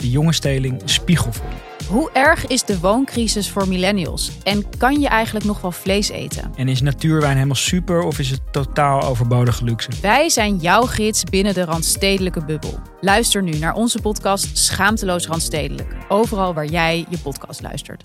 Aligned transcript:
de 0.00 0.10
jonge 0.10 0.32
steling 0.32 0.82
spiegel 0.84 1.32
voor. 1.32 1.48
Hoe 1.88 2.10
erg 2.12 2.46
is 2.46 2.64
de 2.64 2.80
wooncrisis 2.80 3.50
voor 3.50 3.68
millennials? 3.68 4.30
En 4.42 4.76
kan 4.78 5.00
je 5.00 5.08
eigenlijk 5.08 5.46
nog 5.46 5.60
wel 5.60 5.72
vlees 5.72 6.08
eten? 6.08 6.52
En 6.56 6.68
is 6.68 6.80
natuurwijn 6.80 7.34
helemaal 7.34 7.54
super 7.54 8.02
of 8.02 8.18
is 8.18 8.30
het 8.30 8.52
totaal 8.52 9.02
overbodige 9.02 9.64
luxe? 9.64 9.90
Wij 10.02 10.28
zijn 10.28 10.56
jouw 10.56 10.82
gids 10.82 11.24
binnen 11.24 11.54
de 11.54 11.64
Randstedelijke 11.64 12.44
bubbel. 12.44 12.80
Luister 13.00 13.42
nu 13.42 13.58
naar 13.58 13.74
onze 13.74 14.00
podcast 14.00 14.58
Schaamteloos 14.58 15.26
Randstedelijk. 15.26 15.94
Overal 16.08 16.54
waar 16.54 16.66
jij 16.66 17.06
je 17.08 17.18
podcast 17.18 17.62
luistert. 17.62 18.04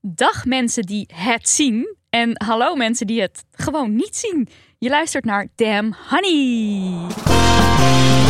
Dag 0.00 0.44
mensen 0.44 0.82
die 0.82 1.08
het 1.14 1.48
zien. 1.48 1.96
En 2.10 2.42
hallo 2.44 2.74
mensen 2.74 3.06
die 3.06 3.20
het 3.20 3.44
gewoon 3.50 3.94
niet 3.94 4.16
zien. 4.16 4.48
Je 4.78 4.88
luistert 4.88 5.24
naar 5.24 5.46
Damn 5.54 5.96
Honey. 6.08 8.23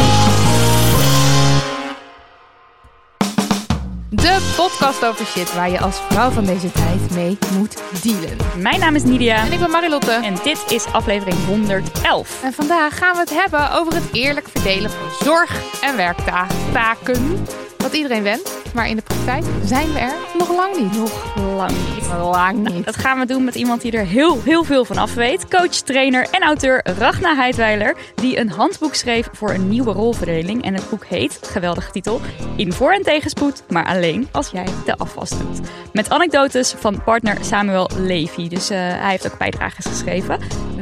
De 4.14 4.54
podcast 4.56 5.04
over 5.04 5.26
shit 5.26 5.54
waar 5.54 5.70
je 5.70 5.80
als 5.80 6.00
vrouw 6.08 6.30
van 6.30 6.44
deze 6.44 6.72
tijd 6.72 7.10
mee 7.10 7.38
moet 7.58 7.82
dealen. 8.02 8.36
Mijn 8.56 8.80
naam 8.80 8.94
is 8.94 9.02
Nidia. 9.02 9.44
En 9.44 9.52
ik 9.52 9.58
ben 9.58 9.70
Marilotte. 9.70 10.12
En 10.12 10.34
dit 10.42 10.64
is 10.68 10.84
aflevering 10.86 11.36
111. 11.46 12.42
En 12.42 12.52
vandaag 12.52 12.98
gaan 12.98 13.12
we 13.12 13.18
het 13.20 13.30
hebben 13.30 13.72
over 13.72 13.94
het 13.94 14.08
eerlijk 14.12 14.48
verdelen 14.48 14.90
van 14.90 15.26
zorg- 15.26 15.80
en 15.82 15.96
werktaken. 15.96 17.46
Wat 17.84 17.92
iedereen 17.92 18.22
wenst, 18.22 18.50
maar 18.74 18.88
in 18.88 18.96
de 18.96 19.02
praktijk 19.02 19.44
zijn 19.64 19.92
we 19.92 19.98
er 19.98 20.14
nog 20.38 20.56
lang 20.56 20.76
niet. 20.80 20.92
Nog 20.96 21.36
lang 21.56 21.70
niet. 21.70 22.06
Lang 22.18 22.68
niet. 22.68 22.84
Dat 22.84 22.96
gaan 22.96 23.18
we 23.18 23.26
doen 23.26 23.44
met 23.44 23.54
iemand 23.54 23.82
die 23.82 23.92
er 23.92 24.06
heel, 24.06 24.42
heel 24.42 24.64
veel 24.64 24.84
van 24.84 24.98
af 24.98 25.14
weet. 25.14 25.48
Coach, 25.48 25.70
trainer 25.70 26.26
en 26.30 26.42
auteur 26.42 26.80
Ragna 26.98 27.34
Heidweiler. 27.34 27.96
Die 28.14 28.38
een 28.38 28.50
handboek 28.50 28.94
schreef 28.94 29.28
voor 29.32 29.50
een 29.50 29.68
nieuwe 29.68 29.92
rolverdeling. 29.92 30.64
En 30.64 30.74
het 30.74 30.90
boek 30.90 31.04
heet, 31.06 31.38
geweldige 31.42 31.90
titel, 31.90 32.20
In 32.56 32.72
voor- 32.72 32.92
en 32.92 33.02
tegenspoed, 33.02 33.62
maar 33.68 33.86
alleen 33.86 34.28
als 34.32 34.50
jij 34.50 34.66
de 34.84 34.96
afwas 34.96 35.30
doet. 35.30 35.60
Met 35.92 36.10
anekdotes 36.10 36.74
van 36.78 37.02
partner 37.02 37.36
Samuel 37.40 37.90
Levy. 37.96 38.48
Dus 38.48 38.70
eh, 38.70 38.78
hij 38.78 39.10
heeft 39.10 39.32
ook 39.32 39.38
bijdrages 39.38 39.86
geschreven. 39.86 40.38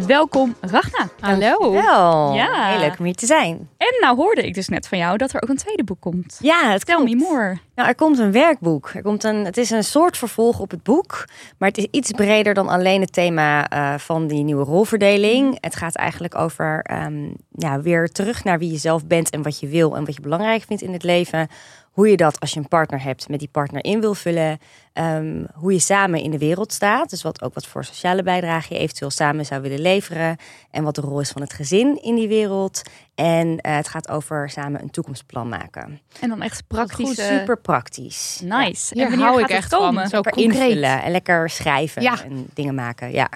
Welkom 0.07 0.55
Ragna. 0.61 1.09
Hallo. 1.21 1.73
Wel, 1.73 2.33
Ja. 2.35 2.69
heel 2.71 2.79
leuk 2.81 2.99
om 2.99 3.05
hier 3.05 3.15
te 3.15 3.27
zijn. 3.27 3.69
En 3.77 3.95
nou 4.01 4.17
hoorde 4.17 4.47
ik 4.47 4.55
dus 4.55 4.69
net 4.69 4.89
van 4.89 4.99
jou 4.99 5.17
dat 5.17 5.33
er 5.33 5.43
ook 5.43 5.49
een 5.49 5.57
tweede 5.57 5.85
boek 5.85 6.01
komt. 6.01 6.39
Ja, 6.41 6.71
het 6.71 6.87
Tell 6.87 6.99
me 6.99 7.05
klopt. 7.17 7.21
more. 7.31 7.59
Nou, 7.75 7.89
er 7.89 7.95
komt 7.95 8.19
een 8.19 8.33
werkboek. 8.33 8.91
Er 8.95 9.03
komt 9.03 9.25
een, 9.25 9.45
het 9.45 9.57
is 9.57 9.71
een 9.71 9.85
soort 9.85 10.17
vervolg 10.17 10.59
op 10.59 10.71
het 10.71 10.83
boek, 10.83 11.25
maar 11.59 11.69
het 11.69 11.79
is 11.79 11.87
iets 11.91 12.11
breder 12.11 12.55
dan 12.55 12.69
alleen 12.69 13.01
het 13.01 13.13
thema 13.13 13.69
eh, 13.69 13.99
van 13.99 14.27
die 14.27 14.43
nieuwe 14.45 14.65
rolverdeling. 14.65 15.59
Het 15.61 15.77
gaat 15.77 15.95
eigenlijk 15.97 16.39
over 16.39 16.81
ehm, 16.83 17.29
ja, 17.51 17.81
weer 17.81 18.09
terug 18.09 18.45
naar 18.45 18.59
wie 18.59 18.71
je 18.73 18.79
zelf 18.79 19.07
bent 19.07 19.31
en 19.31 19.43
wat 19.43 19.61
je 19.61 19.69
wil 19.69 19.97
en 19.97 20.05
wat 20.05 20.15
je 20.15 20.21
belangrijk 20.21 20.63
vindt 20.67 20.83
in 20.83 20.93
het 20.93 21.03
leven. 21.03 21.49
Hoe 21.93 22.09
je 22.09 22.17
dat 22.17 22.41
als 22.41 22.53
je 22.53 22.59
een 22.61 22.69
partner 22.69 23.03
hebt 23.03 23.29
met 23.29 23.39
die 23.39 23.49
partner 23.53 23.85
in 23.85 24.01
wil 24.01 24.15
vullen. 24.15 24.59
Ehm, 24.93 25.45
hoe 25.55 25.73
je 25.73 25.79
samen 25.79 26.21
in 26.21 26.31
de 26.31 26.39
wereld 26.39 26.73
staat. 26.73 27.11
Dus 27.11 27.23
wat 27.23 27.43
ook 27.43 27.55
wat 27.55 27.67
voor 27.67 27.85
sociale 27.85 28.23
bijdrage 28.23 28.75
je 28.75 28.81
eventueel 28.81 29.11
samen 29.11 29.47
zou 29.47 29.63
willen 29.63 29.81
leveren. 29.81 30.37
En 30.71 30.85
wat 30.85 30.95
de 30.95 31.01
rol 31.01 31.21
is 31.21 31.31
van 31.31 31.43
het 31.43 31.53
gezin 31.53 32.03
in 32.03 32.15
die 32.15 32.29
wereld. 32.29 32.83
En 33.15 33.59
eh, 33.61 33.77
het 33.77 33.89
gaat 33.89 34.09
over 34.09 34.51
samen 34.51 34.83
een 34.83 34.91
toekomstplan 34.91 35.49
maken. 35.49 36.01
En 36.21 36.29
dan 36.29 36.43
echt 36.43 36.67
praktisch. 36.67 37.27
super 37.27 37.61
praktisch. 37.61 38.41
Nice. 38.45 38.95
Hier 38.95 39.13
en 39.13 39.19
hou 39.19 39.41
gaat 39.41 39.51
ik 39.51 39.57
echt 39.57 39.71
van. 39.75 40.09
Zo 40.09 40.21
concreet. 40.21 40.45
invullen 40.45 41.03
en 41.03 41.11
lekker 41.11 41.51
schrijven 41.51 42.03
Ja. 42.03 42.25
en 42.25 42.47
dingen 42.55 42.75
maken. 42.75 43.13
Ja. 43.13 43.29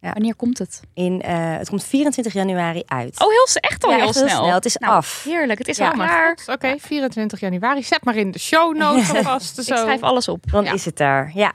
Wanneer 0.00 0.34
komt 0.34 0.58
het? 0.58 0.80
In, 0.94 1.22
eh, 1.22 1.56
het 1.56 1.68
komt 1.68 1.84
24 1.84 2.32
januari 2.32 2.82
uit. 2.86 3.20
Oh, 3.20 3.28
heel, 3.28 3.46
echt 3.54 3.84
al 3.84 3.90
Ja, 3.90 3.96
heel, 3.96 4.06
echt 4.06 4.14
heel 4.14 4.28
snel. 4.28 4.42
snel. 4.42 4.54
Het 4.54 4.64
is 4.64 4.76
Nou, 4.76 4.92
af. 4.94 5.22
Heerlijk, 5.24 5.58
het 5.58 5.68
is 5.68 5.76
Ja. 5.76 5.88
al 5.90 5.96
maar. 5.96 6.38
Oké, 6.46 6.74
24 6.78 7.40
januari. 7.40 7.82
Zet 7.82 8.04
maar 8.04 8.16
in 8.16 8.30
de 8.30 8.38
show 8.38 8.76
notes 8.76 9.14
alvast. 9.14 9.58
Ik 9.58 9.64
Zo. 9.64 9.76
schrijf 9.76 10.02
alles 10.02 10.28
op. 10.28 10.44
Dan 10.50 10.64
Ja. 10.64 10.72
is 10.72 10.84
het 10.84 10.96
daar. 10.96 11.30
Ja. 11.34 11.52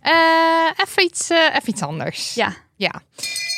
Eh, 0.00 0.12
even, 0.86 1.02
iets, 1.04 1.30
eh, 1.30 1.38
even 1.38 1.68
iets 1.68 1.82
anders. 1.82 2.34
Ja. 2.34 2.52
Ja. 2.76 2.92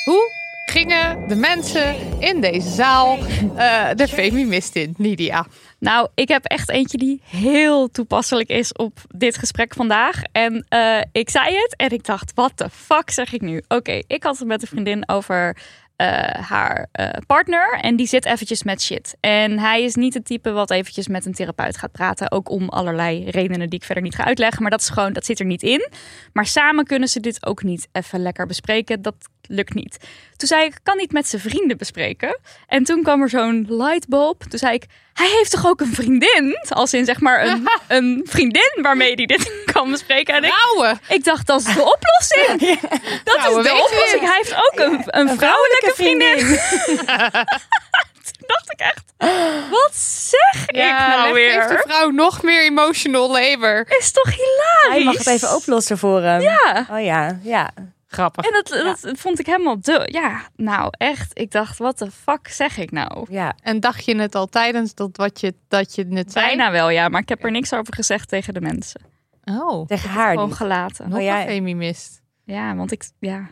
Hoe 0.04 0.30
gingen 0.66 1.28
de 1.28 1.34
mensen 1.34 1.96
in 2.18 2.40
deze 2.40 2.68
zaal 2.68 3.18
eh, 3.56 3.88
de 3.94 4.08
Femimist 4.08 4.74
in, 4.76 4.94
Nidia? 4.96 5.46
Nou, 5.80 6.08
ik 6.14 6.28
heb 6.28 6.44
echt 6.44 6.70
eentje 6.70 6.98
die 6.98 7.20
heel 7.24 7.90
toepasselijk 7.90 8.48
is 8.48 8.72
op 8.72 8.98
dit 9.16 9.38
gesprek 9.38 9.74
vandaag. 9.74 10.22
En 10.32 10.66
eh, 10.68 11.00
ik 11.12 11.30
zei 11.30 11.54
het 11.56 11.74
en 11.76 11.90
ik 11.90 12.04
dacht, 12.04 12.32
wat 12.34 12.52
de 12.54 12.70
fuck 12.70 13.10
zeg 13.10 13.32
ik 13.32 13.40
nu? 13.40 13.62
Oké, 13.68 14.02
ik 14.06 14.22
had 14.22 14.38
het 14.38 14.48
met 14.48 14.62
een 14.62 14.68
vriendin 14.68 15.08
over 15.08 15.56
eh, 15.96 16.06
haar 16.48 16.86
eh, 16.92 17.08
partner 17.26 17.78
en 17.80 17.96
die 17.96 18.06
zit 18.06 18.24
eventjes 18.24 18.62
met 18.62 18.82
shit. 18.82 19.16
En 19.20 19.58
hij 19.58 19.82
is 19.82 19.94
niet 19.94 20.14
het 20.14 20.24
type 20.24 20.50
wat 20.50 20.70
eventjes 20.70 21.08
met 21.08 21.26
een 21.26 21.34
therapeut 21.34 21.76
gaat 21.76 21.92
praten. 21.92 22.32
Ook 22.32 22.50
om 22.50 22.68
allerlei 22.68 23.30
redenen 23.30 23.68
die 23.68 23.78
ik 23.78 23.84
verder 23.84 24.02
niet 24.02 24.14
ga 24.14 24.24
uitleggen. 24.24 24.62
Maar 24.62 24.70
dat 24.70 24.80
is 24.80 24.88
gewoon, 24.88 25.12
dat 25.12 25.24
zit 25.24 25.40
er 25.40 25.46
niet 25.46 25.62
in. 25.62 25.88
Maar 26.32 26.46
samen 26.46 26.84
kunnen 26.84 27.08
ze 27.08 27.20
dit 27.20 27.46
ook 27.46 27.62
niet 27.62 27.88
even 27.92 28.22
lekker 28.22 28.46
bespreken. 28.46 29.02
Dat 29.02 29.14
lukt 29.50 29.74
niet. 29.74 29.96
Toen 30.36 30.48
zei 30.48 30.64
ik, 30.64 30.74
kan 30.82 30.96
niet 30.96 31.12
met 31.12 31.28
zijn 31.28 31.42
vrienden 31.42 31.76
bespreken. 31.76 32.38
En 32.66 32.84
toen 32.84 33.02
kwam 33.02 33.22
er 33.22 33.28
zo'n 33.28 33.66
lightbulb. 33.68 34.42
Toen 34.48 34.58
zei 34.58 34.74
ik, 34.74 34.84
hij 35.12 35.28
heeft 35.28 35.50
toch 35.50 35.66
ook 35.66 35.80
een 35.80 35.94
vriendin? 35.94 36.58
Als 36.68 36.92
in 36.94 37.04
zeg 37.04 37.20
maar 37.20 37.46
een, 37.46 37.68
een 37.96 38.20
vriendin 38.28 38.78
waarmee 38.82 39.14
hij 39.14 39.26
dit 39.26 39.52
kan 39.72 39.90
bespreken. 39.90 40.34
En 40.34 40.44
ik, 40.44 40.52
Vrouwen! 40.52 41.00
ik 41.08 41.24
dacht, 41.24 41.46
dat 41.46 41.60
is 41.60 41.74
de 41.74 41.94
oplossing. 41.96 42.78
Dat 43.24 43.34
Vrouwen 43.34 43.64
is 43.64 43.70
de 43.70 43.72
weten 43.72 43.84
oplossing. 43.86 44.20
Hij 44.20 44.36
heeft 44.36 44.54
ook 44.54 44.72
een, 44.78 45.02
een, 45.06 45.38
vrouwelijke 45.38 45.92
vriendin. 45.94 46.38
Toen 48.38 48.46
dacht 48.46 48.72
ik 48.72 48.80
echt, 48.80 49.02
wat 49.70 49.90
zeg 50.30 50.66
ik 50.66 50.76
nou 50.76 51.32
leg- 51.32 51.52
Geeft 51.52 51.68
de 51.68 51.74
weer? 51.74 51.82
vrouw 51.86 52.10
nog 52.10 52.42
meer 52.42 52.62
emotional 52.64 53.30
labor. 53.30 53.86
Is 53.98 54.12
toch 54.12 54.30
hilarisch? 54.34 54.88
Hij 54.88 55.04
mag 55.04 55.16
het 55.18 55.26
even 55.26 55.54
oplossen 55.54 55.98
voor 55.98 56.22
hem. 56.22 56.40
Ja. 56.40 56.86
Oh 56.90 57.04
ja, 57.04 57.38
ja. 57.42 57.70
Grappig. 58.12 58.44
En 58.44 58.52
dat, 58.52 58.68
dat 59.00 59.18
vond 59.18 59.38
ik 59.38 59.46
helemaal 59.46 59.80
de. 59.80 60.08
Ja, 60.12 60.40
nou 60.56 60.88
echt. 60.90 61.38
Ik 61.38 61.50
dacht, 61.50 61.78
wat 61.78 61.98
de 61.98 62.10
fuck 62.10 62.48
zeg 62.48 62.78
ik 62.78 62.90
nou? 62.90 63.26
ja. 63.28 63.54
En 63.62 63.80
dacht 63.80 64.04
je 64.04 64.16
het 64.16 64.34
al 64.34 64.46
tijdens 64.46 64.94
dat, 64.94 65.16
wat 65.16 65.40
je, 65.40 65.54
dat 65.68 65.94
je 65.94 66.06
het 66.10 66.32
zei? 66.32 66.46
Bijna 66.46 66.70
wel, 66.70 66.90
ja. 66.90 67.08
Maar 67.08 67.20
ik 67.20 67.28
heb 67.28 67.44
er 67.44 67.50
niks 67.50 67.72
over 67.72 67.94
gezegd 67.94 68.28
tegen 68.28 68.54
de 68.54 68.60
mensen. 68.60 69.00
Oh, 69.44 69.86
Tegen 69.86 70.10
haar 70.10 70.32
Gewoon 70.34 70.54
gelaten. 70.54 71.08
nog 71.08 71.18
Oh, 71.18 71.24
een 71.24 71.46
Femimist. 71.46 72.22
Ja, 72.44 72.74
want 72.74 72.92
ik. 72.92 73.10
Ja, 73.18 73.48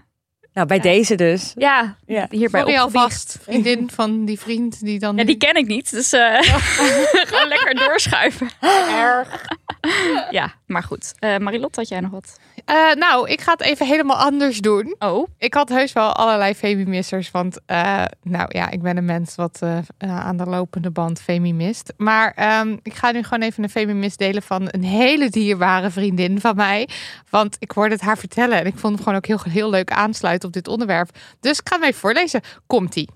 Nou, 0.52 0.66
bij 0.66 0.78
deze 0.80 1.14
dus. 1.14 1.52
ja, 1.56 1.96
Ja. 2.06 2.26
hierbij 2.30 2.60
Sorry 2.60 2.76
alvast, 2.76 3.38
vriendin 3.42 3.90
van 3.90 4.24
die 4.24 4.38
vriend 4.40 4.80
die 4.80 4.98
dan... 4.98 5.16
Ja, 5.16 5.24
die 5.24 5.36
ken 5.36 5.54
ik 5.54 5.66
niet. 5.66 5.90
Dus 5.90 6.12
eh, 6.12 6.36
gewoon 7.28 7.48
lekker 7.48 7.74
doorschuiven. 7.74 8.48
ja, 10.30 10.52
maar 10.66 10.82
goed. 10.82 11.14
Eh 11.18 11.36
Marilot, 11.38 11.76
had 11.76 11.88
jij 11.88 12.00
nog 12.00 12.10
wat? 12.10 12.38
Eh, 12.68 12.94
nou, 12.94 13.28
ik 13.28 13.40
ga 13.40 13.52
het 13.52 13.60
even 13.60 13.86
helemaal 13.86 14.16
anders 14.16 14.58
doen. 14.58 14.94
Oh, 14.98 15.28
Ik 15.38 15.54
had 15.54 15.68
heus 15.68 15.92
wel 15.92 16.12
allerlei 16.12 16.54
femimissers, 16.54 17.30
want 17.30 17.58
eh, 17.66 18.04
nou 18.22 18.46
ja, 18.48 18.70
ik 18.70 18.82
ben 18.82 18.96
een 18.96 19.04
mens 19.04 19.34
wat 19.34 19.58
eh, 19.62 19.78
aan 19.98 20.36
de 20.36 20.44
lopende 20.46 20.90
band 20.90 21.20
femimist. 21.20 21.92
Maar 21.96 22.32
ehm, 22.36 22.76
ik 22.82 22.94
ga 22.94 23.10
nu 23.10 23.22
gewoon 23.22 23.42
even 23.42 23.62
een 23.62 23.70
femimist 23.70 24.18
delen 24.18 24.42
van 24.42 24.68
een 24.70 24.84
hele 24.84 25.30
dierbare 25.30 25.90
vriendin 25.90 26.40
van 26.40 26.56
mij. 26.56 26.88
Want 27.30 27.56
ik 27.58 27.70
hoorde 27.70 27.94
het 27.94 28.04
haar 28.04 28.18
vertellen 28.18 28.58
en 28.58 28.66
ik 28.66 28.78
vond 28.78 28.94
hem 28.94 29.02
gewoon 29.02 29.18
ook 29.18 29.26
heel, 29.26 29.40
heel 29.52 29.70
leuk 29.70 29.90
aansluiten 29.90 30.48
op 30.48 30.54
dit 30.54 30.68
onderwerp. 30.68 31.10
Dus 31.40 31.58
ik 31.58 31.68
ga 31.68 31.74
hem 31.74 31.84
even 31.84 32.00
voorlezen. 32.00 32.40
Komt-ie. 32.66 33.08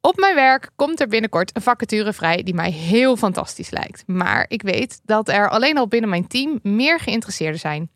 Op 0.00 0.16
mijn 0.18 0.34
werk 0.34 0.70
komt 0.76 1.00
er 1.00 1.08
binnenkort 1.08 1.56
een 1.56 1.62
vacature 1.62 2.12
vrij 2.12 2.42
die 2.42 2.54
mij 2.54 2.70
heel 2.70 3.16
fantastisch 3.16 3.70
lijkt. 3.70 4.02
Maar 4.06 4.44
ik 4.48 4.62
weet 4.62 5.00
dat 5.04 5.28
er 5.28 5.48
alleen 5.48 5.78
al 5.78 5.88
binnen 5.88 6.10
mijn 6.10 6.26
team 6.26 6.58
meer 6.62 7.00
geïnteresseerden 7.00 7.60
zijn. 7.60 7.90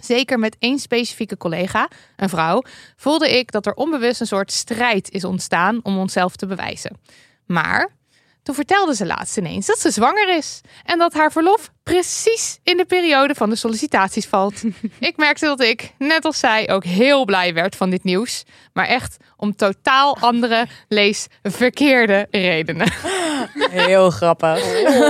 Zeker 0.00 0.38
met 0.38 0.56
één 0.58 0.78
specifieke 0.78 1.36
collega, 1.36 1.88
een 2.16 2.28
vrouw, 2.28 2.62
voelde 2.96 3.38
ik 3.38 3.52
dat 3.52 3.66
er 3.66 3.74
onbewust 3.74 4.20
een 4.20 4.26
soort 4.26 4.52
strijd 4.52 5.10
is 5.10 5.24
ontstaan 5.24 5.80
om 5.82 5.98
onszelf 5.98 6.36
te 6.36 6.46
bewijzen. 6.46 7.00
Maar 7.46 7.96
toen 8.42 8.54
vertelde 8.56 8.94
ze 8.94 9.06
laatst 9.06 9.36
ineens 9.36 9.66
dat 9.66 9.78
ze 9.78 9.90
zwanger 9.90 10.36
is 10.36 10.60
en 10.84 10.98
dat 10.98 11.14
haar 11.14 11.32
verlof 11.32 11.70
precies 11.82 12.58
in 12.62 12.76
de 12.76 12.84
periode 12.84 13.34
van 13.34 13.50
de 13.50 13.56
sollicitaties 13.56 14.26
valt. 14.26 14.62
ik 14.98 15.16
merkte 15.16 15.46
dat 15.46 15.60
ik, 15.60 15.92
net 15.98 16.24
als 16.24 16.38
zij, 16.38 16.70
ook 16.70 16.84
heel 16.84 17.24
blij 17.24 17.54
werd 17.54 17.76
van 17.76 17.90
dit 17.90 18.04
nieuws, 18.04 18.42
maar 18.72 18.86
echt 18.86 19.16
om 19.36 19.56
totaal 19.56 20.18
andere, 20.18 20.66
lees 20.88 21.26
verkeerde 21.42 22.26
redenen. 22.30 22.92
Heel 23.70 24.10
grappig. 24.10 24.64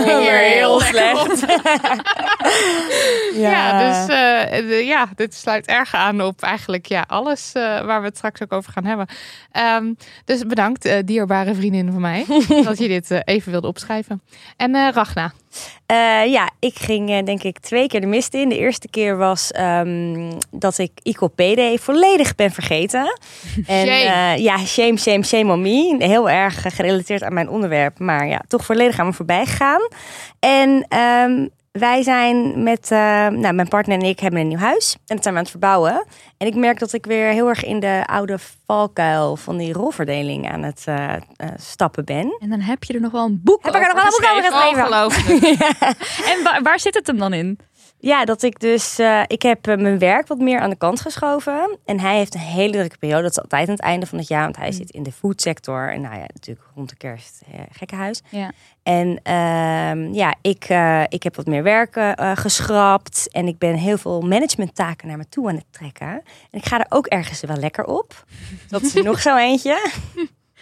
Hier 0.04 0.38
heel 0.38 0.80
slecht. 0.80 1.44
Ja, 3.34 3.50
Ja, 3.50 3.78
dus 3.88 4.14
eh, 4.16 4.69
de- 4.69 4.84
ja, 4.86 5.08
dit 5.14 5.34
sluit 5.34 5.66
erg 5.66 5.94
aan 5.94 6.22
op 6.22 6.42
eigenlijk 6.42 6.86
ja, 6.86 7.04
alles 7.06 7.50
eh, 7.52 7.62
waar 7.62 8.00
we 8.00 8.06
het 8.06 8.16
straks 8.16 8.42
ook 8.42 8.52
over 8.52 8.72
gaan 8.72 8.84
hebben. 8.84 9.06
Ehm, 9.52 9.92
dus 10.25 10.46
bedankt, 10.46 10.84
eh, 10.84 10.98
dierbare 11.04 11.54
vriendin 11.54 11.92
van 11.92 12.00
mij, 12.00 12.25
dat 12.64 12.78
je 12.78 12.88
dit 12.88 13.10
even 13.25 13.52
wilde 13.52 13.66
opschrijven. 13.66 14.22
En 14.56 14.92
Ragna, 14.92 15.32
Eh, 15.86 16.26
ja, 16.26 16.50
ik 16.58 16.78
ging 16.78 17.10
eh, 17.10 17.24
denk 17.24 17.42
ik 17.42 17.58
twee 17.58 17.86
keer 17.86 18.00
de 18.00 18.06
mist 18.06 18.34
in. 18.34 18.48
De 18.48 18.58
eerste 18.58 18.88
keer 18.88 19.16
was 19.16 19.52
ehm, 19.52 20.32
dat 20.50 20.78
ik 20.78 20.90
ICOPD 21.02 21.80
volledig 21.80 22.34
ben 22.34 22.50
vergeten. 22.50 23.04
En 23.66 23.88
eh, 23.88 24.36
ja, 24.36 24.58
shame, 24.58 24.98
shame, 24.98 25.24
shame 25.24 25.52
on 25.52 25.60
me. 25.60 25.96
Heel 25.98 26.30
erg 26.30 26.62
gerelateerd 26.74 27.22
aan 27.22 27.34
mijn 27.34 27.48
onderwerp. 27.48 27.98
Maar 27.98 28.26
ja, 28.26 28.42
toch 28.48 28.64
volledig 28.64 28.98
aan 28.98 29.06
me 29.06 29.12
voorbij 29.12 29.46
gegaan. 29.46 29.88
En 30.38 30.86
ehm, 30.88 31.46
wij 31.78 32.02
zijn 32.02 32.62
met, 32.62 32.90
eh, 32.90 32.98
nou, 33.26 33.52
mijn 33.52 33.69
partner 33.69 33.98
en 33.98 34.04
ik 34.04 34.20
hebben 34.20 34.40
een 34.40 34.48
nieuw 34.48 34.58
huis. 34.58 34.92
En 35.06 35.14
dat 35.14 35.22
zijn 35.22 35.34
we 35.34 35.40
aan 35.40 35.46
het 35.46 35.50
verbouwen. 35.50 36.04
En 36.36 36.46
ik 36.46 36.54
merk 36.54 36.78
dat 36.78 36.92
ik 36.92 37.06
weer 37.06 37.28
heel 37.32 37.48
erg 37.48 37.64
in 37.64 37.80
de 37.80 38.02
oude 38.06 38.38
valkuil 38.66 39.36
van 39.36 39.56
die 39.56 39.72
rolverdeling 39.72 40.50
aan 40.50 40.62
het 40.62 40.82
eh, 40.86 41.14
eh, 41.14 41.20
stappen 41.56 42.04
ben. 42.04 42.36
En 42.40 42.48
dan 42.50 42.60
heb 42.60 42.84
je 42.84 42.92
er 42.94 43.00
nog 43.00 43.12
wel 43.12 43.25
een 43.25 43.40
boek 43.44 43.64
Heb 43.64 43.75
ik 43.75 43.80
er 43.82 43.94
nog 43.94 44.02
wel 44.02 44.04
een 44.04 44.20
boek 44.20 44.30
over 44.30 44.52
geschreven. 44.52 44.78
ongelooflijk. 44.82 45.58
En 46.36 46.42
waar, 46.44 46.62
waar 46.62 46.80
zit 46.80 46.94
het 46.94 47.06
hem 47.06 47.19
dan 47.19 47.32
in? 47.32 47.58
Ja, 48.00 48.24
dat 48.24 48.42
ik 48.42 48.60
dus. 48.60 48.98
eh, 48.98 49.22
ik 49.26 49.42
heb 49.42 49.66
eh, 49.66 49.76
mijn 49.76 49.98
werk 49.98 50.26
wat 50.26 50.38
meer 50.38 50.60
aan 50.60 50.70
de 50.70 50.76
kant 50.76 51.00
geschoven. 51.00 51.78
En 51.84 52.00
hij 52.00 52.16
heeft 52.16 52.34
een 52.34 52.40
hele 52.40 52.72
drukke 52.72 52.98
periode. 52.98 53.22
Dat 53.22 53.30
is 53.30 53.40
altijd 53.40 53.68
aan 53.68 53.74
het 53.74 53.82
einde 53.82 54.06
van 54.06 54.18
het 54.18 54.28
jaar. 54.28 54.42
Want 54.42 54.56
hij 54.56 54.72
zit 54.72 54.90
in 54.90 55.02
de 55.02 55.12
foodsector. 55.12 55.92
En 55.92 56.00
nou 56.00 56.14
ja, 56.14 56.24
natuurlijk 56.32 56.66
rond 56.74 56.88
de 56.88 56.96
kerst 56.96 57.42
eh, 57.52 57.60
gekkenhuis. 57.70 58.22
Ja. 58.28 58.52
En 58.82 59.20
ehm, 59.22 60.12
ja, 60.14 60.34
ik, 60.42 60.64
ik 61.08 61.22
heb 61.22 61.36
wat 61.36 61.46
meer 61.46 61.62
werk 61.62 62.14
geschrapt. 62.34 63.28
En 63.32 63.46
ik 63.46 63.58
ben 63.58 63.74
heel 63.74 63.98
veel 63.98 64.20
managementtaken 64.20 65.08
naar 65.08 65.16
me 65.16 65.28
toe 65.28 65.48
aan 65.48 65.54
het 65.54 65.72
trekken. 65.72 66.08
En 66.50 66.58
ik 66.58 66.64
ga 66.66 66.78
er 66.78 66.86
ook 66.88 67.06
ergens 67.06 67.40
wel 67.40 67.56
lekker 67.56 67.84
op. 67.84 68.24
Dat 68.68 68.82
is 68.82 68.92
nog 69.10 69.20
zo 69.20 69.36
eentje. 69.36 69.90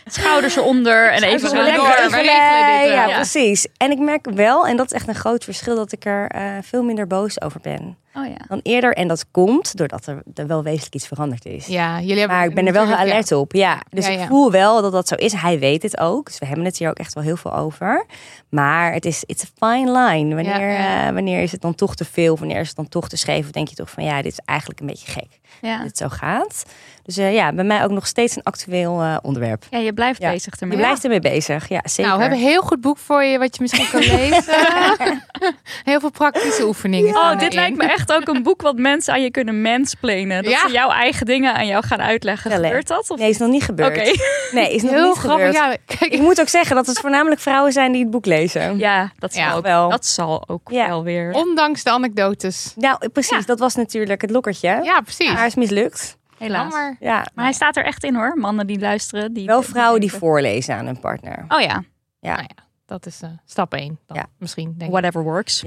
Schouders 0.08 0.56
eronder 0.56 1.12
en 1.12 1.22
even 1.22 1.48
Zo 1.48 1.56
lekker. 1.62 1.82
lekker. 1.82 2.10
we 2.10 2.16
regelen 2.16 2.80
dit 2.80 2.88
wel. 2.88 2.96
ja, 2.96 3.06
Ja. 3.08 3.14
precies. 3.14 3.66
En 3.76 3.90
ik 3.90 3.98
merk 3.98 4.30
wel, 4.30 4.66
en 4.66 4.76
dat 4.76 4.86
is 4.86 4.92
echt 4.92 5.08
een 5.08 5.14
groot 5.14 5.44
verschil, 5.44 5.76
dat 5.76 5.92
ik 5.92 6.04
er 6.04 6.28
eh, 6.30 6.42
veel 6.62 6.82
minder 6.82 7.06
boos 7.06 7.40
over 7.40 7.60
ben 7.60 7.96
Oh 8.14 8.26
ja. 8.26 8.34
dan 8.48 8.60
eerder. 8.62 8.92
En 8.94 9.08
dat 9.08 9.24
komt 9.30 9.76
doordat 9.76 10.06
er, 10.06 10.22
er 10.34 10.46
wel 10.46 10.62
wezenlijk 10.62 10.94
iets 10.94 11.06
veranderd 11.06 11.44
is. 11.44 11.66
Ja, 11.66 12.00
jullie 12.00 12.18
hebben 12.18 12.36
Maar 12.36 12.46
ik 12.46 12.54
ben 12.54 12.66
er 12.66 12.72
wel 12.72 12.82
natuurlijk, 12.84 13.10
alert 13.12 13.32
op. 13.32 13.52
Ja, 13.52 13.80
dus 13.90 14.06
Ja, 14.06 14.12
ik 14.12 14.26
voel 14.28 14.50
wel 14.50 14.82
dat 14.82 14.92
dat 14.92 15.08
zo 15.08 15.14
is. 15.14 15.32
Hij 15.32 15.58
weet 15.58 15.82
het 15.82 15.98
ook. 16.00 16.26
Dus 16.26 16.38
we 16.38 16.46
hebben 16.46 16.64
het 16.64 16.78
hier 16.78 16.88
ook 16.88 16.98
echt 16.98 17.14
wel 17.14 17.22
heel 17.24 17.36
veel 17.36 17.54
over. 17.54 18.06
Maar 18.48 18.92
het 18.92 19.04
is 19.04 19.22
it's 19.26 19.42
a 19.44 19.66
fine 19.68 19.90
line. 19.98 20.34
Wanneer, 20.34 20.60
Ja, 20.60 20.72
ja. 20.72 21.06
eh, 21.06 21.12
wanneer 21.14 21.42
is 21.42 21.52
het 21.52 21.60
dan 21.60 21.74
toch 21.74 21.94
te 21.94 22.04
veel? 22.04 22.36
Wanneer 22.38 22.60
is 22.60 22.66
het 22.68 22.76
dan 22.76 22.88
toch 22.88 23.08
te 23.08 23.16
scheef? 23.16 23.44
Of 23.44 23.50
denk 23.50 23.68
je 23.68 23.74
toch 23.74 23.90
van 23.90 24.04
ja, 24.04 24.22
dit 24.22 24.32
is 24.32 24.40
eigenlijk 24.44 24.80
een 24.80 24.86
beetje 24.86 25.10
gek 25.12 25.40
Ja. 25.60 25.76
dat 25.76 25.86
het 25.86 25.96
zo 25.98 26.08
gaat. 26.08 26.64
Dus 27.06 27.16
eh, 27.16 27.34
ja, 27.34 27.52
bij 27.52 27.64
mij 27.64 27.84
ook 27.84 27.90
nog 27.90 28.06
steeds 28.06 28.36
een 28.36 28.42
actueel 28.42 29.00
eh, 29.00 29.16
onderwerp. 29.22 29.64
ja, 29.70 29.78
je 29.78 29.92
blijft 29.92 30.20
Ja. 30.22 30.30
bezig 30.30 30.54
Je 30.54 30.60
ermee. 30.60 30.76
blijft 30.78 31.02
ermee 31.04 31.20
bezig. 31.20 31.68
Ja, 31.68 31.80
zeker. 31.84 32.04
Nou, 32.04 32.16
we 32.16 32.20
hebben 32.22 32.38
een 32.42 32.48
heel 32.52 32.62
goed 32.62 32.80
boek 32.80 32.98
voor 32.98 33.24
je, 33.24 33.38
wat 33.38 33.56
je 33.56 33.62
misschien 33.62 33.88
kan 33.90 34.00
lezen. 34.16 34.44
heel 35.84 36.00
veel 36.00 36.10
praktische 36.10 36.66
oefeningen. 36.66 37.14
Oh, 37.16 37.30
dit 37.30 37.40
erin. 37.40 37.54
lijkt 37.54 37.76
me 37.76 37.84
echt 37.84 38.12
ook 38.12 38.28
een 38.28 38.42
boek 38.42 38.62
wat 38.62 38.76
mensen 38.76 39.12
aan 39.12 39.22
je 39.22 39.30
kunnen 39.30 39.62
mansplainen. 39.62 40.42
Dat 40.42 40.52
Ja. 40.52 40.66
ze 40.66 40.72
jouw 40.72 40.90
eigen 40.90 41.26
dingen 41.26 41.54
aan 41.54 41.66
jou 41.66 41.84
gaan 41.84 42.00
uitleggen. 42.00 42.50
Gebeurt 42.50 42.86
dat? 42.88 43.10
Of? 43.10 43.18
Nee, 43.18 43.28
is 43.28 43.38
nog 43.38 43.48
niet 43.50 43.62
Oké. 43.62 43.66
gebeurd. 43.84 43.94
Nee, 44.52 44.74
is 44.74 44.82
nog 44.82 44.90
Heel 44.90 45.06
niet 45.08 45.16
grappig. 45.16 45.46
gebeurd. 45.46 45.54
Ja, 45.86 45.96
kijk, 45.96 46.12
Ik 46.12 46.20
moet 46.20 46.40
ook 46.40 46.48
zeggen 46.48 46.76
dat 46.76 46.86
het 46.86 46.98
voornamelijk 47.00 47.40
vrouwen 47.40 47.72
zijn 47.72 47.92
die 47.92 48.02
het 48.02 48.10
boek 48.10 48.26
lezen. 48.26 48.78
Ja, 48.78 49.12
dat 49.18 49.32
zal, 49.34 49.42
Ja, 49.42 49.52
ook, 49.54 49.62
wel. 49.62 49.88
Dat 49.90 50.06
zal 50.06 50.44
ook 50.48 50.68
Ja. 50.70 50.86
wel 50.88 51.02
weer. 51.04 51.32
ondanks 51.32 51.82
de 51.82 51.90
anekdotes. 51.90 52.72
Nou, 52.76 53.08
precies. 53.08 53.36
Ja. 53.38 53.42
Dat 53.46 53.58
was 53.58 53.74
natuurlijk 53.74 54.20
het 54.20 54.30
lokkertje. 54.30 54.80
Ja, 54.82 55.00
precies. 55.00 55.32
Maar 55.32 55.46
is 55.46 55.54
mislukt. 55.54 56.16
Helaas. 56.38 56.72
Jammer. 56.72 56.96
Ja. 57.00 57.26
Maar 57.34 57.44
hij 57.44 57.52
staat 57.52 57.76
er 57.76 57.84
echt 57.84 58.04
in 58.04 58.14
hoor. 58.14 58.36
Mannen 58.38 58.66
die 58.66 58.78
luisteren. 58.78 59.32
Die 59.32 59.46
Wel 59.46 59.62
vrouwen 59.62 60.00
die 60.00 60.12
voorlezen 60.12 60.74
aan 60.76 60.86
hun 60.86 61.00
partner. 61.00 61.44
Oh 61.48 61.60
ja, 61.60 61.84
Ja. 62.20 62.34
Nou 62.34 62.42
ja, 62.56 62.64
dat 62.86 63.06
is 63.06 63.22
eh, 63.22 63.30
stap 63.44 63.74
1. 63.74 63.98
Dan, 64.06 64.16
Ja. 64.16 64.26
Misschien. 64.38 64.74
Denk 64.76 64.82
ik. 64.82 64.90
whatever 64.90 65.22
works. 65.22 65.62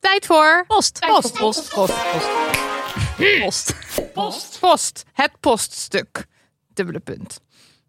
Tijd 0.00 0.26
voor 0.26 0.64
Post. 0.66 1.00
post, 1.06 1.38
post, 1.38 1.74
post, 1.74 2.02
post. 2.12 2.28
Post. 3.40 3.74
Post. 4.12 4.58
Post. 4.60 5.04
Het 5.12 5.30
poststuk. 5.40 6.26
Dubbele 6.74 7.00
punt. 7.00 7.40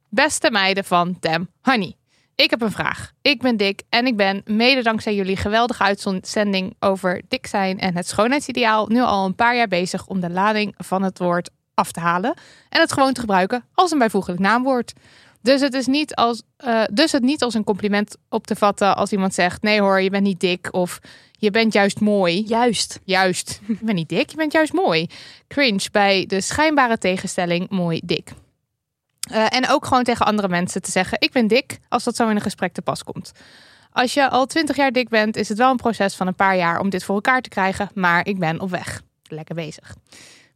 Beste 0.09 0.51
meiden 0.51 0.83
van 0.83 1.19
Tem 1.19 1.49
Honey. 1.61 1.95
Ik 2.35 2.49
heb 2.49 2.61
een 2.61 2.71
vraag. 2.71 3.11
Ik 3.21 3.41
ben 3.41 3.57
dik 3.57 3.81
en 3.89 4.05
ik 4.05 4.17
ben, 4.17 4.41
mede 4.45 4.81
dankzij 4.83 5.15
jullie 5.15 5.37
geweldige 5.37 5.83
uitzending 5.83 6.75
over 6.79 7.21
dik 7.27 7.47
zijn 7.47 7.79
en 7.79 7.95
het 7.95 8.07
schoonheidsideaal, 8.07 8.87
nu 8.87 9.01
al 9.01 9.25
een 9.25 9.35
paar 9.35 9.55
jaar 9.55 9.67
bezig 9.67 10.07
om 10.07 10.19
de 10.19 10.29
lading 10.29 10.73
van 10.77 11.01
het 11.03 11.17
woord 11.19 11.49
af 11.73 11.91
te 11.91 11.99
halen 11.99 12.33
en 12.69 12.81
het 12.81 12.93
gewoon 12.93 13.13
te 13.13 13.19
gebruiken 13.19 13.65
als 13.73 13.91
een 13.91 13.97
bijvoeglijk 13.97 14.39
naamwoord. 14.39 14.93
Dus 15.41 15.61
het, 15.61 15.73
is 15.73 15.85
niet 15.85 16.15
als, 16.15 16.41
eh, 16.57 16.83
dus 16.91 17.11
het 17.11 17.23
niet 17.23 17.43
als 17.43 17.53
een 17.53 17.63
compliment 17.63 18.15
op 18.29 18.47
te 18.47 18.55
vatten 18.55 18.95
als 18.95 19.11
iemand 19.11 19.33
zegt: 19.33 19.61
nee 19.61 19.81
hoor, 19.81 20.01
je 20.01 20.09
bent 20.09 20.23
niet 20.23 20.39
dik 20.39 20.67
of 20.71 20.99
je 21.31 21.51
bent 21.51 21.73
juist 21.73 21.99
mooi. 21.99 22.43
Juist. 22.47 22.99
Juist. 23.03 23.59
Je 23.67 23.77
bent 23.81 23.97
niet 23.97 24.09
dik, 24.09 24.29
je 24.29 24.35
bent 24.35 24.51
juist 24.51 24.73
mooi. 24.73 25.07
Cringe 25.47 25.87
bij 25.91 26.25
de 26.25 26.41
schijnbare 26.41 26.97
tegenstelling 26.97 27.69
mooi-dik. 27.69 28.31
Eh, 29.31 29.53
en 29.53 29.69
ook 29.69 29.85
gewoon 29.85 30.03
tegen 30.03 30.25
andere 30.25 30.47
mensen 30.47 30.81
te 30.81 30.91
zeggen: 30.91 31.17
Ik 31.21 31.31
ben 31.31 31.47
dik, 31.47 31.79
als 31.89 32.03
dat 32.03 32.15
zo 32.15 32.29
in 32.29 32.35
een 32.35 32.41
gesprek 32.41 32.73
te 32.73 32.81
pas 32.81 33.03
komt. 33.03 33.31
Als 33.91 34.13
je 34.13 34.29
al 34.29 34.45
twintig 34.45 34.75
jaar 34.75 34.91
dik 34.91 35.09
bent, 35.09 35.35
is 35.35 35.49
het 35.49 35.57
wel 35.57 35.71
een 35.71 35.77
proces 35.77 36.15
van 36.15 36.27
een 36.27 36.35
paar 36.35 36.57
jaar 36.57 36.79
om 36.79 36.89
dit 36.89 37.03
voor 37.03 37.15
elkaar 37.15 37.41
te 37.41 37.49
krijgen, 37.49 37.89
maar 37.93 38.27
ik 38.27 38.39
ben 38.39 38.59
op 38.59 38.69
weg. 38.69 39.01
Lekker 39.27 39.55
bezig. 39.55 39.95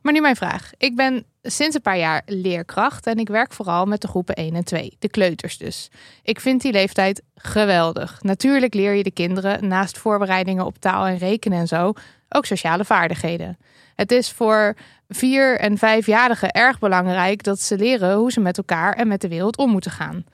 Maar 0.08 0.16
nu 0.16 0.22
mijn 0.22 0.36
vraag. 0.36 0.72
Ik 0.78 0.96
ben 0.96 1.26
sinds 1.42 1.76
een 1.76 1.82
paar 1.82 1.98
jaar 1.98 2.22
leerkracht 2.26 3.08
en 3.08 3.18
ik 3.18 3.28
werk 3.28 3.54
vooral 3.54 3.86
met 3.86 4.02
de 4.02 4.08
groepen 4.08 4.36
1 4.36 4.56
en 4.56 4.64
2, 4.64 4.96
de 5.00 5.10
kleuters 5.10 5.58
dus. 5.58 5.92
Ik 6.24 6.40
vind 6.40 6.62
die 6.62 6.72
leeftijd 6.72 7.22
geweldig. 7.36 8.22
Natuurlijk 8.22 8.74
leer 8.74 8.94
je 8.94 9.04
de 9.04 9.12
kinderen 9.12 9.68
naast 9.68 9.98
voorbereidingen 9.98 10.66
op 10.66 10.78
taal 10.78 11.06
en 11.06 11.18
rekenen 11.18 11.60
en 11.60 11.68
zo 11.68 11.94
ook 12.30 12.46
sociale 12.46 12.86
vaardigheden. 12.86 13.58
Het 13.96 14.12
is 14.12 14.32
voor 14.32 14.76
vier- 15.08 15.60
en 15.60 15.78
vijfjarigen 15.78 16.52
erg 16.52 16.80
belangrijk 16.80 17.44
dat 17.44 17.62
ze 17.62 17.78
leren 17.78 18.16
hoe 18.16 18.32
ze 18.32 18.40
met 18.40 18.58
elkaar 18.58 18.94
en 18.94 19.08
met 19.08 19.22
de 19.22 19.28
wereld 19.28 19.58
om 19.58 19.72
moeten 19.72 19.92
gaan. 19.92 20.26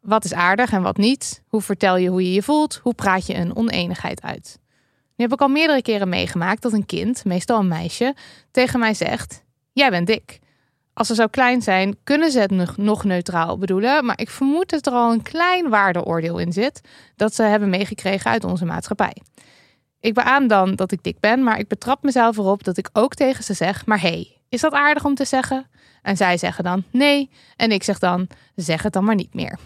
Wat 0.00 0.24
is 0.24 0.34
aardig 0.34 0.72
en 0.72 0.82
wat 0.82 0.96
niet? 0.96 1.42
Hoe 1.46 1.62
vertel 1.62 1.96
je 1.96 2.08
hoe 2.08 2.22
je 2.22 2.32
je 2.32 2.42
voelt? 2.42 2.80
Hoe 2.82 2.94
praat 2.94 3.26
je 3.26 3.34
een 3.34 3.56
oneenigheid 3.56 4.22
uit? 4.22 4.58
Nu 5.16 5.24
heb 5.24 5.32
ik 5.32 5.40
al 5.40 5.48
meerdere 5.48 5.82
keren 5.82 6.08
meegemaakt 6.08 6.62
dat 6.62 6.72
een 6.72 6.86
kind, 6.86 7.24
meestal 7.24 7.58
een 7.58 7.68
meisje, 7.68 8.14
tegen 8.50 8.78
mij 8.78 8.94
zegt: 8.94 9.44
Jij 9.72 9.90
bent 9.90 10.06
dik. 10.06 10.38
Als 10.92 11.06
ze 11.06 11.14
zo 11.14 11.26
klein 11.26 11.62
zijn, 11.62 11.96
kunnen 12.04 12.30
ze 12.30 12.40
het 12.40 12.76
nog- 12.76 13.04
neutraal 13.04 13.58
bedoelen, 13.58 14.04
maar 14.04 14.20
ik 14.20 14.30
vermoed 14.30 14.70
dat 14.70 14.86
er 14.86 14.92
al 14.92 15.12
een 15.12 15.22
klein 15.22 15.68
waardeoordeel 15.68 16.38
in 16.38 16.52
zit 16.52 16.80
dat 17.16 17.34
ze 17.34 17.42
hebben 17.42 17.70
meegekregen 17.70 18.30
uit 18.30 18.44
onze 18.44 18.64
maatschappij. 18.64 19.16
Ik 20.00 20.14
beaam 20.14 20.46
dan 20.46 20.74
dat 20.74 20.92
ik 20.92 21.02
dik 21.02 21.20
ben, 21.20 21.42
maar 21.42 21.58
ik 21.58 21.68
betrap 21.68 22.02
mezelf 22.02 22.36
erop 22.36 22.64
dat 22.64 22.76
ik 22.76 22.88
ook 22.92 23.14
tegen 23.14 23.44
ze 23.44 23.54
zeg: 23.54 23.86
Maar 23.86 24.00
hey, 24.00 24.40
is 24.48 24.60
dat 24.60 24.72
aardig 24.72 25.04
om 25.04 25.14
te 25.14 25.24
zeggen? 25.24 25.66
En 26.02 26.16
zij 26.16 26.36
zeggen 26.36 26.64
dan 26.64 26.84
nee, 26.90 27.30
en 27.56 27.70
ik 27.70 27.82
zeg 27.82 27.98
dan: 27.98 28.28
Zeg 28.54 28.82
het 28.82 28.92
dan 28.92 29.04
maar 29.04 29.14
niet 29.14 29.34
meer. 29.34 29.58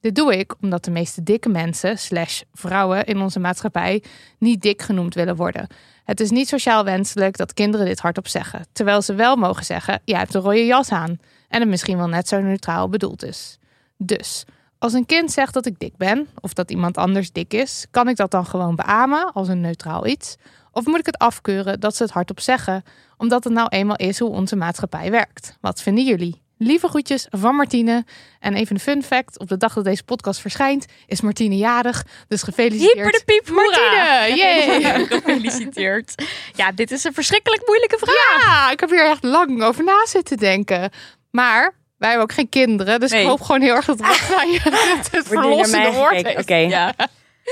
Dit 0.00 0.14
doe 0.14 0.36
ik 0.36 0.54
omdat 0.60 0.84
de 0.84 0.90
meeste 0.90 1.22
dikke 1.22 1.48
mensen, 1.48 1.98
slash 1.98 2.42
vrouwen 2.52 3.04
in 3.04 3.20
onze 3.20 3.40
maatschappij, 3.40 4.02
niet 4.38 4.62
dik 4.62 4.82
genoemd 4.82 5.14
willen 5.14 5.36
worden. 5.36 5.66
Het 6.04 6.20
is 6.20 6.30
niet 6.30 6.48
sociaal 6.48 6.84
wenselijk 6.84 7.36
dat 7.36 7.54
kinderen 7.54 7.86
dit 7.86 8.00
hardop 8.00 8.28
zeggen, 8.28 8.66
terwijl 8.72 9.02
ze 9.02 9.14
wel 9.14 9.36
mogen 9.36 9.64
zeggen: 9.64 10.00
Jij 10.04 10.18
hebt 10.18 10.34
een 10.34 10.40
rode 10.40 10.66
jas 10.66 10.90
aan. 10.90 11.18
En 11.48 11.60
het 11.60 11.68
misschien 11.68 11.96
wel 11.96 12.08
net 12.08 12.28
zo 12.28 12.40
neutraal 12.40 12.88
bedoeld 12.88 13.24
is. 13.24 13.58
Dus 13.96 14.44
als 14.78 14.92
een 14.92 15.06
kind 15.06 15.32
zegt 15.32 15.54
dat 15.54 15.66
ik 15.66 15.78
dik 15.78 15.96
ben, 15.96 16.28
of 16.40 16.52
dat 16.52 16.70
iemand 16.70 16.96
anders 16.96 17.32
dik 17.32 17.52
is, 17.52 17.86
kan 17.90 18.08
ik 18.08 18.16
dat 18.16 18.30
dan 18.30 18.46
gewoon 18.46 18.76
beamen 18.76 19.32
als 19.32 19.48
een 19.48 19.60
neutraal 19.60 20.06
iets? 20.06 20.36
Of 20.72 20.86
moet 20.86 20.98
ik 20.98 21.06
het 21.06 21.18
afkeuren 21.18 21.80
dat 21.80 21.96
ze 21.96 22.02
het 22.02 22.12
hardop 22.12 22.40
zeggen, 22.40 22.82
omdat 23.16 23.44
het 23.44 23.52
nou 23.52 23.68
eenmaal 23.68 23.96
is 23.96 24.18
hoe 24.18 24.30
onze 24.30 24.56
maatschappij 24.56 25.10
werkt? 25.10 25.56
Wat 25.60 25.82
vinden 25.82 26.04
jullie? 26.04 26.42
Lieve 26.62 26.88
groetjes 26.88 27.26
van 27.30 27.54
Martine. 27.54 28.04
En 28.40 28.54
even 28.54 28.74
een 28.74 28.80
fun 28.80 29.02
fact. 29.02 29.38
Op 29.38 29.48
de 29.48 29.56
dag 29.56 29.74
dat 29.74 29.84
deze 29.84 30.02
podcast 30.04 30.40
verschijnt 30.40 30.86
is 31.06 31.20
Martine 31.20 31.56
jarig. 31.56 32.04
Dus 32.28 32.42
gefeliciteerd. 32.42 32.94
Hyper 32.94 33.12
de 33.12 33.22
piep! 33.24 33.48
Martine, 33.54 34.32
yay! 34.36 35.06
Gefeliciteerd. 35.10 36.14
Ja, 36.54 36.72
dit 36.72 36.90
is 36.90 37.04
een 37.04 37.12
verschrikkelijk 37.12 37.66
moeilijke 37.66 37.98
vraag. 37.98 38.42
Ja, 38.44 38.70
ik 38.70 38.80
heb 38.80 38.90
hier 38.90 39.04
echt 39.10 39.24
lang 39.24 39.62
over 39.62 39.84
na 39.84 40.06
zitten 40.06 40.36
denken. 40.36 40.90
Maar 41.30 41.74
wij 41.98 42.08
hebben 42.08 42.26
ook 42.28 42.34
geen 42.34 42.48
kinderen. 42.48 43.00
Dus 43.00 43.10
Nee. 43.10 43.20
ik 43.22 43.28
hoop 43.28 43.40
gewoon 43.40 43.60
heel 43.60 43.74
erg 43.74 43.84
dat 43.84 43.98
het, 43.98 44.28
het 45.12 45.12
naar 45.12 45.22
verlossende 45.24 45.92
woord. 45.92 46.36
Oké. 46.38 46.54
Ja. 46.56 46.94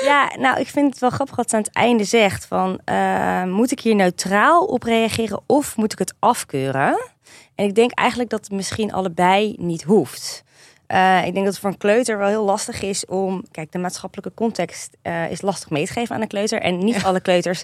Ja, 0.02 0.32
nou, 0.38 0.60
ik 0.60 0.68
vind 0.68 0.90
het 0.90 1.00
wel 1.00 1.10
grappig 1.10 1.36
wat 1.36 1.50
ze 1.50 1.56
aan 1.56 1.62
het 1.62 1.72
einde 1.72 2.04
zegt. 2.04 2.46
Van, 2.46 2.80
eh, 2.84 3.44
moet 3.44 3.70
ik 3.70 3.80
hier 3.80 3.94
neutraal 3.94 4.64
op 4.64 4.82
reageren 4.82 5.40
of 5.46 5.76
moet 5.76 5.92
ik 5.92 5.98
het 5.98 6.14
afkeuren? 6.18 6.98
En 7.58 7.64
ik 7.64 7.74
denk 7.74 7.90
eigenlijk 7.92 8.30
dat 8.30 8.40
het 8.40 8.50
misschien 8.50 8.92
allebei 8.92 9.54
niet 9.58 9.82
hoeft. 9.82 10.44
Eh, 10.86 11.26
ik 11.26 11.32
denk 11.32 11.44
dat 11.44 11.54
het 11.54 11.58
voor 11.58 11.70
een 11.70 11.76
kleuter 11.76 12.18
wel 12.18 12.28
heel 12.28 12.44
lastig 12.44 12.82
is 12.82 13.06
om... 13.06 13.44
Kijk, 13.50 13.72
de 13.72 13.78
maatschappelijke 13.78 14.34
context 14.34 14.96
eh, 15.02 15.30
is 15.30 15.42
lastig 15.42 15.70
mee 15.70 15.86
te 15.86 15.92
geven 15.92 16.14
aan 16.14 16.20
een 16.20 16.28
kleuter. 16.28 16.60
En 16.60 16.78
niet 16.78 17.04
alle 17.06 17.20
kleuters... 17.20 17.62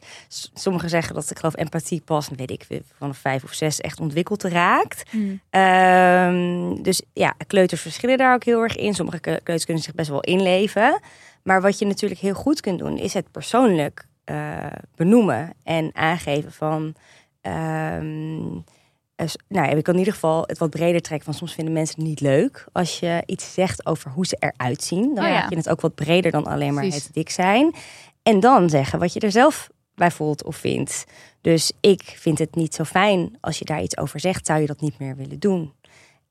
Sommigen 0.54 0.88
zeggen 0.88 1.14
dat 1.14 1.30
ik 1.30 1.38
geloof 1.38 1.56
empathie 1.56 2.00
pas, 2.00 2.28
weet 2.36 2.50
ik, 2.50 2.66
vanaf 2.98 3.18
vijf 3.18 3.44
of 3.44 3.52
zes 3.52 3.80
echt 3.80 4.00
ontwikkeld 4.00 4.42
raakt. 4.42 5.10
Ehm, 5.50 6.82
dus 6.82 7.02
ja, 7.12 7.34
kleuters 7.46 7.80
verschillen 7.80 8.18
daar 8.18 8.34
ook 8.34 8.44
heel 8.44 8.62
erg 8.62 8.76
in. 8.76 8.94
Sommige 8.94 9.20
kleuters 9.20 9.64
kunnen 9.64 9.82
zich 9.82 9.94
best 9.94 10.08
wel 10.08 10.20
inleven. 10.20 11.00
Maar 11.42 11.60
wat 11.62 11.78
je 11.78 11.86
natuurlijk 11.86 12.20
heel 12.20 12.34
goed 12.34 12.60
kunt 12.60 12.78
doen, 12.78 12.98
is 12.98 13.14
het 13.14 13.30
persoonlijk 13.30 14.06
eh, 14.24 14.66
benoemen 14.96 15.52
en 15.62 15.90
aangeven 15.92 16.52
van. 16.52 16.94
ehm, 17.40 18.56
eh, 18.56 18.74
nou, 19.16 19.66
ja, 19.66 19.68
ik 19.68 19.83
kan 19.83 19.92
in 19.94 19.99
ieder 19.99 20.14
geval 20.14 20.44
het 20.47 20.59
wat 20.59 20.71
breder 20.71 21.00
trekken. 21.00 21.25
Van 21.26 21.35
soms 21.35 21.54
vinden 21.54 21.75
mensen 21.75 21.97
het 21.99 22.06
niet 22.06 22.21
leuk 22.21 22.66
als 22.73 22.99
je 22.99 23.23
iets 23.26 23.52
zegt 23.54 23.87
over 23.87 24.11
hoe 24.11 24.26
ze 24.26 24.37
eruit 24.38 24.83
zien. 24.83 25.14
Dan 25.14 25.25
Oh 25.25 25.30
ja. 25.30 25.38
maak 25.40 25.50
je 25.50 25.56
het 25.56 25.68
ook 25.68 25.80
wat 25.80 25.94
breder 25.94 26.30
dan 26.30 26.47
alleen 26.47 26.75
maar 26.75 26.83
Precies. 26.83 27.04
het 27.04 27.14
dik 27.14 27.30
zijn. 27.30 27.75
En 28.23 28.40
dan 28.40 28.71
zeggen 28.71 28.99
wat 28.99 29.12
je 29.12 29.21
er 29.21 29.30
zelf 29.30 29.68
bij 29.94 30.11
voelt 30.11 30.44
of 30.44 30.56
vindt. 30.56 31.04
Dus 31.40 31.73
ik 31.80 32.02
vind 32.02 32.38
het 32.38 32.54
niet 32.54 32.75
zo 32.75 32.85
fijn 32.85 33.37
als 33.40 33.59
je 33.59 33.64
daar 33.64 33.83
iets 33.83 33.97
over 33.97 34.21
zegt. 34.21 34.47
Zou 34.47 34.61
je 34.61 34.66
dat 34.66 34.80
niet 34.80 34.99
meer 34.99 35.16
willen 35.16 35.38
doen? 35.38 35.73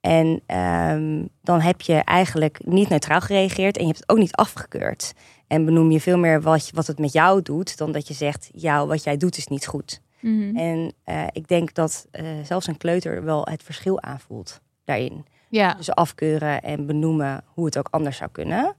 En 0.01 0.41
ehm, 0.45 1.25
dan 1.41 1.61
heb 1.61 1.81
je 1.81 1.93
eigenlijk 1.93 2.59
niet 2.65 2.89
neutraal 2.89 3.21
gereageerd 3.21 3.75
en 3.75 3.81
je 3.81 3.87
hebt 3.87 3.99
het 3.99 4.09
ook 4.09 4.17
niet 4.17 4.35
afgekeurd. 4.35 5.13
En 5.47 5.65
benoem 5.65 5.91
je 5.91 6.01
veel 6.01 6.17
meer 6.17 6.41
wat, 6.41 6.69
wat 6.73 6.87
het 6.87 6.99
met 6.99 7.13
jou 7.13 7.41
doet, 7.41 7.77
dan 7.77 7.91
dat 7.91 8.07
je 8.07 8.13
zegt, 8.13 8.49
ja, 8.53 8.85
wat 8.85 9.03
jij 9.03 9.17
doet 9.17 9.37
is 9.37 9.47
niet 9.47 9.67
goed. 9.67 10.01
Mhm. 10.23 10.57
En 10.57 10.93
eh, 11.03 11.23
ik 11.31 11.47
denk 11.47 11.73
dat 11.73 12.07
eh, 12.11 12.25
zelfs 12.43 12.67
een 12.67 12.77
kleuter 12.77 13.23
wel 13.23 13.45
het 13.49 13.63
verschil 13.63 14.01
aanvoelt 14.01 14.61
daarin. 14.85 15.25
Ja, 15.49 15.73
Dus 15.73 15.91
afkeuren 15.91 16.61
en 16.61 16.85
benoemen 16.85 17.43
hoe 17.45 17.65
het 17.65 17.77
ook 17.77 17.87
anders 17.91 18.17
zou 18.17 18.29
kunnen. 18.31 18.75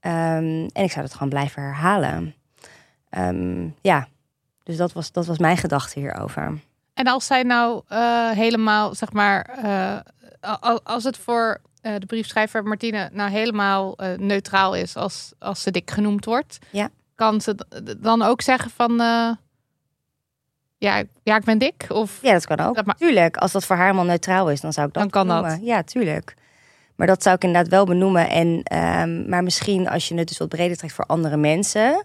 Ehm, 0.00 0.68
en 0.72 0.82
ik 0.84 0.90
zou 0.90 1.04
dat 1.06 1.12
gewoon 1.14 1.28
blijven 1.28 1.62
herhalen. 1.62 2.34
Ehm, 3.10 3.68
ja, 3.80 4.08
dus 4.62 4.76
dat 4.76 4.92
was, 4.92 5.12
dat 5.12 5.26
was 5.26 5.38
mijn 5.38 5.56
gedachte 5.56 5.98
hierover. 5.98 6.58
en 6.94 7.06
als 7.06 7.26
zij 7.26 7.42
nou 7.42 7.82
eh, 7.88 8.30
helemaal, 8.30 8.94
zeg 8.94 9.12
maar, 9.12 9.50
als 10.82 11.04
het 11.04 11.16
voor 11.18 11.60
de 11.80 12.06
briefschrijver 12.06 12.62
Martine 12.64 13.10
nou 13.12 13.30
helemaal 13.30 13.94
neutraal 14.16 14.74
is 14.74 14.96
als, 14.96 15.32
als 15.38 15.62
ze 15.62 15.70
dik 15.70 15.90
genoemd 15.90 16.24
wordt, 16.24 16.58
Ja. 16.70 16.88
kan 17.14 17.40
ze 17.40 17.54
dan 17.98 18.22
ook 18.22 18.42
zeggen 18.42 18.70
van, 18.70 18.96
ja, 20.80 21.02
ja, 21.22 21.36
ik 21.36 21.44
ben 21.44 21.58
dik? 21.58 21.86
Of 21.88 22.18
Ja, 22.22 22.32
dat 22.32 22.46
kan 22.46 22.60
ook. 22.60 22.74
Dat 22.74 22.98
tuurlijk, 22.98 23.36
als 23.36 23.52
dat 23.52 23.64
voor 23.64 23.76
haar 23.76 23.84
helemaal 23.84 24.06
neutraal 24.06 24.50
is, 24.50 24.60
dan 24.60 24.72
zou 24.72 24.86
ik 24.86 24.92
dat 24.92 25.02
Dan 25.02 25.12
kan 25.12 25.28
dat. 25.28 25.42
benoemen. 25.42 25.66
Ja, 25.66 25.82
tuurlijk. 25.82 26.34
Maar 26.96 27.06
dat 27.06 27.22
zou 27.22 27.34
ik 27.36 27.44
inderdaad 27.44 27.70
wel 27.70 27.84
benoemen. 27.86 28.28
En, 28.28 28.62
ehm, 28.62 29.28
maar 29.28 29.42
misschien 29.42 29.88
als 29.88 30.08
je 30.08 30.14
het 30.14 30.28
dus 30.28 30.38
wat 30.38 30.48
breder 30.48 30.76
trekt 30.76 30.92
voor 30.92 31.04
andere 31.06 31.36
mensen, 31.36 32.04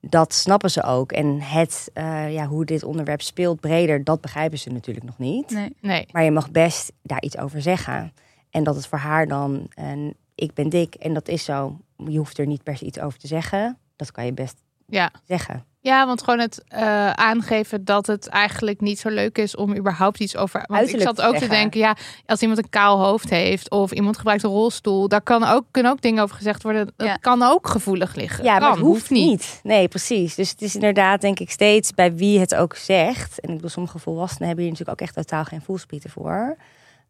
dat 0.00 0.34
snappen 0.34 0.70
ze 0.70 0.82
ook. 0.82 1.12
En 1.12 1.40
het, 1.40 1.90
eh, 1.92 2.32
ja, 2.32 2.46
hoe 2.46 2.64
dit 2.64 2.82
onderwerp 2.84 3.20
speelt 3.22 3.60
breder, 3.60 4.04
dat 4.04 4.20
begrijpen 4.20 4.58
ze 4.58 4.70
natuurlijk 4.70 5.06
nog 5.06 5.18
niet. 5.18 5.50
Nee. 5.50 5.76
nee? 5.80 6.06
Maar 6.12 6.24
je 6.24 6.30
mag 6.30 6.50
best 6.50 6.92
daar 7.02 7.22
iets 7.22 7.38
over 7.38 7.62
zeggen. 7.62 8.12
En 8.50 8.64
dat 8.64 8.76
het 8.76 8.86
voor 8.86 8.98
haar 8.98 9.26
dan, 9.26 9.66
en 9.74 10.14
ik 10.34 10.54
ben 10.54 10.68
dik 10.68 10.94
en 10.94 11.14
dat 11.14 11.28
is 11.28 11.44
zo. 11.44 11.78
Je 11.96 12.18
hoeft 12.18 12.38
er 12.38 12.46
niet 12.46 12.62
per 12.62 12.76
se 12.76 12.84
iets 12.84 12.98
over 12.98 13.18
te 13.18 13.26
zeggen. 13.26 13.78
Dat 13.96 14.10
kan 14.12 14.24
je 14.24 14.32
best 14.32 14.62
Ja. 14.86 15.10
zeggen. 15.24 15.64
Ja, 15.80 16.06
want 16.06 16.22
gewoon 16.22 16.38
het 16.40 16.64
eh, 16.68 17.10
aangeven 17.10 17.84
dat 17.84 18.06
het 18.06 18.26
eigenlijk 18.28 18.80
niet 18.80 18.98
zo 18.98 19.08
leuk 19.08 19.38
is 19.38 19.56
om 19.56 19.76
überhaupt 19.76 20.20
iets 20.20 20.36
over. 20.36 20.64
Want 20.66 20.80
Uiterlijk 20.80 21.10
ik 21.10 21.16
zat 21.16 21.26
ook 21.26 21.36
te 21.36 21.48
denken, 21.48 21.80
ja, 21.80 21.96
als 22.26 22.40
iemand 22.40 22.58
een 22.58 22.70
kaal 22.70 23.04
hoofd 23.04 23.30
heeft 23.30 23.70
of 23.70 23.92
iemand 23.92 24.16
gebruikt 24.16 24.42
een 24.42 24.50
rolstoel, 24.50 25.08
daar 25.08 25.22
kan 25.22 25.44
ook, 25.44 25.64
kunnen 25.70 25.92
ook 25.92 26.00
dingen 26.00 26.22
over 26.22 26.36
gezegd 26.36 26.62
worden. 26.62 26.92
Dat 26.96 27.06
Ja. 27.06 27.14
kan 27.16 27.42
ook 27.42 27.68
gevoelig 27.68 28.14
liggen. 28.14 28.44
Ja, 28.44 28.58
maar 28.58 28.70
het 28.70 28.78
hoeft 28.78 29.10
niet. 29.10 29.60
Nee, 29.62 29.88
precies. 29.88 30.34
Dus 30.34 30.50
het 30.50 30.62
is 30.62 30.74
inderdaad, 30.74 31.20
denk 31.20 31.38
ik, 31.40 31.50
steeds 31.50 31.92
bij 31.92 32.14
wie 32.14 32.40
het 32.40 32.54
ook 32.54 32.74
zegt. 32.76 33.40
En 33.40 33.48
ik 33.48 33.54
bedoel, 33.54 33.70
sommige 33.70 33.98
volwassenen 33.98 34.46
hebben 34.46 34.64
hier 34.64 34.72
natuurlijk 34.72 35.00
ook 35.00 35.06
echt 35.08 35.16
totaal 35.16 35.44
geen 35.44 35.62
voelspieten 35.62 36.10
voor. 36.10 36.56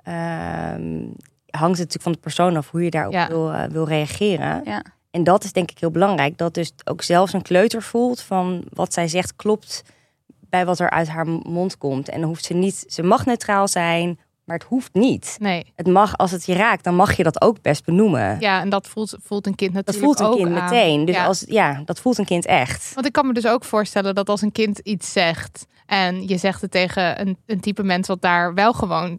Ehm, 0.02 1.02
hangt 1.50 1.78
het 1.78 1.88
natuurlijk 1.88 2.02
van 2.02 2.12
de 2.12 2.18
persoon 2.18 2.56
af 2.56 2.70
hoe 2.70 2.82
je 2.84 2.90
daarop 2.90 3.12
Ja. 3.12 3.28
wil, 3.28 3.52
eh, 3.52 3.64
wil 3.64 3.84
reageren. 3.84 4.60
Ja. 4.64 4.82
En 5.14 5.24
dat 5.24 5.44
is 5.44 5.52
denk 5.52 5.70
ik 5.70 5.78
heel 5.78 5.90
belangrijk. 5.90 6.38
Dat 6.38 6.54
dus 6.54 6.72
ook 6.84 7.02
zelfs 7.02 7.32
een 7.32 7.42
kleuter 7.42 7.82
voelt 7.82 8.20
van 8.20 8.64
wat 8.72 8.92
zij 8.92 9.08
zegt 9.08 9.36
klopt 9.36 9.82
bij 10.40 10.66
wat 10.66 10.78
er 10.78 10.90
uit 10.90 11.08
haar 11.08 11.26
mond 11.28 11.78
komt. 11.78 12.08
En 12.08 12.18
dan 12.20 12.28
hoeft 12.28 12.44
ze 12.44 12.54
niet, 12.54 12.84
ze 12.88 13.02
mag 13.02 13.26
neutraal 13.26 13.68
zijn, 13.68 14.18
maar 14.44 14.56
het 14.56 14.66
hoeft 14.66 14.94
niet. 14.94 15.36
Nee. 15.40 15.72
Het 15.76 15.86
mag, 15.86 16.16
als 16.16 16.30
het 16.30 16.46
je 16.46 16.54
raakt, 16.54 16.84
dan 16.84 16.94
mag 16.94 17.16
je 17.16 17.22
dat 17.22 17.42
ook 17.42 17.62
best 17.62 17.84
benoemen. 17.84 18.36
Ja, 18.40 18.60
en 18.60 18.68
dat 18.68 18.88
voelt, 18.88 19.16
voelt 19.22 19.46
een 19.46 19.54
kind 19.54 19.74
dat 19.74 19.86
natuurlijk 19.86 20.18
voelt 20.18 20.28
een 20.28 20.34
ook 20.38 20.44
kind 20.46 20.58
aan. 20.58 20.64
meteen. 20.70 21.04
Dus 21.04 21.14
Ja. 21.14 21.26
als, 21.26 21.44
ja, 21.46 21.82
dat 21.84 22.00
voelt 22.00 22.18
een 22.18 22.24
kind 22.24 22.46
echt. 22.46 22.94
Want 22.94 23.06
ik 23.06 23.12
kan 23.12 23.26
me 23.26 23.32
dus 23.32 23.46
ook 23.46 23.64
voorstellen 23.64 24.14
dat 24.14 24.28
als 24.28 24.42
een 24.42 24.52
kind 24.52 24.78
iets 24.78 25.12
zegt 25.12 25.66
en 25.86 26.28
je 26.28 26.36
zegt 26.36 26.60
het 26.60 26.70
tegen 26.70 27.20
een, 27.20 27.36
een 27.46 27.60
type 27.60 27.82
mens 27.82 28.08
wat 28.08 28.22
daar 28.22 28.54
wel 28.54 28.72
gewoon 28.72 29.18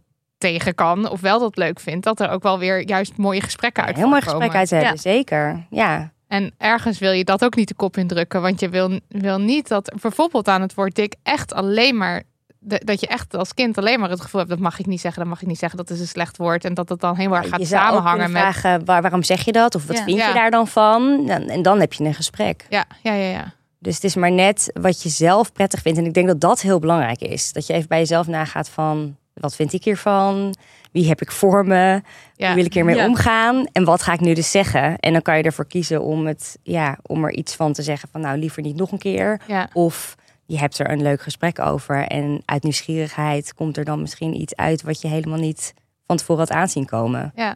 tegen 0.50 0.76
kan 0.76 1.10
of 1.10 1.22
wel 1.22 1.40
dat 1.40 1.58
leuk 1.58 1.80
vindt, 1.80 2.06
dat 2.06 2.20
er 2.20 2.30
ook 2.30 2.44
wel 2.44 2.60
weer 2.60 2.88
juist 2.88 3.18
mooie 3.18 3.42
gesprekken 3.42 3.84
uit 3.86 3.96
Heel 3.96 4.08
mooi 4.08 4.22
gesprek 4.22 4.54
uit 4.56 4.68
te 4.68 4.76
hebben, 4.76 4.94
Ja. 4.94 5.00
zeker. 5.02 5.66
Ja. 5.70 6.12
En 6.28 6.54
ergens 6.58 7.00
wil 7.00 7.12
je 7.12 7.24
dat 7.24 7.44
ook 7.44 7.56
niet 7.56 7.68
de 7.68 7.74
kop 7.74 7.98
indrukken. 7.98 8.42
Want 8.42 8.60
je 8.60 8.70
wil, 8.70 9.00
wil 9.08 9.40
niet 9.40 9.68
dat 9.68 9.94
bijvoorbeeld 10.02 10.48
aan 10.48 10.62
het 10.62 10.74
woord 10.74 10.96
dik 10.96 11.16
echt 11.24 11.54
alleen 11.54 11.98
maar. 11.98 12.24
de- 12.60 12.82
dat 12.84 13.00
je 13.00 13.08
echt 13.08 13.36
als 13.36 13.54
kind 13.54 13.78
alleen 13.78 14.00
maar 14.00 14.10
het 14.10 14.22
gevoel 14.22 14.40
hebt: 14.40 14.52
dat 14.54 14.62
mag 14.62 14.80
ik 14.80 14.86
niet 14.86 15.02
zeggen, 15.02 15.22
dat 15.22 15.30
mag 15.30 15.42
ik 15.42 15.48
niet 15.48 15.60
zeggen, 15.60 15.78
dat 15.78 15.90
is 15.90 16.00
een 16.00 16.08
slecht 16.08 16.38
woord. 16.38 16.66
En 16.66 16.74
dat 16.74 16.90
het 16.90 17.00
dan 17.00 17.16
helemaal 17.16 17.44
gaat 17.44 17.60
je 17.60 17.66
zou 17.66 17.82
ook 17.82 17.88
samenhangen 17.88 18.24
kunnen 18.26 18.44
met. 18.44 18.56
vragen, 18.56 18.86
waar, 18.86 19.02
waarom 19.02 19.24
zeg 19.24 19.46
je 19.46 19.52
dat? 19.52 19.76
Of 19.76 19.86
wat 19.88 19.98
Ja. 19.98 20.04
vind 20.04 20.18
Ja. 20.18 20.28
je 20.28 20.34
daar 20.34 20.52
dan 20.52 20.68
van? 20.68 21.30
En, 21.30 21.50
en 21.50 21.62
dan 21.62 21.80
heb 21.80 21.94
je 21.94 22.04
een 22.04 22.14
gesprek. 22.14 22.66
Ja, 22.70 22.86
ja, 23.04 23.14
ja, 23.14 23.30
ja. 23.30 23.54
Dus 23.80 23.94
het 23.96 24.04
is 24.04 24.16
maar 24.16 24.32
net 24.32 24.72
wat 24.82 25.04
je 25.04 25.10
zelf 25.10 25.52
prettig 25.52 25.82
vindt. 25.82 26.00
En 26.00 26.06
ik 26.06 26.14
denk 26.14 26.28
dat 26.28 26.42
dat 26.42 26.62
heel 26.62 26.80
belangrijk 26.80 27.22
is. 27.22 27.52
Dat 27.54 27.68
je 27.68 27.74
even 27.74 27.88
bij 27.88 28.00
jezelf 28.00 28.28
nagaat 28.28 28.70
van... 28.70 29.18
wat 29.42 29.56
vind 29.56 29.74
ik 29.74 29.84
hiervan? 29.84 30.56
Wie 30.92 31.08
heb 31.08 31.22
ik 31.22 31.32
voor 31.32 31.66
me? 31.66 32.02
ja. 32.36 32.46
Hoe 32.48 32.56
wil 32.56 32.66
ik 32.66 32.74
hiermee 32.74 32.96
Ja. 32.96 33.06
omgaan? 33.08 33.66
En 33.72 33.84
wat 33.84 34.02
ga 34.02 34.14
ik 34.14 34.20
nu 34.20 34.34
dus 34.34 34.52
zeggen? 34.52 34.98
En 35.00 35.14
dan 35.14 35.22
kan 35.22 35.38
je 35.38 35.44
ervoor 35.44 35.68
kiezen 35.68 36.02
om, 36.02 36.26
het, 36.28 36.58
ja, 36.64 36.98
om 37.02 37.24
er 37.24 37.34
iets 37.34 37.56
van 37.56 37.74
te 37.74 37.82
zeggen 37.82 38.10
van... 38.12 38.22
nou, 38.22 38.38
liever 38.38 38.62
niet 38.62 38.76
nog 38.76 38.92
een 38.92 38.98
keer. 38.98 39.42
ja. 39.48 39.70
Of 39.74 40.16
je 40.46 40.58
hebt 40.58 40.80
er 40.80 40.90
een 40.92 41.02
leuk 41.02 41.22
gesprek 41.22 41.60
over. 41.60 42.08
En 42.08 42.42
uit 42.46 42.64
nieuwsgierigheid 42.64 43.54
komt 43.54 43.78
er 43.78 43.86
dan 43.86 44.02
misschien 44.02 44.42
iets 44.42 44.56
uit... 44.56 44.82
wat 44.82 45.02
je 45.02 45.08
helemaal 45.08 45.40
niet 45.40 45.74
van 46.06 46.18
tevoren 46.18 46.42
had 46.48 46.52
aanzien 46.58 46.86
komen. 46.86 47.32
ja. 47.36 47.56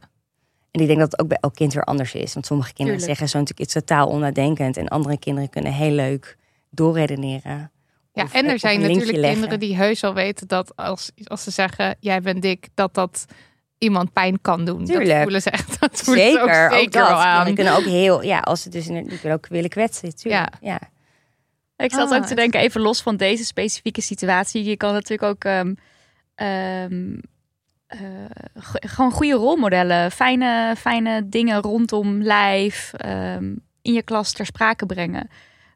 En 0.71 0.81
ik 0.81 0.87
denk 0.87 0.99
dat 0.99 1.11
het 1.11 1.21
ook 1.21 1.27
bij 1.27 1.37
elk 1.41 1.55
kind 1.55 1.73
weer 1.73 1.83
anders 1.83 2.13
is. 2.13 2.33
Want 2.33 2.45
sommige 2.45 2.73
kinderen 2.73 2.99
Tuurlijk. 2.99 3.19
zeggen 3.19 3.29
zo 3.29 3.37
natuurlijk 3.45 3.65
iets 3.75 3.85
totaal 3.87 4.07
onnadenkend. 4.07 4.77
En 4.77 4.87
andere 4.87 5.17
kinderen 5.19 5.49
kunnen 5.49 5.73
heel 5.73 5.91
leuk 5.91 6.37
doorredeneren. 6.69 7.71
Ja, 8.19 8.25
Of- 8.25 8.33
en 8.33 8.45
er 8.45 8.59
zijn 8.59 8.79
natuurlijk 8.79 9.11
leggen. 9.11 9.31
kinderen 9.31 9.59
die 9.59 9.75
heus 9.75 10.03
al 10.03 10.13
weten 10.13 10.47
dat 10.47 10.75
als, 10.75 11.11
als 11.23 11.43
ze 11.43 11.51
zeggen: 11.51 11.95
jij 11.99 12.21
bent 12.21 12.41
dik, 12.41 12.67
dat 12.73 12.93
dat 12.93 13.25
iemand 13.77 14.13
pijn 14.13 14.41
kan 14.41 14.65
doen. 14.65 14.85
Dat 14.85 14.95
Tuurlijk. 14.95 15.21
voelen 15.21 15.41
ze 15.41 15.49
echt. 15.49 15.79
Dat 15.79 16.01
voelen 16.01 16.23
ze 16.23 16.29
Zeker, 16.31 16.65
ook 16.65 16.71
ook, 16.71 16.77
zeker 16.79 16.99
dat. 16.99 17.09
wel 17.09 17.17
aan. 17.21 17.45
Die 17.45 17.55
kunnen 17.55 17.75
ook 17.75 17.83
heel, 17.85 18.23
ja, 18.23 18.39
als 18.39 18.61
ze 18.61 18.69
dus 18.69 18.87
in, 18.87 19.07
die 19.07 19.19
kunnen 19.19 19.37
ook 19.37 19.47
willen 19.47 19.69
kwetsen. 19.69 20.15
Tuurlijk. 20.15 20.53
Ja. 20.61 20.79
Ik 21.77 21.91
zat 21.91 22.11
Ah, 22.11 22.17
ook 22.17 22.25
te 22.25 22.35
denken, 22.35 22.59
even 22.59 22.81
los 22.81 23.01
van 23.01 23.17
deze 23.17 23.45
specifieke 23.45 24.01
situatie. 24.01 24.63
Je 24.63 24.77
kan 24.77 24.93
natuurlijk 24.93 25.23
ook 25.31 25.43
ehm, 25.43 25.73
ehm, 26.35 27.17
eh, 27.87 27.99
gewoon 28.79 29.11
goede 29.11 29.33
rolmodellen, 29.33 30.11
fijne, 30.11 30.75
fijne 30.77 31.29
dingen 31.29 31.61
rondom 31.61 32.21
lijf 32.23 32.93
ehm, 32.93 33.53
in 33.81 33.93
je 33.93 34.03
klas 34.03 34.31
ter 34.31 34.45
sprake 34.45 34.85
brengen. 34.85 35.29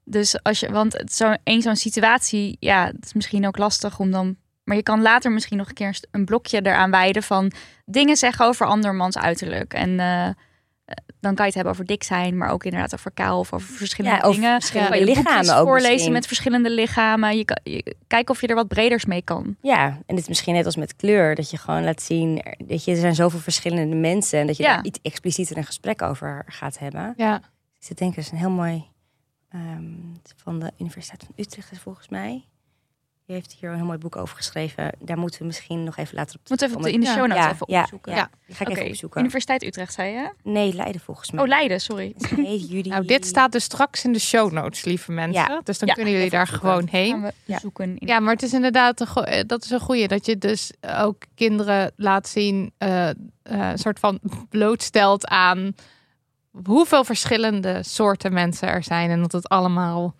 Dus 0.05 0.43
als 0.43 0.60
je, 0.60 0.72
want 0.72 0.93
het 0.93 1.13
zo 1.13 1.33
één 1.43 1.62
zo'n 1.62 1.75
situatie, 1.75 2.57
ja, 2.60 2.86
het 2.86 3.05
is 3.05 3.13
misschien 3.13 3.48
ook 3.48 3.57
lastig 3.57 4.00
om 4.00 4.12
dan. 4.12 4.36
Maar 4.63 4.75
je 4.75 4.83
kan 4.83 5.01
later 5.01 5.31
misschien 5.31 5.57
nog 5.57 5.67
een 5.67 5.74
keer 5.74 6.00
een 6.12 6.25
blokje 6.25 6.60
eraan 6.65 6.91
wijden 6.91 7.24
van 7.24 7.51
dingen 7.86 8.15
zeggen 8.17 8.45
over 8.45 8.65
andermans 8.67 9.17
uiterlijk. 9.17 9.74
En 9.74 10.00
eh, 10.00 10.27
dan 11.19 11.36
kan 11.36 11.36
je 11.36 11.43
het 11.43 11.53
hebben 11.53 11.74
over 11.74 11.86
dik 11.86 12.03
zijn, 12.03 12.38
maar 12.38 12.50
ook 12.50 12.63
inderdaad 12.63 12.93
over 12.93 13.12
kaal 13.12 13.39
of 13.39 13.53
over 13.53 13.67
verschillende 13.75 14.17
Ja, 14.17 14.31
dingen. 14.31 14.51
verschillende 14.62 15.03
lichamen 15.03 15.55
ook 15.57 15.65
voorlezen 15.67 15.91
misschien. 15.91 16.12
met 16.13 16.27
verschillende 16.27 16.69
lichamen. 16.69 17.38
Je 17.38 17.45
kan 17.45 17.57
je, 17.63 17.95
kijk 18.07 18.29
of 18.29 18.41
je 18.41 18.48
er 18.48 18.55
wat 18.55 18.67
breders 18.67 19.05
mee 19.05 19.22
kan. 19.22 19.55
Ja, 19.62 19.86
en 19.86 20.03
het 20.07 20.19
is 20.19 20.27
misschien 20.27 20.53
net 20.53 20.65
als 20.65 20.75
met 20.75 20.95
kleur, 20.95 21.36
dat 21.36 21.50
je 21.50 21.57
gewoon 21.57 21.83
laat 21.83 22.01
zien 22.01 22.43
dat 22.65 22.83
je 22.83 22.91
er 22.91 22.98
zijn 22.98 23.15
zoveel 23.15 23.39
verschillende 23.39 23.95
mensen 23.95 24.39
en 24.39 24.48
dat 24.48 24.57
je 24.57 24.63
Ja. 24.63 24.75
daar 24.75 24.86
iets 24.86 25.00
explicieter 25.01 25.57
een 25.57 25.65
gesprek 25.65 26.01
over 26.01 26.43
gaat 26.48 26.79
hebben. 26.79 27.13
Ja. 27.17 27.36
Ik 27.79 27.89
zit 27.89 27.98
denken, 27.98 28.15
dat 28.15 28.25
is 28.25 28.31
een 28.31 28.38
heel 28.38 28.50
mooi 28.55 28.83
ehm, 29.53 29.83
van 30.36 30.60
de 30.60 30.72
Universiteit 30.77 31.24
van 31.24 31.33
Utrecht 31.36 31.72
is 31.72 31.79
volgens 31.79 32.10
mij. 32.10 32.45
Die 33.25 33.36
heeft 33.36 33.53
hier 33.60 33.69
een 33.69 33.75
heel 33.75 33.86
mooi 33.86 33.98
boek 33.98 34.15
over 34.15 34.36
geschreven. 34.36 34.91
Daar 35.00 35.17
moeten 35.17 35.39
we 35.39 35.45
misschien 35.45 35.83
nog 35.83 35.98
even 35.98 36.15
later 36.15 36.36
op 36.39 36.50
Moet 36.50 36.62
even 36.62 36.75
op 36.77 36.83
de, 36.83 36.89
terugkomen. 36.89 36.93
in 36.93 37.00
de 37.00 37.22
show 37.22 37.38
notes 37.38 37.43
ja, 37.45 37.51
even 37.53 37.65
ja, 37.69 37.81
opzoeken. 37.81 38.13
Ja, 38.15 38.29
die 38.45 38.55
ga 38.55 38.65
ik 38.65 38.72
even 38.77 38.89
opzoeken. 38.89 39.19
Universiteit 39.19 39.63
Utrecht, 39.63 39.93
zei 39.93 40.12
je? 40.13 40.33
Nee, 40.43 40.74
Leiden 40.74 41.01
volgens 41.01 41.31
mij. 41.31 41.41
Oh, 41.43 41.48
Leiden, 41.50 41.81
sorry. 41.81 42.13
Nee, 42.36 42.60
jullie. 42.74 42.91
Nou, 42.91 43.05
dit 43.05 43.25
staat 43.25 43.51
dus 43.51 43.63
straks 43.63 44.03
in 44.05 44.13
de 44.13 44.19
show 44.19 44.51
notes, 44.51 44.83
lieve 44.86 45.12
mensen. 45.12 45.43
Ja. 45.43 45.62
Dus 45.63 45.79
dan 45.79 45.88
Ja, 45.88 45.93
kunnen 45.93 46.12
jullie 46.13 46.27
even 46.27 46.38
daar 46.38 46.48
opzoeken. 46.48 46.69
gewoon 46.69 46.88
heen. 46.91 47.12
Gaan 47.12 47.22
we 47.22 47.33
Ja. 47.45 47.60
zoeken. 47.60 47.98
In... 47.98 48.07
Ja, 48.07 48.19
maar 48.19 48.33
het 48.33 48.43
is 48.43 48.53
inderdaad 48.53 49.00
een 49.00 49.24
eh, 49.24 49.43
dat 49.48 49.63
is 49.63 49.69
een 49.69 49.79
goeie. 49.79 50.07
Dat 50.07 50.25
je 50.25 50.38
dus 50.38 50.72
ook 50.98 51.24
kinderen 51.36 51.91
laat 51.95 52.27
zien, 52.27 52.72
eh, 52.77 53.10
eh, 53.10 53.15
een 53.43 53.77
soort 53.77 54.00
van 54.00 54.19
blootstelt 54.50 55.27
aan 55.27 55.75
hoeveel 56.65 57.03
verschillende 57.03 57.83
soorten 57.83 58.33
mensen 58.33 58.67
er 58.67 58.83
zijn. 58.83 59.10
En 59.10 59.22
dat 59.22 59.31
het 59.31 59.50
allemaal, 59.50 60.15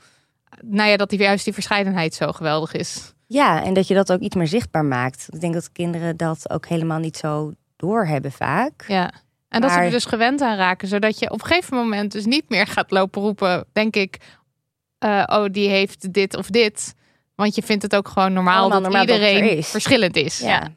nou 0.62 0.90
ja, 0.90 0.98
dat 0.98 1.10
die, 1.10 1.20
juist 1.20 1.44
die 1.44 1.54
verscheidenheid 1.54 2.14
zo 2.14 2.32
geweldig 2.32 2.74
is. 2.74 3.14
Ja, 3.28 3.64
en 3.64 3.74
dat 3.74 3.88
je 3.88 3.94
dat 3.94 4.12
ook 4.12 4.20
iets 4.20 4.36
meer 4.36 4.48
zichtbaar 4.48 4.86
maakt. 4.86 5.28
Ik 5.32 5.42
denk 5.42 5.54
dat 5.54 5.72
kinderen 5.72 6.18
dat 6.18 6.50
ook 6.50 6.68
helemaal 6.68 7.00
niet 7.00 7.18
zo 7.18 7.54
doorhebben 7.76 8.32
vaak. 8.32 8.86
Ja. 8.88 9.12
En 9.50 9.62
dat 9.62 9.72
ze 9.72 9.78
er 9.78 9.90
dus 9.92 10.06
gewend 10.06 10.42
aan 10.42 10.58
raken, 10.58 10.88
zodat 10.88 11.20
je 11.20 11.32
op 11.32 11.42
een 11.42 11.48
gegeven 11.48 11.78
moment 11.78 12.12
dus 12.12 12.26
niet 12.26 12.50
meer 12.50 12.68
gaat 12.68 12.92
lopen 12.92 13.22
roepen, 13.22 13.66
denk 13.74 13.96
ik, 13.96 14.18
eh, 14.98 15.24
oh, 15.26 15.46
die 15.52 15.70
heeft 15.70 16.14
dit 16.14 16.36
of 16.36 16.48
dit. 16.48 16.94
Want 17.36 17.56
je 17.56 17.64
vindt 17.64 17.84
het 17.84 17.96
ook 17.96 18.08
gewoon 18.08 18.34
normaal 18.34 18.60
Allemaal 18.60 18.82
dat 18.82 18.92
normaal 18.92 19.02
iedereen 19.02 19.44
er 19.44 19.58
is. 19.58 19.70
verschillend 19.70 20.16
is. 20.16 20.40
Ja. 20.40 20.72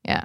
Ja. 0.00 0.24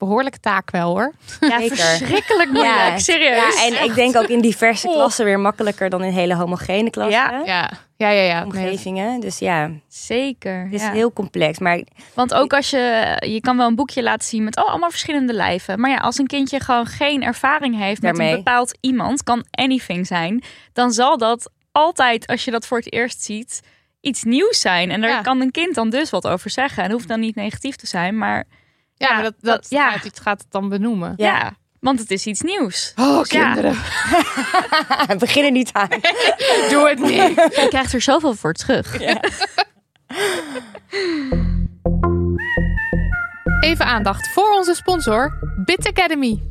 Behoorlijke 0.00 0.40
taak 0.40 0.70
wel 0.70 0.88
hoor. 0.90 1.12
Ja, 1.40 1.58
Zeker. 1.60 1.76
verschrikkelijk 1.76 2.50
moeilijk. 2.50 2.76
Ja. 2.76 2.98
Serieus. 2.98 3.54
Ja, 3.60 3.66
en 3.66 3.84
ik 3.84 3.94
denk 3.94 4.16
ook 4.16 4.26
in 4.28 4.40
diverse 4.40 4.88
Oh. 4.88 4.94
klassen 4.94 5.24
weer 5.24 5.40
makkelijker 5.40 5.90
dan 5.90 6.02
in 6.04 6.12
hele 6.12 6.34
homogene 6.34 6.90
klassen. 6.90 7.20
Ja. 7.20 7.42
Ja, 7.44 7.70
ja, 7.96 8.08
ja. 8.10 8.22
ja. 8.22 8.34
Nee, 8.34 8.44
Omgevingen. 8.44 9.20
Dus 9.20 9.38
ja, 9.38 9.70
Zeker. 9.88 10.62
het 10.64 10.72
is 10.72 10.82
ja. 10.82 10.92
heel 10.92 11.12
complex. 11.12 11.58
Maar 11.58 11.80
Want 12.14 12.34
ook 12.34 12.52
als 12.52 12.70
je, 12.70 13.16
je 13.26 13.40
kan 13.40 13.56
wel 13.56 13.66
een 13.66 13.74
boekje 13.74 14.02
laten 14.02 14.28
zien 14.28 14.44
met 14.44 14.56
oh, 14.56 14.68
allemaal 14.68 14.90
verschillende 14.90 15.32
lijven. 15.32 15.80
Maar 15.80 15.90
ja, 15.90 15.96
als 15.96 16.18
een 16.18 16.26
kindje 16.26 16.60
gewoon 16.60 16.86
geen 16.86 17.22
ervaring 17.22 17.78
heeft 17.78 18.02
met 18.02 18.18
een 18.18 18.30
bepaald 18.30 18.78
iemand, 18.80 19.22
kan 19.22 19.44
anything 19.50 20.06
zijn, 20.06 20.42
dan 20.72 20.92
zal 20.92 21.18
dat 21.18 21.50
altijd, 21.72 22.26
als 22.26 22.44
je 22.44 22.50
dat 22.50 22.66
voor 22.66 22.78
het 22.78 22.92
eerst 22.92 23.22
ziet, 23.22 23.60
iets 24.00 24.22
nieuws 24.22 24.60
zijn. 24.60 24.90
En 24.90 25.00
daar 25.00 25.10
Ja. 25.10 25.20
kan 25.20 25.40
een 25.40 25.50
kind 25.50 25.74
dan 25.74 25.90
dus 25.90 26.10
wat 26.10 26.26
over 26.26 26.50
zeggen. 26.50 26.84
En 26.84 26.90
hoeft 26.90 27.08
dan 27.08 27.20
niet 27.20 27.34
negatief 27.34 27.76
te 27.76 27.86
zijn, 27.86 28.18
maar 28.18 28.44
ja, 29.00 29.08
Ja, 29.08 29.14
maar 29.14 29.22
dat, 29.22 29.34
dat- 29.40 29.54
dat, 29.62 29.66
ja. 29.70 29.90
gaat, 29.90 30.04
het 30.04 30.20
gaat 30.20 30.38
het 30.40 30.50
dan 30.50 30.68
benoemen. 30.68 31.14
ja. 31.16 31.26
Ja. 31.36 31.52
want 31.80 31.98
het 31.98 32.10
is 32.10 32.26
iets 32.26 32.40
nieuws. 32.40 32.92
Oh, 32.96 33.18
Dus 33.18 33.30
ja. 33.30 33.44
kinderen. 33.44 33.76
begin 35.18 35.44
er 35.44 35.50
niet 35.50 35.72
aan. 35.72 35.88
Doe 36.70 36.88
het 36.88 36.98
niet. 36.98 37.34
Je 37.56 37.66
krijgt 37.68 37.92
er 37.92 38.00
zoveel 38.00 38.34
voor 38.34 38.52
terug. 38.52 38.98
Even 43.60 43.84
aandacht 43.86 44.28
voor 44.32 44.50
onze 44.50 44.74
sponsor, 44.74 45.38
Bit 45.64 45.86
Academy. 45.86 46.42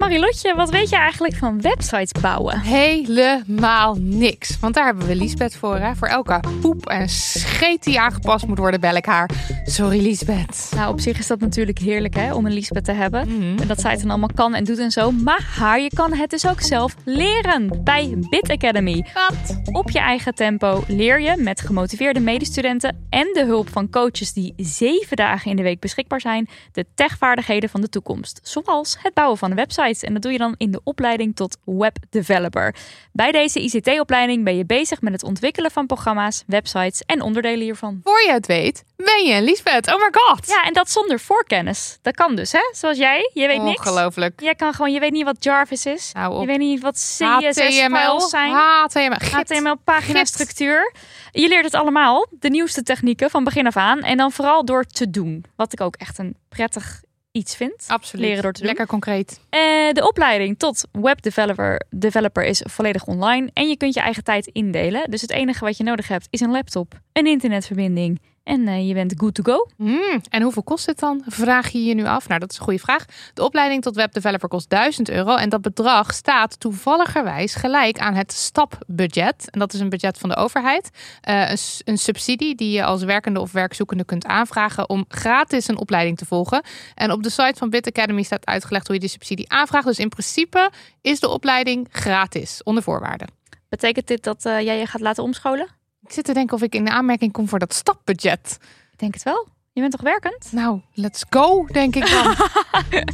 Marilotje, 0.00 0.54
wat 0.54 0.70
weet 0.70 0.88
je 0.88 0.96
eigenlijk 0.96 1.34
van 1.34 1.60
websites 1.60 2.20
bouwen? 2.20 2.60
Helemaal 2.60 3.96
niks. 3.98 4.58
Want 4.60 4.74
daar 4.74 4.84
hebben 4.84 5.06
we 5.06 5.16
Liesbeth 5.16 5.56
voor. 5.56 5.76
Hè? 5.76 5.94
Voor 5.94 6.08
elke 6.08 6.40
poep 6.60 6.86
en 6.86 7.08
scheet 7.08 7.84
die 7.84 8.00
aangepast 8.00 8.46
moet 8.46 8.58
worden, 8.58 8.80
bel 8.80 8.94
ik 8.94 9.04
haar. 9.04 9.30
Sorry, 9.64 10.02
Liesbeth. 10.02 10.70
Nou, 10.74 10.92
op 10.92 11.00
zich 11.00 11.18
is 11.18 11.26
dat 11.26 11.40
natuurlijk 11.40 11.78
heerlijk 11.78 12.14
hè, 12.14 12.34
om 12.34 12.46
een 12.46 12.52
Liesbeth 12.52 12.84
te 12.84 12.92
hebben. 12.92 13.28
Mhm. 13.28 13.58
En 13.60 13.66
dat 13.66 13.80
zij 13.80 13.90
het 13.90 14.00
dan 14.00 14.10
allemaal 14.10 14.30
kan 14.34 14.54
en 14.54 14.64
doet 14.64 14.78
en 14.78 14.90
zo. 14.90 15.10
Maar 15.10 15.80
je 15.80 15.90
kan 15.94 16.12
het 16.12 16.30
dus 16.30 16.46
ook 16.46 16.60
zelf 16.60 16.94
leren 17.04 17.82
bij 17.84 18.14
Bit 18.30 18.50
Academy. 18.50 19.06
Wat? 19.14 19.60
Op 19.72 19.90
je 19.90 19.98
eigen 19.98 20.34
tempo 20.34 20.84
leer 20.86 21.20
je 21.20 21.36
met 21.36 21.60
gemotiveerde 21.60 22.20
medestudenten 22.20 23.06
en 23.10 23.30
de 23.32 23.44
hulp 23.44 23.68
van 23.68 23.90
coaches 23.90 24.32
die 24.32 24.54
zeven 24.56 25.16
dagen 25.16 25.50
in 25.50 25.56
de 25.56 25.62
week 25.62 25.80
beschikbaar 25.80 26.20
zijn, 26.20 26.48
de 26.72 26.86
techvaardigheden 26.94 27.68
van 27.68 27.80
de 27.80 27.88
toekomst. 27.88 28.40
Zoals 28.42 28.96
het 29.02 29.14
bouwen 29.14 29.38
van 29.38 29.50
een 29.50 29.56
website. 29.56 29.88
En 29.90 30.12
dat 30.12 30.22
doe 30.22 30.32
je 30.32 30.38
dan 30.38 30.54
in 30.56 30.70
de 30.70 30.80
opleiding 30.84 31.36
tot 31.36 31.56
webdeveloper. 31.64 32.74
Bij 33.12 33.32
deze 33.32 33.60
ICT-opleiding 33.60 34.44
ben 34.44 34.56
je 34.56 34.64
bezig 34.64 35.00
met 35.00 35.12
het 35.12 35.22
ontwikkelen 35.22 35.70
van 35.70 35.86
programma's, 35.86 36.44
websites 36.46 37.02
en 37.06 37.22
onderdelen 37.22 37.60
hiervan. 37.60 38.00
Voor 38.02 38.22
je 38.22 38.32
het 38.32 38.46
weet, 38.46 38.84
ben 38.96 39.24
je 39.24 39.34
een 39.34 39.44
Liesbeth. 39.44 39.86
Oh 39.86 40.00
my 40.00 40.08
god. 40.10 40.46
Ja, 40.46 40.62
en 40.62 40.72
dat 40.72 40.90
zonder 40.90 41.20
voorkennis. 41.20 41.98
Dat 42.02 42.14
kan 42.14 42.34
dus, 42.34 42.52
hè? 42.52 42.70
Zoals 42.72 42.98
jij, 42.98 43.30
je 43.34 43.46
weet 43.46 43.62
niks. 43.62 43.78
Ongelooflijk. 43.78 44.40
Jij 44.40 44.54
kan 44.54 44.72
gewoon, 44.72 44.92
je 44.92 45.00
weet 45.00 45.12
niet 45.12 45.24
wat 45.24 45.44
Jarvis 45.44 45.86
is. 45.86 46.10
Nou, 46.12 46.34
op 46.34 46.40
Je 46.40 46.46
weet 46.46 46.58
niet 46.58 46.80
wat. 46.80 46.94
CSS-files 46.94 48.28
zijn. 48.28 48.52
HTML. 48.52 49.16
Git. 49.18 49.32
HTML, 49.32 49.76
paginastructuur. 49.84 50.92
Je 51.32 51.48
leert 51.48 51.64
het 51.64 51.74
allemaal, 51.74 52.26
de 52.30 52.50
nieuwste 52.50 52.82
technieken 52.82 53.30
van 53.30 53.44
begin 53.44 53.66
af 53.66 53.76
aan. 53.76 54.00
En 54.00 54.16
dan 54.16 54.32
vooral 54.32 54.64
door 54.64 54.84
te 54.84 55.10
doen. 55.10 55.44
Wat 55.56 55.72
ik 55.72 55.80
ook 55.80 55.96
echt 55.96 56.18
een 56.18 56.36
prettig 56.48 57.02
iets 57.32 57.56
vind. 57.56 57.84
Absoluut. 57.86 58.26
Leren 58.26 58.42
door 58.42 58.52
te 58.52 58.58
doen. 58.58 58.68
Lekker 58.68 58.86
concreet. 58.86 59.40
Eh, 59.50 59.60
de 59.92 60.08
opleiding 60.08 60.58
tot 60.58 60.84
webdeveloper 60.92 61.82
developer 61.90 62.44
is 62.44 62.62
volledig 62.68 63.06
online. 63.06 63.50
En 63.52 63.68
je 63.68 63.76
kunt 63.76 63.94
je 63.94 64.00
eigen 64.00 64.24
tijd 64.24 64.46
indelen. 64.46 65.10
Dus 65.10 65.20
het 65.20 65.30
enige 65.30 65.64
wat 65.64 65.76
je 65.76 65.84
nodig 65.84 66.08
hebt 66.08 66.26
is 66.30 66.40
een 66.40 66.50
laptop, 66.50 67.00
een 67.12 67.26
internetverbinding. 67.26 68.20
En 68.42 68.68
eh, 68.68 68.88
je 68.88 68.94
bent 68.94 69.14
good 69.16 69.34
to 69.34 69.42
go. 69.42 69.68
Hmm, 69.76 70.20
En 70.28 70.42
hoeveel 70.42 70.62
kost 70.62 70.86
het 70.86 70.98
dan? 70.98 71.22
Vraag 71.26 71.68
je 71.68 71.84
je 71.84 71.94
nu 71.94 72.04
af. 72.06 72.28
Nou, 72.28 72.40
dat 72.40 72.50
is 72.50 72.58
een 72.58 72.64
goede 72.64 72.78
vraag. 72.78 73.04
De 73.34 73.44
opleiding 73.44 73.82
tot 73.82 73.94
webdeveloper 73.94 74.48
kost 74.48 74.70
1000 74.70 75.10
euro. 75.10 75.34
En 75.36 75.48
dat 75.48 75.62
bedrag 75.62 76.14
staat 76.14 76.60
toevalligerwijs 76.60 77.54
gelijk 77.54 77.98
aan 77.98 78.14
het 78.14 78.32
stapbudget. 78.32 79.50
En 79.50 79.58
dat 79.58 79.72
is 79.72 79.80
een 79.80 79.88
budget 79.88 80.18
van 80.18 80.28
de 80.28 80.36
overheid. 80.36 80.90
Eh, 81.20 81.50
een, 81.50 81.58
een 81.84 81.98
subsidie 81.98 82.54
die 82.54 82.70
je 82.70 82.84
als 82.84 83.02
werkende 83.02 83.40
of 83.40 83.52
werkzoekende 83.52 84.04
kunt 84.04 84.26
aanvragen 84.26 84.88
om 84.88 85.04
gratis 85.08 85.68
een 85.68 85.78
opleiding 85.78 86.16
te 86.18 86.26
volgen. 86.26 86.62
En 86.94 87.12
op 87.12 87.22
de 87.22 87.30
site 87.30 87.54
van 87.56 87.70
Bit 87.70 87.86
Academy 87.86 88.22
staat 88.22 88.46
uitgelegd 88.46 88.86
hoe 88.86 88.94
je 88.94 89.00
die 89.00 89.10
subsidie 89.10 89.50
aanvraagt. 89.52 89.86
Dus 89.86 89.98
in 89.98 90.08
principe 90.08 90.70
is 91.00 91.20
de 91.20 91.28
opleiding 91.28 91.88
gratis, 91.90 92.62
onder 92.62 92.82
voorwaarden. 92.82 93.28
Betekent 93.68 94.06
dit 94.06 94.22
dat 94.22 94.44
eh, 94.44 94.60
jij 94.60 94.78
je 94.78 94.86
gaat 94.86 95.00
laten 95.00 95.22
omscholen? 95.22 95.79
Ik 96.10 96.16
zit 96.16 96.24
te 96.24 96.32
denken 96.32 96.56
of 96.56 96.62
ik 96.62 96.74
in 96.74 96.84
de 96.84 96.90
aanmerking 96.90 97.32
kom 97.32 97.48
voor 97.48 97.58
dat 97.58 97.74
stapbudget. 97.74 98.58
Ik 98.92 98.98
denk 98.98 99.14
het 99.14 99.22
wel. 99.22 99.48
Je 99.72 99.80
bent 99.80 99.92
toch 99.92 100.00
werkend? 100.00 100.52
Nou, 100.52 100.80
let's 100.94 101.24
go, 101.28 101.66
denk 101.66 101.96
ik 101.96 102.10
dan. 102.10 102.34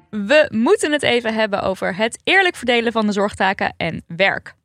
We 0.09 0.49
moeten 0.51 0.91
het 0.91 1.03
even 1.03 1.33
hebben 1.33 1.61
over 1.61 1.95
het 1.95 2.19
eerlijk 2.23 2.55
verdelen 2.55 2.91
van 2.91 3.05
de 3.05 3.11
zorgtaken 3.11 3.73
en 3.77 4.03
werk. 4.07 4.55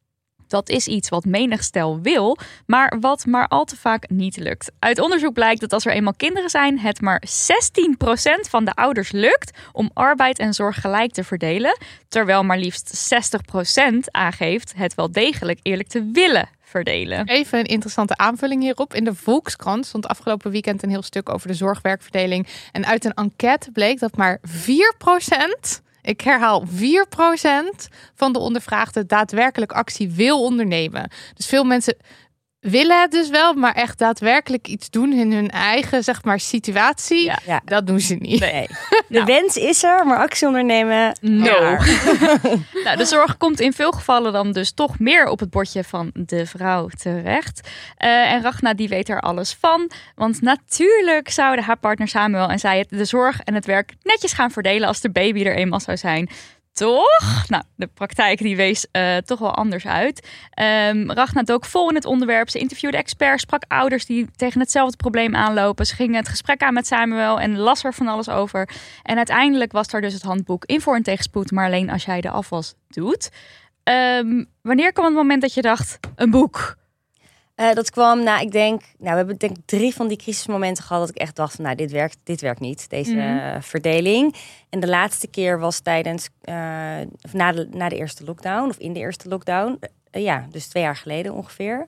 Dat 0.53 0.69
is 0.69 0.87
iets 0.87 1.09
wat 1.09 1.25
menig 1.25 1.63
stel 1.63 2.01
wil, 2.01 2.39
maar 2.67 2.97
wat 3.01 3.27
maar 3.27 3.49
al 3.49 3.65
te 3.65 3.77
vaak 3.77 4.09
niet 4.09 4.37
lukt. 4.37 4.73
Uit 4.79 4.99
onderzoek 4.99 5.33
blijkt 5.33 5.61
dat 5.61 5.73
als 5.73 5.87
er 5.87 5.93
eenmaal 5.93 6.15
kinderen 6.17 6.51
zijn, 6.51 6.79
het 6.79 7.01
maar 7.01 7.23
16% 7.27 8.49
van 8.49 8.65
de 8.65 8.75
ouders 8.75 9.13
lukt 9.13 9.59
om 9.73 9.91
arbeid 9.95 10.39
en 10.39 10.55
zorg 10.55 10.81
gelijk 10.81 11.13
te 11.13 11.25
verdelen, 11.25 11.79
terwijl 12.09 12.45
maar 12.45 12.59
liefst 12.59 13.15
60% 13.15 13.97
aangeeft 14.11 14.73
het 14.77 14.95
wel 14.95 15.13
degelijk 15.13 15.59
eerlijk 15.63 15.89
te 15.89 16.11
willen 16.13 16.49
verdelen. 16.61 17.27
Even 17.27 17.59
een 17.59 17.65
interessante 17.65 18.17
aanvulling 18.17 18.63
hierop. 18.63 18.95
In 18.95 19.05
de 19.05 19.15
Volkskrant 19.15 19.87
stond 19.87 20.07
afgelopen 20.07 20.51
weekend 20.51 20.83
een 20.83 20.91
heel 20.91 21.03
stuk 21.03 21.29
over 21.29 21.49
de 21.49 21.55
zorgwerkverdeling. 21.55 22.47
En 22.73 22.87
uit 22.87 23.05
een 23.05 23.15
enquête 23.15 23.71
bleek 23.71 23.99
dat 23.99 24.17
maar 24.17 24.41
4%, 24.41 25.83
ik 26.03 26.21
herhaal 26.21 26.65
4% 26.67 27.89
van 28.15 28.33
de 28.33 28.39
ondervraagden 28.39 29.07
daadwerkelijk 29.07 29.73
actie 29.73 30.11
wil 30.11 30.43
ondernemen. 30.43 31.11
Dus 31.35 31.47
veel 31.47 31.65
mensen 31.65 31.97
willen 32.63 33.01
het 33.01 33.11
dus 33.11 33.29
wel, 33.29 33.55
maar 33.55 33.75
echt 33.75 33.99
daadwerkelijk 33.99 34.67
iets 34.69 34.91
doen 34.91 35.13
in 35.13 35.33
hun 35.33 35.51
eigen, 35.51 36.05
zeg 36.05 36.25
maar, 36.25 36.41
situatie. 36.41 37.25
Ja. 37.25 37.39
Ja. 37.47 37.61
Dat 37.65 37.87
doen 37.87 38.01
ze 38.01 38.15
niet. 38.15 38.41
Nee. 38.41 38.67
De 39.09 39.25
wens 39.25 39.57
is 39.57 39.83
er, 39.83 40.07
maar 40.07 40.19
actie 40.19 40.47
ondernemen. 40.47 41.19
No. 41.21 41.45
Ja. 41.45 41.79
nou, 42.85 42.97
de 42.97 43.05
zorg 43.05 43.37
komt 43.37 43.61
in 43.61 43.73
veel 43.73 43.93
gevallen 43.93 44.33
dan 44.33 44.53
dus 44.53 44.73
toch 44.73 44.99
meer 44.99 45.29
op 45.29 45.41
het 45.41 45.51
bordje 45.51 45.85
van 45.85 46.11
de 46.15 46.47
vrouw 46.47 46.89
terecht. 46.89 47.69
Eh, 47.97 48.33
en 48.33 48.43
Ragna 48.43 48.75
die 48.75 48.89
weet 48.89 49.09
er 49.09 49.21
alles 49.21 49.57
van. 49.61 49.91
Want 50.15 50.41
natuurlijk 50.41 51.31
zouden 51.31 51.65
haar 51.65 51.79
partner 51.79 52.09
Samuel 52.09 52.49
en 52.49 52.59
zij 52.59 52.79
het, 52.79 52.89
de 52.89 53.05
zorg 53.05 53.41
en 53.41 53.55
het 53.55 53.67
werk 53.67 53.93
netjes 54.03 54.33
gaan 54.33 54.51
verdelen 54.51 54.89
als 54.89 55.01
de 55.01 55.11
baby 55.11 55.45
er 55.45 55.57
eenmaal 55.57 55.81
zou 55.81 55.97
zijn. 55.97 56.29
Toch? 56.73 57.49
Nou, 57.49 57.63
de 57.77 57.87
praktijk 57.87 58.39
die 58.39 58.57
wees 58.57 58.87
eh, 58.91 59.17
toch 59.17 59.39
wel 59.39 59.55
anders 59.55 59.87
uit. 59.87 60.29
Ehm 60.51 61.11
Ragna 61.11 61.43
dook 61.43 61.65
vol 61.65 61.89
in 61.89 61.95
het 61.95 62.05
onderwerp. 62.05 62.51
Ze 62.51 62.59
interviewde 62.59 62.97
experts, 62.97 63.43
sprak 63.43 63.65
ouders 63.69 64.07
die 64.07 64.27
tegen 64.37 64.61
hetzelfde 64.61 64.97
probleem 64.97 65.35
aanlopen. 65.35 65.87
Ze 65.87 65.95
ging 65.95 66.15
het 66.15 66.29
gesprek 66.29 66.63
aan 66.63 66.75
met 66.75 66.87
Samuel 66.87 67.41
en 67.41 67.57
las 67.57 67.85
er 67.85 67.95
van 67.95 68.09
alles 68.09 68.29
over. 68.29 68.69
En 69.03 69.17
uiteindelijk 69.17 69.73
was 69.73 69.89
daar 69.89 70.01
dus 70.01 70.13
het 70.13 70.23
handboek 70.23 70.65
in 70.65 70.81
voor 70.81 70.95
en 70.95 71.03
tegenspoed, 71.03 71.51
maar 71.51 71.67
alleen 71.67 71.91
als 71.91 72.05
jij 72.05 72.21
de 72.21 72.31
afwas 72.31 72.75
doet. 72.89 73.31
Ehm, 73.83 74.45
wanneer 74.63 74.93
kwam 74.93 75.07
het 75.07 75.15
moment 75.15 75.43
dat 75.43 75.55
je 75.55 75.63
dacht, 75.63 75.99
een 76.17 76.31
boek? 76.31 76.77
Eh, 77.55 77.73
dat 77.73 77.91
kwam, 77.91 78.23
nou, 78.23 78.41
ik 78.41 78.53
denk, 78.53 78.81
nou, 78.99 79.11
we 79.11 79.17
hebben 79.17 79.37
denk 79.37 79.57
drie 79.65 79.95
van 79.95 80.09
die 80.09 80.17
crisismomenten 80.17 80.85
gehad 80.85 81.01
dat 81.07 81.11
ik 81.17 81.23
echt 81.23 81.37
dacht, 81.37 81.55
van, 81.55 81.65
nou, 81.65 81.77
dit 81.77 81.91
werkt, 81.91 82.17
dit 82.25 82.41
werkt 82.41 82.61
niet, 82.61 82.91
deze 82.91 83.15
Mhm. 83.15 83.61
verdeling. 83.61 84.35
En 84.71 84.81
de 84.81 84.89
laatste 84.89 85.27
keer 85.27 85.59
was 85.59 85.81
tijdens, 85.81 86.29
of 87.23 87.33
na, 87.33 87.53
de, 87.53 87.69
na 87.71 87.89
de 87.89 87.97
eerste 87.97 88.25
lockdown, 88.25 88.69
of 88.69 88.77
in 88.77 88.93
de 88.93 89.01
eerste 89.01 89.29
lockdown, 89.29 89.79
Eh, 90.11 90.23
ja, 90.23 90.47
dus 90.51 90.67
twee 90.67 90.83
jaar 90.83 90.97
geleden 90.97 91.33
ongeveer. 91.35 91.87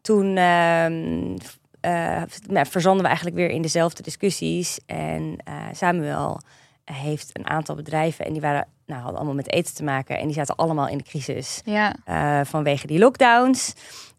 Toen 0.00 0.36
ehm, 0.36 1.36
eh, 1.80 2.22
nou, 2.48 2.66
verzanden 2.66 3.00
we 3.02 3.06
eigenlijk 3.06 3.36
weer 3.36 3.50
in 3.50 3.62
dezelfde 3.62 4.02
discussies. 4.02 4.78
En 4.86 5.36
Samuel 5.72 6.40
heeft 6.84 7.30
een 7.32 7.46
aantal 7.46 7.74
bedrijven 7.74 8.24
en 8.24 8.32
die 8.32 8.40
waren, 8.40 8.66
nou, 8.86 9.00
hadden 9.00 9.16
allemaal 9.18 9.36
met 9.36 9.52
eten 9.52 9.74
te 9.74 9.84
maken 9.84 10.18
en 10.18 10.26
die 10.26 10.34
zaten 10.34 10.56
allemaal 10.56 10.88
in 10.88 10.98
de 10.98 11.04
crisis 11.04 11.60
Ja, 11.64 11.94
vanwege 12.44 12.86
die 12.86 12.98
lockdowns. 12.98 13.74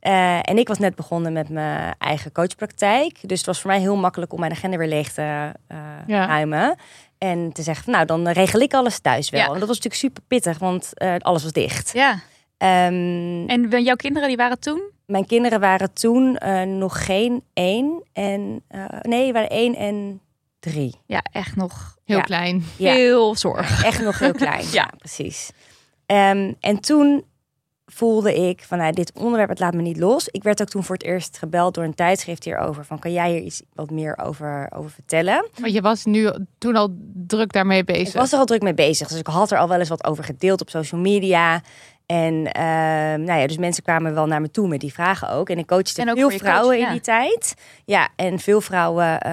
Eh, 0.06 0.38
en 0.42 0.58
ik 0.58 0.68
was 0.68 0.78
net 0.80 0.96
begonnen 0.96 1.34
met 1.34 1.50
mijn 1.50 1.96
eigen 1.98 2.32
coachpraktijk. 2.32 3.18
Dus 3.22 3.38
het 3.38 3.46
was 3.48 3.62
voor 3.62 3.70
mij 3.72 3.80
heel 3.80 3.96
makkelijk 3.96 4.34
om 4.34 4.40
mijn 4.40 4.52
agenda 4.52 4.78
weer 4.78 4.88
leeg 4.88 5.12
te 5.14 5.52
eh, 5.68 5.78
Ja. 6.08 6.26
ruimen. 6.26 6.76
En 7.18 7.52
te 7.54 7.62
zeggen, 7.62 7.84
van, 7.84 7.94
nou, 7.94 8.06
dan 8.06 8.28
regel 8.28 8.60
ik 8.60 8.74
alles 8.74 9.00
thuis 9.00 9.30
wel. 9.30 9.40
Ja. 9.42 9.46
En 9.48 9.60
dat 9.60 9.68
was 9.68 9.78
natuurlijk 9.78 9.96
super 9.96 10.24
pittig, 10.28 10.58
want 10.58 10.98
eh, 10.98 11.16
alles 11.18 11.44
was 11.44 11.52
dicht. 11.52 11.92
ja. 11.94 12.20
Ehm, 12.58 13.48
En 13.48 13.84
jouw 13.84 13.96
kinderen 13.96 14.28
die 14.28 14.38
waren 14.38 14.60
toen? 14.60 14.82
mijn 15.06 15.26
kinderen 15.26 15.60
waren 15.60 15.94
toen 15.94 16.38
nog 16.78 17.06
geen 17.06 17.44
één. 17.54 18.04
En, 18.14 18.64
nee, 19.02 19.34
waren 19.34 19.50
één 19.50 19.76
en 19.76 20.22
drie. 20.60 20.96
Ja, 21.06 21.24
echt 21.32 21.56
nog 21.56 21.94
Heel 22.06 22.18
Ja. 22.18 22.24
klein. 22.24 22.64
Ja. 22.78 22.94
veel 22.94 23.36
zorg. 23.36 23.84
Echt 23.84 24.02
nog 24.04 24.20
heel 24.20 24.32
klein. 24.44 24.64
Ja. 24.64 24.70
ja. 24.72 24.90
precies. 24.98 25.52
Ehm, 26.06 26.54
en 26.60 26.80
toen 26.80 27.24
voelde 27.86 28.36
ik 28.48 28.64
van 28.64 28.78
nou, 28.78 28.94
dit 28.94 29.12
onderwerp 29.14 29.50
het 29.50 29.60
laat 29.60 29.74
me 29.74 29.82
niet 29.82 29.98
los. 29.98 30.28
Ik 30.28 30.44
werd 30.44 30.62
ook 30.62 30.68
toen 30.68 30.84
voor 30.84 30.96
het 30.96 31.04
eerst 31.04 31.38
gebeld 31.38 31.74
door 31.74 31.84
een 31.84 31.96
tijdschrift 31.96 32.44
hierover. 32.44 32.86
Van 32.86 33.00
kan 33.00 33.12
jij 33.12 33.32
hier 33.32 33.42
iets 33.42 33.62
wat 33.74 33.90
meer 33.90 34.18
over, 34.18 34.70
over 34.76 34.92
vertellen? 34.92 35.50
Maar 35.60 35.70
je 35.70 35.82
was 35.82 36.06
nu 36.06 36.32
toen 36.58 36.76
al 36.76 36.96
druk 37.14 37.54
daarmee 37.54 37.84
bezig. 37.84 38.08
Ik 38.08 38.20
was 38.20 38.32
er 38.32 38.40
al 38.40 38.46
druk 38.46 38.62
mee 38.62 38.74
bezig. 38.74 39.08
Dus 39.08 39.20
ik 39.20 39.28
had 39.28 39.52
er 39.52 39.58
al 39.58 39.68
wel 39.68 39.80
eens 39.80 39.90
wat 39.90 40.04
over 40.04 40.24
gedeeld 40.24 40.62
op 40.62 40.70
social 40.70 41.02
media. 41.02 41.62
En 42.06 42.52
ehm, 42.52 43.24
nou 43.24 43.40
ja, 43.40 43.48
dus 43.48 43.58
mensen 43.58 43.84
kwamen 43.84 44.14
wel 44.14 44.26
naar 44.26 44.42
me 44.42 44.52
toe 44.52 44.68
met 44.68 44.80
die 44.80 44.94
vragen 44.94 45.30
ook. 45.30 45.50
En 45.50 45.58
ik 45.58 45.66
coachte 45.68 46.02
En 46.02 46.10
ook 46.10 46.18
veel 46.18 46.30
vrouwen 46.30 46.76
coach, 46.76 46.80
ja. 46.80 46.88
in 46.88 46.92
die 46.92 47.02
tijd. 47.02 47.56
Ja, 47.86 48.10
en 48.16 48.40
veel 48.40 48.62
vrouwen 48.62 49.20
eh, 49.20 49.32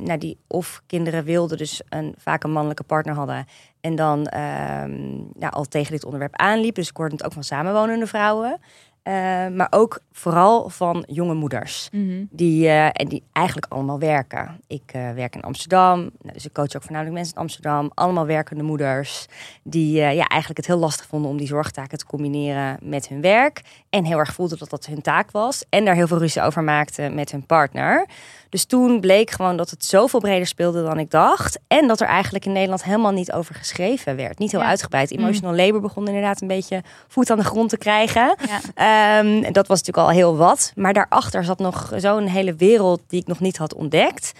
nou, 0.00 0.18
die 0.18 0.38
of 0.46 0.82
kinderen 0.86 1.24
wilden, 1.24 1.58
dus 1.58 1.82
een, 1.88 2.14
vaak 2.18 2.44
een 2.44 2.52
mannelijke 2.52 2.82
partner 2.82 3.14
hadden. 3.14 3.46
En 3.82 3.94
dan 3.94 4.26
ehm, 4.26 5.16
nou, 5.38 5.52
al 5.52 5.64
tegen 5.64 5.92
dit 5.92 6.04
onderwerp 6.04 6.36
aanliepen. 6.36 6.80
Dus 6.80 6.90
ik 6.90 6.96
hoorde 6.96 7.14
het 7.14 7.24
ook 7.24 7.32
van 7.32 7.44
samenwonende 7.44 8.06
vrouwen. 8.06 8.60
Eh, 9.02 9.12
maar 9.48 9.66
ook 9.70 10.00
vooral 10.12 10.68
van 10.68 11.04
jonge 11.06 11.34
moeders. 11.34 11.88
Mhm. 11.92 12.24
Die, 12.30 12.66
eh, 12.66 12.86
en 12.92 13.08
die 13.08 13.22
eigenlijk 13.32 13.72
allemaal 13.72 13.98
werken. 13.98 14.60
Ik 14.66 14.82
eh, 14.86 15.10
werk 15.10 15.34
in 15.34 15.42
Amsterdam, 15.42 15.98
nou, 15.98 16.32
dus 16.32 16.46
ik 16.46 16.52
coach 16.52 16.74
ook 16.74 16.82
voornamelijk 16.82 17.14
mensen 17.14 17.34
in 17.34 17.40
Amsterdam. 17.40 17.90
Allemaal 17.94 18.26
werkende 18.26 18.62
moeders 18.62 19.26
die 19.62 20.00
eh, 20.00 20.14
ja, 20.14 20.26
eigenlijk 20.26 20.56
het 20.56 20.66
heel 20.66 20.78
lastig 20.78 21.06
vonden 21.06 21.30
om 21.30 21.36
die 21.36 21.46
zorgtaken 21.46 21.98
te 21.98 22.06
combineren 22.06 22.78
met 22.82 23.08
hun 23.08 23.20
werk. 23.20 23.60
En 23.90 24.04
heel 24.04 24.18
erg 24.18 24.34
voelden 24.34 24.58
dat 24.58 24.70
dat 24.70 24.86
hun 24.86 25.02
taak 25.02 25.30
was. 25.30 25.64
En 25.68 25.84
daar 25.84 25.94
heel 25.94 26.06
veel 26.06 26.18
ruzie 26.18 26.42
over 26.42 26.62
maakten 26.62 27.14
met 27.14 27.30
hun 27.30 27.46
partner. 27.46 28.06
Dus 28.52 28.64
toen 28.64 29.00
bleek 29.00 29.30
gewoon 29.30 29.56
dat 29.56 29.70
het 29.70 29.84
zoveel 29.84 30.20
breder 30.20 30.46
speelde 30.46 30.82
dan 30.82 30.98
ik 30.98 31.10
dacht. 31.10 31.58
En 31.66 31.86
dat 31.88 32.00
er 32.00 32.06
eigenlijk 32.06 32.44
in 32.44 32.52
Nederland 32.52 32.84
helemaal 32.84 33.12
niet 33.12 33.32
over 33.32 33.54
geschreven 33.54 34.16
werd. 34.16 34.38
Niet 34.38 34.50
heel 34.50 34.60
Ja. 34.60 34.66
uitgebreid. 34.66 35.10
Emotional 35.10 35.54
labor 35.54 35.80
begon 35.80 36.06
inderdaad 36.06 36.40
een 36.42 36.48
beetje 36.48 36.82
voet 37.08 37.30
aan 37.30 37.38
de 37.38 37.44
grond 37.44 37.68
te 37.68 37.76
krijgen. 37.78 38.36
Ja. 38.74 39.18
Ehm, 39.18 39.52
dat 39.52 39.66
was 39.66 39.78
natuurlijk 39.78 40.06
al 40.08 40.14
heel 40.14 40.36
wat. 40.36 40.72
Maar 40.74 40.92
daarachter 40.92 41.44
zat 41.44 41.58
nog 41.58 41.92
zo'n 41.96 42.26
hele 42.26 42.54
wereld 42.54 43.00
die 43.06 43.20
ik 43.20 43.26
nog 43.26 43.40
niet 43.40 43.56
had 43.56 43.74
ontdekt. 43.74 44.32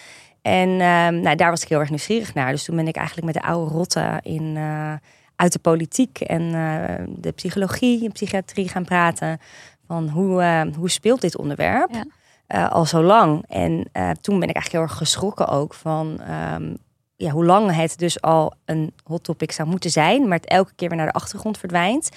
En 0.42 0.68
ehm, 0.68 1.20
nou, 1.20 1.36
daar 1.36 1.50
was 1.50 1.62
ik 1.62 1.68
heel 1.68 1.80
erg 1.80 1.88
nieuwsgierig 1.90 2.34
naar. 2.34 2.50
Dus 2.50 2.64
toen 2.64 2.76
ben 2.76 2.88
ik 2.88 2.96
eigenlijk 2.96 3.26
met 3.26 3.42
de 3.42 3.48
oude 3.48 3.70
rotten 3.74 4.20
in, 4.22 4.52
eh, 4.56 4.92
uit 5.36 5.52
de 5.52 5.58
politiek 5.58 6.20
en 6.20 6.42
eh, 6.54 7.04
de 7.08 7.30
psychologie 7.32 8.04
en 8.04 8.12
psychiatrie 8.12 8.68
gaan 8.68 8.84
praten. 8.84 9.40
Van 9.86 10.08
hoe, 10.08 10.42
eh, 10.42 10.60
hoe 10.76 10.90
speelt 10.90 11.20
dit 11.20 11.36
onderwerp 11.36 11.90
Ja. 11.92 12.04
Eh, 12.52 12.70
al 12.70 12.84
zo 12.84 13.02
lang? 13.02 13.44
En 13.48 13.88
eh, 13.92 14.10
toen 14.10 14.40
ben 14.40 14.48
ik 14.48 14.54
eigenlijk 14.54 14.72
heel 14.72 14.80
erg 14.80 14.96
geschrokken 14.96 15.48
ook 15.48 15.74
van 15.74 16.20
ehm, 16.20 16.74
ja, 17.16 17.30
hoe 17.30 17.44
lang 17.44 17.74
het 17.74 17.98
dus 17.98 18.20
al 18.20 18.54
een 18.64 18.92
hot 19.04 19.24
topic 19.24 19.52
zou 19.52 19.68
moeten 19.68 19.90
zijn. 19.90 20.28
Maar 20.28 20.38
het 20.38 20.48
elke 20.48 20.72
keer 20.74 20.88
weer 20.88 20.96
naar 20.96 21.06
de 21.06 21.12
achtergrond 21.12 21.58
verdwijnt. 21.58 22.08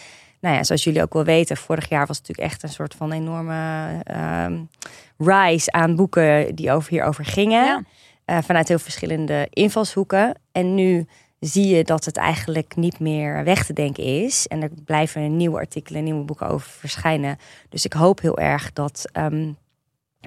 Nou 0.42 0.56
ja, 0.56 0.64
zoals 0.64 0.84
jullie 0.84 1.02
ook 1.02 1.14
wel 1.14 1.24
weten, 1.24 1.58
vorig 1.58 1.90
jaar 1.90 2.06
was 2.06 2.18
het 2.18 2.28
natuurlijk 2.28 2.54
echt 2.54 2.64
een 2.64 2.76
soort 2.76 2.96
van 2.96 3.12
enorme 3.12 3.90
ehm, 4.04 4.64
rise 5.18 5.72
aan 5.72 5.96
boeken 5.96 6.56
die 6.56 6.72
over 6.72 6.90
hierover 6.90 7.26
gingen. 7.26 7.66
Ja. 7.66 7.82
Eh, 8.26 8.38
vanuit 8.44 8.68
heel 8.68 8.80
verschillende 8.80 9.48
invalshoeken. 9.50 10.40
En 10.52 10.76
nu 10.76 11.08
zie 11.40 11.68
je 11.76 11.84
dat 11.84 12.06
het 12.06 12.18
eigenlijk 12.18 12.76
niet 12.76 13.00
meer 13.00 13.44
weg 13.44 13.66
te 13.66 13.74
denken 13.74 14.04
is. 14.04 14.48
En 14.48 14.62
er 14.62 14.70
blijven 14.86 15.38
nieuwe 15.38 15.58
artikelen, 15.58 16.04
nieuwe 16.04 16.24
boeken 16.24 16.48
over 16.48 16.70
verschijnen. 16.70 17.38
Dus 17.70 17.86
ik 17.86 17.94
hoop 17.94 18.22
heel 18.22 18.38
erg 18.38 18.74
dat, 18.74 19.10
ehm, 19.12 19.52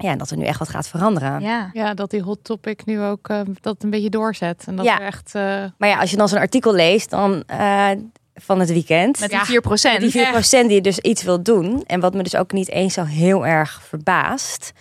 ja, 0.01 0.15
dat 0.15 0.29
er 0.29 0.37
nu 0.37 0.43
echt 0.45 0.59
wat 0.59 0.69
gaat 0.69 0.87
veranderen. 0.87 1.41
Ja. 1.41 1.69
Ja, 1.73 1.93
dat 1.93 2.09
die 2.11 2.21
hot 2.21 2.43
topic 2.43 2.85
nu 2.85 3.01
ook 3.01 3.27
eh, 3.29 3.41
dat 3.61 3.83
een 3.83 3.89
beetje 3.89 4.09
doorzet. 4.09 4.63
En 4.67 4.75
dat 4.75 4.85
Ja. 4.85 4.99
er 4.99 5.05
echt... 5.05 5.35
eh, 5.35 5.63
Maar 5.77 5.89
ja, 5.89 5.99
als 5.99 6.11
je 6.11 6.17
dan 6.17 6.29
zo'n 6.29 6.39
artikel 6.39 6.73
leest 6.73 7.09
dan, 7.09 7.43
eh, 7.47 7.89
van 8.35 8.59
het 8.59 8.69
weekend... 8.69 9.19
Met 9.19 9.31
Ja. 9.31 9.37
die 9.37 9.45
4 9.47 9.61
procent. 9.61 9.99
die 9.99 10.11
4% 10.11 10.67
die 10.69 10.81
dus 10.81 10.99
iets 10.99 11.23
wil 11.23 11.43
doen. 11.43 11.83
En 11.85 11.99
wat 11.99 12.13
me 12.13 12.23
dus 12.23 12.35
ook 12.35 12.51
niet 12.51 12.69
eens 12.69 12.93
zo 12.93 13.03
heel 13.03 13.45
erg 13.45 13.81
verbaast. 13.83 14.71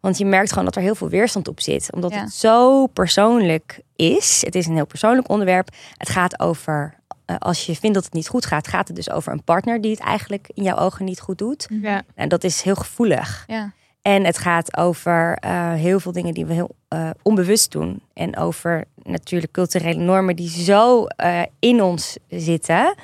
Want 0.00 0.18
je 0.18 0.24
merkt 0.24 0.48
gewoon 0.48 0.64
dat 0.64 0.76
er 0.76 0.82
heel 0.82 0.94
veel 0.94 1.08
weerstand 1.08 1.48
op 1.48 1.60
zit. 1.60 1.92
Omdat 1.92 2.12
Ja. 2.12 2.20
het 2.20 2.32
zo 2.32 2.86
persoonlijk 2.86 3.80
is. 3.96 4.42
Het 4.44 4.54
is 4.54 4.66
een 4.66 4.74
heel 4.74 4.86
persoonlijk 4.86 5.28
onderwerp. 5.28 5.68
Het 5.96 6.08
gaat 6.08 6.40
over, 6.40 6.94
als 7.38 7.66
je 7.66 7.76
vindt 7.76 7.94
dat 7.94 8.04
het 8.04 8.12
niet 8.12 8.28
goed 8.28 8.46
gaat, 8.46 8.68
gaat 8.68 8.86
het 8.86 8.96
dus 8.96 9.10
over 9.10 9.32
een 9.32 9.44
partner 9.44 9.80
die 9.80 9.90
het 9.90 10.00
eigenlijk 10.00 10.48
in 10.54 10.62
jouw 10.62 10.76
ogen 10.76 11.04
niet 11.04 11.20
goed 11.20 11.38
doet. 11.38 11.66
ja. 11.82 12.02
En 12.14 12.28
dat 12.28 12.44
is 12.44 12.62
heel 12.62 12.74
gevoelig. 12.74 13.44
Ja. 13.46 13.72
En 14.08 14.24
het 14.24 14.38
gaat 14.38 14.76
over 14.76 15.36
eh, 15.40 15.72
heel 15.72 16.00
veel 16.00 16.12
dingen 16.12 16.34
die 16.34 16.46
we 16.46 16.52
heel 16.52 16.76
eh, 16.88 17.10
onbewust 17.22 17.72
doen. 17.72 18.02
En 18.12 18.36
over 18.36 18.84
natuurlijk 19.02 19.52
culturele 19.52 20.00
normen 20.00 20.36
die 20.36 20.48
zo 20.48 21.06
eh, 21.06 21.42
in 21.58 21.82
ons 21.82 22.18
zitten. 22.28 22.94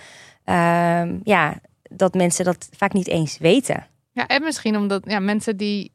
Ehm, 0.44 1.18
ja, 1.24 1.58
dat 1.82 2.14
mensen 2.14 2.44
dat 2.44 2.68
vaak 2.76 2.92
niet 2.92 3.08
eens 3.08 3.38
weten. 3.38 3.86
ja, 4.12 4.26
en 4.26 4.42
misschien 4.42 4.76
omdat 4.76 5.02
ja, 5.06 5.18
mensen 5.18 5.56
die 5.56 5.92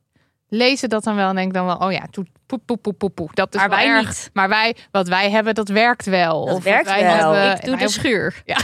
lezen 0.50 0.90
dat 0.90 1.04
dan 1.04 1.16
wel 1.16 1.30
en 1.30 1.36
denken 1.36 1.54
dan 1.54 1.66
wel... 1.66 1.76
Oh 1.78 1.92
ja, 1.92 2.06
toe, 2.12 2.26
poep, 2.46 2.62
poep, 2.66 2.82
poep, 2.82 2.98
poep, 2.98 3.16
poep. 3.16 3.36
Dat 3.36 3.54
is 3.54 3.60
Maar 3.60 3.70
wel 3.70 3.78
wij 3.78 3.88
erg. 3.88 4.08
niet. 4.08 4.30
Maar 4.34 4.50
wij, 4.50 4.76
wat 4.92 5.08
wij 5.08 5.30
hebben, 5.32 5.56
dat 5.56 5.68
werkt 5.68 6.06
wel. 6.06 6.46
Dat 6.46 6.56
Of 6.56 6.64
werkt 6.64 6.86
wij 6.86 7.04
wel. 7.04 7.32
hebben- 7.32 7.56
Ik 7.56 7.66
doe 7.66 7.78
de 7.78 7.90
schuur. 7.90 8.42
Ja, 8.46 8.58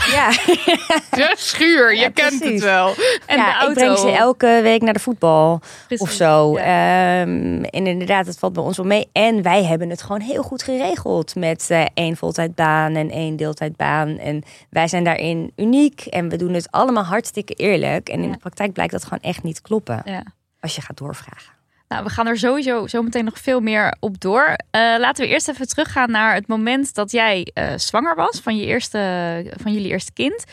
De 1.10 1.34
schuur, 1.36 1.94
je 1.94 2.00
Ja, 2.00 2.10
kent 2.10 2.44
het 2.44 2.60
wel. 2.62 2.94
En 3.26 3.36
ja 3.36 3.44
de 3.44 3.58
auto. 3.58 3.68
ik 3.68 3.74
breng 3.74 3.98
ze 3.98 4.10
elke 4.10 4.60
week 4.62 4.82
naar 4.82 4.92
de 4.92 4.98
voetbal 5.00 5.60
Precies. 5.86 6.06
of 6.06 6.10
zo. 6.12 6.58
Ja. 6.58 7.20
Ehm, 7.20 7.62
en 7.64 7.86
inderdaad, 7.86 8.26
het 8.26 8.38
valt 8.38 8.52
bij 8.52 8.62
ons 8.62 8.76
wel 8.76 8.86
mee. 8.86 9.08
En 9.12 9.42
wij 9.42 9.64
hebben 9.64 9.90
het 9.90 10.02
gewoon 10.02 10.20
heel 10.20 10.42
goed 10.42 10.62
geregeld 10.62 11.34
met 11.34 11.70
eh, 11.70 11.84
één 11.94 12.16
voltijdbaan 12.16 12.94
en 12.94 13.10
één 13.10 13.36
deeltijdbaan. 13.36 14.18
En 14.18 14.42
wij 14.70 14.88
zijn 14.88 15.04
daarin 15.04 15.52
uniek 15.56 16.00
en 16.00 16.28
we 16.28 16.36
doen 16.36 16.52
het 16.54 16.70
allemaal 16.70 17.04
hartstikke 17.04 17.52
eerlijk. 17.54 18.08
En 18.08 18.18
in 18.20 18.26
Ja. 18.26 18.32
de 18.32 18.38
praktijk 18.38 18.72
blijkt 18.72 18.92
dat 18.92 19.02
gewoon 19.04 19.18
echt 19.22 19.42
niet 19.42 19.60
kloppen 19.60 20.02
Ja. 20.04 20.22
als 20.60 20.74
je 20.74 20.80
gaat 20.80 20.96
doorvragen. 20.96 21.54
Nou, 21.88 22.04
we 22.04 22.10
gaan 22.10 22.26
er 22.26 22.38
sowieso 22.38 22.86
zo 22.86 23.02
meteen 23.02 23.24
nog 23.24 23.38
veel 23.38 23.60
meer 23.60 23.96
op 24.00 24.20
door. 24.20 24.56
Eh, 24.70 24.80
laten 24.98 25.24
we 25.24 25.30
eerst 25.30 25.48
even 25.48 25.68
teruggaan 25.68 26.10
naar 26.10 26.34
het 26.34 26.46
moment 26.46 26.94
dat 26.94 27.10
jij 27.10 27.50
eh, 27.54 27.72
zwanger 27.76 28.14
was 28.14 28.40
van, 28.40 28.56
je 28.56 28.66
eerste, 28.66 28.98
van 29.62 29.72
jullie 29.72 29.88
eerste 29.90 30.12
kind. 30.12 30.44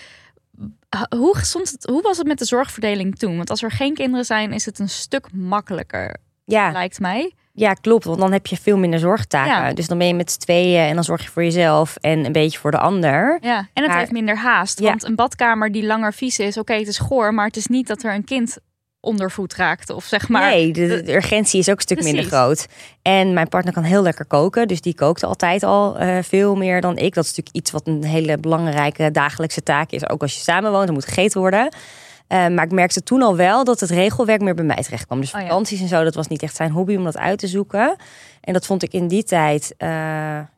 hoe, 1.17 1.37
stond 1.41 1.69
het, 1.71 1.85
hoe 1.85 2.01
was 2.01 2.17
het 2.17 2.27
met 2.27 2.37
de 2.39 2.45
zorgverdeling 2.45 3.15
toen? 3.17 3.35
Want 3.37 3.49
als 3.49 3.63
er 3.63 3.71
geen 3.71 3.93
kinderen 3.93 4.25
zijn, 4.25 4.51
is 4.53 4.65
het 4.65 4.79
een 4.79 4.89
stuk 4.89 5.27
makkelijker, 5.33 6.15
Ja, 6.45 6.71
lijkt 6.71 6.99
mij. 6.99 7.33
ja, 7.53 7.73
klopt. 7.73 8.03
Want 8.05 8.19
dan 8.19 8.31
heb 8.31 8.47
je 8.47 8.57
veel 8.57 8.77
minder 8.77 8.99
zorgtaken. 8.99 9.51
Ja. 9.67 9.73
Dus 9.73 9.87
dan 9.87 9.97
ben 9.97 10.07
je 10.07 10.13
met 10.13 10.31
z'n 10.31 10.39
tweeën 10.39 10.81
en 10.87 10.95
dan 10.95 11.03
zorg 11.03 11.21
je 11.23 11.29
voor 11.29 11.43
jezelf 11.43 11.95
en 11.95 12.25
een 12.25 12.31
beetje 12.31 12.59
voor 12.59 12.71
de 12.71 12.79
ander. 12.79 13.37
Ja, 13.41 13.57
en 13.57 13.67
het 13.73 13.87
Maar- 13.87 13.97
heeft 13.99 14.11
minder 14.11 14.37
haast. 14.37 14.79
Ja. 14.79 14.89
Want 14.89 15.03
een 15.03 15.15
badkamer 15.15 15.71
die 15.71 15.85
langer 15.85 16.13
vies 16.13 16.39
is, 16.39 16.57
oké, 16.57 16.73
het 16.73 16.87
is 16.87 16.97
goor, 16.97 17.33
maar 17.33 17.45
het 17.45 17.57
is 17.57 17.67
niet 17.67 17.87
dat 17.87 18.03
er 18.03 18.13
een 18.13 18.23
kind 18.25 18.57
ondervoet 19.03 19.55
raakt. 19.55 19.89
Of 19.89 20.05
zeg 20.05 20.29
maar. 20.29 20.49
nee, 20.49 20.73
de, 20.73 21.13
urgentie 21.13 21.59
is 21.59 21.69
ook 21.69 21.75
een 21.75 21.81
stuk 21.81 22.03
minder 22.03 22.23
groot. 22.23 22.67
En 23.01 23.33
mijn 23.33 23.47
partner 23.47 23.73
kan 23.73 23.83
heel 23.83 24.01
lekker 24.01 24.25
koken. 24.25 24.67
Dus 24.67 24.81
die 24.81 24.95
kookte 24.95 25.25
altijd 25.25 25.63
al 25.63 25.97
eh, 25.97 26.17
veel 26.21 26.55
meer 26.55 26.81
dan 26.81 26.97
ik. 26.97 27.13
Dat 27.13 27.23
is 27.23 27.29
natuurlijk 27.29 27.55
iets 27.55 27.71
wat 27.71 27.87
een 27.87 28.03
hele 28.03 28.37
belangrijke 28.37 29.11
dagelijkse 29.11 29.63
taak 29.63 29.91
is. 29.91 30.09
Ook 30.09 30.21
als 30.21 30.33
je 30.33 30.39
samen 30.39 30.71
woont, 30.71 30.85
dan 30.85 30.93
moet 30.93 31.05
gegeten 31.05 31.39
worden. 31.39 31.75
Eh, 32.27 32.47
maar 32.47 32.65
ik 32.65 32.71
merkte 32.71 33.03
toen 33.03 33.21
al 33.21 33.35
wel 33.35 33.63
dat 33.63 33.79
het 33.79 33.89
regelwerk 33.89 34.41
meer 34.41 34.55
bij 34.55 34.65
mij 34.65 34.83
terecht 34.83 35.05
kwam. 35.05 35.19
Dus 35.19 35.33
Oh 35.33 35.39
ja. 35.39 35.47
vakanties 35.47 35.81
en 35.81 35.87
zo, 35.87 36.03
dat 36.03 36.15
was 36.15 36.27
niet 36.27 36.41
echt 36.43 36.55
zijn 36.55 36.71
hobby 36.71 36.95
om 36.95 37.03
dat 37.03 37.17
uit 37.17 37.39
te 37.39 37.47
zoeken. 37.47 37.95
En 38.41 38.53
dat 38.53 38.65
vond 38.65 38.83
ik 38.83 38.93
in 38.93 39.07
die 39.07 39.23
tijd, 39.23 39.73
eh, 39.77 39.89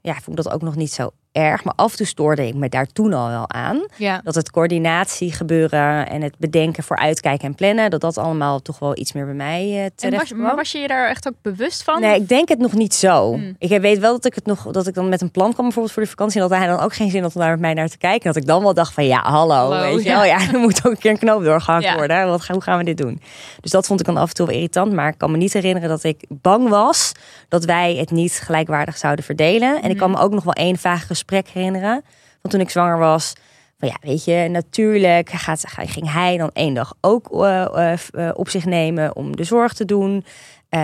ja, 0.01 0.15
ik 0.15 0.21
vond 0.23 0.38
dat 0.38 0.51
ook 0.51 0.62
nog 0.62 0.75
niet 0.75 0.93
zo 0.93 1.12
erg. 1.35 1.63
Maar 1.63 1.73
af 1.75 1.91
en 1.91 1.97
toe 1.97 2.05
stoorde 2.05 2.47
ik 2.47 2.55
me 2.55 2.69
daar 2.69 2.87
toen 2.87 3.13
al 3.13 3.27
wel 3.27 3.49
aan. 3.49 3.85
Ja. 3.97 4.21
Dat 4.23 4.35
het 4.35 4.51
coördinatie 4.51 5.31
gebeuren 5.31 6.09
en 6.09 6.21
het 6.21 6.37
bedenken 6.37 6.83
voor 6.83 6.97
uitkijken 6.97 7.47
en 7.47 7.55
plannen, 7.55 7.89
dat 7.89 8.01
dat 8.01 8.17
allemaal 8.17 8.61
toch 8.61 8.79
wel 8.79 8.97
iets 8.97 9.13
meer 9.13 9.25
bij 9.25 9.33
mij 9.33 9.83
en 9.83 9.91
terecht 9.95 10.21
was, 10.21 10.29
kwam. 10.29 10.41
maar 10.41 10.55
was 10.55 10.71
je 10.71 10.77
je 10.79 10.87
daar 10.87 11.09
echt 11.09 11.27
ook 11.27 11.33
bewust 11.41 11.83
van? 11.83 12.01
Nee, 12.01 12.15
ik 12.15 12.29
denk 12.29 12.49
het 12.49 12.59
nog 12.59 12.73
niet 12.73 12.93
zo. 12.93 13.33
Hmm. 13.33 13.55
Ik 13.59 13.81
weet 13.81 13.99
wel 13.99 14.11
dat 14.11 14.25
ik 14.25 14.35
het 14.35 14.45
nog 14.45 14.63
dat 14.71 14.87
ik 14.87 14.93
dan 14.93 15.09
met 15.09 15.21
een 15.21 15.31
plan 15.31 15.51
kwam 15.51 15.63
bijvoorbeeld 15.65 15.93
voor 15.93 16.03
de 16.03 16.09
vakantie 16.09 16.41
en 16.41 16.47
dat 16.49 16.57
hij 16.57 16.67
dan 16.67 16.79
ook 16.79 16.93
geen 16.93 17.09
zin 17.09 17.21
had 17.21 17.35
om 17.35 17.41
daar 17.41 17.51
met 17.51 17.59
mij 17.59 17.73
naar 17.73 17.89
te 17.89 17.97
kijken. 17.97 18.21
En 18.25 18.33
dat 18.33 18.41
ik 18.41 18.47
dan 18.47 18.63
wel 18.63 18.73
dacht 18.73 18.93
van 18.93 19.05
ja, 19.05 19.21
hallo, 19.23 19.53
Hallo, 19.55 19.81
weet 19.95 20.03
je 20.03 20.09
ja. 20.09 20.15
wel, 20.15 20.25
ja, 20.25 20.39
er 20.53 20.59
moet 20.59 20.85
ook 20.85 20.91
een 20.91 20.97
keer 20.97 21.11
een 21.11 21.17
knoop 21.17 21.43
doorgehakt 21.43 21.83
Ja. 21.83 21.95
worden. 21.95 22.27
Wat, 22.27 22.47
hoe 22.47 22.61
gaan 22.61 22.77
we 22.77 22.83
dit 22.83 22.97
doen? 22.97 23.21
Dus 23.61 23.71
dat 23.71 23.85
vond 23.85 23.99
ik 23.99 24.05
dan 24.05 24.17
af 24.17 24.27
en 24.29 24.35
toe 24.35 24.45
wel 24.45 24.55
irritant, 24.55 24.93
maar 24.93 25.07
ik 25.07 25.17
kan 25.17 25.31
me 25.31 25.37
niet 25.37 25.53
herinneren 25.53 25.89
dat 25.89 26.03
ik 26.03 26.23
bang 26.29 26.69
was 26.69 27.11
dat 27.49 27.65
wij 27.65 27.95
het 27.95 28.11
niet 28.11 28.39
gelijkwaardig 28.43 28.97
zouden 28.97 29.25
verdelen. 29.25 29.81
En 29.81 29.89
ik 29.89 29.97
kan 29.97 30.11
me 30.11 30.17
ook 30.17 30.31
nog 30.31 30.43
wel 30.43 30.53
één 30.53 30.77
vaag 30.77 31.07
gesprek 31.07 31.23
herinneren 31.31 32.03
van 32.41 32.51
toen 32.51 32.59
ik 32.59 32.69
zwanger 32.69 32.97
was. 32.97 33.33
Van 33.79 33.88
ja, 33.88 33.97
weet 34.01 34.23
je, 34.23 34.47
natuurlijk 34.51 35.29
gaat, 35.29 35.63
ging 35.67 36.11
hij 36.11 36.38
dan 36.38 36.49
één 36.53 36.73
dag 36.73 36.93
ook 37.01 37.43
eh, 37.43 37.93
eh, 37.93 37.99
eh, 38.11 38.31
op 38.33 38.49
zich 38.49 38.65
nemen 38.65 39.15
om 39.15 39.35
de 39.35 39.43
zorg 39.43 39.73
te 39.73 39.85
doen. 39.85 40.25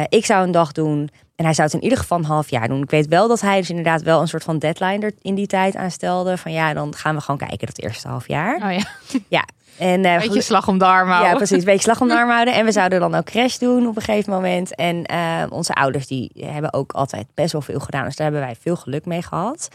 Ik 0.09 0.25
zou 0.25 0.43
een 0.43 0.51
dag 0.51 0.71
doen. 0.71 1.09
En 1.35 1.45
hij 1.45 1.53
zou 1.53 1.67
het 1.67 1.77
in 1.77 1.83
ieder 1.83 1.97
geval 1.97 2.17
een 2.17 2.25
half 2.25 2.49
jaar 2.49 2.67
doen. 2.67 2.81
Ik 2.81 2.89
weet 2.89 3.07
wel 3.07 3.27
dat 3.27 3.41
hij 3.41 3.59
dus 3.59 3.69
inderdaad 3.69 4.01
wel 4.01 4.21
een 4.21 4.27
soort 4.27 4.43
van 4.43 4.59
deadline 4.59 5.05
er 5.05 5.13
in 5.21 5.35
die 5.35 5.47
tijd 5.47 5.75
aanstelde. 5.75 6.37
Van 6.37 6.51
ja, 6.51 6.73
dan 6.73 6.95
gaan 6.95 7.15
we 7.15 7.21
gewoon 7.21 7.47
kijken 7.47 7.67
dat 7.67 7.79
eerste 7.79 8.07
half 8.07 8.27
jaar. 8.27 8.55
Oh 8.55 8.71
ja, 8.71 8.83
Ja. 9.27 9.45
En, 9.77 10.05
eh, 10.05 10.19
beetje 10.19 10.41
slag 10.41 10.67
om 10.67 10.77
de 10.77 10.85
arm 10.85 11.07
ja, 11.07 11.13
houden. 11.13 11.37
precies. 11.37 11.57
Een 11.59 11.65
beetje 11.65 11.81
slag 11.81 12.01
om 12.01 12.07
de 12.07 12.15
arm 12.15 12.29
houden. 12.29 12.53
En 12.53 12.65
we 12.65 12.71
zouden 12.71 12.99
dan 12.99 13.15
ook 13.15 13.25
crash 13.25 13.57
doen 13.57 13.87
op 13.87 13.95
een 13.95 14.01
gegeven 14.01 14.33
moment. 14.33 14.75
En 14.75 15.05
onze 15.49 15.73
ouders 15.73 16.07
die 16.07 16.31
hebben 16.39 16.73
ook 16.73 16.91
altijd 16.91 17.27
best 17.33 17.51
wel 17.51 17.61
veel 17.61 17.79
gedaan. 17.79 18.05
Dus 18.05 18.15
daar 18.15 18.31
hebben 18.31 18.45
wij 18.45 18.55
veel 18.61 18.75
geluk 18.75 19.05
mee 19.05 19.21
gehad. 19.21 19.69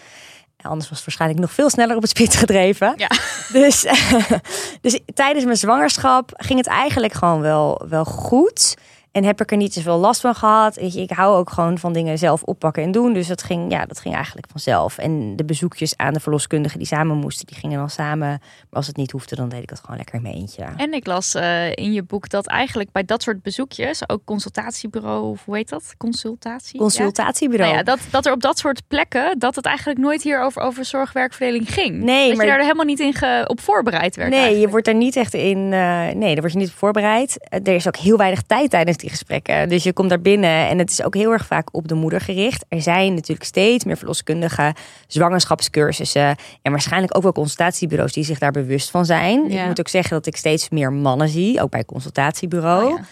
Anders 0.68 0.88
was 0.88 0.98
het 0.98 1.06
waarschijnlijk 1.06 1.40
nog 1.40 1.52
veel 1.52 1.70
sneller 1.70 1.96
op 1.96 2.02
het 2.02 2.10
spit 2.10 2.34
gedreven. 2.34 2.94
Ja. 2.96 3.10
Dus, 3.52 3.86
dus 4.80 5.00
tijdens 5.14 5.44
mijn 5.44 5.56
zwangerschap 5.56 6.30
ging 6.36 6.58
het 6.58 6.68
eigenlijk 6.68 7.12
gewoon 7.12 7.40
wel, 7.40 7.82
wel 7.88 8.04
goed. 8.04 8.76
En 9.16 9.24
heb 9.24 9.40
ik 9.40 9.50
er 9.50 9.56
niet 9.56 9.72
zoveel 9.72 9.98
last 9.98 10.20
van 10.20 10.34
gehad. 10.34 10.74
Weet 10.74 10.94
je, 10.94 11.00
ik 11.00 11.10
hou 11.10 11.36
ook 11.36 11.50
gewoon 11.50 11.78
van 11.78 11.92
dingen 11.92 12.18
zelf 12.18 12.42
oppakken 12.42 12.82
en 12.82 12.90
doen. 12.92 13.12
Dus 13.12 13.26
dat 13.26 13.42
ging, 13.42 13.70
ja, 13.72 13.84
dat 13.86 14.00
ging 14.00 14.14
eigenlijk 14.14 14.46
vanzelf. 14.50 14.98
En 14.98 15.36
de 15.36 15.44
bezoekjes 15.44 15.96
aan 15.96 16.12
de 16.12 16.20
verloskundigen 16.20 16.78
die 16.78 16.86
samen 16.86 17.16
moesten, 17.16 17.46
die 17.46 17.56
gingen 17.56 17.78
dan 17.78 17.90
samen. 17.90 18.28
Maar 18.28 18.38
als 18.70 18.86
het 18.86 18.96
niet 18.96 19.10
hoefde, 19.10 19.36
dan 19.36 19.48
deed 19.48 19.62
ik 19.62 19.68
dat 19.68 19.80
gewoon 19.80 19.96
lekker 19.96 20.14
in 20.14 20.22
mijn 20.22 20.34
eentje. 20.34 20.64
En 20.76 20.92
ik 20.92 21.06
las 21.06 21.34
eh, 21.34 21.70
in 21.72 21.92
je 21.92 22.02
boek 22.02 22.28
dat 22.28 22.46
eigenlijk 22.46 22.92
bij 22.92 23.04
dat 23.04 23.22
soort 23.22 23.42
bezoekjes, 23.42 24.08
ook 24.08 24.20
consultatiebureau, 24.24 25.30
of 25.30 25.44
hoe 25.44 25.56
heet 25.56 25.68
dat? 25.68 25.94
Consultatie? 25.98 26.72
Ja? 26.72 26.78
Consultatiebureau. 26.78 27.72
Nou 27.72 27.84
ja, 27.84 27.92
dat, 27.94 27.98
dat 28.10 28.26
er 28.26 28.32
op 28.32 28.40
dat 28.40 28.58
soort 28.58 28.82
plekken, 28.88 29.38
dat 29.38 29.54
het 29.54 29.64
eigenlijk 29.66 29.98
nooit 29.98 30.22
hier 30.22 30.40
over, 30.42 30.62
over 30.62 30.84
zorgwerkverdeling 30.84 31.72
ging. 31.72 32.02
Nee, 32.02 32.28
dat 32.28 32.36
maar- 32.36 32.46
je 32.46 32.52
daar 32.52 32.60
helemaal 32.60 32.84
niet 32.84 33.00
in 33.00 33.12
ge, 33.14 33.44
op 33.46 33.60
voorbereid 33.60 34.16
werd. 34.16 34.30
Nee, 34.30 34.58
je 34.58 34.68
wordt 34.68 34.88
er 34.88 34.94
niet 34.94 35.16
echt 35.16 35.34
in. 35.34 35.72
eh, 35.72 36.08
nee, 36.14 36.32
daar 36.32 36.40
word 36.40 36.52
je 36.52 36.58
niet 36.58 36.68
op 36.70 36.76
voorbereid. 36.76 37.48
Er 37.48 37.68
is 37.74 37.86
ook 37.86 37.96
heel 37.96 38.16
weinig 38.16 38.42
tijd 38.42 38.70
tijdens 38.70 39.04
die 39.06 39.16
gesprekken. 39.16 39.68
Dus 39.68 39.82
je 39.82 39.92
komt 39.92 40.08
daar 40.08 40.20
binnen 40.20 40.68
en 40.68 40.78
het 40.78 40.90
is 40.90 41.02
ook 41.02 41.14
heel 41.14 41.32
erg 41.32 41.46
vaak 41.46 41.68
op 41.72 41.88
de 41.88 41.94
moeder 41.94 42.20
gericht. 42.20 42.64
Er 42.68 42.82
zijn 42.82 43.14
natuurlijk 43.14 43.46
steeds 43.46 43.84
meer 43.84 43.96
verloskundigen, 43.96 44.74
zwangerschapscursussen 45.06 46.36
en 46.62 46.70
waarschijnlijk 46.70 47.16
ook 47.16 47.22
wel 47.22 47.32
consultatiebureaus 47.32 48.12
die 48.12 48.24
zich 48.24 48.38
daar 48.38 48.52
bewust 48.52 48.90
van 48.90 49.04
zijn. 49.04 49.50
Ja. 49.50 49.60
Ik 49.60 49.66
moet 49.66 49.80
ook 49.80 49.88
zeggen 49.88 50.10
dat 50.10 50.26
ik 50.26 50.36
steeds 50.36 50.68
meer 50.68 50.92
mannen 50.92 51.28
zie, 51.28 51.62
ook 51.62 51.70
bij 51.70 51.84
consultatiebureau. 51.84 52.84
Oh 52.84 52.98
ja. 52.98 53.04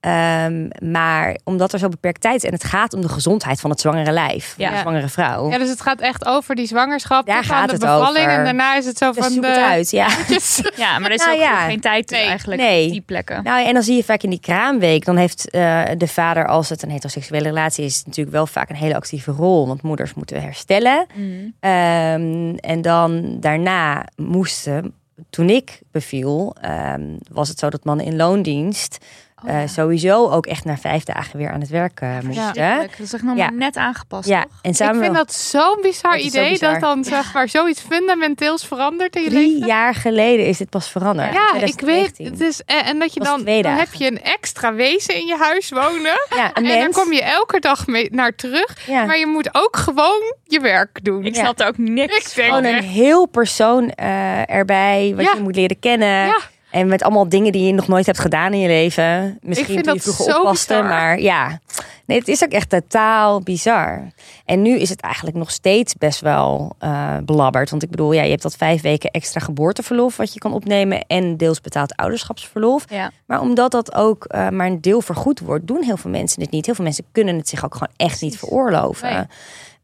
Ehm, 0.00 0.68
maar 0.90 1.36
omdat 1.44 1.72
er 1.72 1.78
zo 1.78 1.88
beperkt 1.88 2.20
tijd 2.20 2.36
is 2.36 2.44
en 2.44 2.52
het 2.52 2.64
gaat 2.64 2.94
om 2.94 3.00
de 3.00 3.08
gezondheid 3.08 3.60
van 3.60 3.70
het 3.70 3.80
zwangere 3.80 4.12
lijf, 4.12 4.54
van 4.56 4.64
Ja. 4.64 4.70
de 4.70 4.78
zwangere 4.78 5.08
vrouw. 5.08 5.50
Ja, 5.50 5.58
dus 5.58 5.68
het 5.68 5.80
gaat 5.80 6.00
echt 6.00 6.26
over 6.26 6.54
die 6.54 6.66
zwangerschap. 6.66 7.26
Daar 7.26 7.44
gaat 7.44 7.66
de 7.66 7.72
het 7.72 7.80
bevalling. 7.80 8.26
over. 8.26 8.38
En 8.38 8.44
daarna 8.44 8.76
is 8.76 8.86
het 8.86 8.98
zo 8.98 9.12
Dus 9.12 9.24
van 9.26 9.40
de... 9.40 9.46
het 9.46 9.56
uit, 9.56 9.90
ja. 9.90 10.08
Ja, 10.76 10.98
maar 10.98 11.08
er 11.10 11.16
is 11.16 11.24
Nou 11.24 11.32
ook 11.36 11.42
ja. 11.42 11.66
geen 11.66 11.80
tijd 11.80 12.10
Nee. 12.10 12.24
eigenlijk 12.26 12.60
Nee. 12.60 12.84
op 12.86 12.92
die 12.92 13.00
plekken. 13.00 13.42
Nou, 13.42 13.66
en 13.66 13.74
dan 13.74 13.82
zie 13.82 13.96
je 13.96 14.04
vaak 14.04 14.22
in 14.22 14.30
die 14.30 14.40
kraamweek, 14.40 15.04
dan 15.04 15.16
heeft 15.16 15.50
eh, 15.50 15.82
de 15.96 16.08
vader, 16.08 16.46
als 16.46 16.68
het 16.68 16.82
een 16.82 16.90
heteroseksuele 16.90 17.48
relatie 17.48 17.84
is, 17.84 18.04
natuurlijk 18.04 18.36
wel 18.36 18.46
vaak 18.46 18.68
een 18.70 18.76
hele 18.76 18.94
actieve 18.94 19.30
rol. 19.32 19.66
Want 19.66 19.82
moeders 19.82 20.14
moeten 20.14 20.42
herstellen. 20.42 21.06
Mm. 21.14 21.54
Ehm, 21.60 22.54
en 22.56 22.82
dan 22.82 23.36
daarna 23.40 24.04
moesten, 24.16 24.94
toen 25.30 25.48
ik 25.50 25.80
beviel, 25.92 26.56
ehm, 26.60 27.02
was 27.32 27.48
het 27.48 27.58
zo 27.58 27.70
dat 27.70 27.84
mannen 27.84 28.06
in 28.06 28.16
loondienst 28.16 28.98
Oh, 29.44 29.50
eh, 29.50 29.60
ja. 29.60 29.66
sowieso 29.66 30.28
ook 30.30 30.46
echt 30.46 30.64
na 30.64 30.76
vijf 30.76 31.04
dagen 31.04 31.38
weer 31.38 31.50
aan 31.52 31.60
het 31.60 31.68
werk 31.68 32.00
eh, 32.00 32.12
moesten. 32.12 32.34
Verschrikkelijk. 32.44 32.90
Dat 32.96 33.06
is 33.06 33.12
echt 33.12 33.22
nog 33.22 33.36
Ja. 33.36 33.44
maar 33.44 33.54
net 33.58 33.76
aangepast, 33.76 34.28
Ja, 34.28 34.42
toch? 34.42 34.52
en 34.62 34.70
Ik 34.70 34.76
samen 34.76 35.02
vind 35.02 35.14
dat 35.14 35.32
zo'n 35.32 35.78
bizar 35.82 36.18
zo 36.18 36.26
idee 36.26 36.50
bizar. 36.50 36.72
dat 36.72 36.80
dan 36.80 37.04
zeg 37.04 37.32
maar 37.34 37.48
zoiets 37.48 37.80
fundamenteels 37.80 38.66
verandert 38.66 39.16
in 39.16 39.22
je 39.22 39.28
drie 39.30 39.52
leven. 39.52 39.66
jaar 39.66 39.94
geleden 39.94 40.46
is 40.46 40.58
dit 40.58 40.70
pas 40.70 40.88
veranderd. 40.90 41.32
Ja, 41.32 41.48
ik 41.54 41.60
weet. 41.80 42.14
2019. 42.14 42.26
Het 42.26 42.40
is, 42.40 42.62
en, 42.66 42.84
en 42.84 42.98
dat 42.98 43.14
je 43.14 43.20
dan, 43.20 43.44
dan 43.44 43.64
heb 43.76 43.92
je 43.92 44.06
een 44.06 44.22
extra 44.22 44.74
wezen 44.74 45.14
in 45.14 45.26
je 45.26 45.36
huis 45.36 45.70
wonen. 45.70 45.98
Ja, 46.36 46.52
En 46.52 46.64
dan 46.64 46.92
kom 46.92 47.12
je 47.12 47.22
elke 47.22 47.60
dag 47.60 47.86
mee 47.86 48.08
naar 48.12 48.34
terug. 48.34 48.86
ja. 48.86 49.04
Maar 49.04 49.18
je 49.18 49.26
moet 49.26 49.48
ook 49.52 49.76
gewoon 49.76 50.34
je 50.44 50.60
werk 50.60 51.04
doen. 51.04 51.24
Ik 51.24 51.34
Ja. 51.34 51.40
snap 51.40 51.60
er 51.60 51.66
ook 51.66 51.78
niks 51.78 52.16
Ik 52.16 52.34
denk- 52.34 52.48
van. 52.50 52.58
Gewoon 52.58 52.74
een 52.78 52.82
heel 52.84 53.26
persoon 53.26 53.90
eh, 53.90 54.50
erbij, 54.50 55.12
wat 55.16 55.24
Ja. 55.24 55.32
je 55.36 55.40
moet 55.42 55.56
leren 55.56 55.78
kennen. 55.78 56.08
Ja. 56.26 56.38
En 56.70 56.88
met 56.88 57.02
allemaal 57.02 57.28
dingen 57.28 57.52
die 57.52 57.66
je 57.66 57.72
nog 57.72 57.88
nooit 57.88 58.06
hebt 58.06 58.18
gedaan 58.18 58.52
in 58.52 58.58
je 58.60 58.68
leven. 58.68 59.38
Misschien 59.42 59.66
vind 59.66 59.84
toen 59.84 59.94
je 59.94 60.00
vroeger 60.00 60.24
zo 60.24 60.38
oppaste, 60.38 60.72
bizar. 60.74 60.88
maar 60.88 61.20
ja. 61.20 61.60
Nee, 62.06 62.18
het 62.18 62.28
is 62.28 62.44
ook 62.44 62.50
echt 62.50 62.68
totaal 62.68 63.40
bizar. 63.40 64.06
En 64.44 64.62
nu 64.62 64.78
is 64.78 64.88
het 64.88 65.00
eigenlijk 65.00 65.36
nog 65.36 65.50
steeds 65.50 65.94
best 65.94 66.20
wel 66.20 66.74
eh, 66.78 67.16
belabberd. 67.24 67.70
Want 67.70 67.82
ik 67.82 67.90
bedoel, 67.90 68.12
ja, 68.12 68.22
je 68.22 68.30
hebt 68.30 68.42
dat 68.42 68.56
vijf 68.56 68.82
weken 68.82 69.10
extra 69.10 69.40
geboorteverlof 69.40 70.16
wat 70.16 70.32
je 70.32 70.38
kan 70.38 70.52
opnemen. 70.52 71.04
En 71.06 71.36
deels 71.36 71.60
betaald 71.60 71.96
ouderschapsverlof. 71.96 72.84
Ja. 72.88 73.10
Maar 73.26 73.40
omdat 73.40 73.70
dat 73.70 73.94
ook 73.94 74.24
eh, 74.24 74.48
maar 74.48 74.66
een 74.66 74.80
deel 74.80 75.00
vergoed 75.00 75.40
wordt, 75.40 75.66
doen 75.66 75.82
heel 75.82 75.96
veel 75.96 76.10
mensen 76.10 76.42
het 76.42 76.50
niet. 76.50 76.66
Heel 76.66 76.74
veel 76.74 76.84
mensen 76.84 77.04
kunnen 77.12 77.36
het 77.36 77.48
zich 77.48 77.64
ook 77.64 77.72
gewoon 77.72 77.92
echt 77.96 78.22
niet 78.22 78.38
veroorloven. 78.38 79.12
Nee. 79.12 79.24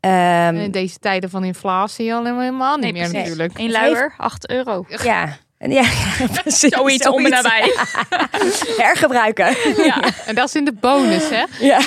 Ehm, 0.00 0.54
in 0.56 0.70
deze 0.70 0.98
tijden 0.98 1.30
van 1.30 1.44
inflatie 1.44 2.14
al 2.14 2.24
helemaal 2.24 2.76
niet 2.76 2.82
Nee, 2.82 2.92
meer 2.92 3.02
precies. 3.10 3.28
natuurlijk. 3.28 3.58
Eén 3.58 3.70
luier, 3.70 4.14
8 4.16 4.50
euro. 4.50 4.84
ja. 5.02 5.36
En 5.58 5.70
Ja, 5.78 5.84
precies. 6.42 6.74
Zoiets 6.74 7.08
om 7.08 7.24
en 7.24 7.30
nabij. 7.30 7.72
Hergebruiken. 8.82 9.56
Ja. 9.84 10.02
En 10.26 10.34
dat 10.34 10.48
is 10.48 10.54
in 10.54 10.64
de 10.64 10.72
bonus, 10.72 11.28
hè? 11.28 11.44
Ja. 11.66 11.80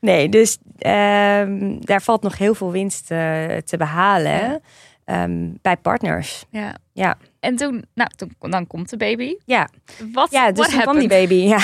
Nee, 0.00 0.28
dus 0.28 0.58
ehm, 0.78 1.76
daar 1.80 2.02
valt 2.02 2.22
nog 2.22 2.38
heel 2.38 2.54
veel 2.54 2.70
winst 2.70 3.10
eh, 3.10 3.18
te 3.64 3.76
behalen 3.76 4.62
ehm, 5.04 5.48
bij 5.62 5.76
partners. 5.76 6.44
ja. 6.50 6.74
Ja. 6.94 7.16
En 7.40 7.56
toen, 7.56 7.84
nou, 7.94 8.10
toen, 8.16 8.34
dan 8.50 8.66
komt 8.66 8.90
de 8.90 8.96
baby. 8.96 9.34
Ja, 9.44 9.68
Wat, 10.12 10.30
ja 10.30 10.52
dus 10.52 10.68
toen 10.68 10.80
kwam 10.80 10.98
die 10.98 11.08
baby. 11.08 11.34
Ja. 11.34 11.58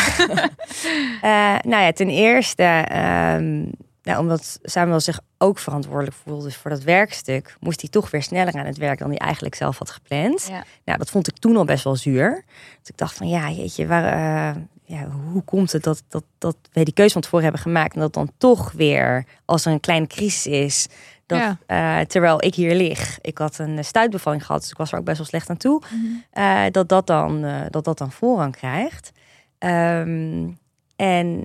Eh, 1.22 1.60
nou 1.70 1.82
ja, 1.84 1.92
ten 1.92 2.08
eerste, 2.08 2.62
ehm, 2.88 3.64
nou, 4.08 4.20
omdat 4.20 4.58
Samuel 4.62 5.00
zich 5.00 5.20
ook 5.38 5.58
verantwoordelijk 5.58 6.16
voelde 6.24 6.50
voor 6.50 6.70
dat 6.70 6.82
werkstuk, 6.82 7.56
moest 7.60 7.80
hij 7.80 7.90
toch 7.90 8.10
weer 8.10 8.22
sneller 8.22 8.54
aan 8.54 8.66
het 8.66 8.76
werk 8.76 8.98
dan 8.98 9.08
hij 9.08 9.18
eigenlijk 9.18 9.54
zelf 9.54 9.78
had 9.78 9.90
gepland. 9.90 10.46
Ja. 10.50 10.64
Nou, 10.84 10.98
dat 10.98 11.10
vond 11.10 11.28
ik 11.28 11.38
toen 11.38 11.56
al 11.56 11.64
best 11.64 11.84
wel 11.84 11.96
zuur. 11.96 12.44
Dus 12.80 12.88
ik 12.88 12.96
dacht 12.96 13.16
van 13.16 13.28
ja, 13.28 13.50
jeetje, 13.50 13.86
waar, 13.86 14.04
eh, 14.04 14.62
ja, 14.84 15.08
hoe 15.32 15.42
komt 15.42 15.72
het 15.72 15.82
dat, 15.82 16.02
dat, 16.08 16.24
dat 16.38 16.56
wij 16.72 16.84
die 16.84 16.94
keuze 16.94 17.12
van 17.12 17.22
tevoren 17.22 17.44
hebben 17.44 17.62
gemaakt 17.62 17.94
en 17.94 18.00
dat 18.00 18.12
dan 18.14 18.30
toch 18.38 18.72
weer 18.72 19.24
als 19.44 19.64
er 19.64 19.72
een 19.72 19.80
kleine 19.80 20.06
crisis 20.06 20.46
is, 20.46 20.86
dat, 21.26 21.38
Ja. 21.38 21.58
eh, 22.00 22.06
terwijl 22.06 22.44
ik 22.44 22.54
hier 22.54 22.74
lig, 22.74 23.18
ik 23.20 23.38
had 23.38 23.58
een 23.58 23.84
stuitbevalling 23.84 24.46
gehad, 24.46 24.60
dus 24.60 24.70
ik 24.70 24.76
was 24.76 24.92
er 24.92 24.98
ook 24.98 25.04
best 25.04 25.18
wel 25.18 25.26
slecht 25.26 25.50
aan 25.50 25.56
toe, 25.56 25.82
Mhm. 25.90 26.06
eh, 26.30 26.62
dat, 26.70 26.88
dat, 26.88 27.06
dan, 27.06 27.46
dat 27.70 27.84
dat 27.84 27.98
dan 27.98 28.12
voorrang 28.12 28.56
krijgt. 28.56 29.10
Ehm, 29.58 30.48
en 30.96 31.44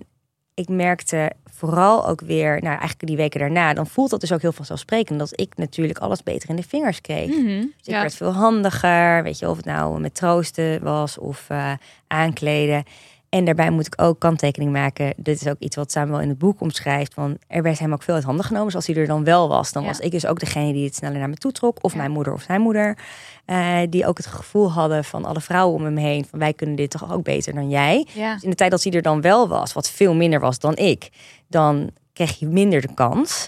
ik 0.53 0.67
merkte 0.69 1.31
vooral 1.67 2.07
ook 2.07 2.21
weer, 2.21 2.49
nou 2.51 2.65
eigenlijk 2.67 3.07
die 3.07 3.15
weken 3.17 3.39
daarna, 3.39 3.73
dan 3.73 3.87
voelt 3.87 4.09
dat 4.09 4.19
dus 4.21 4.31
ook 4.31 4.41
heel 4.41 4.51
vanzelfsprekend 4.51 5.19
dat 5.19 5.31
ik 5.39 5.53
natuurlijk 5.57 5.99
alles 5.99 6.23
beter 6.23 6.49
in 6.49 6.55
de 6.55 6.63
vingers 6.67 7.01
kreeg. 7.01 7.27
Mhm. 7.29 7.45
Dus 7.45 7.63
ik 7.83 7.93
Ja. 7.93 8.01
werd 8.01 8.15
veel 8.15 8.33
handiger, 8.33 9.23
weet 9.23 9.39
je, 9.39 9.49
of 9.49 9.57
het 9.57 9.65
nou 9.65 9.99
met 9.99 10.15
troosten 10.15 10.83
was 10.83 11.17
of 11.17 11.45
eh, 11.49 11.71
aankleden. 12.07 12.83
En 13.33 13.45
daarbij 13.45 13.69
moet 13.69 13.85
ik 13.87 14.01
ook 14.01 14.19
kanttekening 14.19 14.71
maken. 14.71 15.13
Dit 15.17 15.41
is 15.41 15.47
ook 15.47 15.59
iets 15.59 15.75
wat 15.75 15.91
Samuel 15.91 16.19
in 16.21 16.29
het 16.29 16.37
boek 16.37 16.61
omschrijft. 16.61 17.13
Van 17.13 17.37
er 17.47 17.61
werd 17.63 17.79
hem 17.79 17.93
ook 17.93 18.03
veel 18.03 18.15
uit 18.15 18.23
handen 18.23 18.45
genomen. 18.45 18.65
Dus 18.65 18.75
als 18.75 18.87
hij 18.87 18.95
er 18.95 19.07
dan 19.07 19.23
wel 19.23 19.47
was, 19.47 19.71
dan 19.71 19.81
Ja. 19.81 19.87
was 19.87 19.99
ik 19.99 20.11
dus 20.11 20.25
ook 20.25 20.39
degene 20.39 20.73
die 20.73 20.85
het 20.85 20.95
sneller 20.95 21.19
naar 21.19 21.29
me 21.29 21.35
toe 21.35 21.51
trok. 21.51 21.77
Of 21.81 21.91
Ja. 21.91 21.97
mijn 21.97 22.11
moeder 22.11 22.33
of 22.33 22.41
zijn 22.41 22.61
moeder. 22.61 22.97
Eh, 23.45 23.77
die 23.89 24.05
ook 24.07 24.17
het 24.17 24.25
gevoel 24.25 24.71
hadden 24.71 25.03
van 25.03 25.25
alle 25.25 25.41
vrouwen 25.41 25.75
om 25.75 25.83
hem 25.85 25.97
heen. 25.97 26.25
Van 26.25 26.39
wij 26.39 26.53
kunnen 26.53 26.75
dit 26.75 26.89
toch 26.89 27.11
ook 27.13 27.23
beter 27.23 27.53
dan 27.53 27.69
jij. 27.69 28.07
Ja. 28.13 28.33
Dus 28.33 28.43
in 28.43 28.49
de 28.49 28.55
tijd 28.55 28.71
dat 28.71 28.83
hij 28.83 28.91
er 28.93 29.01
dan 29.01 29.21
wel 29.21 29.47
was, 29.47 29.73
wat 29.73 29.89
veel 29.89 30.13
minder 30.15 30.39
was 30.39 30.59
dan 30.59 30.75
ik, 30.75 31.09
dan 31.47 31.89
kreeg 32.13 32.39
je 32.39 32.45
minder 32.47 32.81
de 32.81 32.93
kans. 32.93 33.47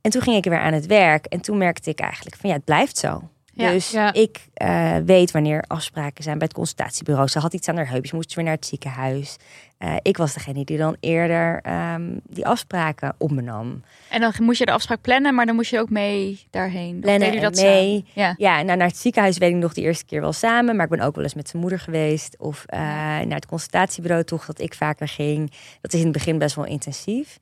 En 0.00 0.10
toen 0.10 0.22
ging 0.22 0.36
ik 0.36 0.44
weer 0.44 0.60
aan 0.60 0.72
het 0.72 0.86
werk 0.86 1.26
en 1.26 1.40
toen 1.40 1.58
merkte 1.58 1.90
ik 1.90 2.00
eigenlijk 2.00 2.36
van 2.36 2.50
ja, 2.50 2.56
het 2.56 2.64
blijft 2.64 2.98
zo. 2.98 3.22
Ja. 3.56 3.70
Dus 3.70 3.90
Ja. 3.90 4.12
ik 4.12 4.46
eh, 4.54 4.96
weet 5.04 5.30
wanneer 5.30 5.64
afspraken 5.66 6.24
zijn 6.24 6.38
bij 6.38 6.46
het 6.46 6.56
consultatiebureau. 6.56 7.28
Ze 7.28 7.38
had 7.38 7.52
iets 7.54 7.68
aan 7.68 7.76
haar 7.76 7.88
heupjes, 7.88 8.12
moest 8.12 8.34
weer 8.34 8.44
naar 8.44 8.54
het 8.54 8.66
ziekenhuis. 8.66 9.36
Eh, 9.78 9.94
ik 10.02 10.16
was 10.16 10.34
degene 10.34 10.64
die 10.64 10.78
dan 10.78 10.96
eerder 11.00 11.60
ehm, 11.62 12.02
die 12.28 12.46
afspraken 12.46 13.14
op 13.18 13.30
me 13.30 13.42
nam. 13.42 13.82
En 14.08 14.20
dan 14.20 14.32
moest 14.38 14.58
je 14.58 14.64
de 14.66 14.72
afspraak 14.72 15.00
plannen, 15.00 15.34
maar 15.34 15.46
dan 15.46 15.54
moest 15.54 15.70
je 15.70 15.78
ook 15.78 15.90
mee 15.90 16.46
daarheen. 16.50 17.00
Plannen 17.00 17.30
deed 17.30 17.38
u 17.38 17.40
dat 17.40 17.54
mee. 17.54 17.90
samen? 17.90 18.06
Ja. 18.12 18.34
Ja, 18.36 18.62
nou, 18.62 18.78
naar 18.78 18.86
het 18.88 18.96
ziekenhuis 18.96 19.38
weet 19.38 19.50
ik 19.50 19.56
nog 19.56 19.72
de 19.74 19.80
eerste 19.80 20.04
keer 20.04 20.20
wel 20.20 20.32
samen. 20.32 20.76
Maar 20.76 20.84
ik 20.84 20.90
ben 20.90 21.00
ook 21.00 21.14
wel 21.14 21.24
eens 21.24 21.34
met 21.34 21.48
zijn 21.48 21.62
moeder 21.62 21.80
geweest. 21.80 22.36
Of 22.38 22.64
eh, 22.66 22.78
naar 22.80 23.26
het 23.34 23.46
consultatiebureau 23.46 24.24
toch, 24.24 24.46
dat 24.46 24.60
ik 24.60 24.74
vaker 24.74 25.08
ging. 25.08 25.50
Dat 25.80 25.92
is 25.92 25.98
in 25.98 26.04
het 26.06 26.14
begin 26.16 26.38
best 26.38 26.54
wel 26.56 26.64
intensief. 26.66 27.38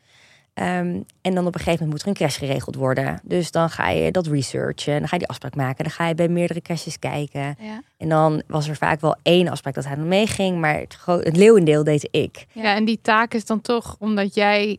Ehm, 0.55 1.01
en 1.21 1.35
dan 1.35 1.47
op 1.47 1.55
een 1.55 1.61
gegeven 1.61 1.73
moment 1.73 1.91
moet 1.91 2.03
er 2.03 2.09
een 2.09 2.15
crash 2.15 2.39
geregeld 2.39 2.75
worden. 2.75 3.21
Dus 3.23 3.51
dan 3.51 3.71
ga 3.71 3.89
je 3.89 4.11
dat 4.11 4.27
researchen. 4.27 4.99
Dan 4.99 5.09
ga 5.09 5.15
je 5.15 5.19
die 5.19 5.29
afspraak 5.29 5.55
maken. 5.57 5.85
Dan 5.85 5.93
ga 5.93 6.09
je 6.09 6.15
bij 6.15 6.29
meerdere 6.29 6.61
crashes 6.61 6.99
kijken. 6.99 7.57
Ja. 7.59 7.83
En 7.97 8.09
dan 8.09 8.43
was 8.47 8.69
er 8.69 8.77
vaak 8.77 9.01
wel 9.01 9.17
één 9.23 9.49
afspraak 9.49 9.75
dat 9.75 9.85
hij 9.85 9.97
dan 9.97 10.09
meeging. 10.09 10.61
Maar 10.61 10.79
het, 10.79 10.97
het 11.07 11.37
leeuwendeel 11.37 11.85
deed 11.85 12.09
ik. 12.11 12.47
Ja. 12.53 12.75
en 12.75 12.85
die 12.85 12.99
taak 13.03 13.35
is 13.35 13.47
dan 13.47 13.61
toch, 13.61 13.97
omdat 13.99 14.35
jij, 14.35 14.79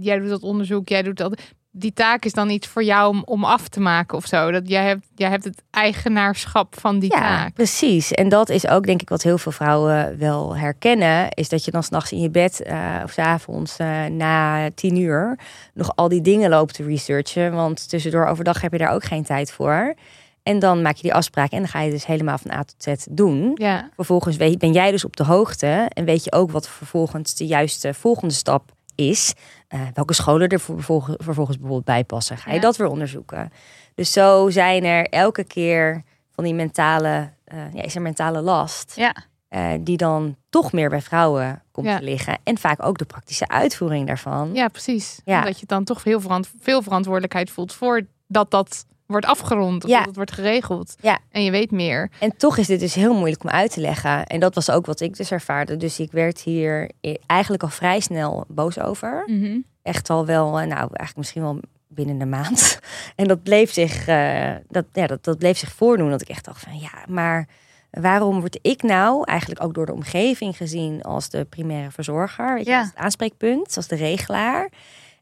jij 0.00 0.18
doet 0.18 0.28
dat 0.28 0.42
onderzoek, 0.42 0.88
jij 0.88 1.02
doet 1.02 1.16
dat. 1.16 1.40
Die 1.76 1.92
taak 1.92 2.24
is 2.24 2.32
dan 2.32 2.50
iets 2.50 2.66
voor 2.66 2.84
jou 2.84 3.08
om, 3.08 3.22
om 3.24 3.44
af 3.44 3.68
te 3.68 3.80
maken 3.80 4.16
of 4.16 4.26
zo. 4.26 4.50
Dat 4.50 4.68
jij 4.68 4.84
hebt, 4.84 5.06
jij 5.14 5.28
hebt 5.28 5.44
het 5.44 5.62
eigenaarschap 5.70 6.80
van 6.80 6.98
die 6.98 7.12
Ja, 7.12 7.18
taak. 7.18 7.54
precies. 7.54 8.12
En 8.12 8.28
dat 8.28 8.48
is 8.48 8.66
ook 8.66 8.86
denk 8.86 9.00
ik 9.02 9.08
wat 9.08 9.22
heel 9.22 9.38
veel 9.38 9.52
vrouwen 9.52 10.18
wel 10.18 10.56
herkennen. 10.56 11.28
Is 11.30 11.48
dat 11.48 11.64
je 11.64 11.70
dan 11.70 11.82
s'nachts 11.82 12.12
in 12.12 12.20
je 12.20 12.30
bed 12.30 12.62
eh, 12.62 13.00
of 13.04 13.10
's 13.12 13.18
avonds 13.18 13.76
eh, 13.76 14.04
na 14.04 14.68
tien 14.74 14.96
uur 14.96 15.38
nog 15.74 15.96
al 15.96 16.08
die 16.08 16.20
dingen 16.20 16.50
loopt 16.50 16.74
te 16.74 16.84
researchen. 16.84 17.52
Want 17.52 17.88
tussendoor 17.88 18.26
overdag 18.26 18.60
heb 18.60 18.72
je 18.72 18.78
daar 18.78 18.92
ook 18.92 19.04
geen 19.04 19.24
tijd 19.24 19.52
voor. 19.52 19.94
En 20.42 20.58
dan 20.58 20.82
maak 20.82 20.96
je 20.96 21.02
die 21.02 21.14
afspraak 21.14 21.50
en 21.50 21.58
dan 21.58 21.68
ga 21.68 21.80
je 21.80 21.90
dus 21.90 22.06
helemaal 22.06 22.38
van 22.38 22.50
A 22.50 22.64
tot 22.64 22.98
Z 22.98 23.06
doen. 23.10 23.52
Ja, 23.54 23.88
Vervolgens 23.96 24.36
ben 24.36 24.72
jij 24.72 24.90
dus 24.90 25.04
op 25.04 25.16
de 25.16 25.24
hoogte 25.24 25.86
en 25.88 26.04
weet 26.04 26.24
je 26.24 26.32
ook 26.32 26.50
wat 26.50 26.68
vervolgens 26.68 27.34
de 27.34 27.46
juiste 27.46 27.94
volgende 27.94 28.34
stap 28.34 28.72
is. 28.94 29.34
Eh, 29.68 29.80
welke 29.94 30.14
scholen 30.14 30.48
er 30.48 30.60
vervolgens, 30.60 31.16
vervolgens 31.20 31.56
bijvoorbeeld 31.56 31.86
bij 31.86 32.04
passen. 32.04 32.38
Ga 32.38 32.50
je 32.50 32.56
Ja. 32.56 32.62
dat 32.62 32.76
weer 32.76 32.88
onderzoeken. 32.88 33.52
Dus 33.94 34.12
zo 34.12 34.50
zijn 34.50 34.84
er 34.84 35.06
elke 35.08 35.44
keer 35.44 36.02
van 36.30 36.44
die 36.44 36.54
mentale, 36.54 37.30
eh, 37.44 37.72
ja, 37.74 37.82
is 37.82 37.94
er 37.94 38.02
mentale 38.02 38.40
last. 38.40 38.92
Ja. 38.96 39.14
eh, 39.48 39.72
die 39.80 39.96
dan 39.96 40.36
toch 40.50 40.72
meer 40.72 40.88
bij 40.88 41.00
vrouwen 41.02 41.62
komt 41.72 41.86
Ja. 41.86 41.98
te 41.98 42.04
liggen. 42.04 42.38
En 42.44 42.58
vaak 42.58 42.86
ook 42.86 42.98
de 42.98 43.04
praktische 43.04 43.48
uitvoering 43.48 44.06
daarvan. 44.06 44.50
ja 44.54 44.68
precies. 44.68 45.20
Ja. 45.24 45.40
Dat 45.44 45.60
je 45.60 45.66
dan 45.66 45.84
toch 45.84 46.04
heel 46.04 46.20
verant- 46.20 46.50
veel 46.60 46.82
verantwoordelijkheid 46.82 47.50
voelt 47.50 47.72
voor 47.72 48.02
dat 48.26 48.50
dat 48.50 48.84
wordt 49.06 49.26
afgerond 49.26 49.84
of 49.84 49.90
Ja. 49.90 49.96
dat 49.98 50.06
het 50.06 50.16
wordt 50.16 50.32
geregeld. 50.32 50.94
Ja. 51.00 51.18
En 51.30 51.44
je 51.44 51.50
weet 51.50 51.70
meer. 51.70 52.10
En 52.18 52.36
toch 52.36 52.56
is 52.56 52.66
dit 52.66 52.80
dus 52.80 52.94
heel 52.94 53.14
moeilijk 53.14 53.42
om 53.44 53.50
uit 53.50 53.72
te 53.72 53.80
leggen. 53.80 54.26
En 54.26 54.40
dat 54.40 54.54
was 54.54 54.70
ook 54.70 54.86
wat 54.86 55.00
ik 55.00 55.16
dus 55.16 55.30
ervaarde. 55.30 55.76
Dus 55.76 56.00
ik 56.00 56.12
werd 56.12 56.40
hier 56.40 56.90
eigenlijk 57.26 57.62
al 57.62 57.68
vrij 57.68 58.00
snel 58.00 58.44
boos 58.48 58.78
over. 58.80 59.22
Mhm. 59.26 59.58
echt 59.82 60.10
al 60.10 60.26
wel, 60.26 60.46
eh, 60.46 60.66
nou 60.66 60.78
eigenlijk 60.78 61.16
misschien 61.16 61.42
wel 61.42 61.60
binnen 61.88 62.20
een 62.20 62.28
maand. 62.28 62.78
En 63.16 63.28
dat 63.28 63.42
bleef 63.42 63.72
zich, 63.72 64.06
eh, 64.06 64.50
dat, 64.68 64.84
ja, 64.92 65.06
dat, 65.06 65.24
dat 65.24 65.38
bleef 65.38 65.58
zich 65.58 65.72
voordoen. 65.72 66.10
Dat 66.10 66.20
ik 66.22 66.28
echt 66.28 66.44
dacht 66.44 66.60
van 66.60 66.78
ja, 66.78 66.90
maar 67.08 67.48
waarom 67.90 68.40
word 68.40 68.58
ik 68.62 68.82
nou 68.82 69.24
eigenlijk 69.24 69.62
ook 69.62 69.74
door 69.74 69.86
de 69.86 69.92
omgeving 69.92 70.56
gezien 70.56 71.02
als 71.02 71.28
de 71.28 71.44
primaire 71.44 71.90
verzorger? 71.90 72.54
Weet 72.54 72.64
je, 72.64 72.70
Ja. 72.70 72.78
als 72.78 72.88
het 72.88 72.96
aanspreekpunt, 72.96 73.76
als 73.76 73.86
de 73.88 73.96
regelaar. 73.96 74.68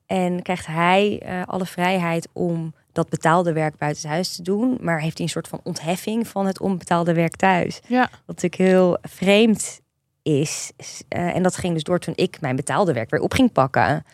En 0.07 0.43
krijgt 0.43 0.67
hij 0.67 1.21
eh, 1.25 1.43
alle 1.47 1.67
vrijheid 1.67 2.29
om 2.33 2.75
dat 2.93 3.09
betaalde 3.09 3.53
werk 3.53 3.77
buiten 3.77 4.09
huis 4.09 4.37
te 4.37 4.43
doen, 4.43 4.79
maar 4.81 5.01
heeft 5.01 5.17
hij 5.17 5.27
een 5.27 5.33
soort 5.33 5.49
van 5.49 5.61
ontheffing 5.63 6.29
van 6.29 6.47
het 6.47 6.61
onbetaalde 6.61 7.15
werk 7.15 7.37
thuis. 7.37 7.81
Ja. 7.87 8.01
Wat 8.01 8.11
natuurlijk 8.43 8.71
heel 8.71 8.99
vreemd 9.03 9.81
is. 10.23 10.73
Eh, 11.09 11.35
en 11.35 11.43
dat 11.43 11.57
ging 11.57 11.75
dus 11.75 11.83
door 11.83 11.99
toen 11.99 12.15
ik 12.17 12.41
mijn 12.41 12.57
betaalde 12.57 12.93
werk 12.93 13.11
weer 13.11 13.21
op 13.21 13.33
ging 13.35 13.53
pakken. 13.53 14.05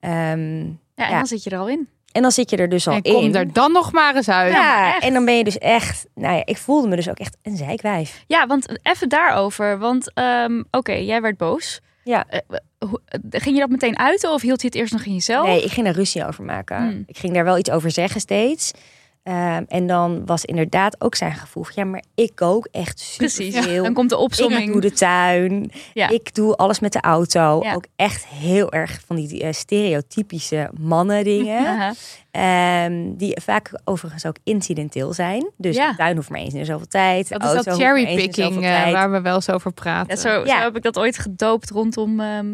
Ehm, 0.00 0.58
Ja, 0.94 1.04
en 1.04 1.10
Ja. 1.10 1.16
dan 1.16 1.26
zit 1.26 1.42
je 1.42 1.50
er 1.50 1.58
al 1.58 1.68
in. 1.68 1.88
en 2.12 2.22
dan 2.22 2.30
zit 2.32 2.50
je 2.50 2.56
er 2.56 2.68
dus 2.68 2.88
al 2.88 2.94
En 2.94 3.02
in. 3.02 3.12
kom 3.12 3.34
er 3.34 3.52
dan 3.52 3.72
nog 3.72 3.92
maar 3.92 4.16
eens 4.16 4.28
uit. 4.28 4.52
ja, 4.52 4.94
echt. 4.94 5.02
en 5.04 5.12
dan 5.12 5.24
ben 5.24 5.36
je 5.36 5.44
dus 5.44 5.58
echt... 5.58 6.06
Nou 6.14 6.34
ja, 6.36 6.42
ik 6.44 6.56
voelde 6.56 6.88
me 6.88 6.96
dus 6.96 7.08
ook 7.10 7.18
echt 7.18 7.36
een 7.42 7.56
zeikwijf. 7.56 8.24
Ja, 8.26 8.46
want 8.46 8.66
even 8.82 9.08
daarover. 9.08 9.78
Want 9.78 10.12
ehm, 10.14 10.62
oké, 10.70 10.92
jij 10.92 11.20
werd 11.20 11.36
boos. 11.36 11.80
Ja. 12.04 12.26
Eh, 12.28 12.38
eh, 12.78 12.88
ging 13.30 13.54
je 13.54 13.60
dat 13.60 13.70
meteen 13.70 13.98
uiten 13.98 14.32
of 14.32 14.42
hield 14.42 14.60
je 14.60 14.66
het 14.66 14.76
eerst 14.76 14.92
nog 14.92 15.04
in 15.04 15.12
jezelf? 15.12 15.46
Nee, 15.46 15.64
ik 15.64 15.70
ging 15.70 15.86
daar 15.86 15.94
ruzie 15.94 16.26
over 16.26 16.44
maken. 16.44 16.76
Hmm. 16.76 17.02
Ik 17.06 17.18
ging 17.18 17.34
daar 17.34 17.44
wel 17.44 17.58
iets 17.58 17.70
over 17.70 17.90
zeggen 17.90 18.20
steeds. 18.20 18.72
Ehm, 19.22 19.62
en 19.68 19.86
dan 19.86 20.26
was 20.26 20.44
inderdaad 20.44 20.96
ook 20.98 21.14
zijn 21.14 21.32
gevoel. 21.34 21.64
Ja, 21.74 21.84
maar 21.84 22.02
ik 22.14 22.32
kook 22.34 22.68
echt 22.70 23.00
super. 23.00 23.82
Dan 23.82 23.92
komt 23.94 24.08
de 24.10 24.14
Ik 24.16 24.20
opzomming. 24.20 24.72
doe 24.72 24.80
de 24.80 24.92
tuin. 24.92 25.70
Ja. 25.94 26.08
Ik 26.08 26.34
doe 26.34 26.56
alles 26.56 26.80
met 26.80 26.92
de 26.92 27.00
auto. 27.00 27.60
Ja. 27.62 27.74
Ook 27.74 27.84
echt 27.96 28.26
heel 28.26 28.72
erg 28.72 29.00
van 29.06 29.16
die 29.16 29.42
eh, 29.42 29.52
stereotypische 29.52 30.70
mannen 30.80 31.24
dingen. 31.24 31.64
Ehm, 32.30 33.14
die 33.16 33.40
vaak 33.40 33.80
overigens 33.84 34.26
ook 34.26 34.36
incidenteel 34.44 35.12
zijn. 35.12 35.50
Dus 35.56 35.76
Ja. 35.76 35.90
de 35.90 35.96
tuin 35.96 36.16
hoeft 36.16 36.30
maar 36.30 36.40
eens 36.40 36.54
in 36.54 36.64
zoveel 36.64 36.86
tijd. 36.88 37.28
de 37.28 37.38
Dat 37.38 37.42
is 37.42 37.48
auto 37.48 37.62
dat 37.70 37.72
in 37.72 37.78
de 37.78 37.84
cherrypicking 37.84 38.64
eh, 38.64 38.90
waar 38.92 39.10
we 39.10 39.20
wel 39.20 39.34
eens 39.34 39.50
over 39.50 39.72
praten. 39.72 40.18
Zo 40.18 40.44
heb 40.44 40.76
ik 40.76 40.82
dat 40.82 40.98
ooit 40.98 41.18
gedoopt 41.18 41.70
rondom 41.70 42.20
ehm 42.20 42.46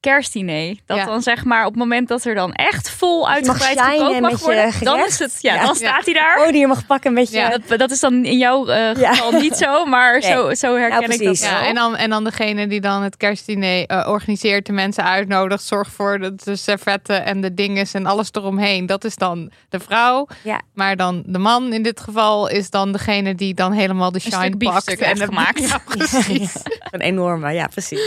kerstdiner. 0.00 0.76
Dat 0.86 0.96
Ja. 0.96 1.04
dan 1.04 1.22
zeg 1.22 1.44
maar 1.44 1.60
op 1.64 1.70
het 1.70 1.78
moment 1.78 2.08
dat 2.08 2.24
er 2.24 2.34
dan 2.34 2.52
echt 2.52 2.90
vol 2.90 3.28
uitgebreid 3.28 3.80
gekookt 3.80 4.20
mag 4.20 4.40
worden, 4.40 4.72
dan 4.80 4.98
is 5.06 5.18
het, 5.18 5.38
ja, 5.40 5.54
Ja. 5.54 5.64
dan 5.64 5.74
staat 5.74 6.04
hij 6.04 6.14
daar. 6.14 6.38
Oh, 6.40 6.46
die 6.48 6.58
je 6.60 6.66
mag 6.66 6.86
pakken 6.86 7.12
met 7.12 7.30
je... 7.30 7.36
Ja. 7.36 7.58
Dat, 7.66 7.78
dat 7.78 7.90
is 7.90 8.00
dan 8.00 8.24
in 8.24 8.38
jouw 8.38 8.66
eh, 8.66 8.94
Ja. 9.00 9.14
geval 9.14 9.32
niet 9.40 9.56
zo, 9.56 9.84
maar 9.84 10.12
Nee. 10.18 10.30
zo, 10.30 10.54
zo 10.54 10.76
herken 10.76 11.00
Nou, 11.08 11.12
ik 11.12 11.24
dat. 11.24 11.38
Ja, 11.38 11.66
en 11.66 11.74
dan, 11.74 11.96
en 11.96 12.10
dan 12.10 12.24
degene 12.24 12.66
die 12.66 12.80
dan 12.80 13.02
het 13.02 13.16
kerstdiner 13.16 13.86
eh, 13.86 14.08
organiseert, 14.08 14.66
de 14.66 14.72
mensen 14.72 15.04
uitnodigt, 15.04 15.62
zorgt 15.64 15.92
voor 15.92 16.18
de, 16.18 16.34
de 16.44 16.56
servetten 16.56 17.24
en 17.24 17.40
de 17.40 17.54
dinges 17.54 17.94
en 17.94 18.06
alles 18.06 18.28
eromheen. 18.32 18.86
Dat 18.86 19.04
is 19.04 19.14
dan 19.16 19.50
de 19.68 19.80
vrouw. 19.80 20.26
Ja. 20.42 20.60
Maar 20.74 20.96
dan 20.96 21.22
de 21.26 21.38
man 21.38 21.72
in 21.72 21.82
dit 21.82 22.00
geval 22.00 22.48
is 22.48 22.70
dan 22.70 22.92
degene 22.92 23.34
die 23.34 23.54
dan 23.54 23.72
helemaal 23.72 24.12
de 24.12 24.20
shine 24.20 24.56
pakt. 24.56 24.86
de- 24.86 25.16
gemaakt. 25.24 25.60
Ja. 25.68 25.80
Een 26.90 27.00
enorme, 27.00 27.52
ja, 27.52 27.66
precies. 27.66 28.00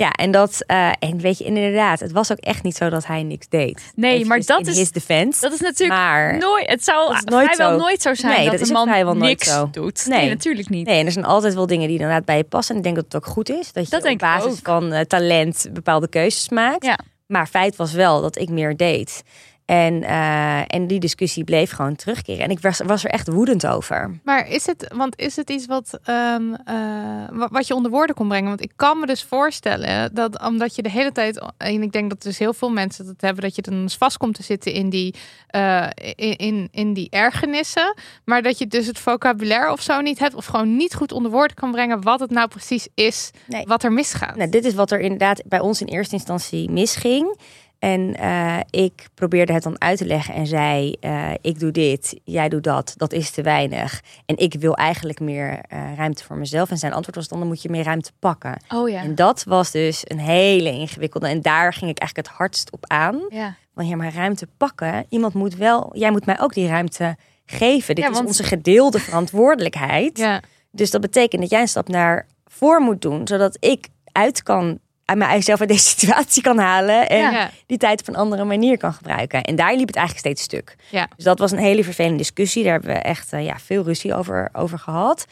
Ja, 0.00 0.10
en 0.10 0.30
dat, 0.30 0.64
eh, 0.66 0.90
en 0.98 1.18
weet 1.18 1.38
je, 1.38 1.44
inderdaad, 1.44 2.00
het 2.00 2.12
was 2.12 2.32
ook 2.32 2.38
echt 2.38 2.62
niet 2.62 2.76
zo 2.76 2.88
dat 2.88 3.06
hij 3.06 3.22
niks 3.22 3.48
deed. 3.48 3.92
Nee, 3.94 4.24
maar 4.24 4.40
dat 4.44 4.66
is- 4.66 4.76
his 4.78 4.90
defense. 4.92 5.40
Dat 5.40 5.52
is 5.52 5.60
natuurlijk 5.60 6.00
Maar- 6.00 6.38
nooit. 6.38 6.70
Het 6.70 6.84
zou 6.84 7.12
nooit 7.24 7.44
vrijwel 7.44 7.70
zo. 7.70 7.76
nooit 7.84 8.02
zo 8.02 8.14
zijn 8.14 8.32
Nee, 8.36 8.50
dat, 8.50 8.58
dat 8.58 8.66
een 8.68 8.72
man 8.74 8.86
vrijwel 8.86 9.12
nooit 9.14 9.24
niks 9.28 9.48
zo. 9.48 9.68
doet. 9.72 10.06
Nee. 10.06 10.18
Nee. 10.18 10.28
natuurlijk 10.28 10.68
niet. 10.68 10.86
Nee, 10.86 10.98
en 11.00 11.06
er 11.06 11.12
zijn 11.12 11.24
altijd 11.24 11.54
wel 11.54 11.66
dingen 11.66 11.88
die 11.88 11.96
inderdaad 11.98 12.24
bij 12.24 12.36
je 12.36 12.44
passen. 12.44 12.72
En 12.72 12.78
ik 12.78 12.84
denk 12.84 12.96
dat 12.96 13.04
het 13.04 13.16
ook 13.16 13.26
goed 13.26 13.50
is. 13.50 13.72
Dat 13.72 13.84
je 13.84 13.90
Dat 14.00 14.12
op 14.12 14.18
basis 14.18 14.52
ook. 14.52 14.58
van 14.62 14.92
eh, 14.92 15.00
talent 15.04 15.68
bepaalde 15.72 16.08
keuzes 16.08 16.48
maakt. 16.48 16.84
Ja. 16.84 16.98
Maar 17.26 17.46
feit 17.46 17.76
was 17.76 17.92
wel 17.92 18.20
dat 18.20 18.38
ik 18.38 18.48
meer 18.48 18.76
deed. 18.76 19.22
En, 19.70 20.02
eh, 20.02 20.60
en 20.66 20.86
die 20.86 21.00
discussie 21.00 21.44
bleef 21.44 21.70
gewoon 21.70 21.96
terugkeren. 21.96 22.44
En 22.44 22.50
ik 22.50 22.60
was, 22.60 22.80
was 22.86 23.04
er 23.04 23.10
echt 23.10 23.28
woedend 23.28 23.66
over. 23.66 24.20
Maar 24.24 24.48
is 24.48 24.66
het, 24.66 24.92
want 24.96 25.18
is 25.18 25.36
het 25.36 25.50
iets 25.50 25.66
wat, 25.66 25.98
ehm, 26.04 26.52
eh, 26.64 26.74
wa- 27.30 27.48
wat 27.50 27.66
je 27.66 27.74
onder 27.74 27.90
woorden 27.90 28.16
kon 28.16 28.28
brengen? 28.28 28.48
Want 28.48 28.62
ik 28.62 28.72
kan 28.76 28.98
me 29.00 29.06
dus 29.06 29.22
voorstellen 29.24 30.14
dat 30.14 30.42
omdat 30.46 30.74
je 30.76 30.82
de 30.82 30.90
hele 30.90 31.12
tijd, 31.12 31.42
en 31.56 31.82
ik 31.82 31.92
denk 31.92 32.10
dat 32.10 32.22
dus 32.22 32.38
heel 32.38 32.52
veel 32.52 32.70
mensen 32.70 33.06
dat 33.06 33.20
hebben, 33.20 33.42
dat 33.42 33.54
je 33.56 33.62
dan 33.62 33.90
vast 33.98 34.16
komt 34.16 34.34
te 34.34 34.42
zitten 34.42 34.72
in 34.72 34.90
die, 34.90 35.14
eh, 35.46 35.86
in, 36.14 36.36
in, 36.36 36.68
in 36.70 36.92
die 36.92 37.10
ergernissen, 37.10 37.94
maar 38.24 38.42
dat 38.42 38.58
je 38.58 38.66
dus 38.66 38.86
het 38.86 38.98
vocabulaire 38.98 39.72
of 39.72 39.80
zo 39.82 40.00
niet 40.00 40.18
hebt, 40.18 40.34
of 40.34 40.46
gewoon 40.46 40.76
niet 40.76 40.94
goed 40.94 41.12
onder 41.12 41.30
woorden 41.30 41.56
kan 41.56 41.70
brengen 41.70 42.02
wat 42.02 42.20
het 42.20 42.30
nou 42.30 42.48
precies 42.48 42.88
is 42.94 43.30
Nee. 43.46 43.64
wat 43.66 43.82
er 43.82 43.92
misgaat. 43.92 44.36
Nou, 44.36 44.50
dit 44.50 44.64
is 44.64 44.74
wat 44.74 44.90
er 44.90 45.00
inderdaad 45.00 45.42
bij 45.46 45.60
ons 45.60 45.80
in 45.80 45.86
eerste 45.86 46.14
instantie 46.14 46.70
misging. 46.70 47.38
En 47.80 48.14
eh, 48.16 48.58
ik 48.70 49.08
probeerde 49.14 49.52
het 49.52 49.62
dan 49.62 49.80
uit 49.80 49.98
te 49.98 50.06
leggen 50.06 50.34
en 50.34 50.46
zei: 50.46 50.92
eh, 51.00 51.30
Ik 51.40 51.58
doe 51.58 51.70
dit, 51.70 52.20
jij 52.24 52.48
doet 52.48 52.64
dat, 52.64 52.94
dat 52.96 53.12
is 53.12 53.30
te 53.30 53.42
weinig. 53.42 54.00
En 54.26 54.36
ik 54.36 54.54
wil 54.54 54.74
eigenlijk 54.74 55.20
meer 55.20 55.60
eh, 55.68 55.94
ruimte 55.96 56.24
voor 56.24 56.36
mezelf. 56.36 56.70
En 56.70 56.78
zijn 56.78 56.92
antwoord 56.92 57.16
was 57.16 57.28
dan: 57.28 57.38
dan 57.38 57.48
moet 57.48 57.62
je 57.62 57.70
meer 57.70 57.84
ruimte 57.84 58.10
pakken. 58.18 58.62
Oh 58.68 58.88
ja. 58.88 59.02
En 59.02 59.14
dat 59.14 59.44
was 59.44 59.70
dus 59.70 60.02
een 60.04 60.18
hele 60.18 60.70
ingewikkelde. 60.70 61.28
En 61.28 61.40
daar 61.42 61.72
ging 61.72 61.90
ik 61.90 61.98
eigenlijk 61.98 62.28
het 62.28 62.36
hardst 62.38 62.72
op 62.72 62.84
aan. 62.86 63.20
ja. 63.28 63.54
Want 63.74 63.88
ja, 63.88 63.96
maar 63.96 64.14
ruimte 64.14 64.46
pakken. 64.56 65.06
Iemand 65.08 65.34
moet 65.34 65.56
wel, 65.56 65.90
jij 65.92 66.10
moet 66.10 66.26
mij 66.26 66.40
ook 66.40 66.54
die 66.54 66.68
ruimte 66.68 67.16
geven. 67.46 67.94
Dit 67.94 68.04
Ja, 68.04 68.10
is 68.10 68.18
onze 68.20 68.42
gedeelde 68.42 68.98
verantwoordelijkheid. 68.98 70.18
Ja. 70.18 70.42
Dus 70.70 70.90
dat 70.90 71.00
betekent 71.00 71.40
dat 71.40 71.50
jij 71.50 71.60
een 71.60 71.68
stap 71.68 71.88
naar 71.88 72.26
voor 72.46 72.80
moet 72.80 73.02
doen, 73.02 73.26
zodat 73.26 73.56
ik 73.60 73.88
uit 74.12 74.42
kan, 74.42 74.78
uit 75.10 75.18
mijzelf 75.18 75.60
uit 75.60 75.68
deze 75.68 75.88
situatie 75.98 76.42
kan 76.42 76.58
halen 76.58 77.08
en 77.08 77.18
Ja. 77.32 77.50
die 77.66 77.78
tijd 77.78 78.00
op 78.00 78.08
een 78.08 78.16
andere 78.16 78.44
manier 78.44 78.78
kan 78.78 78.92
gebruiken. 78.92 79.42
En 79.42 79.56
daar 79.56 79.74
liep 79.76 79.86
het 79.86 79.96
eigenlijk 79.96 80.26
steeds 80.26 80.42
stuk. 80.42 80.76
Ja. 80.90 81.08
Dus 81.16 81.24
dat 81.24 81.38
was 81.38 81.50
een 81.50 81.58
hele 81.58 81.84
vervelende 81.84 82.16
discussie. 82.18 82.62
Daar 82.64 82.72
hebben 82.72 82.90
we 82.94 82.98
echt 83.00 83.32
eh, 83.32 83.44
ja, 83.44 83.58
veel 83.58 83.82
ruzie 83.84 84.14
over, 84.14 84.48
over 84.52 84.78
gehad. 84.78 85.26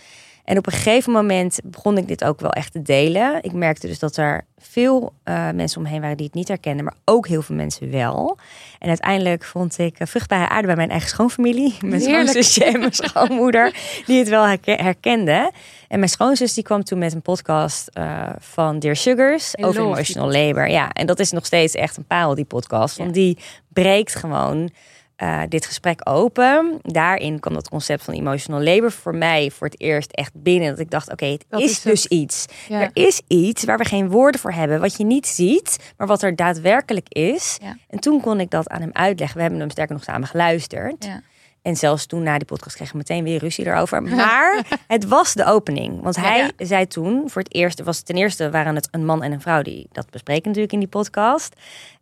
En 0.48 0.58
op 0.58 0.66
een 0.66 0.72
gegeven 0.72 1.12
moment 1.12 1.58
begon 1.64 1.98
ik 1.98 2.08
dit 2.08 2.24
ook 2.24 2.40
wel 2.40 2.50
echt 2.50 2.72
te 2.72 2.82
delen. 2.82 3.38
Ik 3.42 3.52
merkte 3.52 3.86
dus 3.86 3.98
dat 3.98 4.16
er 4.16 4.44
veel 4.58 5.12
eh, 5.22 5.50
mensen 5.50 5.80
omheen 5.80 6.00
waren 6.00 6.16
die 6.16 6.26
het 6.26 6.34
niet 6.34 6.48
herkenden, 6.48 6.84
maar 6.84 6.94
ook 7.04 7.28
heel 7.28 7.42
veel 7.42 7.56
mensen 7.56 7.90
wel. 7.90 8.38
En 8.78 8.88
uiteindelijk 8.88 9.44
vond 9.44 9.78
ik 9.78 9.96
vruchtbare 10.00 10.48
aarde 10.48 10.66
bij 10.66 10.76
mijn 10.76 10.90
eigen 10.90 11.08
schoonfamilie. 11.08 11.76
Mijn 11.80 12.00
Heerlijk. 12.00 12.28
schoonzusje 12.28 12.64
en 12.64 12.78
mijn 12.78 12.92
schoonmoeder, 12.92 13.74
die 14.06 14.18
het 14.18 14.28
wel 14.28 14.46
herke- 14.46 14.82
herkenden. 14.82 15.50
En 15.88 15.98
mijn 15.98 16.10
schoonzus 16.10 16.54
die 16.54 16.64
kwam 16.64 16.84
toen 16.84 16.98
met 16.98 17.12
een 17.12 17.22
podcast 17.22 17.88
eh, 17.92 18.28
van 18.38 18.78
Dear 18.78 18.96
Sugars 18.96 19.58
over 19.58 19.82
emotional 19.82 20.30
labor. 20.32 20.68
Ja, 20.68 20.92
en 20.92 21.06
dat 21.06 21.18
is 21.18 21.30
nog 21.30 21.46
steeds 21.46 21.74
echt 21.74 21.96
een 21.96 22.06
paal, 22.06 22.34
die 22.34 22.44
podcast. 22.44 22.96
Want 22.96 23.14
die 23.14 23.38
breekt 23.68 24.14
gewoon 24.14 24.70
eh, 25.18 25.42
dit 25.48 25.66
gesprek 25.66 26.00
open. 26.08 26.78
Daarin 26.82 27.40
kwam 27.40 27.54
dat 27.54 27.68
concept 27.68 28.02
van 28.04 28.14
emotional 28.14 28.62
labor 28.62 28.92
voor 28.92 29.14
mij 29.14 29.50
voor 29.50 29.66
het 29.66 29.80
eerst 29.80 30.12
echt 30.12 30.30
binnen. 30.34 30.68
Dat 30.70 30.78
ik 30.78 30.90
dacht, 30.90 31.12
oké, 31.12 31.26
het 31.26 31.44
Dat 31.48 31.60
is, 31.60 31.70
is 31.70 31.80
dus 31.82 32.02
het. 32.02 32.12
iets. 32.12 32.44
Ja. 32.68 32.80
Er 32.80 32.90
is 32.92 33.20
iets 33.26 33.64
waar 33.64 33.78
we 33.78 33.84
geen 33.84 34.10
woorden 34.10 34.40
voor 34.40 34.52
hebben, 34.52 34.80
wat 34.80 34.96
je 34.96 35.04
niet 35.04 35.26
ziet, 35.26 35.92
maar 35.96 36.06
wat 36.06 36.22
er 36.22 36.36
daadwerkelijk 36.36 37.06
is. 37.08 37.58
Ja. 37.62 37.76
En 37.88 37.98
toen 38.00 38.20
kon 38.20 38.40
ik 38.40 38.50
dat 38.50 38.68
aan 38.68 38.80
hem 38.80 38.90
uitleggen. 38.92 39.36
We 39.36 39.42
hebben 39.42 39.60
hem 39.60 39.70
sterker 39.70 39.94
nog 39.94 40.04
samen 40.04 40.28
geluisterd. 40.28 41.04
Ja. 41.04 41.20
En 41.62 41.76
zelfs 41.76 42.06
toen 42.06 42.22
na 42.22 42.38
die 42.38 42.46
podcast 42.46 42.74
kregen 42.76 42.92
we 42.92 42.98
meteen 42.98 43.24
weer 43.24 43.38
ruzie 43.38 43.66
erover. 43.66 44.02
Maar 44.22 44.64
het 44.86 45.04
was 45.06 45.34
de 45.34 45.44
opening. 45.44 46.02
Want 46.02 46.16
hij 46.16 46.38
Ja. 46.56 46.66
zei 46.66 46.86
toen 46.86 47.30
voor 47.30 47.42
het 47.42 47.54
eerst, 47.54 47.82
was 47.82 48.00
ten 48.02 48.16
eerste 48.16 48.50
waren 48.50 48.74
het 48.74 48.88
een 48.90 49.04
man 49.04 49.22
en 49.22 49.32
een 49.32 49.40
vrouw 49.40 49.62
die 49.62 49.88
dat 49.92 50.10
bespreken 50.10 50.46
natuurlijk 50.46 50.72
in 50.72 50.78
die 50.78 50.88
podcast. 50.88 51.54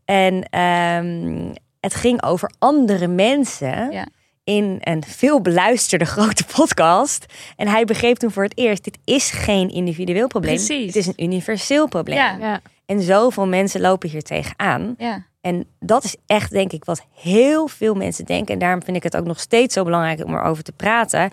En 0.05 0.43
ehm, 0.51 1.53
het 1.87 1.95
ging 1.95 2.23
over 2.23 2.51
andere 2.59 3.07
mensen 3.07 3.91
Ja. 3.91 4.07
in 4.45 4.77
een 4.81 5.03
veel 5.07 5.41
beluisterde 5.41 6.05
grote 6.15 6.45
podcast. 6.45 7.27
En 7.57 7.69
hij 7.69 7.85
begreep 7.85 8.17
toen 8.17 8.31
voor 8.31 8.43
het 8.43 8.59
eerst, 8.59 8.85
dit 8.85 8.99
is 9.05 9.31
geen 9.31 9.71
individueel 9.71 10.27
probleem. 10.27 10.55
Precies. 10.55 10.87
Het 10.87 10.97
is 10.97 11.07
een 11.07 11.23
universeel 11.25 11.89
probleem. 11.89 12.17
Ja. 12.19 12.37
Ja. 12.41 12.61
En 12.87 13.03
zoveel 13.03 13.47
mensen 13.47 13.81
lopen 13.81 14.09
hier 14.09 14.23
tegenaan. 14.23 14.95
Ja. 14.99 15.25
En 15.41 15.67
dat 15.81 16.05
is 16.05 16.17
echt, 16.27 16.51
denk 16.51 16.73
ik, 16.73 16.85
wat 16.85 17.05
heel 17.15 17.69
veel 17.69 17.95
mensen 17.95 18.25
denken. 18.25 18.55
En 18.55 18.61
daarom 18.61 18.83
vind 18.83 18.97
ik 18.97 19.03
het 19.03 19.17
ook 19.17 19.25
nog 19.27 19.41
steeds 19.41 19.75
zo 19.75 19.85
belangrijk 19.85 20.25
om 20.25 20.35
erover 20.35 20.63
te 20.65 20.73
praten. 20.73 21.31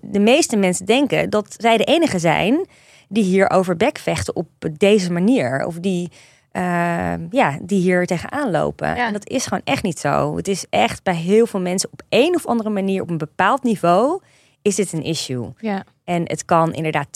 De 0.00 0.18
meeste 0.18 0.56
mensen 0.56 0.86
denken 0.86 1.30
dat 1.30 1.54
zij 1.58 1.76
de 1.76 1.84
enige 1.84 2.18
zijn 2.18 2.66
die 3.08 3.24
hierover 3.24 3.76
bekvechten 3.76 4.36
op 4.36 4.48
deze 4.72 5.12
manier. 5.12 5.66
Of 5.66 5.74
die, 5.74 6.10
eh, 6.56 7.14
ja, 7.30 7.58
die 7.62 7.80
hier 7.80 8.06
tegenaan 8.06 8.50
lopen. 8.50 8.88
Ja. 8.88 9.06
En 9.06 9.12
dat 9.12 9.28
is 9.28 9.46
gewoon 9.46 9.62
echt 9.64 9.82
niet 9.82 9.98
zo. 9.98 10.36
Het 10.36 10.48
is 10.48 10.66
echt 10.70 11.02
bij 11.02 11.14
heel 11.14 11.46
veel 11.46 11.60
mensen 11.60 11.88
op 11.92 12.02
een 12.08 12.34
of 12.34 12.46
andere 12.46 12.70
manier, 12.70 13.02
op 13.02 13.10
een 13.10 13.18
bepaald 13.18 13.62
niveau, 13.62 14.20
is 14.62 14.74
dit 14.74 14.92
een 14.92 15.02
issue. 15.02 15.52
Ja. 15.58 15.84
En 16.04 16.22
het 16.24 16.44
kan 16.44 16.72
inderdaad 16.72 17.06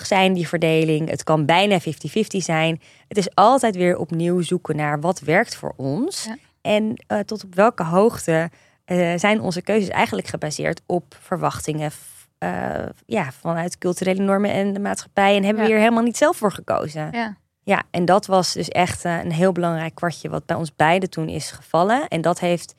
20-80 0.00 0.02
zijn, 0.02 0.32
die 0.32 0.48
verdeling. 0.48 1.08
Het 1.08 1.24
kan 1.24 1.44
bijna 1.44 1.80
50-50 1.80 1.82
zijn. 2.26 2.80
Het 3.08 3.16
is 3.16 3.34
altijd 3.34 3.76
weer 3.76 3.96
opnieuw 3.96 4.40
zoeken 4.40 4.76
naar 4.76 5.00
wat 5.00 5.20
werkt 5.20 5.56
voor 5.56 5.72
ons. 5.76 6.24
Ja. 6.24 6.36
En 6.60 7.04
eh, 7.06 7.18
tot 7.18 7.44
op 7.44 7.54
welke 7.54 7.84
hoogte 7.84 8.50
eh, 8.84 9.12
zijn 9.16 9.40
onze 9.40 9.62
keuzes 9.62 9.88
eigenlijk 9.88 10.26
gebaseerd 10.26 10.80
op 10.86 11.16
verwachtingen 11.20 11.90
eh, 12.38 12.86
ja, 13.06 13.32
vanuit 13.32 13.78
culturele 13.78 14.22
normen 14.22 14.50
en 14.50 14.72
de 14.72 14.80
maatschappij. 14.80 15.36
En 15.36 15.44
hebben 15.44 15.62
we 15.62 15.68
hier 15.68 15.78
helemaal 15.78 16.02
niet 16.02 16.16
zelf 16.16 16.36
voor 16.36 16.52
gekozen. 16.52 17.08
Ja. 17.12 17.36
Ja, 17.64 17.82
en 17.90 18.04
dat 18.04 18.26
was 18.26 18.52
dus 18.52 18.68
echt 18.68 19.04
eh, 19.04 19.18
een 19.24 19.32
heel 19.32 19.52
belangrijk 19.52 19.94
kwartje 19.94 20.28
wat 20.28 20.46
bij 20.46 20.56
ons 20.56 20.76
beiden 20.76 21.10
toen 21.10 21.28
is 21.28 21.50
gevallen. 21.50 22.08
En 22.08 22.20
dat 22.20 22.40
heeft 22.40 22.74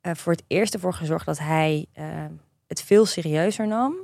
eh, 0.00 0.12
voor 0.14 0.32
het 0.32 0.42
eerst 0.46 0.74
ervoor 0.74 0.94
gezorgd 0.94 1.26
dat 1.26 1.38
hij 1.38 1.86
eh, 1.92 2.04
het 2.66 2.82
veel 2.82 3.06
serieuzer 3.06 3.66
nam. 3.66 3.94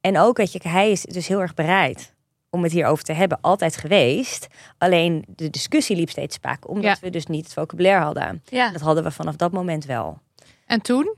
En 0.00 0.18
ook, 0.18 0.36
weet 0.36 0.52
je, 0.52 0.60
hij 0.68 0.90
is 0.90 1.02
dus 1.02 1.26
heel 1.28 1.40
erg 1.40 1.54
bereid 1.54 2.14
om 2.50 2.62
het 2.62 2.72
hierover 2.72 3.04
te 3.04 3.12
hebben. 3.12 3.38
Altijd 3.40 3.76
geweest. 3.76 4.46
Alleen 4.78 5.24
de 5.28 5.50
discussie 5.50 5.96
liep 5.96 6.10
steeds 6.10 6.34
spaak, 6.34 6.68
omdat 6.68 6.84
Ja. 6.84 6.96
we 7.00 7.10
dus 7.10 7.26
niet 7.26 7.44
het 7.44 7.52
vocabulaire 7.52 8.04
hadden. 8.04 8.42
Ja. 8.44 8.70
Dat 8.70 8.80
hadden 8.80 9.04
we 9.04 9.10
vanaf 9.10 9.36
dat 9.36 9.52
moment 9.52 9.84
wel. 9.84 10.18
En 10.66 10.80
toen? 10.80 11.14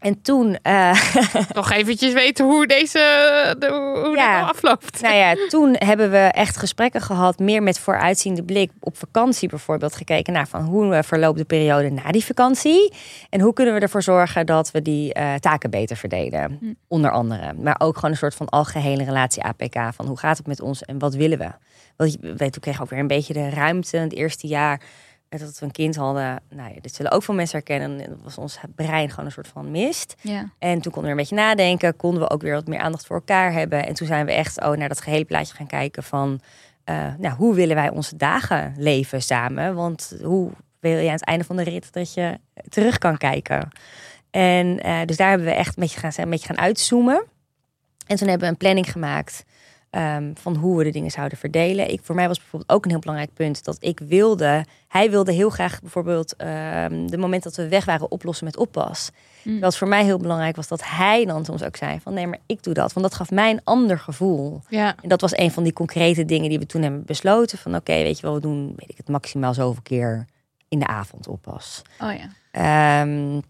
En 0.00 0.22
toen, 0.22 0.58
eh, 0.62 1.00
Nog 1.54 1.70
eventjes 1.70 2.12
weten 2.12 2.44
hoe 2.46 2.66
deze 2.66 2.98
de, 3.58 3.66
hoe 4.04 4.16
Ja. 4.16 4.32
dit 4.32 4.40
nou 4.40 4.48
afloopt. 4.48 5.00
nou 5.00 5.14
ja, 5.14 5.34
toen 5.48 5.74
hebben 5.78 6.10
we 6.10 6.16
echt 6.18 6.56
gesprekken 6.56 7.00
gehad, 7.00 7.38
meer 7.38 7.62
met 7.62 7.78
vooruitziende 7.78 8.42
blik 8.42 8.70
op 8.80 8.96
vakantie 8.96 9.48
bijvoorbeeld 9.48 9.96
gekeken 9.96 10.32
naar 10.32 10.48
van 10.48 10.62
hoe 10.64 10.94
eh, 10.94 11.02
verloopt 11.02 11.38
de 11.38 11.44
periode 11.44 11.90
na 11.90 12.10
die 12.10 12.24
vakantie 12.24 12.92
en 13.30 13.40
hoe 13.40 13.52
kunnen 13.52 13.74
we 13.74 13.80
ervoor 13.80 14.02
zorgen 14.02 14.46
dat 14.46 14.70
we 14.70 14.82
die 14.82 15.12
eh, 15.14 15.34
taken 15.34 15.70
beter 15.70 15.96
verdelen, 15.96 16.56
Hm. 16.60 16.72
onder 16.88 17.10
andere. 17.10 17.52
Maar 17.52 17.76
ook 17.78 17.94
gewoon 17.94 18.10
een 18.10 18.16
soort 18.16 18.34
van 18.34 18.48
algehele 18.48 19.04
relatie 19.04 19.42
APK 19.42 19.76
van 19.94 20.06
hoe 20.06 20.18
gaat 20.18 20.36
het 20.36 20.46
met 20.46 20.60
ons 20.60 20.82
en 20.82 20.98
wat 20.98 21.14
willen 21.14 21.38
we? 21.38 21.50
Want 21.96 22.18
toen 22.52 22.60
kregen 22.60 22.74
we 22.78 22.82
ook 22.82 22.90
weer 22.90 22.98
een 22.98 23.06
beetje 23.06 23.32
de 23.32 23.48
ruimte 23.50 23.96
het 23.96 24.12
eerste 24.14 24.46
jaar 24.46 24.80
dat 25.38 25.58
we 25.58 25.66
een 25.66 25.72
kind 25.72 25.96
hadden. 25.96 26.42
Nou 26.48 26.74
ja, 26.74 26.80
dit 26.80 26.94
zullen 26.94 27.12
ook 27.12 27.22
veel 27.22 27.34
mensen 27.34 27.58
herkennen. 27.58 27.98
Dat 27.98 28.22
was 28.22 28.38
ons 28.38 28.58
brein 28.74 29.10
gewoon 29.10 29.24
een 29.24 29.32
soort 29.32 29.48
van 29.48 29.70
mist. 29.70 30.14
Ja. 30.20 30.50
En 30.58 30.80
toen 30.80 30.92
konden 30.92 30.92
we 30.92 31.00
weer 31.00 31.10
een 31.10 31.16
beetje 31.16 31.34
nadenken. 31.34 31.96
Konden 31.96 32.22
we 32.22 32.30
ook 32.30 32.42
weer 32.42 32.54
wat 32.54 32.66
meer 32.66 32.78
aandacht 32.78 33.06
voor 33.06 33.16
elkaar 33.16 33.52
hebben. 33.52 33.86
En 33.86 33.94
toen 33.94 34.06
zijn 34.06 34.26
we 34.26 34.32
echt 34.32 34.60
oh, 34.60 34.76
naar 34.76 34.88
dat 34.88 35.00
gehele 35.00 35.24
plaatje 35.24 35.54
gaan 35.54 35.66
kijken 35.66 36.02
van... 36.02 36.40
eh, 36.84 37.14
nou, 37.18 37.34
hoe 37.36 37.54
willen 37.54 37.76
wij 37.76 37.90
onze 37.90 38.16
dagen 38.16 38.74
leven 38.76 39.22
samen? 39.22 39.74
Want 39.74 40.16
hoe 40.22 40.50
wil 40.80 40.98
je 40.98 41.06
aan 41.06 41.14
het 41.14 41.24
einde 41.24 41.44
van 41.44 41.56
de 41.56 41.62
rit 41.62 41.92
dat 41.92 42.14
je 42.14 42.38
terug 42.68 42.98
kan 42.98 43.16
kijken? 43.16 43.68
En 44.30 44.80
eh, 44.80 45.00
dus 45.04 45.16
daar 45.16 45.28
hebben 45.28 45.46
we 45.46 45.54
echt 45.54 45.76
een 45.76 45.82
beetje 45.82 46.00
gaan, 46.00 46.12
een 46.16 46.30
beetje 46.30 46.46
gaan 46.46 46.58
uitzoomen. 46.58 47.24
En 48.06 48.16
toen 48.16 48.28
hebben 48.28 48.46
we 48.46 48.52
een 48.52 48.58
planning 48.58 48.92
gemaakt 48.92 49.44
ehm, 49.90 50.30
van 50.34 50.56
hoe 50.56 50.78
we 50.78 50.84
de 50.84 50.90
dingen 50.90 51.10
zouden 51.10 51.38
verdelen. 51.38 51.90
Ik, 51.90 52.00
voor 52.02 52.14
mij 52.14 52.28
was 52.28 52.38
bijvoorbeeld 52.38 52.72
ook 52.72 52.84
een 52.84 52.90
heel 52.90 53.00
belangrijk 53.00 53.34
punt 53.34 53.64
dat 53.64 53.76
ik 53.80 54.00
wilde... 54.00 54.64
Hij 54.88 55.10
wilde 55.10 55.32
heel 55.32 55.50
graag 55.50 55.80
bijvoorbeeld 55.80 56.36
ehm, 56.36 57.06
de 57.06 57.18
moment 57.18 57.42
dat 57.42 57.56
we 57.56 57.68
weg 57.68 57.84
waren 57.84 58.10
oplossen 58.10 58.44
met 58.44 58.56
oppas. 58.56 59.10
Mm. 59.42 59.60
Wat 59.60 59.76
voor 59.76 59.88
mij 59.88 60.04
heel 60.04 60.18
belangrijk 60.18 60.56
was 60.56 60.68
dat 60.68 60.84
hij 60.84 61.24
dan 61.24 61.44
soms 61.44 61.62
ook 61.62 61.76
zei 61.76 62.00
van 62.00 62.14
nee, 62.14 62.26
maar 62.26 62.38
ik 62.46 62.62
doe 62.62 62.74
dat. 62.74 62.92
Want 62.92 63.06
dat 63.06 63.14
gaf 63.14 63.30
mij 63.30 63.50
een 63.50 63.60
ander 63.64 63.98
gevoel. 63.98 64.60
Ja. 64.68 64.94
En 65.02 65.08
dat 65.08 65.20
was 65.20 65.36
een 65.36 65.50
van 65.50 65.62
die 65.62 65.72
concrete 65.72 66.24
dingen 66.24 66.48
die 66.48 66.58
we 66.58 66.66
toen 66.66 66.82
hebben 66.82 67.04
besloten. 67.04 67.58
Van 67.58 67.74
oké, 67.74 67.92
weet 67.92 68.16
je 68.16 68.22
wel, 68.22 68.34
we 68.34 68.40
doen 68.40 68.72
weet 68.76 68.90
ik 68.90 68.96
het 68.96 69.08
maximaal 69.08 69.54
zoveel 69.54 69.82
keer 69.82 70.26
in 70.68 70.78
de 70.78 70.86
avond 70.86 71.28
oppas. 71.28 71.82
Oh 72.00 72.12
ja. 72.12 72.28
Ehm, 72.50 73.40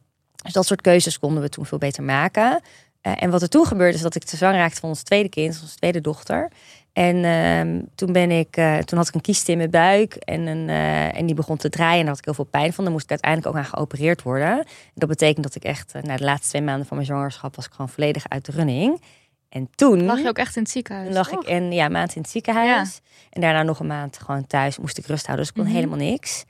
dus 0.43 0.53
dat 0.53 0.66
soort 0.66 0.80
keuzes 0.80 1.18
konden 1.18 1.43
we 1.43 1.49
toen 1.49 1.66
veel 1.66 1.78
beter 1.78 2.03
maken. 2.03 2.61
Eh, 3.01 3.12
en 3.22 3.30
wat 3.30 3.42
er 3.42 3.48
toen 3.48 3.66
gebeurde 3.66 3.94
is 3.96 4.03
dat 4.03 4.14
ik 4.14 4.24
te 4.24 4.36
zwanger 4.36 4.59
raakte 4.59 4.80
van 4.80 4.88
ons 4.88 5.03
tweede 5.03 5.28
kind, 5.28 5.59
onze 5.62 5.76
tweede 5.76 6.01
dochter. 6.01 6.51
En 6.92 7.24
ehm, 7.24 7.80
toen 7.94 8.12
ben 8.12 8.30
ik, 8.30 8.57
eh, 8.57 8.78
toen 8.78 8.98
had 8.98 9.09
ik 9.09 9.14
een 9.14 9.20
kiest 9.20 9.48
in 9.48 9.57
mijn 9.57 9.70
buik 9.70 10.14
en, 10.14 10.46
een, 10.46 10.68
eh, 10.68 11.16
en 11.18 11.26
die 11.26 11.34
begon 11.34 11.57
te 11.57 11.68
draaien. 11.68 11.92
En 11.98 12.01
daar 12.01 12.09
had 12.09 12.18
ik 12.18 12.24
heel 12.24 12.34
veel 12.34 12.44
pijn 12.44 12.72
van. 12.72 12.84
Daar 12.84 12.92
moest 12.92 13.05
ik 13.05 13.11
uiteindelijk 13.11 13.51
ook 13.57 13.62
aan 13.62 13.68
geopereerd 13.70 14.22
worden. 14.22 14.51
En 14.59 14.66
dat 14.94 15.09
betekent 15.09 15.44
dat 15.44 15.55
ik 15.55 15.64
echt, 15.64 15.94
na 16.03 16.16
de 16.16 16.24
laatste 16.24 16.48
twee 16.48 16.62
maanden 16.62 16.86
van 16.86 16.96
mijn 16.96 17.09
zwangerschap, 17.09 17.57
was 17.57 17.64
ik 17.66 17.70
gewoon 17.72 17.88
volledig 17.88 18.28
uit 18.28 18.44
de 18.44 18.53
running. 18.53 19.03
En 19.48 19.68
toen 19.74 20.05
Lag 20.05 20.18
je 20.18 20.28
ook 20.28 20.38
echt 20.38 20.57
in 20.57 20.62
het 20.62 20.70
ziekenhuis? 20.70 21.07
toen 21.07 21.16
lag 21.16 21.30
ik 21.30 21.48
een 21.48 21.72
ja, 21.72 21.88
maand 21.88 22.14
in 22.14 22.22
het 22.22 22.30
ziekenhuis. 22.30 23.01
En 23.30 23.40
daarna 23.40 23.62
nog 23.62 23.80
een 23.80 23.86
maand 23.86 24.18
gewoon 24.18 24.46
thuis. 24.46 24.78
Moest 24.78 24.98
ik 24.98 25.07
rust 25.07 25.26
houden. 25.26 25.46
Dus 25.46 25.55
ik 25.55 25.61
kon 25.62 25.70
Mhm. 25.72 25.80
helemaal 25.82 26.09
niks. 26.09 26.44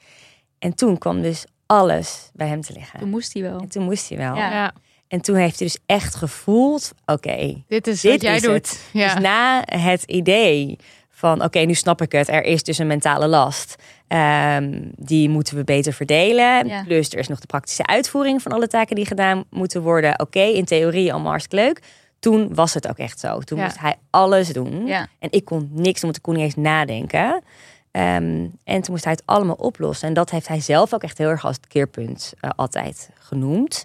En 0.58 0.74
toen 0.74 0.98
kwam 0.98 1.22
dus 1.22 1.44
alles 1.66 2.30
bij 2.34 2.46
hem 2.48 2.60
te 2.60 2.72
liggen. 2.72 2.98
Toen 3.00 3.10
moest 3.10 3.32
hij 3.32 3.42
wel. 3.42 3.58
En 3.60 3.68
toen 3.68 3.82
moest 3.84 4.08
hij 4.08 4.18
wel. 4.18 4.34
Ja. 4.34 4.50
Ja. 4.50 4.72
En 5.10 5.20
toen 5.20 5.36
heeft 5.36 5.58
hij 5.58 5.68
dus 5.68 5.78
echt 5.86 6.14
gevoeld... 6.14 6.92
Oké, 7.06 7.62
Dit 7.68 7.86
is 7.86 8.00
Dit 8.00 8.12
wat 8.12 8.22
jij 8.22 8.34
is 8.36 8.42
doet. 8.42 8.52
het. 8.52 8.80
Ja. 8.92 9.14
dus 9.14 9.22
na 9.22 9.62
het 9.66 10.02
idee 10.02 10.78
van... 11.10 11.42
Oké, 11.44 11.58
nu 11.58 11.74
snap 11.74 12.02
ik 12.02 12.12
het. 12.12 12.28
Er 12.28 12.44
is 12.44 12.62
dus 12.62 12.78
een 12.78 12.86
mentale 12.86 13.26
last. 13.26 13.74
Ehm, 14.08 14.80
die 14.96 15.28
moeten 15.28 15.56
we 15.56 15.64
beter 15.64 15.92
verdelen. 15.92 16.66
Ja. 16.66 16.82
Plus 16.82 17.08
er 17.10 17.18
is 17.18 17.28
nog 17.28 17.40
de 17.40 17.46
praktische 17.46 17.86
uitvoering 17.86 18.42
van 18.42 18.52
alle 18.52 18.66
taken 18.68 18.96
die 18.96 19.06
gedaan 19.06 19.44
moeten 19.50 19.82
worden. 19.82 20.20
Oké, 20.20 20.40
in 20.40 20.64
theorie 20.64 21.12
allemaal 21.12 21.30
hartstikke 21.30 21.64
leuk. 21.64 21.80
Toen 22.18 22.54
was 22.54 22.74
het 22.74 22.88
ook 22.88 22.98
echt 22.98 23.20
zo. 23.20 23.38
Toen 23.38 23.58
Ja. 23.58 23.64
moest 23.64 23.78
hij 23.80 23.94
alles 24.10 24.48
doen. 24.48 24.88
En 25.18 25.28
ik 25.30 25.44
kon 25.44 25.68
niks 25.72 26.00
want 26.00 26.16
ik 26.16 26.22
kon 26.22 26.34
niet 26.34 26.42
eens 26.44 26.56
nadenken. 26.56 27.42
Ehm, 27.90 28.46
en 28.64 28.80
toen 28.82 28.90
moest 28.90 29.04
hij 29.04 29.12
het 29.12 29.22
allemaal 29.24 29.54
oplossen. 29.54 30.08
En 30.08 30.14
dat 30.14 30.30
heeft 30.30 30.48
hij 30.48 30.60
zelf 30.60 30.94
ook 30.94 31.02
echt 31.02 31.18
heel 31.18 31.28
erg 31.28 31.44
als 31.44 31.56
het 31.56 31.66
keerpunt 31.66 32.32
eh, 32.40 32.50
altijd 32.56 33.10
genoemd. 33.18 33.84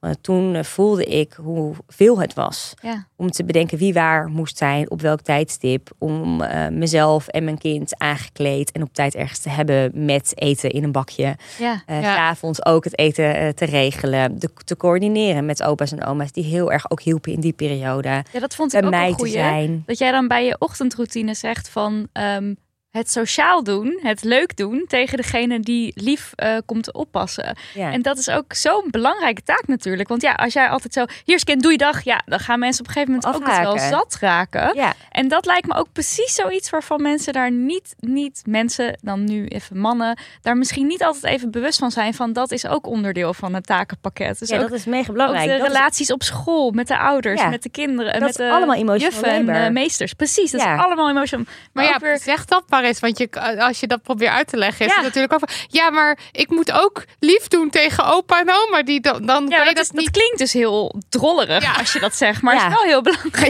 Want 0.00 0.22
toen 0.22 0.54
eh, 0.54 0.62
voelde 0.64 1.04
ik 1.04 1.32
hoeveel 1.32 2.18
het 2.20 2.34
was. 2.34 2.74
Ja. 2.82 3.06
Om 3.16 3.30
te 3.30 3.44
bedenken 3.44 3.78
wie 3.78 3.92
waar 3.92 4.28
moest 4.28 4.56
zijn, 4.56 4.90
op 4.90 5.00
welk 5.00 5.20
tijdstip. 5.20 5.90
Om 5.98 6.40
eh, 6.42 6.68
mezelf 6.68 7.26
en 7.28 7.44
mijn 7.44 7.58
kind 7.58 7.98
aangekleed 7.98 8.72
en 8.72 8.82
op 8.82 8.92
tijd 8.94 9.14
ergens 9.14 9.38
te 9.38 9.48
hebben 9.48 9.90
met 10.04 10.32
eten 10.34 10.70
in 10.70 10.84
een 10.84 10.92
bakje. 10.92 11.36
Ja. 11.58 11.82
Uh, 11.86 12.02
Ja. 12.02 12.14
S'avonds 12.14 12.64
ook 12.66 12.84
het 12.84 12.98
eten 12.98 13.34
eh, 13.36 13.48
te 13.48 13.64
regelen. 13.64 14.38
De, 14.38 14.50
te 14.64 14.76
coördineren 14.76 15.46
met 15.46 15.62
opa's 15.62 15.92
en 15.92 16.04
oma's 16.04 16.32
die 16.32 16.44
heel 16.44 16.72
erg 16.72 16.90
ook 16.90 17.02
hielpen 17.02 17.32
in 17.32 17.40
die 17.40 17.52
periode. 17.52 18.24
ja, 18.32 18.40
dat 18.40 18.54
vond 18.54 18.74
ik 18.74 18.80
Bij 18.80 18.88
ook 18.88 18.94
mij 18.96 19.06
een 19.06 19.12
te 19.12 19.18
goeie. 19.18 19.32
zijn. 19.32 19.82
Dat 19.86 19.98
jij 19.98 20.10
dan 20.10 20.28
bij 20.28 20.44
je 20.46 20.56
ochtendroutine 20.58 21.34
zegt 21.34 21.68
van 21.68 22.08
ehm, 22.12 22.54
het 22.90 23.10
sociaal 23.10 23.62
doen, 23.64 23.98
het 24.02 24.24
leuk 24.24 24.56
doen 24.56 24.84
tegen 24.88 25.16
degene 25.16 25.60
die 25.60 25.92
lief 25.94 26.32
eh, 26.34 26.56
komt 26.66 26.82
te 26.84 26.92
oppassen. 26.92 27.56
Ja. 27.74 27.92
En 27.92 28.02
dat 28.02 28.18
is 28.18 28.28
ook 28.28 28.52
zo'n 28.54 28.84
belangrijke 28.90 29.42
taak 29.42 29.66
natuurlijk. 29.66 30.08
Want 30.08 30.22
ja, 30.22 30.32
als 30.32 30.52
jij 30.52 30.68
altijd 30.68 30.92
zo, 30.92 31.04
hier 31.24 31.34
is 31.36 31.44
kind, 31.44 31.62
doe 31.62 31.72
je 31.72 31.78
dag. 31.78 32.02
Ja, 32.04 32.22
dan 32.26 32.38
gaan 32.38 32.58
mensen 32.58 32.80
op 32.80 32.86
een 32.86 32.92
gegeven 32.92 33.14
moment 33.14 33.34
ook 33.34 33.46
het 33.48 33.62
wel 33.62 33.78
zat 33.98 34.16
raken. 34.20 34.70
ja. 34.74 34.92
En 35.10 35.28
dat 35.28 35.46
lijkt 35.46 35.66
me 35.66 35.74
ook 35.74 35.92
precies 35.92 36.34
zoiets 36.34 36.70
waarvan 36.70 37.02
mensen 37.02 37.32
daar 37.32 37.50
niet, 37.50 37.94
niet 37.98 38.42
mensen, 38.46 38.98
dan 39.02 39.24
nu 39.24 39.46
even 39.46 39.78
mannen, 39.78 40.18
daar 40.42 40.56
misschien 40.56 40.86
niet 40.86 41.02
altijd 41.02 41.24
even 41.34 41.50
bewust 41.50 41.78
van 41.78 41.90
zijn. 41.90 42.14
Van 42.14 42.32
dat 42.32 42.52
is 42.52 42.66
ook 42.66 42.86
onderdeel 42.86 43.34
van 43.34 43.54
het 43.54 43.66
takenpakket. 43.66 44.38
Dus 44.38 44.48
ja, 44.48 44.56
ook, 44.56 44.62
dat 44.68 44.78
is 44.78 44.84
mega 44.84 45.06
ook 45.08 45.12
belangrijk. 45.12 45.44
de 45.50 45.56
Dat 45.58 45.66
is- 45.66 45.72
relaties 45.72 46.12
op 46.12 46.22
school, 46.22 46.70
met 46.70 46.88
de 46.88 46.98
ouders, 46.98 47.40
Ja. 47.40 47.48
met 47.48 47.62
de 47.62 47.70
kinderen, 47.70 48.12
Dat 48.12 48.20
met 48.20 48.30
is 48.30 48.36
de 48.36 48.50
allemaal 48.50 48.76
emotional 48.76 48.98
juffen 49.12 49.54
en 49.54 49.72
meesters. 49.72 50.12
Precies, 50.12 50.50
dat 50.50 50.60
Ja. 50.60 50.74
is 50.74 50.80
allemaal 50.82 51.08
emotional. 51.10 51.44
Maar 51.72 51.84
ook 51.84 51.90
ja, 51.90 51.98
weer- 51.98 52.18
zeg 52.18 52.44
dat 52.44 52.64
maar 52.68 52.84
Want 53.00 53.18
je, 53.18 53.28
als 53.58 53.80
je 53.80 53.86
dat 53.86 54.02
probeert 54.02 54.32
uit 54.32 54.48
te 54.48 54.56
leggen, 54.56 54.86
is 54.86 54.90
Ja. 54.90 54.96
het 54.96 55.04
natuurlijk 55.06 55.32
ook 55.32 55.38
van... 55.48 55.48
Ja, 55.68 55.90
maar 55.90 56.18
ik 56.32 56.50
moet 56.50 56.72
ook 56.72 57.04
lief 57.20 57.48
doen 57.48 57.70
tegen 57.70 58.04
opa 58.04 58.40
en 58.40 58.50
oma. 58.52 58.82
Die 58.82 59.00
dan, 59.00 59.26
dan 59.26 59.46
ja, 59.48 59.56
kan 59.56 59.68
je 59.68 59.74
dat, 59.74 59.82
is, 59.82 59.88
dat 59.88 59.96
niet... 59.96 60.04
dat 60.04 60.14
klinkt 60.14 60.38
dus 60.38 60.52
heel 60.52 60.94
drollerig 61.08 61.62
Ja. 61.62 61.72
als 61.72 61.92
je 61.92 61.98
dat 62.00 62.14
zegt, 62.16 62.42
maar 62.42 62.52
het 62.54 62.62
Ja. 62.62 62.68
is 62.68 62.74
wel 62.74 62.84
heel 62.84 63.02
belangrijk. 63.02 63.44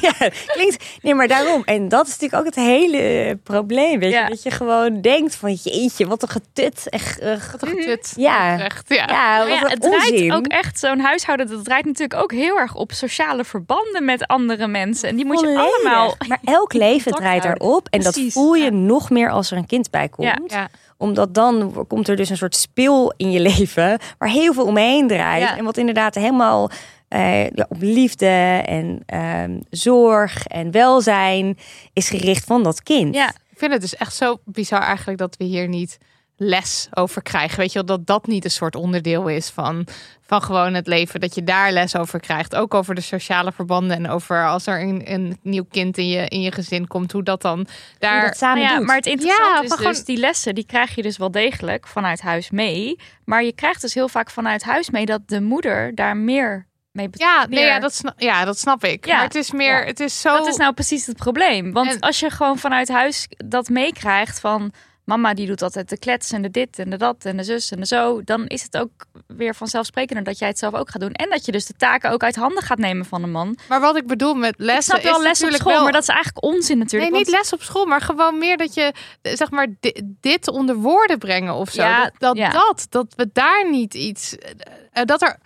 Ja, 0.00 0.28
klinkt. 0.46 0.84
Nee, 1.02 1.14
maar 1.14 1.28
daarom. 1.28 1.62
En 1.64 1.88
dat 1.88 2.06
is 2.06 2.12
natuurlijk 2.18 2.40
ook 2.40 2.46
het 2.46 2.64
hele 2.64 3.38
probleem. 3.44 3.98
Weet 3.98 4.12
Ja. 4.12 4.22
je? 4.22 4.28
Dat 4.28 4.42
je 4.42 4.50
gewoon 4.50 5.00
denkt 5.00 5.34
van 5.34 5.52
jeetje, 5.52 6.06
wat 6.06 6.22
een 6.22 6.28
getut. 6.28 6.88
Echt, 6.88 7.18
eh, 7.18 7.28
Wat 7.52 7.62
een 7.62 7.68
getut. 7.68 8.12
Ja. 8.16 8.58
Echt, 8.58 8.84
ja. 8.88 9.04
ja, 9.08 9.38
wat 9.48 9.62
een 9.62 9.70
het 9.70 9.80
draait 9.80 10.32
ook 10.32 10.46
echt, 10.46 10.78
zo'n 10.78 11.00
huishouden, 11.00 11.48
dat 11.48 11.64
draait 11.64 11.84
natuurlijk 11.84 12.20
ook 12.22 12.32
heel 12.32 12.58
erg 12.58 12.74
op 12.74 12.92
sociale 12.92 13.44
verbanden 13.44 14.04
met 14.04 14.26
andere 14.26 14.66
mensen. 14.66 15.08
En 15.08 15.16
die 15.16 15.24
moet 15.24 15.40
je 15.40 15.46
Volledig. 15.46 15.72
allemaal. 15.74 16.14
Maar 16.28 16.38
elk 16.44 16.72
leven 16.72 17.12
draait 17.12 17.42
daarop. 17.42 17.86
En 17.90 18.00
Precies, 18.00 18.24
dat 18.24 18.32
voel 18.32 18.54
je 18.54 18.67
nog 18.72 19.10
meer 19.10 19.30
als 19.30 19.50
er 19.50 19.56
een 19.56 19.66
kind 19.66 19.90
bij 19.90 20.08
komt. 20.08 20.42
Ja. 20.46 20.68
Omdat 20.96 21.34
dan 21.34 21.84
komt 21.88 22.08
er 22.08 22.16
dus 22.16 22.30
een 22.30 22.36
soort 22.36 22.56
speel 22.56 23.12
in 23.16 23.30
je 23.30 23.40
leven 23.50 23.98
waar 24.18 24.28
heel 24.28 24.52
veel 24.52 24.64
omheen 24.64 25.08
draait. 25.08 25.56
En 25.56 25.64
wat 25.64 25.76
inderdaad 25.76 26.14
helemaal 26.14 26.70
eh, 27.08 27.50
ja, 27.50 27.66
op 27.68 27.76
liefde 27.80 28.62
en 28.66 29.02
ehm, 29.06 29.58
zorg 29.70 30.46
en 30.46 30.70
welzijn 30.70 31.58
is 31.92 32.08
gericht 32.08 32.44
van 32.44 32.62
dat 32.62 32.82
kind. 32.82 33.14
Ja, 33.14 33.28
Ik 33.28 33.58
vind 33.58 33.72
het 33.72 33.80
dus 33.80 33.96
echt 33.96 34.14
zo 34.14 34.38
bizar 34.44 34.82
eigenlijk 34.82 35.18
dat 35.18 35.36
we 35.36 35.44
hier 35.44 35.68
niet 35.68 35.98
les 36.40 36.88
over 36.94 37.22
krijgen. 37.22 37.58
Weet 37.58 37.72
je 37.72 37.78
wel, 37.84 37.96
dat 37.96 38.06
dat 38.06 38.26
niet 38.26 38.44
een 38.44 38.50
soort 38.50 38.74
onderdeel 38.74 39.28
is 39.28 39.48
van, 39.48 39.86
van 40.26 40.42
gewoon 40.42 40.74
het 40.74 40.86
leven. 40.86 41.20
Dat 41.20 41.34
je 41.34 41.44
daar 41.44 41.72
les 41.72 41.96
over 41.96 42.20
krijgt. 42.20 42.54
Ook 42.54 42.74
over 42.74 42.94
de 42.94 43.00
sociale 43.00 43.52
verbanden 43.52 43.96
en 43.96 44.08
over 44.10 44.46
als 44.48 44.66
er 44.66 44.80
een, 44.80 45.02
een 45.12 45.38
nieuw 45.42 45.66
kind 45.70 45.98
in 45.98 46.08
je, 46.08 46.28
in 46.28 46.40
je 46.40 46.52
gezin 46.52 46.86
komt. 46.86 47.12
Hoe 47.12 47.22
dat 47.22 47.42
dan 47.42 47.66
daar... 47.98 48.22
dat 48.26 48.36
samen 48.36 48.58
Nou 48.58 48.70
ja, 48.72 48.76
doet. 48.78 48.86
maar 48.86 48.96
het 48.96 49.06
interessante 49.06 49.52
Ja, 49.52 49.62
is 49.62 49.68
dus, 49.68 49.78
gewoon- 49.78 50.02
die 50.04 50.16
lessen, 50.16 50.54
die 50.54 50.66
krijg 50.66 50.94
je 50.94 51.02
dus 51.02 51.16
wel 51.16 51.30
degelijk 51.30 51.86
vanuit 51.86 52.20
huis 52.20 52.50
mee. 52.50 52.98
Maar 53.24 53.44
je 53.44 53.52
krijgt 53.54 53.80
dus 53.80 53.94
heel 53.94 54.08
vaak 54.08 54.30
vanuit 54.30 54.62
huis 54.62 54.90
mee 54.90 55.06
dat 55.06 55.20
de 55.26 55.40
moeder 55.40 55.94
daar 55.94 56.16
meer 56.16 56.66
mee. 56.92 57.08
Ja, 57.12 57.38
nee, 57.38 57.58
meer- 57.60 57.68
ja, 57.68 57.78
dat 57.80 57.94
snap, 57.94 58.20
ja, 58.20 58.44
dat 58.44 58.58
snap 58.58 58.84
ik. 58.84 59.06
Ja. 59.06 59.14
Maar 59.14 59.24
het 59.24 59.34
is 59.34 59.52
meer, 59.52 59.80
Ja. 59.80 59.84
het 59.86 60.00
is 60.00 60.20
zo... 60.20 60.36
Dat 60.36 60.46
is 60.46 60.56
nou 60.56 60.72
precies 60.74 61.06
het 61.06 61.16
probleem. 61.16 61.72
Want 61.72 61.90
En- 61.94 62.00
als 62.00 62.20
je 62.20 62.30
gewoon 62.30 62.58
vanuit 62.58 62.88
huis 62.88 63.26
dat 63.36 63.68
meekrijgt 63.68 64.40
van... 64.40 64.72
Mama 65.08 65.34
die 65.34 65.46
doet 65.46 65.62
altijd 65.62 65.88
de 65.88 65.98
klets 65.98 66.32
en 66.32 66.42
de 66.42 66.50
dit 66.50 66.78
en 66.78 66.90
de 66.90 66.96
dat 66.96 67.24
en 67.24 67.36
de 67.36 67.42
zus 67.42 67.70
en 67.70 67.80
de 67.80 67.86
zo. 67.86 68.22
Dan 68.24 68.46
is 68.46 68.62
het 68.62 68.76
ook 68.76 68.90
weer 69.26 69.54
vanzelfsprekender 69.54 70.24
dat 70.24 70.38
jij 70.38 70.48
het 70.48 70.58
zelf 70.58 70.74
ook 70.74 70.90
gaat 70.90 71.00
doen. 71.00 71.12
En 71.12 71.30
dat 71.30 71.44
je 71.44 71.52
dus 71.52 71.66
de 71.66 71.74
taken 71.76 72.10
ook 72.10 72.22
uit 72.22 72.36
handen 72.36 72.62
gaat 72.62 72.78
nemen 72.78 73.04
van 73.04 73.22
een 73.22 73.30
man. 73.30 73.58
Maar 73.68 73.80
wat 73.80 73.96
ik 73.96 74.06
bedoel 74.06 74.34
met 74.34 74.54
lessen 74.56 74.94
Ik 74.94 75.00
snap 75.00 75.12
wel 75.12 75.30
is 75.30 75.40
les 75.40 75.50
op 75.50 75.56
school, 75.60 75.72
wel... 75.72 75.82
maar 75.82 75.92
dat 75.92 76.02
is 76.02 76.08
eigenlijk 76.08 76.44
onzin 76.44 76.78
natuurlijk. 76.78 77.10
Nee, 77.12 77.20
niet 77.20 77.30
les 77.30 77.52
op 77.52 77.62
school, 77.62 77.86
maar 77.86 78.00
gewoon 78.00 78.38
meer 78.38 78.56
dat 78.56 78.74
je, 78.74 78.92
eh, 79.22 79.36
zeg 79.36 79.50
maar, 79.50 79.66
di- 79.80 80.02
dit 80.20 80.48
onder 80.48 80.76
woorden 80.76 81.18
brengen 81.18 81.54
of 81.54 81.70
zo. 81.70 81.82
Ja, 81.82 82.02
dat, 82.02 82.12
dat, 82.18 82.36
ja. 82.36 82.50
dat, 82.50 82.86
dat 82.88 83.06
we 83.16 83.30
daar 83.32 83.70
niet 83.70 83.94
iets, 83.94 84.36
eh, 84.38 84.50
eh, 84.92 85.04
dat 85.04 85.22
er, 85.22 85.38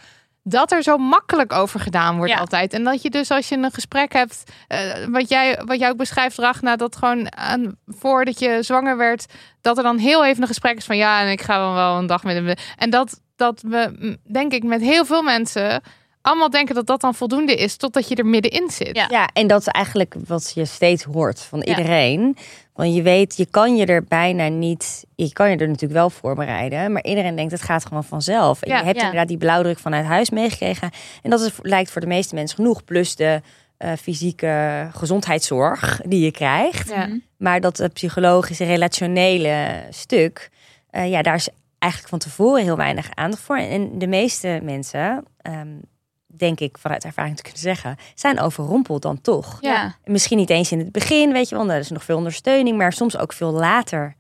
dat 0.43 0.73
er 0.73 0.83
zo 0.83 0.97
makkelijk 0.97 1.53
over 1.53 1.81
gedaan 1.81 2.17
wordt 2.17 2.33
Ja. 2.33 2.39
altijd. 2.39 2.73
En 2.73 2.85
dat 2.85 3.03
je 3.03 3.11
dus 3.11 3.31
als 3.31 3.49
je 3.49 3.57
een 3.57 3.71
gesprek 3.71 4.13
hebt, 4.13 4.43
eh, 4.69 4.79
wat, 5.09 5.29
jij, 5.29 5.61
wat 5.65 5.79
jij 5.79 5.89
ook 5.91 5.97
beschrijft, 5.97 6.39
Ragna, 6.39 6.77
dat 6.77 6.97
gewoon 6.97 7.37
aan, 7.37 7.77
voordat 7.87 8.39
je 8.39 8.59
zwanger 8.63 8.97
werd, 8.97 9.27
dat 9.61 9.77
er 9.77 9.83
dan 9.83 9.99
heel 9.99 10.25
even 10.25 10.43
een 10.43 10.49
gesprek 10.49 10.77
is 10.77 10.85
van 10.85 10.97
ja, 10.97 11.21
en 11.21 11.31
ik 11.31 11.41
ga 11.43 11.59
dan 11.59 11.75
wel 11.75 11.99
een 11.99 12.07
dag 12.07 12.23
met 12.25 12.35
hem. 12.35 12.55
En 12.77 12.91
dat, 12.91 13.21
dat 13.37 13.61
we, 13.61 14.17
denk 14.33 14.53
ik, 14.53 14.63
met 14.65 14.81
heel 14.81 15.05
veel 15.05 15.23
mensen 15.23 15.83
allemaal 16.23 16.51
denken 16.51 16.75
dat 16.75 16.87
dat 16.87 17.01
dan 17.01 17.15
voldoende 17.15 17.55
is, 17.55 17.77
totdat 17.77 18.09
je 18.09 18.15
er 18.15 18.27
middenin 18.27 18.71
zit. 18.71 18.97
Ja. 18.97 19.07
Ja, 19.11 19.29
en 19.33 19.47
dat 19.47 19.61
is 19.61 19.67
eigenlijk 19.67 20.15
wat 20.27 20.53
je 20.55 20.65
steeds 20.65 21.05
hoort 21.05 21.41
van 21.41 21.59
Ja. 21.59 21.65
iedereen. 21.65 22.37
Want 22.75 22.95
je 22.95 23.03
weet, 23.03 23.37
je 23.37 23.47
kan 23.47 23.77
je 23.77 23.87
er 23.87 24.05
bijna 24.05 24.49
niet... 24.49 25.05
Je 25.15 25.33
kan 25.33 25.51
je 25.51 25.57
er 25.57 25.67
natuurlijk 25.67 25.93
wel 25.93 26.11
voorbereiden. 26.11 26.93
Maar 26.93 27.05
iedereen 27.05 27.37
denkt, 27.37 27.53
het 27.53 27.63
gaat 27.63 27.87
gewoon 27.87 28.05
vanzelf. 28.05 28.63
En 28.63 28.71
Ja, 28.71 28.79
je 28.79 28.85
hebt 28.85 28.97
ja. 28.97 29.03
inderdaad 29.03 29.29
die 29.29 29.37
blauwdruk 29.37 29.79
vanuit 29.79 30.05
huis 30.07 30.31
meegekregen. 30.31 30.91
En 31.23 31.31
dat 31.31 31.41
is, 31.41 31.53
lijkt 31.63 31.91
voor 31.91 32.01
de 32.01 32.07
meeste 32.07 32.35
mensen 32.35 32.57
genoeg. 32.57 32.85
Plus 32.85 33.17
de 33.17 33.41
eh, 33.77 33.93
fysieke 34.03 34.89
gezondheidszorg 34.93 36.01
die 36.07 36.25
je 36.25 36.31
krijgt. 36.31 36.89
Ja. 36.89 37.07
Mhm. 37.07 37.17
Maar 37.37 37.61
dat 37.61 37.81
eh, 37.81 37.89
psychologische, 37.93 38.65
relationele 38.65 39.83
stuk... 39.91 40.51
eh, 40.91 41.11
ja, 41.11 41.23
daar 41.23 41.35
is 41.35 41.49
eigenlijk 41.79 42.11
van 42.13 42.19
tevoren 42.31 42.63
heel 42.63 42.77
weinig 42.77 43.09
aandacht 43.15 43.43
voor. 43.43 43.57
En 43.57 43.99
de 43.99 44.07
meeste 44.07 44.61
mensen... 44.63 45.25
ehm, 45.43 45.69
denk 46.37 46.61
ik 46.61 46.79
vanuit 46.79 47.05
ervaring 47.05 47.37
te 47.37 47.43
kunnen 47.43 47.61
zeggen, 47.61 47.97
zijn 48.15 48.41
overrompeld 48.41 49.03
dan 49.03 49.21
toch. 49.21 49.59
Ja. 49.61 49.95
Misschien 50.05 50.39
niet 50.39 50.51
eens 50.51 50.73
in 50.73 50.79
het 50.79 50.93
begin, 50.93 51.33
weet 51.33 51.49
je 51.49 51.57
wel, 51.57 51.71
er 51.71 51.79
is 51.79 51.91
nog 51.91 52.05
veel 52.05 52.17
ondersteuning, 52.17 52.77
maar 52.77 52.93
soms 52.93 53.19
ook 53.19 53.33
veel 53.33 53.53
later, 53.53 54.15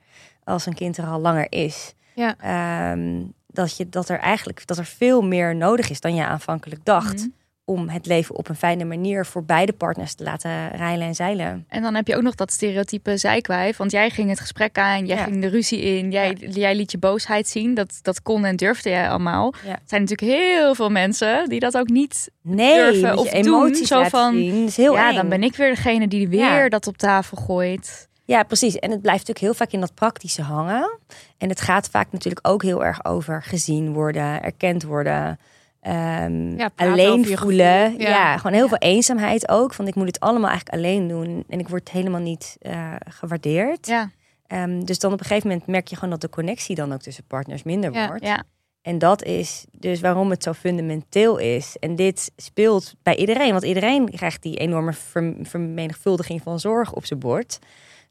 als 0.44 0.66
een 0.66 0.74
kind 0.74 0.96
er 0.96 1.06
al 1.06 1.20
langer 1.20 1.46
is. 1.48 1.94
Ja. 2.14 2.36
Ehm, 2.38 3.22
dat, 3.46 3.76
je, 3.76 3.88
dat 3.88 4.08
er 4.08 4.18
eigenlijk 4.18 4.66
dat 4.66 4.78
er 4.78 4.84
veel 4.84 5.22
meer 5.22 5.56
nodig 5.56 5.90
is 5.90 6.00
dan 6.00 6.14
je 6.14 6.24
aanvankelijk 6.24 6.84
dacht. 6.84 7.14
Mhm. 7.14 7.28
Om 7.64 7.88
het 7.88 8.06
leven 8.06 8.36
op 8.36 8.48
een 8.48 8.56
fijne 8.56 8.84
manier 8.84 9.26
voor 9.26 9.44
beide 9.44 9.72
partners 9.72 10.14
te 10.14 10.24
laten 10.24 10.68
rijlen 10.68 11.06
en 11.06 11.14
zeilen. 11.14 11.64
En 11.68 11.82
dan 11.82 11.94
heb 11.94 12.06
je 12.06 12.16
ook 12.16 12.22
nog 12.22 12.34
dat 12.34 12.52
stereotype 12.52 13.16
zijkwijf. 13.16 13.76
Want 13.76 13.90
jij 13.90 14.10
ging 14.10 14.28
het 14.28 14.40
gesprek 14.40 14.78
aan, 14.78 15.06
jij 15.06 15.16
Ja. 15.16 15.24
ging 15.24 15.40
de 15.40 15.46
ruzie 15.48 15.80
in, 15.80 16.10
jij, 16.10 16.36
jij 16.50 16.74
liet 16.74 16.90
je 16.90 16.98
boosheid 16.98 17.48
zien. 17.48 17.74
Dat, 17.74 17.98
dat 18.02 18.22
kon 18.22 18.44
en 18.44 18.56
durfde 18.56 18.90
jij 18.90 19.08
allemaal. 19.08 19.54
Ja. 19.64 19.70
Er 19.72 19.80
zijn 19.84 20.00
natuurlijk 20.00 20.30
heel 20.32 20.74
veel 20.74 20.90
mensen 20.90 21.48
die 21.48 21.60
dat 21.60 21.76
ook 21.76 21.88
niet. 21.88 22.30
Nee, 22.42 22.74
Durven 22.74 23.18
of 23.18 23.32
je 23.32 23.42
doen, 23.42 23.54
emoties 23.54 23.88
zo 23.88 24.02
van, 24.04 24.34
heel 24.74 24.94
ja, 24.94 25.08
eng. 25.08 25.14
dan 25.14 25.28
ben 25.28 25.42
ik 25.42 25.56
weer 25.56 25.74
degene 25.74 26.08
die 26.08 26.28
weer 26.28 26.70
dat 26.70 26.86
op 26.86 26.96
tafel 26.96 27.36
gooit. 27.36 28.08
Ja, 28.24 28.42
precies. 28.42 28.76
En 28.78 28.90
het 28.90 29.00
blijft 29.02 29.26
natuurlijk 29.26 29.46
heel 29.46 29.54
vaak 29.66 29.72
in 29.72 29.80
dat 29.80 29.94
praktische 29.94 30.42
hangen. 30.42 30.98
En 31.38 31.48
het 31.48 31.60
gaat 31.60 31.88
vaak 31.88 32.12
natuurlijk 32.12 32.48
ook 32.48 32.62
heel 32.62 32.84
erg 32.84 33.04
over 33.04 33.42
gezien 33.42 33.92
worden, 33.92 34.42
erkend 34.42 34.82
worden. 34.82 35.38
Ehm, 35.87 36.57
Ja, 36.57 36.70
alleen 36.76 37.26
voelen. 37.39 37.99
Ja. 37.99 38.09
Ja. 38.09 38.37
gewoon 38.37 38.53
heel 38.57 38.68
veel 38.68 38.78
eenzaamheid 38.78 39.49
ook. 39.49 39.74
Want 39.76 39.89
ik 39.89 39.95
moet 39.95 40.07
het 40.07 40.20
allemaal 40.20 40.51
eigenlijk 40.51 40.76
alleen 40.85 41.09
doen. 41.09 41.45
En 41.49 41.59
ik 41.59 41.68
word 41.68 41.91
helemaal 41.91 42.20
niet 42.20 42.57
eh, 42.61 42.93
gewaardeerd. 43.09 43.87
Ja, 43.87 44.11
Ehm, 44.47 44.80
dus 44.85 44.99
dan 44.99 45.12
op 45.12 45.20
een 45.20 45.26
gegeven 45.26 45.49
moment 45.49 45.66
merk 45.66 45.89
je 45.89 45.95
gewoon 45.95 46.11
dat 46.11 46.20
de 46.20 46.28
connectie 46.28 46.74
dan 46.74 46.93
ook 46.93 47.01
tussen 47.01 47.24
partners 47.26 47.62
minder 47.62 47.93
wordt. 48.07 48.24
ja. 48.24 48.43
En 48.83 48.99
dat 48.99 49.22
is 49.24 49.64
dus 49.70 50.01
waarom 50.01 50.30
het 50.30 50.43
zo 50.43 50.53
fundamenteel 50.53 51.39
is. 51.39 51.76
En 51.80 51.97
dit 51.97 52.33
speelt 52.37 52.95
bij 53.03 53.16
iedereen. 53.16 53.51
Want 53.51 53.64
iedereen 53.64 54.11
krijgt 54.11 54.43
die 54.43 54.57
enorme 54.57 54.93
ver- 54.93 55.35
vermenigvuldiging 55.43 56.43
van 56.43 56.61
zorg 56.61 56.93
op 56.93 57.07
zijn 57.07 57.18
bord. 57.18 57.59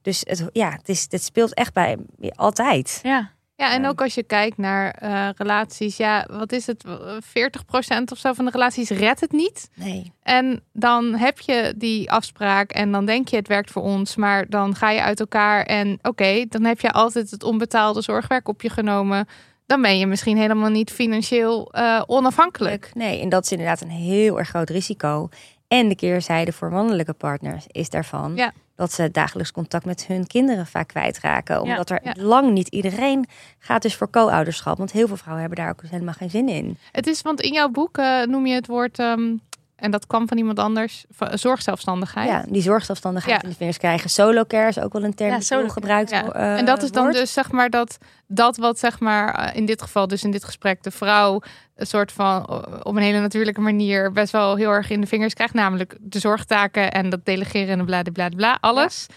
Dus 0.02 0.22
het, 0.26 0.50
ja, 0.52 0.72
het, 0.72 0.90
is, 0.90 1.08
het 1.10 1.24
speelt 1.24 1.54
echt 1.54 1.74
bij 1.74 1.98
altijd. 2.36 3.00
ja. 3.04 3.32
Ja, 3.62 3.74
en 3.74 3.88
ook 3.88 4.02
als 4.02 4.14
je 4.14 4.24
kijkt 4.24 4.58
naar 4.58 4.92
eh, 4.92 5.30
relaties, 5.38 5.98
ja, 5.98 6.28
wat 6.32 6.52
is 6.52 6.68
het? 6.68 6.84
40% 6.86 6.88
of 8.12 8.18
zo 8.18 8.34
van 8.34 8.46
de 8.46 8.52
relaties 8.52 8.90
redt 8.90 9.20
het 9.20 9.32
niet. 9.32 9.70
Nee. 9.76 10.12
En 10.24 10.64
dan 10.74 11.16
heb 11.16 11.40
je 11.40 11.74
die 11.78 12.12
afspraak 12.12 12.72
en 12.72 12.92
dan 12.92 13.06
denk 13.06 13.28
je 13.28 13.36
het 13.36 13.48
werkt 13.48 13.72
voor 13.72 13.82
ons, 13.82 14.16
maar 14.16 14.50
dan 14.50 14.76
ga 14.76 14.90
je 14.90 15.02
uit 15.02 15.20
elkaar 15.20 15.66
en 15.66 16.00
oké, 16.02 16.46
dan 16.50 16.64
heb 16.64 16.80
je 16.80 16.92
altijd 16.92 17.32
het 17.32 17.44
onbetaalde 17.44 18.02
zorgwerk 18.02 18.48
op 18.48 18.62
je 18.62 18.70
genomen. 18.70 19.28
Dan 19.66 19.82
ben 19.82 19.98
je 19.98 20.08
misschien 20.08 20.38
helemaal 20.38 20.70
niet 20.70 20.92
financieel 20.92 21.72
eh, 21.72 22.02
onafhankelijk. 22.06 22.92
Nee, 22.94 23.22
en 23.22 23.30
dat 23.30 23.44
is 23.44 23.52
inderdaad 23.52 23.82
een 23.82 23.90
heel 23.90 24.40
erg 24.40 24.50
groot 24.50 24.70
risico. 24.70 25.30
En 25.68 25.88
de 25.88 25.96
keerzijde 25.96 26.52
voor 26.52 26.70
mannelijke 26.70 27.14
partners 27.14 27.66
is 27.68 27.90
daarvan 27.90 28.36
Ja. 28.36 28.54
Dat 28.82 28.92
ze 28.94 29.12
dagelijks 29.12 29.52
contact 29.52 29.86
met 29.86 30.06
hun 30.08 30.28
kinderen 30.28 30.68
vaak 30.68 30.88
kwijtraken. 30.88 31.62
Omdat 31.62 31.90
er 31.90 32.00
Ja. 32.04 32.14
lang 32.18 32.52
niet 32.52 32.68
iedereen 32.68 33.26
gaat 33.60 33.82
dus 33.82 33.96
voor 33.96 34.10
co-ouderschap. 34.10 34.78
Want 34.78 34.92
heel 34.92 35.08
veel 35.08 35.18
vrouwen 35.18 35.42
hebben 35.42 35.64
daar 35.64 35.70
ook 35.74 35.82
dus 35.82 35.90
helemaal 35.90 36.14
geen 36.14 36.30
zin 36.30 36.50
in. 36.50 36.78
Het 36.92 37.08
is, 37.08 37.22
want 37.22 37.42
in 37.42 37.54
jouw 37.54 37.70
boek 37.70 37.98
eh, 37.98 38.22
noem 38.24 38.46
je 38.46 38.54
het 38.54 38.68
woord, 38.68 39.00
ehm, 39.00 39.36
en 39.82 39.92
dat 39.92 40.08
kwam 40.08 40.28
van 40.28 40.38
iemand 40.38 40.60
anders, 40.60 41.06
van 41.12 41.38
zorgzelfstandigheid. 41.38 42.28
Ja, 42.30 42.46
die 42.50 42.62
zorgzelfstandigheid 42.62 43.36
Ja. 43.36 43.44
in 43.44 43.50
de 43.50 43.56
vingers 43.56 43.78
krijgen. 43.78 44.10
Solo 44.10 44.44
care 44.44 44.68
is 44.68 44.80
ook 44.80 44.94
wel 44.94 45.04
een 45.04 45.14
term 45.14 45.30
Ja, 45.30 45.36
die 45.38 45.46
solo 45.46 45.68
gebruikt 45.68 46.10
Ja. 46.10 46.32
eh, 46.34 46.58
en 46.58 46.66
dat 46.66 46.84
is 46.84 46.92
dan 46.92 47.04
wordt. 47.04 47.18
dus 47.18 47.34
zeg 47.34 47.52
maar 47.52 47.70
dat, 47.70 47.98
dat 48.28 48.58
wat 48.58 48.80
zeg 48.80 49.00
maar 49.00 49.34
eh, 49.36 49.56
in 49.56 49.66
dit 49.66 49.82
geval, 49.82 50.08
dus 50.08 50.24
in 50.24 50.32
dit 50.32 50.44
gesprek, 50.44 50.84
de 50.84 50.92
vrouw 50.92 51.42
een 51.76 51.88
soort 51.88 52.12
van 52.12 52.46
eh, 52.46 52.58
op 52.84 52.96
een 52.96 53.02
hele 53.02 53.20
natuurlijke 53.20 53.62
manier 53.62 54.12
best 54.12 54.32
wel 54.32 54.56
heel 54.56 54.70
erg 54.70 54.90
in 54.90 55.02
de 55.02 55.08
vingers 55.08 55.34
krijgt. 55.34 55.54
Namelijk 55.54 55.98
de 56.00 56.20
zorgtaken 56.20 56.92
en 56.92 57.10
dat 57.10 57.26
delegeren 57.26 57.80
en 57.80 57.86
bla 57.86 58.02
bla 58.14 58.30
bla, 58.30 58.58
alles. 58.62 59.08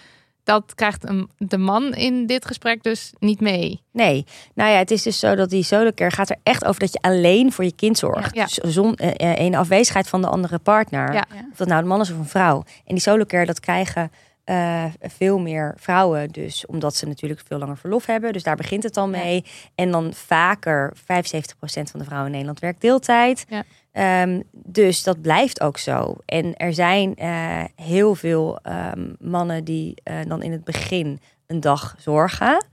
Dat 0.45 0.75
krijgt 0.75 1.09
een, 1.09 1.31
de 1.39 1.59
man 1.59 1.95
in 1.95 2.27
dit 2.27 2.47
gesprek 2.47 2.83
dus 2.83 3.13
niet 3.19 3.41
mee. 3.41 3.83
Nee, 3.93 4.27
nou 4.55 4.71
ja, 4.71 4.79
het 4.79 4.91
is 4.91 5.03
dus 5.03 5.19
zo 5.19 5.35
dat 5.35 5.51
die 5.51 5.63
solo 5.63 5.91
care 5.95 6.11
gaat 6.11 6.31
er 6.31 6.37
echt 6.43 6.65
over 6.65 6.81
dat 6.81 6.93
je 6.93 6.99
alleen 7.01 7.53
voor 7.53 7.65
je 7.65 7.75
kind 7.75 7.99
zorgt. 7.99 8.35
Ja. 8.35 8.45
Dus 8.45 8.55
zon, 8.55 8.95
eh, 8.95 9.33
eh, 9.33 9.39
in 9.39 9.55
afwezigheid 9.55 10.09
van 10.09 10.21
de 10.21 10.29
andere 10.29 10.59
partner. 10.59 11.13
Ja. 11.13 11.25
Of 11.53 11.57
dat 11.57 11.69
nou 11.69 11.83
een 11.83 11.89
man 11.89 12.01
is 12.01 12.11
of 12.11 12.19
een 12.19 12.29
vrouw. 12.29 12.57
En 12.57 12.95
die 12.95 13.01
solo 13.01 13.25
care, 13.25 13.47
dat 13.47 13.61
krijgen 13.61 14.11
eh, 14.45 14.85
veel 15.01 15.39
meer 15.39 15.75
vrouwen 15.77 16.29
dus. 16.29 16.67
Omdat 16.67 16.97
ze 16.97 17.07
natuurlijk 17.07 17.41
veel 17.47 17.59
langer 17.59 17.77
verlof 17.77 18.07
hebben. 18.07 18.33
Dus 18.33 18.43
daar 18.43 18.57
begint 18.57 18.83
het 18.83 18.97
al 18.97 19.09
mee. 19.09 19.45
En 19.75 19.91
dan 19.91 20.13
vaker, 20.15 20.93
75% 20.97 21.91
van 21.91 22.01
de 22.01 22.05
vrouwen 22.05 22.27
in 22.27 22.33
Nederland 22.33 22.61
werkt 22.61 22.81
deeltijd. 22.81 23.47
Ja. 23.49 23.65
Ehm, 23.95 24.41
dus 24.53 25.03
dat 25.03 25.21
blijft 25.21 25.61
ook 25.61 25.79
zo. 25.79 26.17
En 26.27 26.57
er 26.57 26.75
zijn 26.75 27.15
eh, 27.15 27.65
heel 27.77 28.15
veel 28.15 28.59
ehm, 28.63 29.13
mannen 29.19 29.65
die 29.65 29.95
eh, 30.03 30.17
dan 30.27 30.43
in 30.43 30.53
het 30.53 30.65
begin 30.65 31.21
een 31.47 31.61
dag 31.61 31.95
zorgen. 31.99 32.65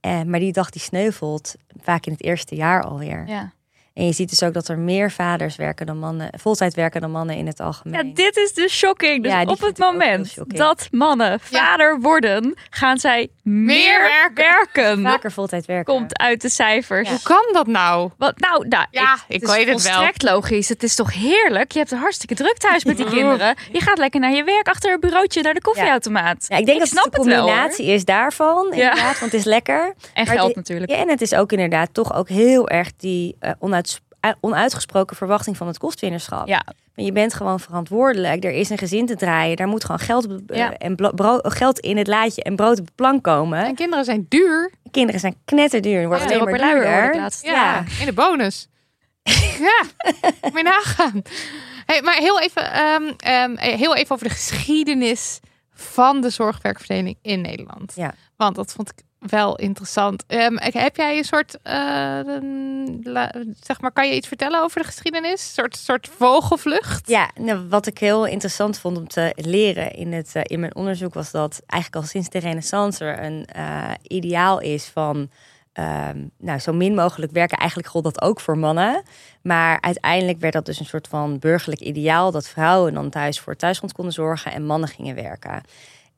Eh, 0.00 0.22
maar 0.22 0.40
die 0.40 0.52
dag 0.52 0.70
die 0.70 0.80
sneuvelt 0.80 1.54
vaak 1.80 2.06
in 2.06 2.12
het 2.12 2.22
eerste 2.22 2.54
jaar 2.54 2.84
alweer. 2.84 3.26
Ja. 3.26 3.52
En 3.98 4.06
je 4.06 4.12
ziet 4.12 4.28
dus 4.28 4.42
ook 4.42 4.52
dat 4.54 4.68
er 4.68 4.78
meer 4.78 5.10
vaders 5.10 5.56
werken 5.56 5.86
dan 5.86 5.98
mannen, 5.98 6.30
voltijd 6.36 6.74
werken 6.74 7.00
dan 7.00 7.10
mannen 7.10 7.36
in 7.36 7.46
het 7.46 7.60
algemeen. 7.60 8.06
Ja, 8.06 8.14
dit 8.14 8.36
is 8.36 8.52
dus 8.52 8.72
shocking. 8.76 9.22
Dus 9.22 9.32
Ja, 9.32 9.42
op 9.42 9.60
het 9.60 9.78
moment 9.78 10.34
dat 10.46 10.88
mannen 10.90 11.40
vader 11.40 12.00
worden, 12.00 12.54
gaan 12.70 12.98
zij 12.98 13.28
meer, 13.42 14.00
werken. 14.00 14.34
werken. 14.34 15.02
Vaker 15.02 15.32
voltijd 15.32 15.66
werken. 15.66 15.94
Komt 15.94 16.18
uit 16.18 16.40
de 16.40 16.48
cijfers. 16.48 17.08
Hoe 17.08 17.22
kan 17.22 17.48
dat 17.52 17.66
nou? 17.66 18.10
Wat, 18.18 18.38
nou, 18.38 18.68
nou, 18.68 18.86
Ja, 18.90 19.14
ik, 19.14 19.20
ik 19.34 19.40
het 19.40 19.50
weet 19.50 19.58
het 19.68 19.82
wel. 19.82 19.92
volstrekt 19.92 20.22
logisch. 20.22 20.68
Het 20.68 20.82
is 20.82 20.94
toch 20.94 21.12
heerlijk? 21.14 21.72
Je 21.72 21.78
hebt 21.78 21.90
het 21.90 22.00
hartstikke 22.00 22.34
druk 22.34 22.58
thuis 22.58 22.84
met 22.84 22.96
die 22.96 23.06
kinderen. 23.06 23.56
Je 23.72 23.80
gaat 23.80 23.98
lekker 23.98 24.20
naar 24.20 24.32
je 24.32 24.44
werk 24.44 24.68
achter 24.68 24.92
een 24.92 25.00
bureautje 25.00 25.42
naar 25.42 25.54
de 25.54 25.60
koffieautomaat. 25.60 26.46
Ja, 26.48 26.56
ik 26.56 26.66
denk 26.66 26.82
Ik 26.82 26.84
dat 26.84 26.90
het 26.92 26.98
snap 26.98 27.12
de 27.12 27.18
het 27.18 27.28
wel, 27.28 27.44
combinatie 27.44 27.86
is 27.86 28.04
daarvan, 28.04 28.72
inderdaad, 28.72 29.18
want 29.18 29.32
het 29.32 29.40
is 29.40 29.44
lekker. 29.44 29.94
En 30.14 30.24
Maar 30.26 30.34
geld 30.36 30.54
natuurlijk. 30.54 30.90
Ja, 30.90 30.96
en 30.96 31.08
het 31.08 31.20
is 31.20 31.34
ook 31.34 31.52
inderdaad 31.52 31.88
toch 31.94 32.14
ook 32.14 32.28
heel 32.28 32.68
erg 32.68 32.90
die 32.96 33.36
eh, 33.40 33.50
onuitgesproken 34.40 35.16
verwachting 35.16 35.56
van 35.56 35.66
het 35.66 35.78
kostwinnerschap. 35.78 36.46
Ja. 36.46 36.62
Maar 36.94 37.04
je 37.04 37.12
bent 37.12 37.34
gewoon 37.34 37.60
verantwoordelijk. 37.60 38.44
Er 38.44 38.50
is 38.50 38.70
een 38.70 38.78
gezin 38.78 39.06
te 39.06 39.16
draaien. 39.16 39.56
Daar 39.56 39.66
moet 39.68 39.84
gewoon 39.84 39.98
geld, 40.00 40.26
eh, 40.46 40.56
Ja. 40.56 40.72
en 40.78 40.96
geld 41.42 41.78
in 41.78 41.96
het 41.96 42.06
laadje 42.06 42.42
en 42.42 42.56
brood 42.56 42.80
op 42.80 42.86
de 42.86 42.92
plank 42.94 43.22
komen. 43.24 43.64
En 43.64 43.74
kinderen 43.74 44.04
zijn 44.04 44.26
duur. 44.28 44.72
Kinderen 44.90 45.20
zijn 45.20 45.36
knetterduur. 45.44 46.06
Worden 46.06 46.18
Ja, 46.18 46.24
alleen 46.34 46.38
maar 46.44 46.52
Euro 46.52 46.58
per 46.58 46.74
luier 46.74 46.84
hoorde 46.92 46.96
ik 46.98 47.02
duurder. 47.04 47.20
laatst. 47.20 47.44
Ja, 47.44 47.84
in 48.00 48.06
de 48.06 48.12
bonus. 48.12 48.68
ja, 49.68 49.82
moet 50.42 50.52
je 50.56 50.62
nagaan. 50.62 51.22
Hey, 51.86 52.02
maar 52.02 52.14
heel 52.16 52.40
even, 52.40 52.72
ehm, 52.72 53.12
ehm, 53.16 53.56
heel 53.56 53.96
even 53.96 54.14
over 54.14 54.28
de 54.28 54.34
geschiedenis 54.34 55.40
van 55.72 56.20
de 56.20 56.30
zorgwerkverdeling 56.30 57.18
in 57.22 57.40
Nederland. 57.40 57.92
Ja. 57.96 58.14
Want 58.36 58.56
dat 58.56 58.72
vond 58.72 58.90
ik 58.90 59.02
wel 59.18 59.56
interessant. 59.56 60.24
Ehm, 60.26 60.56
heb 60.58 60.96
jij 60.96 61.18
een 61.18 61.24
soort, 61.24 61.58
eh, 61.62 62.20
zeg 63.62 63.80
maar, 63.80 63.92
kan 63.92 64.08
je 64.08 64.14
iets 64.14 64.28
vertellen 64.28 64.62
over 64.62 64.80
de 64.80 64.86
geschiedenis? 64.86 65.30
Een 65.40 65.52
soort, 65.54 65.76
soort 65.76 66.08
vogelvlucht? 66.16 67.08
Ja, 67.08 67.30
nou, 67.40 67.68
wat 67.68 67.86
ik 67.86 67.98
heel 67.98 68.26
interessant 68.26 68.78
vond 68.78 68.96
om 68.96 69.08
te 69.08 69.32
leren 69.36 69.92
in, 69.92 70.12
het, 70.12 70.30
eh, 70.34 70.42
in 70.44 70.60
mijn 70.60 70.74
onderzoek 70.74 71.14
was 71.14 71.30
dat 71.30 71.62
eigenlijk 71.66 72.02
al 72.02 72.10
sinds 72.10 72.28
de 72.28 72.38
Renaissance 72.38 73.04
er 73.04 73.24
een 73.24 73.44
eh, 73.44 73.90
ideaal 74.02 74.60
is 74.60 74.84
van 74.84 75.30
ehm, 75.72 76.18
nou, 76.38 76.58
zo 76.58 76.72
min 76.72 76.94
mogelijk 76.94 77.32
werken. 77.32 77.58
Eigenlijk 77.58 77.88
gold 77.88 78.04
dat 78.04 78.22
ook 78.22 78.40
voor 78.40 78.58
mannen. 78.58 79.02
Maar 79.42 79.80
uiteindelijk 79.80 80.38
werd 80.40 80.52
dat 80.52 80.66
dus 80.66 80.78
een 80.78 80.86
soort 80.86 81.08
van 81.08 81.38
burgerlijk 81.38 81.80
ideaal 81.80 82.30
dat 82.30 82.48
vrouwen 82.48 82.94
dan 82.94 83.10
thuis 83.10 83.40
voor 83.40 83.56
thuisgrond 83.56 83.92
konden 83.92 84.12
zorgen 84.12 84.52
en 84.52 84.66
mannen 84.66 84.88
gingen 84.88 85.14
werken. 85.14 85.62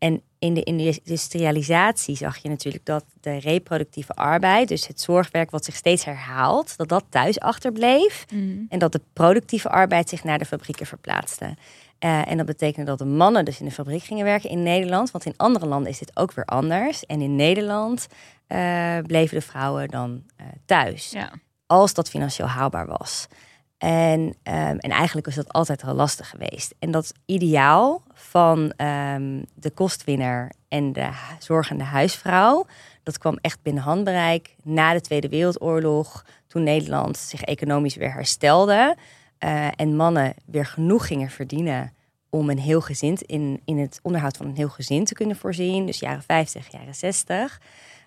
En 0.01 0.23
in 0.39 0.55
de 0.55 0.63
industrialisatie 0.63 2.17
zag 2.17 2.37
je 2.37 2.49
natuurlijk 2.49 2.85
dat 2.85 3.05
de 3.21 3.39
reproductieve 3.39 4.13
arbeid, 4.13 4.69
dus 4.69 4.87
het 4.87 5.01
zorgwerk 5.01 5.51
wat 5.51 5.65
zich 5.65 5.75
steeds 5.75 6.05
herhaalt, 6.05 6.77
dat 6.77 6.89
dat 6.89 7.05
thuis 7.09 7.41
achterbleef. 7.41 8.25
En 8.69 8.79
dat 8.79 8.93
de 8.93 9.01
productieve 9.13 9.69
arbeid 9.69 10.09
zich 10.09 10.25
naar 10.25 10.39
de 10.39 10.45
fabrieken 10.45 10.87
verplaatste. 10.87 11.55
Eh, 11.99 12.31
en 12.31 12.37
dat 12.37 12.47
betekende 12.47 12.87
dat 12.87 12.99
de 12.99 13.05
mannen 13.05 13.45
dus 13.45 13.61
in 13.61 13.65
de 13.65 13.71
fabriek 13.73 14.03
gingen 14.03 14.25
werken 14.25 14.51
in 14.51 14.63
Nederland. 14.63 15.11
Want 15.11 15.25
in 15.25 15.35
andere 15.37 15.67
landen 15.67 15.91
is 15.91 15.99
dit 15.99 16.17
ook 16.17 16.33
weer 16.33 16.45
anders. 16.45 17.07
En 17.07 17.21
in 17.21 17.37
Nederland 17.37 18.07
eh, 18.47 18.99
bleven 19.07 19.39
de 19.39 19.47
vrouwen 19.47 19.89
dan 19.89 20.23
eh, 20.37 20.47
thuis. 20.65 21.11
Ja. 21.11 21.31
Als 21.67 21.95
dat 21.95 22.11
financieel 22.11 22.49
haalbaar 22.49 22.87
was. 22.87 23.29
En, 23.81 24.35
ehm, 24.43 24.77
en 24.77 24.91
eigenlijk 24.91 25.27
is 25.27 25.35
dat 25.35 25.53
altijd 25.53 25.85
al 25.85 25.95
lastig 25.95 26.29
geweest. 26.29 26.75
En 26.79 26.91
dat 26.91 27.13
ideaal 27.27 28.03
van 28.13 28.73
ehm, 28.77 29.43
de 29.55 29.71
kostwinner 29.71 30.53
en 30.69 30.93
de 30.93 31.09
zorgende 31.39 31.85
huisvrouw, 31.85 32.67
dat 33.03 33.19
kwam 33.19 33.39
echt 33.41 33.63
binnen 33.63 33.83
handbereik 33.83 34.55
na 34.63 34.93
de 34.93 35.01
Tweede 35.01 35.29
Wereldoorlog, 35.29 36.25
toen 36.47 36.63
Nederland 36.63 37.17
zich 37.17 37.43
economisch 37.43 37.95
weer 37.95 38.13
herstelde 38.13 38.97
eh, 39.39 39.67
en 39.77 39.97
mannen 39.97 40.35
weer 40.47 40.67
genoeg 40.67 41.07
gingen 41.07 41.31
verdienen 41.31 41.93
om 42.31 42.51
een 42.51 42.59
heel 42.59 42.81
gezin 42.81 43.19
in, 43.27 43.61
in 43.65 43.79
het 43.79 44.01
onderhoud 44.03 44.37
van 44.37 44.47
een 44.47 44.57
heel 44.57 44.69
gezin 44.69 45.05
te 45.05 45.15
kunnen 45.15 45.37
voorzien. 45.37 45.87
Dus 45.87 46.01
jaren 46.01 46.23
50, 46.23 46.73
jaren 46.73 46.95
60. 46.95 47.61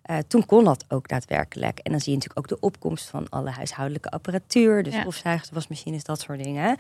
Eh, 0.04 0.18
toen 0.28 0.45
kon 0.45 0.64
dat 0.64 0.86
ook 0.88 1.08
daadwerkelijk. 1.08 1.80
En 1.80 1.91
dan 1.91 1.99
zie 1.99 2.12
je 2.12 2.18
natuurlijk 2.18 2.51
ook 2.51 2.60
de 2.60 2.66
opkomst 2.66 3.10
van 3.10 3.30
alle 3.30 3.49
huishoudelijke 3.49 4.10
apparatuur. 4.10 4.84
Dus 4.84 4.93
Ja. 4.93 4.99
stofzuigers, 5.01 5.49
wasmachines, 5.49 6.04
dat 6.04 6.20
soort 6.20 6.43
dingen. 6.43 6.78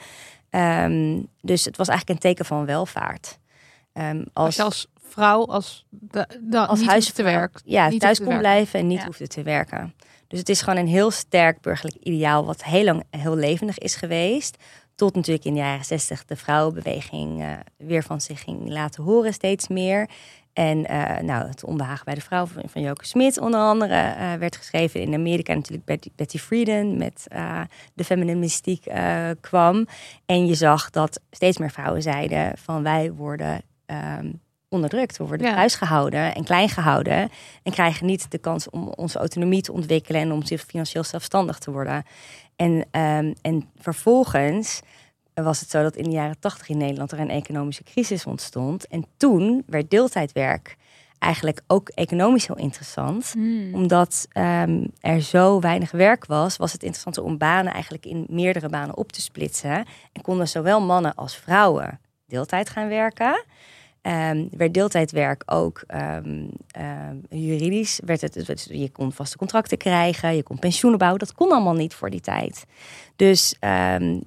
Ehm, 0.49 1.19
dus 1.41 1.65
het 1.65 1.77
was 1.77 1.87
eigenlijk 1.87 2.19
een 2.19 2.29
teken 2.29 2.45
van 2.45 2.65
welvaart. 2.65 3.39
Ehm, 3.93 4.23
Als 4.33 4.59
als, 4.59 4.87
vrouw, 5.07 5.45
als, 5.45 5.85
de, 5.89 6.27
de, 6.41 6.65
als 6.67 6.79
niet 6.79 6.89
huis 6.89 7.03
hoeft 7.03 7.15
te 7.15 7.23
werken. 7.23 7.61
Ja, 7.65 7.89
niet 7.89 7.99
thuis 8.01 8.17
kon 8.17 8.27
werken. 8.27 8.43
blijven 8.43 8.79
en 8.79 8.87
niet 8.87 8.99
Ja. 8.99 9.05
hoefde 9.05 9.27
te 9.27 9.43
werken. 9.43 9.93
Dus 10.27 10.39
het 10.39 10.49
is 10.49 10.61
gewoon 10.61 10.79
een 10.79 10.87
heel 10.87 11.11
sterk 11.11 11.61
burgerlijk 11.61 11.97
ideaal, 12.03 12.45
wat 12.45 12.63
heel 12.63 12.83
lang 12.83 13.03
heel 13.09 13.35
levendig 13.35 13.77
is 13.77 13.95
geweest. 13.95 14.57
Tot 14.95 15.15
natuurlijk 15.15 15.45
in 15.45 15.53
de 15.53 15.59
jaren 15.59 15.85
zestig 15.85 16.25
de 16.25 16.35
vrouwenbeweging 16.35 17.41
eh, 17.41 17.51
weer 17.77 18.03
van 18.03 18.21
zich 18.21 18.41
ging 18.43 18.69
laten 18.69 19.03
horen, 19.03 19.33
steeds 19.33 19.67
meer. 19.67 20.09
En 20.53 20.85
eh, 20.85 21.23
nou, 21.23 21.47
het 21.47 21.63
onbehagen 21.63 22.05
bij 22.05 22.13
de 22.15 22.21
vrouw 22.21 22.45
van, 22.45 22.63
van 22.65 22.81
Joke 22.81 23.05
Smit 23.05 23.39
onder 23.39 23.59
andere 23.59 23.95
eh, 23.95 24.33
werd 24.33 24.55
geschreven. 24.55 25.01
In 25.01 25.13
Amerika 25.13 25.53
natuurlijk 25.53 25.85
Betty, 25.85 26.09
Betty 26.15 26.37
Friedan 26.37 26.97
met 26.97 27.25
eh, 27.27 27.61
de 27.93 28.03
feminine 28.03 28.39
mystiek 28.39 28.91
kwam. 29.41 29.87
En 30.25 30.45
je 30.45 30.55
zag 30.55 30.89
dat 30.89 31.19
steeds 31.31 31.57
meer 31.57 31.71
vrouwen 31.71 32.01
zeiden 32.01 32.57
van 32.57 32.83
wij 32.83 33.11
worden 33.11 33.61
ehm, 33.85 34.31
onderdrukt. 34.69 35.17
We 35.17 35.25
worden 35.25 35.47
Ja. 35.47 35.53
thuis 35.55 35.75
gehouden 35.75 36.35
en 36.35 36.43
klein 36.43 36.69
gehouden. 36.69 37.29
En 37.63 37.71
krijgen 37.71 38.05
niet 38.05 38.31
de 38.31 38.37
kans 38.37 38.69
om 38.69 38.87
onze 38.87 39.19
autonomie 39.19 39.61
te 39.61 39.71
ontwikkelen 39.71 40.21
en 40.21 40.31
om 40.31 40.43
zich 40.43 40.61
financieel 40.61 41.03
zelfstandig 41.03 41.57
te 41.59 41.71
worden. 41.71 42.03
En, 42.55 42.85
ehm, 42.91 43.33
en 43.41 43.69
vervolgens 43.77 44.81
was 45.33 45.59
het 45.59 45.69
zo 45.69 45.81
dat 45.81 45.95
in 45.95 46.03
de 46.03 46.09
jaren 46.09 46.39
tachtig 46.39 46.69
in 46.69 46.77
Nederland 46.77 47.11
er 47.11 47.19
een 47.19 47.29
economische 47.29 47.83
crisis 47.83 48.25
ontstond. 48.25 48.87
En 48.87 49.05
toen 49.17 49.63
werd 49.65 49.89
deeltijdwerk 49.89 50.77
eigenlijk 51.19 51.61
ook 51.67 51.89
economisch 51.89 52.47
heel 52.47 52.57
interessant. 52.57 53.33
Omdat 53.73 54.27
ehm, 54.31 54.85
er 54.99 55.21
zo 55.21 55.59
weinig 55.59 55.91
werk 55.91 56.25
was, 56.25 56.57
was 56.57 56.71
het 56.71 56.83
interessant 56.83 57.17
om 57.17 57.37
banen 57.37 57.73
eigenlijk 57.73 58.05
in 58.05 58.25
meerdere 58.29 58.69
banen 58.69 58.97
op 58.97 59.11
te 59.11 59.21
splitsen. 59.21 59.85
En 60.11 60.21
konden 60.21 60.47
zowel 60.47 60.81
mannen 60.81 61.15
als 61.15 61.35
vrouwen 61.35 61.99
deeltijd 62.27 62.69
gaan 62.69 62.87
werken. 62.87 63.43
Ehm, 64.03 64.45
werd 64.51 64.73
deeltijdwerk 64.73 65.43
ook 65.45 65.83
ehm, 65.87 66.47
ehm, 66.71 67.15
juridisch. 67.29 67.99
Werd 68.05 68.21
het, 68.21 68.67
je 68.69 68.89
kon 68.89 69.11
vaste 69.11 69.37
contracten 69.37 69.77
krijgen, 69.77 70.35
je 70.35 70.43
kon 70.43 70.59
pensioenen 70.59 70.99
bouwen. 70.99 71.19
Dat 71.19 71.33
kon 71.33 71.51
allemaal 71.51 71.73
niet 71.73 71.93
voor 71.93 72.09
die 72.09 72.21
tijd. 72.21 72.65
Dus 73.15 73.55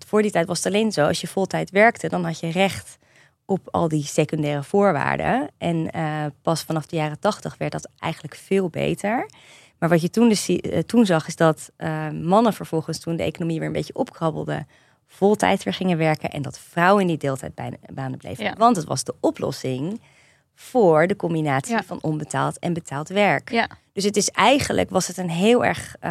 voor 0.06 0.22
die 0.22 0.30
tijd 0.30 0.46
was 0.46 0.64
het 0.64 0.74
alleen 0.74 0.92
zo, 0.92 1.06
als 1.06 1.20
je 1.20 1.26
voltijd 1.26 1.70
werkte, 1.70 2.08
dan 2.08 2.24
had 2.24 2.40
je 2.40 2.50
recht 2.50 2.98
op 3.46 3.68
al 3.70 3.88
die 3.88 4.04
secundaire 4.04 4.62
voorwaarden. 4.62 5.48
En 5.58 5.90
eh, 5.90 6.24
pas 6.42 6.62
vanaf 6.62 6.86
de 6.86 6.96
jaren 6.96 7.18
tachtig 7.18 7.56
werd 7.56 7.72
dat 7.72 7.88
eigenlijk 7.98 8.34
veel 8.34 8.68
beter. 8.68 9.30
Maar 9.78 9.88
wat 9.88 10.02
je 10.02 10.10
toen, 10.10 10.28
dus, 10.28 10.48
eh, 10.48 10.78
toen 10.78 11.06
zag, 11.06 11.26
is 11.26 11.36
dat 11.36 11.70
eh, 11.76 12.10
mannen 12.10 12.52
vervolgens, 12.52 13.00
toen 13.00 13.16
de 13.16 13.22
economie 13.22 13.58
weer 13.58 13.66
een 13.66 13.72
beetje 13.72 13.94
opkrabbelde, 13.94 14.66
voltijd 15.06 15.62
weer 15.62 15.74
gingen 15.74 15.98
werken. 15.98 16.30
En 16.30 16.42
dat 16.42 16.58
vrouwen 16.58 17.00
in 17.02 17.08
die 17.08 17.16
deeltijdbanen 17.18 18.18
bleven. 18.18 18.44
Ja. 18.44 18.54
Want 18.58 18.76
het 18.76 18.84
was 18.84 19.04
de 19.04 19.14
oplossing 19.20 20.00
voor 20.54 21.06
de 21.06 21.16
combinatie 21.16 21.74
Ja. 21.74 21.82
van 21.82 21.98
onbetaald 22.02 22.58
en 22.58 22.72
betaald 22.72 23.08
werk. 23.08 23.50
Ja. 23.50 23.68
Dus 23.92 24.04
het 24.04 24.16
is 24.16 24.30
eigenlijk, 24.30 24.90
was 24.90 25.06
het 25.06 25.16
een 25.16 25.30
heel 25.30 25.64
erg 25.64 25.96
eh, 26.00 26.10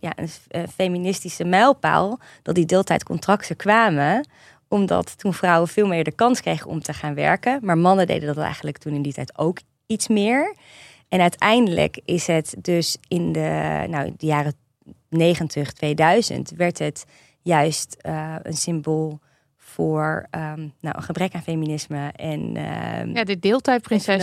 ja, 0.00 0.12
een, 0.16 0.28
eh, 0.48 0.62
feministische 0.74 1.44
mijlpaal 1.44 2.18
dat 2.42 2.54
die 2.54 2.66
deeltijdcontracten 2.66 3.56
kwamen 3.56 4.28
omdat 4.68 5.18
toen 5.18 5.34
vrouwen 5.34 5.68
veel 5.68 5.86
meer 5.86 6.04
de 6.04 6.12
kans 6.12 6.40
kregen 6.40 6.70
om 6.70 6.82
te 6.82 6.92
gaan 6.92 7.14
werken. 7.14 7.58
Maar 7.62 7.78
mannen 7.78 8.06
deden 8.06 8.34
dat 8.34 8.44
eigenlijk 8.44 8.78
toen 8.78 8.94
in 8.94 9.02
die 9.02 9.12
tijd 9.12 9.38
ook 9.38 9.58
iets 9.86 10.08
meer. 10.08 10.54
En 11.08 11.20
uiteindelijk 11.20 12.00
is 12.04 12.26
het 12.26 12.54
dus 12.58 12.96
in 13.08 13.32
de, 13.32 13.84
nou, 13.88 14.12
de 14.16 14.26
jaren 14.26 14.54
90, 15.08 15.72
2000 15.72 16.50
werd 16.56 16.78
het 16.78 17.04
juist 17.42 17.96
eh, 18.00 18.34
een 18.42 18.56
symbool 18.56 19.20
voor 19.56 20.26
ehm, 20.30 20.68
nou, 20.80 20.96
een 20.96 21.02
gebrek 21.02 21.34
aan 21.34 21.42
feminisme 21.42 22.12
en 22.16 22.56
ehm, 22.56 23.14
Ja, 23.14 23.24
de 23.24 23.38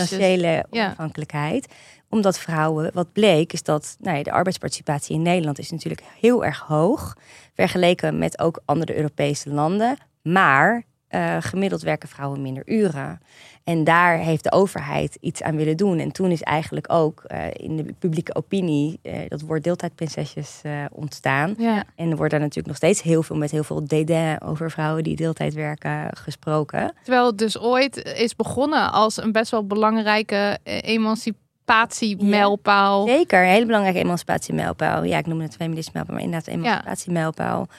financiële 0.06 0.64
Ja. 0.70 0.84
onafhankelijkheid. 0.84 1.74
Omdat 2.10 2.38
vrouwen, 2.38 2.90
wat 2.94 3.12
bleek, 3.12 3.52
is 3.52 3.62
dat 3.62 3.96
nou 4.00 4.16
ja, 4.16 4.22
de 4.22 4.32
arbeidsparticipatie 4.32 5.14
in 5.14 5.22
Nederland 5.22 5.58
is 5.58 5.70
natuurlijk 5.70 6.02
heel 6.20 6.44
erg 6.44 6.58
hoog. 6.58 7.16
Vergeleken 7.54 8.18
met 8.18 8.38
ook 8.38 8.62
andere 8.64 8.96
Europese 8.96 9.50
landen. 9.50 9.96
Maar 10.22 10.82
eh, 11.08 11.36
gemiddeld 11.40 11.82
werken 11.82 12.08
vrouwen 12.08 12.42
minder 12.42 12.62
uren. 12.66 13.20
En 13.64 13.84
daar 13.84 14.18
heeft 14.18 14.44
de 14.44 14.52
overheid 14.52 15.16
iets 15.20 15.42
aan 15.42 15.56
willen 15.56 15.76
doen. 15.76 15.98
En 15.98 16.12
toen 16.12 16.30
is 16.30 16.42
eigenlijk 16.42 16.92
ook 16.92 17.22
eh, 17.22 17.44
in 17.52 17.76
de 17.76 17.94
publieke 17.98 18.34
opinie 18.34 18.98
eh, 19.02 19.18
dat 19.28 19.40
woord 19.40 19.64
deeltijdprinsesjes 19.64 20.60
ontstaan. 20.92 21.54
Ja. 21.58 21.84
En 21.96 22.10
er 22.10 22.16
wordt 22.16 22.30
daar 22.30 22.40
natuurlijk 22.40 22.66
nog 22.66 22.76
steeds 22.76 23.02
heel 23.02 23.22
veel 23.22 23.36
met 23.36 23.50
heel 23.50 23.64
veel 23.64 23.86
dédain 23.86 24.40
over 24.40 24.70
vrouwen 24.70 25.04
die 25.04 25.16
deeltijd 25.16 25.54
werken 25.54 26.16
gesproken. 26.16 26.92
Terwijl 27.02 27.26
het 27.26 27.38
dus 27.38 27.58
ooit 27.58 27.96
is 27.96 28.36
begonnen 28.36 28.92
als 28.92 29.22
een 29.22 29.32
best 29.32 29.50
wel 29.50 29.66
belangrijke 29.66 30.58
eh, 30.62 30.82
emancipatiemijlpaal. 30.82 33.06
Zeker, 33.06 33.42
een 33.42 33.48
hele 33.48 33.66
belangrijke 33.66 33.98
emancipatiemijlpaal. 33.98 35.04
Ja, 35.04 35.18
ik 35.18 35.26
noem 35.26 35.40
het 35.40 35.56
feminisme-mijlpaal, 35.56 36.14
maar 36.14 36.24
inderdaad 36.24 36.54
emancipatiemijlpaal. 36.54 37.66
Ja, 37.70 37.76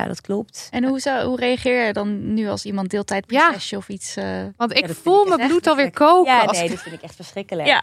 dat 0.00 0.20
klopt. 0.20 0.68
En 0.70 0.84
hoe, 0.84 1.00
zou, 1.00 1.26
hoe 1.26 1.36
reageer 1.36 1.86
je 1.86 1.92
dan 1.92 2.34
nu 2.34 2.48
als 2.48 2.64
iemand 2.64 2.90
deeltijdprinsesje 2.90 3.76
of 3.76 3.88
iets? 3.88 4.16
eh, 4.16 4.42
Want 4.56 4.76
ik 4.76 4.86
Ja, 4.86 4.94
voel 4.94 5.22
ik 5.32 5.36
mijn 5.36 5.48
bloed 5.48 5.66
alweer 5.66 5.90
koken. 5.90 6.32
Ja, 6.32 6.40
als 6.44 6.56
nee, 6.56 6.64
ik- 6.64 6.70
dat 6.70 6.82
vind 6.82 6.94
ik 6.94 7.02
echt 7.02 7.14
verschrikkelijk. 7.14 7.68
Ja. 7.68 7.82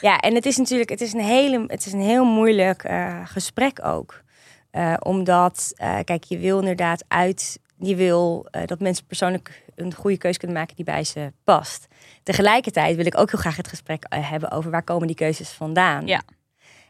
Ja, 0.00 0.18
en 0.20 0.34
het 0.34 0.46
is 0.46 0.56
natuurlijk, 0.56 0.90
het 0.90 1.00
is 1.00 1.12
een, 1.12 1.20
hele, 1.20 1.64
het 1.66 1.86
is 1.86 1.92
een 1.92 2.00
heel 2.00 2.24
moeilijk 2.24 2.84
eh, 2.84 3.20
gesprek 3.24 3.84
ook. 3.84 4.22
Eh, 4.70 4.94
omdat, 4.98 5.72
eh, 5.76 5.98
kijk, 6.04 6.24
je 6.24 6.38
wil 6.38 6.58
inderdaad 6.58 7.04
uit, 7.08 7.58
je 7.78 7.94
wil 7.96 8.46
dat 8.66 8.80
mensen 8.80 9.06
persoonlijk 9.06 9.62
een 9.74 9.94
goede 9.94 10.16
keuze 10.18 10.38
kunnen 10.38 10.56
maken 10.56 10.76
die 10.76 10.84
bij 10.84 11.04
ze 11.04 11.32
past. 11.44 11.86
Tegelijkertijd 12.22 12.96
wil 12.96 13.06
ik 13.06 13.18
ook 13.18 13.30
heel 13.30 13.40
graag 13.40 13.56
het 13.56 13.68
gesprek 13.68 14.04
hebben 14.08 14.50
over 14.50 14.70
waar 14.70 14.82
komen 14.82 15.06
die 15.06 15.16
keuzes 15.16 15.48
vandaan. 15.50 16.06
Ja. 16.06 16.22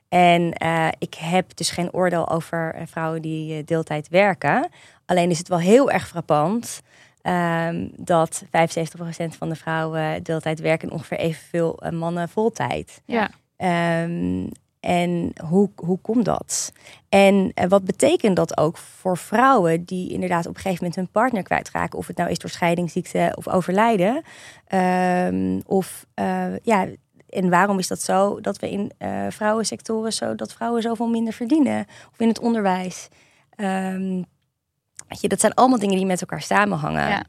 En 0.09 0.53
eh, 0.53 0.89
ik 0.99 1.15
heb 1.15 1.57
dus 1.57 1.71
geen 1.71 1.93
oordeel 1.93 2.29
over 2.29 2.75
eh, 2.75 2.83
vrouwen 2.87 3.23
die 3.23 3.57
eh, 3.57 3.65
deeltijd 3.65 4.09
werken. 4.09 4.69
Alleen 5.07 5.31
is 5.31 5.39
het 5.39 5.49
wel 5.49 5.59
heel 5.59 5.91
erg 5.91 6.09
frappant 6.09 6.83
ehm, 7.23 7.89
dat 7.97 8.45
75% 8.45 8.49
van 9.39 9.49
de 9.49 9.55
vrouwen 9.55 10.23
deeltijd 10.23 10.61
werken 10.61 10.89
en 10.89 10.95
ongeveer 10.95 11.19
evenveel 11.19 11.83
mannen 11.91 12.29
voltijd. 12.29 13.03
Ja. 13.05 13.31
Ehm, 13.57 14.47
en 14.81 15.33
hoe, 15.49 15.71
hoe 15.77 15.99
komt 15.99 16.25
dat? 16.25 16.73
En 17.09 17.53
wat 17.69 17.85
betekent 17.85 18.37
dat 18.37 18.59
ook 18.59 18.77
voor 18.77 19.17
vrouwen 19.17 19.85
die 19.85 20.13
inderdaad 20.13 20.47
op 20.47 20.55
een 20.55 20.61
gegeven 20.61 20.79
moment 20.79 20.97
hun 20.97 21.09
partner 21.11 21.43
kwijtraken? 21.43 21.99
Of 21.99 22.07
het 22.07 22.17
nou 22.17 22.31
is 22.31 22.39
door 22.39 22.51
scheiding, 22.51 22.91
ziekte 22.91 23.33
of 23.35 23.49
overlijden. 23.49 24.23
Ehm, 24.67 25.61
of 25.67 26.07
ja, 26.63 26.87
en 27.29 27.51
waarom 27.51 27.79
is 27.79 27.89
dat 27.89 28.03
zo 28.03 28.41
dat 28.41 28.59
we 28.59 28.71
in 28.71 28.93
eh, 28.99 29.27
vrouwensectoren 29.29 30.13
zo 30.13 30.35
dat 30.35 30.53
vrouwen 30.53 30.83
zoveel 30.83 31.09
minder 31.09 31.33
verdienen? 31.33 31.87
Of 32.13 32.21
in 32.21 32.29
het 32.29 32.39
onderwijs. 32.39 33.09
Ehm, 33.51 34.23
weet 35.09 35.21
je, 35.21 35.29
dat 35.29 35.41
zijn 35.41 35.55
allemaal 35.55 35.79
dingen 35.79 35.97
die 35.97 36.07
met 36.07 36.21
elkaar 36.21 36.43
samenhangen. 36.43 37.09
Ja. 37.09 37.25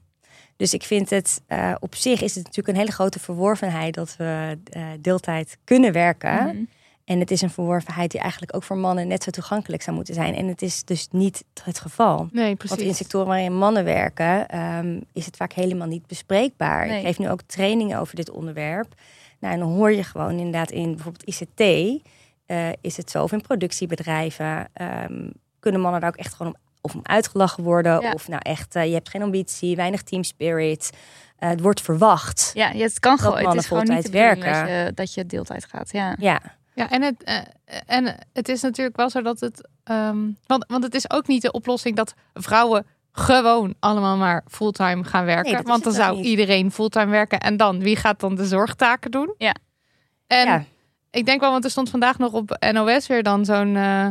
Dus 0.55 0.73
ik 0.73 0.83
vind 0.83 1.09
het 1.09 1.41
eh, 1.47 1.75
op 1.79 1.95
zich 1.95 2.21
is 2.21 2.35
het 2.35 2.43
natuurlijk 2.43 2.67
een 2.67 2.83
hele 2.83 2.91
grote 2.91 3.19
verworvenheid 3.19 3.93
dat 3.93 4.15
we 4.17 4.57
eh, 4.63 4.83
deeltijd 4.99 5.57
kunnen 5.63 5.91
werken. 5.91 6.45
mhm. 6.45 6.63
En 7.05 7.19
het 7.19 7.31
is 7.31 7.41
een 7.41 7.49
verworvenheid 7.49 8.11
die 8.11 8.19
eigenlijk 8.19 8.55
ook 8.55 8.63
voor 8.63 8.77
mannen 8.77 9.07
net 9.07 9.23
zo 9.23 9.31
toegankelijk 9.31 9.81
zou 9.81 9.95
moeten 9.95 10.13
zijn. 10.13 10.35
En 10.35 10.47
het 10.47 10.61
is 10.61 10.83
dus 10.83 11.07
niet 11.11 11.43
het 11.63 11.79
geval. 11.79 12.27
Nee, 12.31 12.55
Want 12.57 12.61
in 12.61 12.75
precies. 12.75 12.97
sectoren 12.97 13.27
waarin 13.27 13.57
mannen 13.57 13.83
werken, 13.83 14.47
ehm, 14.47 14.99
is 15.13 15.25
het 15.25 15.35
vaak 15.35 15.53
helemaal 15.53 15.87
niet 15.87 16.07
bespreekbaar. 16.07 16.87
Nee. 16.87 16.97
Ik 16.99 17.05
geef 17.05 17.19
nu 17.19 17.29
ook 17.29 17.41
trainingen 17.41 17.99
over 17.99 18.15
dit 18.15 18.29
onderwerp. 18.29 18.93
Nou, 19.39 19.53
en 19.53 19.59
dan 19.59 19.69
hoor 19.71 19.91
je 19.91 20.03
gewoon 20.03 20.37
inderdaad 20.37 20.71
in 20.71 20.95
bijvoorbeeld 20.95 21.23
ICT, 21.27 21.61
eh, 22.45 22.69
is 22.81 22.97
het 22.97 23.11
zo, 23.11 23.23
of 23.23 23.31
in 23.31 23.41
productiebedrijven, 23.41 24.69
ehm, 24.73 25.29
kunnen 25.59 25.81
mannen 25.81 26.01
daar 26.01 26.09
ook 26.09 26.15
echt 26.15 26.33
gewoon 26.33 26.53
om, 26.53 26.59
of 26.81 26.95
om 26.95 26.99
uitgelachen 27.03 27.63
worden. 27.63 28.01
Ja. 28.01 28.11
Of 28.11 28.27
nou 28.27 28.41
echt, 28.43 28.75
eh, 28.75 28.85
je 28.85 28.93
hebt 28.93 29.09
geen 29.09 29.21
ambitie, 29.21 29.75
weinig 29.75 30.03
team 30.03 30.23
spirit. 30.23 30.89
Eh, 31.37 31.49
het 31.49 31.61
wordt 31.61 31.81
verwacht. 31.81 32.51
Ja, 32.53 32.71
het 32.71 32.99
kan 32.99 33.17
gewoon. 33.17 33.33
Het 33.33 33.43
mannen 33.43 33.63
is 33.63 33.67
gewoon 33.67 33.95
niet 33.95 34.09
werken. 34.09 34.53
Dat 34.53 34.67
je, 34.67 34.91
dat 34.95 35.13
je 35.13 35.25
deeltijd 35.25 35.65
gaat. 35.65 35.91
Ja. 35.91 36.15
Ja, 36.19 36.41
Ja, 36.73 36.89
en 36.89 37.01
het, 37.01 37.23
eh, 37.23 37.37
en 37.85 38.15
het 38.33 38.49
is 38.49 38.61
natuurlijk 38.61 38.97
wel 38.97 39.09
zo 39.09 39.21
dat 39.21 39.39
het. 39.39 39.69
ehm, 39.83 40.17
want, 40.47 40.65
want 40.67 40.83
het 40.83 40.95
is 40.95 41.11
ook 41.11 41.27
niet 41.27 41.41
de 41.41 41.51
oplossing 41.51 41.95
dat 41.95 42.13
vrouwen 42.33 42.85
gewoon 43.17 43.75
allemaal 43.79 44.17
maar 44.17 44.43
fulltime 44.47 45.03
gaan 45.03 45.25
werken. 45.25 45.53
Nee, 45.53 45.61
want 45.61 45.83
dan 45.83 45.91
ook 45.93 45.99
zou 45.99 46.15
niet. 46.15 46.25
iedereen 46.25 46.71
fulltime 46.71 47.11
werken. 47.11 47.39
En 47.39 47.57
dan, 47.57 47.79
wie 47.79 47.95
gaat 47.95 48.19
dan 48.19 48.35
de 48.35 48.45
zorgtaken 48.45 49.11
doen? 49.11 49.33
Ja. 49.37 49.55
En 50.27 50.45
ja. 50.47 50.63
ik 51.11 51.25
denk 51.25 51.39
wel, 51.41 51.51
want 51.51 51.63
er 51.63 51.69
stond 51.69 51.89
vandaag 51.89 52.17
nog 52.17 52.33
op 52.33 52.67
NOS 52.71 53.07
weer 53.07 53.23
dan 53.23 53.45
zo'n. 53.45 53.75
eh, 53.75 54.07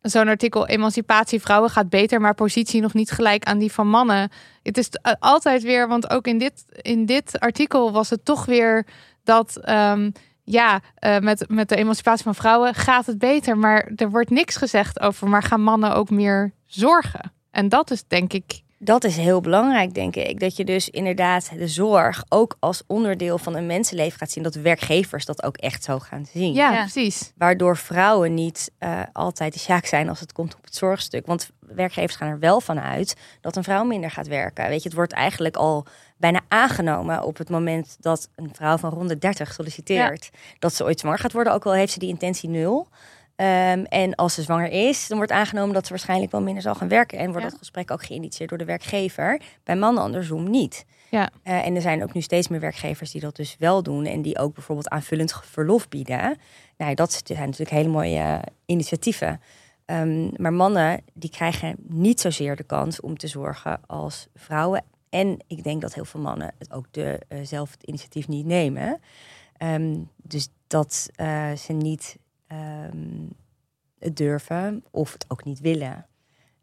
Zo'n 0.00 0.28
artikel, 0.28 0.66
emancipatie 0.66 1.40
vrouwen 1.40 1.70
gaat 1.70 1.88
beter, 1.88 2.20
maar 2.20 2.34
positie 2.34 2.80
nog 2.80 2.94
niet 2.94 3.10
gelijk 3.10 3.44
aan 3.44 3.58
die 3.58 3.72
van 3.72 3.88
mannen. 3.88 4.30
Het 4.62 4.78
is 4.78 4.88
eh, 4.90 5.12
altijd 5.18 5.62
weer, 5.62 5.88
want 5.88 6.10
ook 6.10 6.26
in 6.26 6.38
dit, 6.38 6.64
in 6.68 7.06
dit 7.06 7.40
artikel 7.40 7.92
was 7.92 8.10
het 8.10 8.24
toch 8.24 8.44
weer 8.44 8.86
dat, 9.24 9.56
ehm, 9.56 10.10
ja, 10.44 10.80
eh, 10.94 11.18
met, 11.18 11.44
met 11.48 11.68
de 11.68 11.76
emancipatie 11.76 12.24
van 12.24 12.34
vrouwen 12.34 12.74
gaat 12.74 13.06
het 13.06 13.18
beter. 13.18 13.58
Maar 13.58 13.90
er 13.96 14.10
wordt 14.10 14.30
niks 14.30 14.56
gezegd 14.56 15.00
over, 15.00 15.28
maar 15.28 15.42
gaan 15.42 15.62
mannen 15.62 15.94
ook 15.94 16.10
meer 16.10 16.52
zorgen? 16.66 17.32
En 17.58 17.68
dat 17.68 17.90
is 17.90 18.04
denk 18.08 18.32
ik, 18.32 18.62
Dat 18.80 19.04
is 19.04 19.16
heel 19.16 19.40
belangrijk, 19.40 19.94
denk 19.94 20.16
ik. 20.16 20.40
Dat 20.40 20.56
je 20.56 20.64
dus 20.64 20.88
inderdaad 20.88 21.50
de 21.58 21.68
zorg 21.68 22.24
ook 22.28 22.56
als 22.58 22.82
onderdeel 22.86 23.38
van 23.38 23.54
een 23.54 23.66
mensenleven 23.66 24.18
gaat 24.18 24.30
zien. 24.30 24.42
Dat 24.42 24.54
werkgevers 24.54 25.24
dat 25.24 25.42
ook 25.42 25.56
echt 25.56 25.84
zo 25.84 25.98
gaan 25.98 26.26
zien. 26.32 26.52
ja, 26.54 26.72
Ja. 26.72 26.80
precies. 26.80 27.32
Waardoor 27.36 27.76
vrouwen 27.76 28.34
niet 28.34 28.70
eh, 28.78 29.00
altijd 29.12 29.52
de 29.52 29.58
sjaak 29.58 29.86
zijn 29.86 30.08
als 30.08 30.20
het 30.20 30.32
komt 30.32 30.54
op 30.54 30.64
het 30.64 30.74
zorgstuk. 30.74 31.26
Want 31.26 31.50
werkgevers 31.60 32.16
gaan 32.16 32.28
er 32.28 32.38
wel 32.38 32.60
van 32.60 32.80
uit 32.80 33.16
dat 33.40 33.56
een 33.56 33.64
vrouw 33.64 33.84
minder 33.84 34.10
gaat 34.10 34.26
werken. 34.26 34.68
Weet 34.68 34.82
je, 34.82 34.88
het 34.88 34.96
wordt 34.96 35.12
eigenlijk 35.12 35.56
al 35.56 35.86
bijna 36.16 36.40
aangenomen 36.48 37.22
op 37.22 37.36
het 37.38 37.50
moment 37.50 37.96
dat 38.00 38.28
een 38.36 38.50
vrouw 38.52 38.76
van 38.76 38.90
rond 38.90 39.08
de 39.08 39.18
30 39.18 39.52
solliciteert. 39.52 40.30
Dat 40.58 40.74
ze 40.74 40.84
ooit 40.84 41.00
zwanger 41.00 41.18
gaat 41.18 41.32
worden, 41.32 41.52
ook 41.52 41.66
al 41.66 41.72
heeft 41.72 41.92
ze 41.92 41.98
die 41.98 42.08
intentie 42.08 42.48
nul. 42.48 42.88
Ehm, 43.38 43.84
en 43.84 44.14
als 44.14 44.34
ze 44.34 44.42
zwanger 44.42 44.70
is, 44.70 45.06
dan 45.06 45.16
wordt 45.16 45.32
aangenomen 45.32 45.74
dat 45.74 45.84
ze 45.84 45.90
waarschijnlijk 45.90 46.32
wel 46.32 46.42
minder 46.42 46.62
zal 46.62 46.74
gaan 46.74 46.88
werken. 46.88 47.18
En 47.18 47.26
wordt 47.30 47.42
Ja. 47.42 47.48
dat 47.50 47.58
gesprek 47.58 47.90
ook 47.90 48.02
geïnitieerd 48.04 48.48
door 48.48 48.58
de 48.58 48.64
werkgever. 48.64 49.40
Bij 49.64 49.76
mannen 49.76 50.02
andersom 50.02 50.50
niet. 50.50 50.84
Ja. 51.10 51.30
Eh, 51.42 51.66
en 51.66 51.74
er 51.74 51.80
zijn 51.80 52.02
ook 52.02 52.12
nu 52.12 52.20
steeds 52.20 52.48
meer 52.48 52.60
werkgevers 52.60 53.10
die 53.10 53.20
dat 53.20 53.36
dus 53.36 53.56
wel 53.58 53.82
doen. 53.82 54.04
En 54.06 54.22
die 54.22 54.38
ook 54.38 54.54
bijvoorbeeld 54.54 54.88
aanvullend 54.88 55.34
verlof 55.44 55.88
bieden. 55.88 56.38
Nou, 56.76 56.94
dat 56.94 57.20
zijn 57.24 57.38
natuurlijk 57.40 57.70
hele 57.70 57.88
mooie 57.88 58.40
initiatieven. 58.66 59.40
Ehm, 59.84 60.42
maar 60.42 60.52
mannen 60.52 61.00
die 61.14 61.30
krijgen 61.30 61.76
niet 61.88 62.20
zozeer 62.20 62.56
de 62.56 62.64
kans 62.64 63.00
om 63.00 63.16
te 63.16 63.26
zorgen 63.26 63.80
als 63.86 64.26
vrouwen. 64.34 64.84
En 65.10 65.38
ik 65.46 65.62
denk 65.64 65.80
dat 65.80 65.94
heel 65.94 66.04
veel 66.04 66.20
mannen 66.20 66.54
het 66.58 66.72
ook 66.72 66.86
de, 66.90 67.20
eh, 67.28 67.38
zelf 67.42 67.70
het 67.70 67.82
initiatief 67.82 68.28
niet 68.28 68.46
nemen. 68.46 69.00
Ehm, 69.56 69.94
dus 70.16 70.48
dat 70.66 71.08
eh, 71.14 71.52
ze 71.52 71.72
niet 71.72 72.16
ehm, 72.48 73.26
het 73.98 74.16
durven 74.16 74.84
of 74.90 75.12
het 75.12 75.24
ook 75.28 75.44
niet 75.44 75.60
willen 75.60 76.06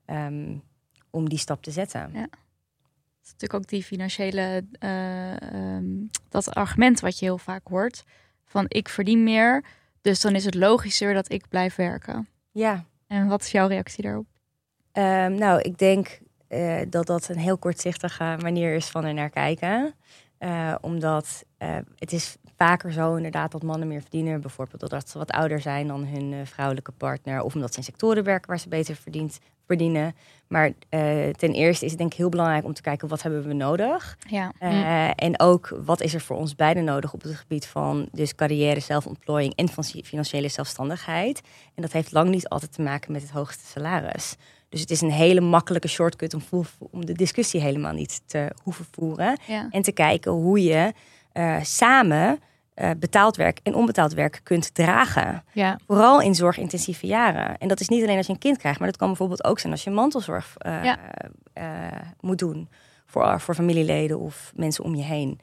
ehm, 0.05 0.57
om 1.09 1.29
die 1.29 1.37
stap 1.37 1.63
te 1.63 1.71
zetten. 1.71 2.09
Ja. 2.13 2.21
Dat 2.21 3.23
is 3.23 3.31
natuurlijk 3.31 3.53
ook 3.53 3.67
die 3.67 3.83
financiële, 3.83 4.65
ehm, 4.79 5.85
dat 6.29 6.53
argument 6.53 6.99
wat 6.99 7.19
je 7.19 7.25
heel 7.25 7.37
vaak 7.37 7.67
hoort. 7.67 8.03
Van 8.45 8.65
ik 8.67 8.89
verdien 8.89 9.23
meer, 9.23 9.63
dus 10.01 10.21
dan 10.21 10.35
is 10.35 10.45
het 10.45 10.55
logischer 10.55 11.13
dat 11.13 11.31
ik 11.31 11.47
blijf 11.49 11.75
werken. 11.75 12.27
Ja. 12.51 12.85
En 13.07 13.27
wat 13.27 13.41
is 13.41 13.51
jouw 13.51 13.67
reactie 13.67 14.03
daarop? 14.03 14.27
Nou, 15.39 15.61
ik 15.61 15.77
denk 15.77 16.19
eh, 16.47 16.81
dat 16.89 17.05
dat 17.05 17.29
een 17.29 17.37
heel 17.37 17.57
kortzichtige 17.57 18.37
manier 18.41 18.75
is 18.75 18.87
van 18.87 19.05
er 19.05 19.13
naar 19.13 19.29
kijken. 19.29 19.95
Eh, 20.37 20.75
omdat 20.81 21.45
het 21.95 22.11
is 22.11 22.37
vaker 22.57 22.91
zo 22.91 23.15
inderdaad 23.15 23.51
dat 23.51 23.63
mannen 23.63 23.87
meer 23.87 24.01
verdienen. 24.01 24.41
Bijvoorbeeld 24.41 24.79
doordat 24.79 25.09
ze 25.09 25.17
wat 25.17 25.31
ouder 25.31 25.61
zijn 25.61 25.87
dan 25.87 26.05
hun 26.05 26.33
eh, 26.33 26.39
vrouwelijke 26.43 26.91
partner. 26.91 27.41
Of 27.41 27.55
omdat 27.55 27.71
ze 27.71 27.77
in 27.77 27.83
sectoren 27.83 28.23
werken 28.23 28.49
waar 28.49 28.59
ze 28.59 28.69
beter 28.69 28.95
verdient, 28.95 29.39
verdienen. 29.65 30.15
Maar 30.47 30.71
eh, 30.89 31.29
ten 31.29 31.53
eerste 31.53 31.85
is 31.85 31.91
het 31.91 31.99
denk 31.99 32.11
ik 32.11 32.17
heel 32.17 32.29
belangrijk 32.29 32.65
om 32.65 32.73
te 32.73 32.81
kijken 32.81 33.07
wat 33.07 33.21
hebben 33.21 33.47
we 33.47 33.53
nodig. 33.53 34.17
Ja. 34.29 34.51
Uh, 34.61 35.09
En 35.15 35.39
ook 35.39 35.77
wat 35.85 36.01
is 36.01 36.13
er 36.13 36.21
voor 36.21 36.37
ons 36.37 36.55
beiden 36.55 36.83
nodig 36.83 37.13
op 37.13 37.21
het 37.21 37.35
gebied 37.35 37.65
van 37.65 38.09
dus 38.11 38.35
carrière, 38.35 38.79
zelfontplooiing 38.79 39.55
en 39.55 39.67
van 39.67 39.83
financiële 39.83 40.49
zelfstandigheid. 40.49 41.41
En 41.75 41.81
dat 41.81 41.91
heeft 41.91 42.11
lang 42.11 42.29
niet 42.29 42.49
altijd 42.49 42.73
te 42.73 42.81
maken 42.81 43.11
met 43.11 43.21
het 43.21 43.31
hoogste 43.31 43.65
salaris. 43.65 44.35
Dus 44.69 44.79
het 44.79 44.91
is 44.91 45.01
een 45.01 45.11
hele 45.11 45.41
makkelijke 45.41 45.87
shortcut 45.87 46.33
om, 46.33 46.65
om 46.91 47.05
de 47.05 47.13
discussie 47.13 47.61
helemaal 47.61 47.93
niet 47.93 48.21
te 48.25 48.51
hoeven 48.63 48.85
voeren. 48.91 49.39
Ja. 49.47 49.67
En 49.69 49.81
te 49.81 49.91
kijken 49.91 50.31
hoe 50.31 50.63
je 50.63 50.93
uh, 51.37 51.57
samen 51.61 52.39
uh, 52.75 52.89
betaald 52.97 53.35
werk 53.35 53.59
en 53.63 53.75
onbetaald 53.75 54.13
werk 54.13 54.39
kunt 54.43 54.73
dragen. 54.73 55.43
Ja. 55.53 55.79
Vooral 55.87 56.21
in 56.21 56.35
zorgintensieve 56.35 57.07
jaren. 57.07 57.57
En 57.57 57.67
dat 57.67 57.79
is 57.79 57.87
niet 57.87 58.03
alleen 58.03 58.17
als 58.17 58.25
je 58.25 58.33
een 58.33 58.39
kind 58.39 58.57
krijgt, 58.57 58.79
maar 58.79 58.87
dat 58.87 58.97
kan 58.97 59.07
bijvoorbeeld 59.07 59.43
ook 59.43 59.59
zijn 59.59 59.71
als 59.71 59.83
je 59.83 59.89
mantelzorg 59.89 60.55
uh, 60.65 60.83
Ja. 60.83 60.97
moet 62.19 62.39
doen 62.39 62.69
voor, 63.05 63.39
voor 63.39 63.55
familieleden 63.55 64.19
of 64.19 64.51
mensen 64.55 64.83
om 64.83 64.95
je 64.95 65.03
heen. 65.03 65.39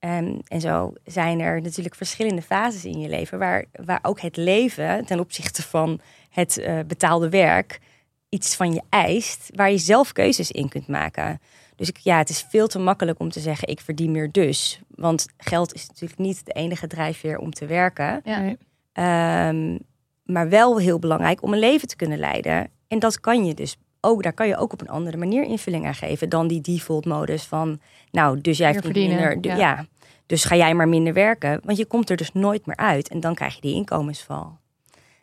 Um, 0.00 0.40
en 0.46 0.60
zo 0.60 0.92
zijn 1.04 1.40
er 1.40 1.62
natuurlijk 1.62 1.94
verschillende 1.94 2.42
fases 2.42 2.84
in 2.84 3.00
je 3.00 3.08
leven, 3.08 3.38
waar, 3.38 3.64
waar 3.84 3.98
ook 4.02 4.20
het 4.20 4.36
leven 4.36 5.04
ten 5.04 5.20
opzichte 5.20 5.62
van 5.62 6.00
het 6.30 6.62
betaalde 6.86 7.28
werk 7.28 7.80
iets 8.28 8.56
van 8.56 8.72
je 8.72 8.82
eist, 8.88 9.50
waar 9.54 9.70
je 9.70 9.78
zelf 9.78 10.12
keuzes 10.12 10.50
in 10.50 10.68
kunt 10.68 10.88
maken. 10.88 11.40
Dus 11.82 11.90
ik, 11.90 11.98
ja, 11.98 12.18
het 12.18 12.28
is 12.28 12.46
veel 12.48 12.66
te 12.66 12.78
makkelijk 12.78 13.18
om 13.18 13.30
te 13.30 13.40
zeggen: 13.40 13.68
ik 13.68 13.80
verdien 13.80 14.10
meer 14.10 14.30
dus. 14.32 14.80
Want 14.88 15.26
geld 15.36 15.74
is 15.74 15.88
natuurlijk 15.88 16.20
niet 16.20 16.46
de 16.46 16.52
enige 16.52 16.86
drijfveer 16.86 17.38
om 17.38 17.50
te 17.50 17.66
werken. 17.66 18.20
Ja. 18.24 19.48
Um, 19.48 19.78
maar 20.24 20.48
wel 20.48 20.78
heel 20.78 20.98
belangrijk 20.98 21.42
om 21.42 21.52
een 21.52 21.58
leven 21.58 21.88
te 21.88 21.96
kunnen 21.96 22.18
leiden. 22.18 22.70
En 22.88 22.98
dat 22.98 23.20
kan 23.20 23.44
je 23.44 23.54
dus 23.54 23.76
ook, 24.00 24.22
daar 24.22 24.32
kan 24.32 24.48
je 24.48 24.56
ook 24.56 24.72
op 24.72 24.80
een 24.80 24.88
andere 24.88 25.16
manier 25.16 25.44
invulling 25.44 25.86
aan 25.86 25.94
geven 25.94 26.28
dan 26.28 26.48
die 26.48 26.60
default 26.60 27.04
modus 27.04 27.42
van, 27.42 27.80
nou, 28.10 28.40
dus 28.40 28.58
jij 28.58 28.74
verdient 28.74 29.08
minder. 29.08 29.38
ja. 29.40 29.56
ja. 29.56 29.86
dus 30.26 30.44
ga 30.44 30.56
jij 30.56 30.74
maar 30.74 30.88
minder 30.88 31.12
werken, 31.12 31.60
want 31.64 31.78
je 31.78 31.86
komt 31.86 32.10
er 32.10 32.16
dus 32.16 32.32
nooit 32.32 32.66
meer 32.66 32.76
uit 32.76 33.08
en 33.08 33.20
dan 33.20 33.34
krijg 33.34 33.54
je 33.54 33.60
die 33.60 33.74
inkomensval. 33.74 34.58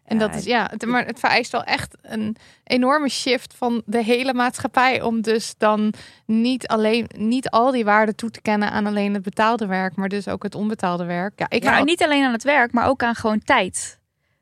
En 0.09 0.17
dat 0.17 0.35
is 0.35 0.43
ja, 0.43 0.67
het, 0.71 0.85
maar 0.85 1.05
het 1.05 1.19
vereist 1.19 1.51
wel 1.51 1.63
echt 1.63 1.97
een 2.01 2.35
enorme 2.63 3.09
shift 3.09 3.53
van 3.53 3.81
de 3.85 4.03
hele 4.03 4.33
maatschappij 4.33 5.01
om 5.01 5.21
dus 5.21 5.53
dan 5.57 5.93
niet 6.25 6.67
alleen 6.67 7.09
niet 7.17 7.49
al 7.49 7.71
die 7.71 7.85
waarden 7.85 8.15
toe 8.15 8.29
te 8.31 8.41
kennen 8.41 8.71
aan 8.71 8.85
alleen 8.85 9.13
het 9.13 9.23
betaalde 9.23 9.65
werk, 9.65 9.95
maar 9.95 10.09
dus 10.09 10.27
ook 10.27 10.43
het 10.43 10.55
onbetaalde 10.55 11.05
werk. 11.05 11.39
Ja, 11.39 11.45
ik 11.49 11.63
Ja, 11.63 11.67
hou 11.69 11.79
en 11.79 11.85
niet 11.85 12.03
alleen 12.03 12.25
aan 12.25 12.31
het 12.31 12.43
werk, 12.43 12.71
maar 12.71 12.87
ook 12.87 13.03
aan 13.03 13.15
gewoon 13.15 13.39
tijd. 13.39 13.99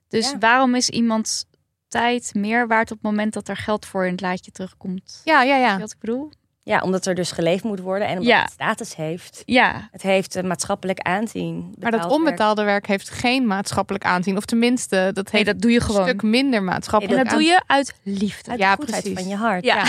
Dus 0.07 0.31
Ja. 0.31 0.37
waarom 0.37 0.75
is 0.75 0.89
iemands 0.89 1.45
tijd 1.87 2.33
meer 2.33 2.67
waard 2.67 2.91
op 2.91 2.97
het 2.97 3.05
moment 3.05 3.33
dat 3.33 3.47
er 3.47 3.57
geld 3.57 3.85
voor 3.85 4.05
in 4.05 4.11
het 4.11 4.21
laadje 4.21 4.51
terugkomt? 4.51 5.21
Ja, 5.23 5.41
ja, 5.41 5.55
ja. 5.55 5.79
wat 5.79 5.91
ik 5.91 5.99
bedoel? 5.99 6.31
Ja, 6.67 6.79
omdat 6.81 7.05
er 7.05 7.15
dus 7.15 7.31
geleefd 7.31 7.63
moet 7.63 7.79
worden 7.79 8.07
en 8.07 8.13
omdat 8.13 8.27
Ja. 8.27 8.41
het 8.41 8.51
status 8.51 8.95
heeft. 8.95 9.41
Ja, 9.45 9.87
Het 9.91 10.01
heeft 10.01 10.35
een 10.35 10.47
maatschappelijk 10.47 10.99
aanzien. 10.99 11.73
Maar 11.79 11.91
dat 11.91 11.99
werk. 11.99 12.11
onbetaalde 12.13 12.63
werk 12.63 12.87
heeft 12.87 13.09
geen 13.09 13.47
maatschappelijk 13.47 14.03
aanzien. 14.05 14.37
Of 14.37 14.45
tenminste, 14.45 14.95
dat 15.13 15.31
nee, 15.31 15.41
heeft 15.41 15.45
dat 15.45 15.61
doe 15.61 15.71
je 15.71 15.77
een 15.79 15.83
gewoon. 15.85 16.07
stuk 16.07 16.21
minder 16.21 16.59
En 16.59 16.65
maatschappelijk 16.65 17.23
dat 17.23 17.33
doe 17.33 17.43
je 17.43 17.61
uit 17.67 17.93
liefde. 18.03 18.51
Uit 18.51 18.59
Ja, 18.59 18.71
de 18.71 18.77
goedheid 18.77 19.03
precies. 19.03 19.19
van 19.19 19.29
je 19.29 19.35
hart. 19.37 19.63
Ja. 19.65 19.83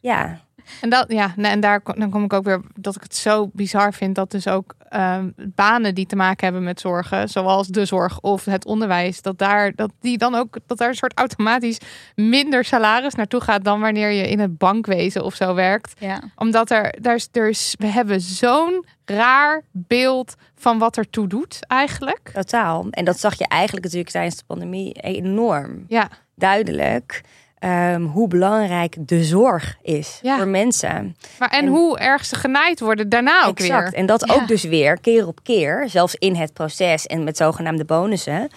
ja. 0.00 0.40
En, 0.80 0.90
dat, 0.90 1.04
ja, 1.08 1.34
en 1.36 1.60
daar 1.60 1.80
dan 1.84 2.10
kom 2.10 2.24
ik 2.24 2.32
ook 2.32 2.44
weer 2.44 2.60
dat 2.74 2.96
ik 2.96 3.02
het 3.02 3.16
zo 3.16 3.50
bizar 3.52 3.94
vind 3.94 4.14
dat 4.14 4.30
dus 4.30 4.48
ook 4.48 4.74
ehm, 4.88 5.30
banen 5.36 5.94
die 5.94 6.06
te 6.06 6.16
maken 6.16 6.44
hebben 6.44 6.62
met 6.62 6.80
zorgen, 6.80 7.28
zoals 7.28 7.68
de 7.68 7.84
zorg 7.84 8.20
of 8.20 8.44
het 8.44 8.64
onderwijs, 8.64 9.22
dat 9.22 9.38
daar 9.38 9.74
dat 9.74 9.90
die 10.00 10.18
dan 10.18 10.34
ook 10.34 10.58
dat 10.66 10.78
daar 10.78 10.88
een 10.88 10.94
soort 10.94 11.18
automatisch 11.18 11.78
minder 12.14 12.64
salaris 12.64 13.14
naartoe 13.14 13.40
gaat 13.40 13.64
dan 13.64 13.80
wanneer 13.80 14.10
je 14.10 14.28
in 14.28 14.40
het 14.40 14.58
bankwezen 14.58 15.24
of 15.24 15.34
zo 15.34 15.54
werkt. 15.54 16.00
Ja. 16.00 16.22
Omdat 16.36 16.70
er, 16.70 16.94
daar 17.00 17.14
is, 17.14 17.28
er 17.32 17.48
is, 17.48 17.74
we 17.78 17.86
hebben 17.86 18.20
zo'n 18.20 18.84
raar 19.04 19.62
beeld 19.70 20.34
van 20.54 20.78
wat 20.78 20.96
er 20.96 21.10
toe 21.10 21.26
doet 21.26 21.66
eigenlijk. 21.66 22.30
Totaal. 22.32 22.86
En 22.90 23.04
dat 23.04 23.20
zag 23.20 23.38
je 23.38 23.48
eigenlijk 23.48 23.84
natuurlijk 23.84 24.12
tijdens 24.12 24.36
de 24.36 24.44
pandemie 24.46 24.92
enorm 24.92 25.84
Ja, 25.88 26.08
duidelijk. 26.34 27.20
Ehm, 27.62 28.02
hoe 28.02 28.28
belangrijk 28.28 28.96
de 28.98 29.24
zorg 29.24 29.76
is 29.82 30.18
Ja. 30.22 30.36
voor 30.36 30.48
mensen. 30.48 31.16
maar 31.38 31.48
en, 31.50 31.58
En- 31.60 31.66
hoe 31.66 31.98
erg 31.98 32.24
ze 32.24 32.36
genaaid 32.36 32.80
worden 32.80 33.08
daarna 33.08 33.44
ook 33.44 33.58
exact. 33.58 33.90
weer. 33.90 33.98
En 34.00 34.06
dat 34.06 34.24
Ja. 34.26 34.34
ook 34.34 34.48
dus 34.48 34.62
weer 34.62 35.00
keer 35.00 35.26
op 35.26 35.42
keer, 35.42 35.84
zelfs 35.88 36.14
in 36.14 36.34
het 36.36 36.52
proces 36.52 37.06
en 37.06 37.24
met 37.24 37.36
zogenaamde 37.36 37.84
bonussen. 37.84 38.48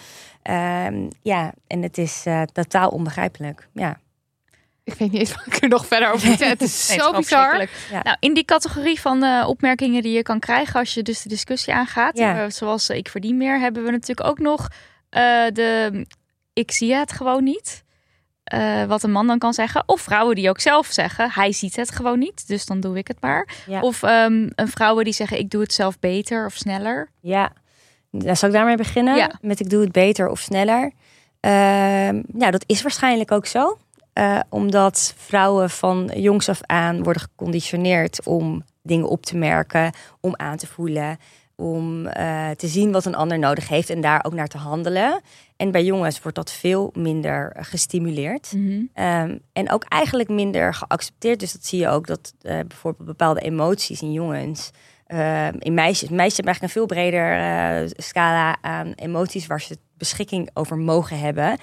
Ehm, 0.42 1.08
ja, 1.22 1.52
en 1.66 1.82
het 1.82 1.98
is 1.98 2.22
eh, 2.24 2.42
totaal 2.42 2.88
onbegrijpelijk. 2.88 3.68
Ja. 3.72 3.96
Ik 4.84 4.94
weet 4.94 5.10
niet 5.10 5.20
eens 5.20 5.34
wat 5.34 5.46
ik 5.46 5.62
er 5.62 5.68
nog 5.68 5.86
verder 5.86 6.12
over 6.12 6.28
moet 6.28 6.38
zeggen. 6.38 6.58
Het 6.58 6.66
is 6.68 6.88
Nee, 6.88 6.98
zo 6.98 7.04
het 7.06 7.12
is 7.18 7.20
bizar. 7.20 7.60
Ja. 7.90 8.02
Nou, 8.02 8.16
in 8.20 8.34
die 8.34 8.44
categorie 8.44 9.00
van 9.00 9.22
eh, 9.22 9.44
opmerkingen 9.48 10.02
die 10.02 10.12
je 10.12 10.22
kan 10.22 10.38
krijgen 10.38 10.80
als 10.80 10.94
je 10.94 11.02
dus 11.02 11.22
de 11.22 11.28
discussie 11.28 11.74
aangaat, 11.74 12.18
Ja. 12.18 12.38
eh, 12.44 12.50
zoals 12.50 12.88
ik 12.88 13.08
verdien 13.08 13.36
meer, 13.36 13.58
hebben 13.60 13.84
we 13.84 13.90
natuurlijk 13.90 14.28
ook 14.28 14.38
nog 14.38 14.68
eh, 15.10 15.22
de 15.52 16.06
ik 16.52 16.70
zie 16.70 16.94
het 16.94 17.12
gewoon 17.12 17.44
niet. 17.44 17.84
Eh, 18.46 18.84
wat 18.84 19.02
een 19.02 19.10
man 19.10 19.26
dan 19.26 19.38
kan 19.38 19.52
zeggen. 19.52 19.82
Of 19.86 20.00
vrouwen 20.00 20.34
die 20.34 20.48
ook 20.48 20.60
zelf 20.60 20.86
zeggen, 20.86 21.30
hij 21.30 21.52
ziet 21.52 21.76
het 21.76 21.90
gewoon 21.90 22.18
niet, 22.18 22.48
dus 22.48 22.66
dan 22.66 22.80
doe 22.80 22.96
ik 22.98 23.08
het 23.08 23.20
maar. 23.20 23.48
Ja. 23.66 23.80
Of 23.80 24.02
ehm, 24.02 24.48
een 24.54 24.68
vrouwen 24.68 25.04
die 25.04 25.12
zeggen, 25.12 25.38
ik 25.38 25.50
doe 25.50 25.60
het 25.60 25.72
zelf 25.72 25.98
beter 25.98 26.46
of 26.46 26.54
sneller. 26.54 27.10
Ja, 27.20 27.52
dan 28.10 28.36
zal 28.36 28.48
ik 28.48 28.54
daarmee 28.54 28.76
beginnen. 28.76 29.16
Ja. 29.16 29.30
Met 29.40 29.60
ik 29.60 29.70
doe 29.70 29.80
het 29.80 29.92
beter 29.92 30.28
of 30.28 30.38
sneller. 30.38 30.92
Ehm, 31.40 32.22
nou, 32.26 32.50
dat 32.50 32.64
is 32.66 32.82
waarschijnlijk 32.82 33.32
ook 33.32 33.46
zo. 33.46 33.78
Eh, 34.12 34.40
omdat 34.48 35.14
vrouwen 35.16 35.70
van 35.70 36.10
jongs 36.14 36.48
af 36.48 36.60
aan 36.62 37.02
worden 37.02 37.22
geconditioneerd 37.22 38.26
om 38.26 38.64
dingen 38.82 39.08
op 39.08 39.26
te 39.26 39.36
merken, 39.36 39.92
om 40.20 40.34
aan 40.36 40.56
te 40.56 40.66
voelen, 40.66 41.18
om 41.56 42.06
eh, 42.06 42.50
te 42.50 42.66
zien 42.66 42.92
wat 42.92 43.04
een 43.04 43.14
ander 43.14 43.38
nodig 43.38 43.68
heeft 43.68 43.90
en 43.90 44.00
daar 44.00 44.24
ook 44.24 44.32
naar 44.32 44.46
te 44.48 44.58
handelen. 44.58 45.20
En 45.56 45.70
bij 45.70 45.84
jongens 45.84 46.22
wordt 46.22 46.36
dat 46.36 46.52
veel 46.52 46.90
minder 46.94 47.52
eh, 47.52 47.64
gestimuleerd. 47.64 48.52
Ehm, 48.94 49.38
en 49.52 49.70
ook 49.70 49.84
eigenlijk 49.84 50.28
minder 50.28 50.74
geaccepteerd. 50.74 51.40
Dus 51.40 51.52
dat 51.52 51.64
zie 51.64 51.80
je 51.80 51.88
ook 51.88 52.06
dat 52.06 52.34
eh, 52.40 52.58
bijvoorbeeld 52.68 53.06
bepaalde 53.08 53.40
emoties 53.40 54.02
in 54.02 54.12
jongens. 54.12 54.70
ehm, 55.06 55.54
in 55.58 55.74
meisjes. 55.74 56.08
Meisjes 56.08 56.36
hebben 56.36 56.54
eigenlijk 56.54 56.62
een 56.62 56.68
veel 56.68 56.86
breder 56.86 57.90
scala 57.96 58.56
aan 58.60 58.92
emoties 58.94 59.46
waar 59.46 59.60
ze 59.60 59.78
beschikking 59.96 60.50
over 60.54 60.76
mogen 60.76 61.18
hebben. 61.18 61.58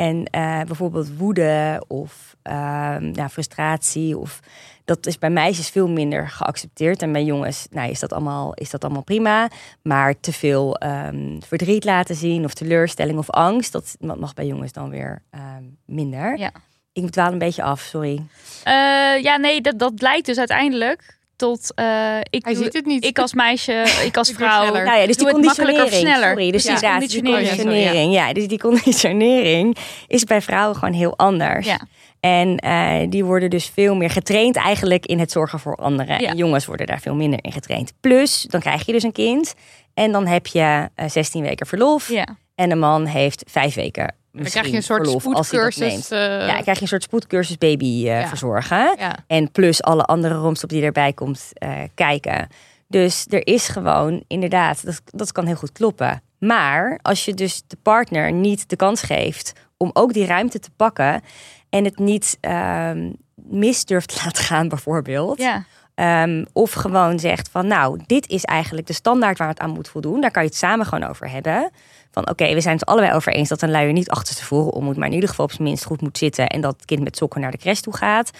En 0.00 0.24
eh, 0.24 0.60
bijvoorbeeld 0.66 1.16
woede 1.16 1.84
of 1.88 2.36
ehm, 2.42 3.12
ja, 3.14 3.28
frustratie. 3.28 4.18
Of, 4.18 4.40
dat 4.84 5.06
is 5.06 5.18
bij 5.18 5.30
meisjes 5.30 5.68
veel 5.68 5.88
minder 5.88 6.28
geaccepteerd. 6.28 7.02
En 7.02 7.12
bij 7.12 7.24
jongens 7.24 7.66
nou, 7.70 7.90
is, 7.90 8.00
dat 8.00 8.12
allemaal, 8.12 8.54
is 8.54 8.70
dat 8.70 8.84
allemaal 8.84 9.02
prima. 9.02 9.48
Maar 9.82 10.20
te 10.20 10.32
veel 10.32 10.76
ehm, 10.76 11.40
verdriet 11.40 11.84
laten 11.84 12.14
zien 12.14 12.44
of 12.44 12.54
teleurstelling 12.54 13.18
of 13.18 13.30
angst. 13.30 13.72
Dat 13.72 13.96
mag 14.00 14.34
bij 14.34 14.46
jongens 14.46 14.72
dan 14.72 14.90
weer 14.90 15.22
ehm, 15.30 15.64
minder. 15.84 16.38
Ja. 16.38 16.52
Ik 16.92 17.10
dwaal 17.10 17.32
een 17.32 17.38
beetje 17.38 17.62
af, 17.62 17.80
sorry. 17.80 18.22
Eh, 18.64 19.22
ja, 19.22 19.36
nee, 19.36 19.60
dat, 19.60 19.78
dat 19.78 20.00
leidt 20.00 20.26
dus 20.26 20.38
uiteindelijk 20.38 21.18
tot 21.40 21.74
eh, 21.74 22.16
ik, 22.30 22.44
Hij 22.44 22.54
ziet 22.54 22.72
het 22.72 22.86
niet. 22.86 23.04
ik 23.04 23.18
als 23.18 23.34
meisje, 23.34 23.84
ik 24.04 24.16
als 24.16 24.30
vrouw. 24.38 24.72
Nou 24.72 24.98
ja, 24.98 25.06
dus 25.06 25.16
die 25.16 25.30
conditionering. 25.30 25.92
sneller. 25.92 26.28
Sorry, 26.28 26.50
dus 26.50 26.64
Ja, 26.64 26.78
die 26.78 26.88
conditionering. 26.90 27.48
conditionering. 27.48 28.12
Ja, 28.12 28.32
dus 28.32 28.48
die 28.48 28.58
conditionering 28.58 29.76
is 30.06 30.24
bij 30.24 30.40
vrouwen 30.42 30.76
gewoon 30.76 30.94
heel 30.94 31.16
anders. 31.18 31.66
Ja. 31.66 31.80
En 32.20 32.56
eh, 32.56 33.06
die 33.08 33.24
worden 33.24 33.50
dus 33.50 33.70
veel 33.74 33.94
meer 33.94 34.10
getraind 34.10 34.56
eigenlijk 34.56 35.06
in 35.06 35.18
het 35.18 35.30
zorgen 35.30 35.58
voor 35.58 35.76
anderen. 35.76 36.20
Ja. 36.20 36.28
En 36.28 36.36
jongens 36.36 36.66
worden 36.66 36.86
daar 36.86 37.00
veel 37.00 37.14
minder 37.14 37.38
in 37.42 37.52
getraind. 37.52 37.92
Plus, 38.00 38.42
dan 38.48 38.60
krijg 38.60 38.86
je 38.86 38.92
dus 38.92 39.02
een 39.02 39.12
kind. 39.12 39.54
En 39.94 40.12
dan 40.12 40.26
heb 40.26 40.46
je 40.46 40.88
eh, 40.94 41.08
16 41.08 41.42
weken 41.42 41.66
verlof. 41.66 42.08
Ja. 42.08 42.26
En 42.54 42.70
een 42.70 42.78
man 42.78 43.06
heeft 43.06 43.44
vijf 43.48 43.74
weken 43.74 44.14
Dan 44.32 44.44
krijg 44.44 44.66
je 44.66 44.76
een 44.76 44.82
soort 44.82 45.02
verlof 45.02 45.22
spoedcursus. 45.22 46.10
eh, 46.10 46.18
Ja, 46.18 46.52
dan 46.52 46.62
krijg 46.62 46.76
je 46.76 46.82
een 46.82 46.88
soort 46.88 47.02
spoedcursus 47.02 47.58
baby 47.58 47.84
eh, 47.84 48.04
Ja. 48.20 48.26
verzorgen. 48.28 48.94
ja. 48.98 49.16
En 49.26 49.50
plus 49.50 49.82
alle 49.82 50.04
andere 50.04 50.34
romstop 50.34 50.70
die 50.70 50.82
erbij 50.82 51.12
komt 51.12 51.50
eh, 51.52 51.72
kijken. 51.94 52.48
Dus 52.88 53.26
er 53.28 53.46
is 53.46 53.68
gewoon, 53.68 54.24
inderdaad, 54.26 54.84
dat, 54.84 55.00
dat 55.04 55.32
kan 55.32 55.46
heel 55.46 55.54
goed 55.56 55.72
kloppen. 55.72 56.22
Maar 56.38 56.98
als 57.02 57.24
je 57.24 57.34
dus 57.34 57.62
de 57.66 57.76
partner 57.82 58.32
niet 58.32 58.68
de 58.68 58.76
kans 58.76 59.02
geeft 59.02 59.52
om 59.76 59.90
ook 59.92 60.12
die 60.12 60.26
ruimte 60.26 60.58
te 60.58 60.70
pakken 60.76 61.22
en 61.68 61.84
het 61.84 61.98
niet 61.98 62.38
ehm, 62.40 63.10
mis 63.34 63.84
durft 63.84 64.08
te 64.08 64.20
laten 64.24 64.44
gaan, 64.44 64.68
bijvoorbeeld. 64.68 65.38
Ja. 65.38 65.64
Ehm, 65.94 66.44
of 66.52 66.72
gewoon 66.72 67.18
zegt 67.18 67.48
van 67.48 67.66
nou, 67.66 68.00
dit 68.06 68.28
is 68.28 68.44
eigenlijk 68.44 68.86
de 68.86 68.92
standaard 68.92 69.38
waar 69.38 69.48
het 69.48 69.58
aan 69.60 69.70
moet 69.70 69.88
voldoen. 69.88 70.20
Daar 70.20 70.30
kan 70.30 70.42
je 70.42 70.48
het 70.48 70.58
samen 70.58 70.86
gewoon 70.86 71.08
over 71.08 71.30
hebben. 71.30 71.70
Van 72.10 72.28
oké, 72.28 72.54
we 72.54 72.60
zijn 72.60 72.76
het 72.76 72.86
allebei 72.86 73.14
over 73.14 73.32
eens 73.32 73.48
dat 73.48 73.62
een 73.62 73.70
luier 73.70 73.92
niet 73.92 74.10
achter 74.10 74.34
tevoren 74.34 74.72
om 74.72 74.84
moet, 74.84 74.96
maar 74.96 75.08
in 75.08 75.14
ieder 75.14 75.28
geval 75.28 75.44
op 75.44 75.50
zijn 75.50 75.62
minst 75.62 75.84
goed 75.84 76.00
moet 76.00 76.18
zitten 76.18 76.46
en 76.46 76.60
dat 76.60 76.74
het 76.76 76.84
kind 76.84 77.02
met 77.02 77.16
sokken 77.16 77.40
naar 77.40 77.50
de 77.50 77.58
crash 77.58 77.80
toe 77.80 77.96
gaat. 77.96 78.30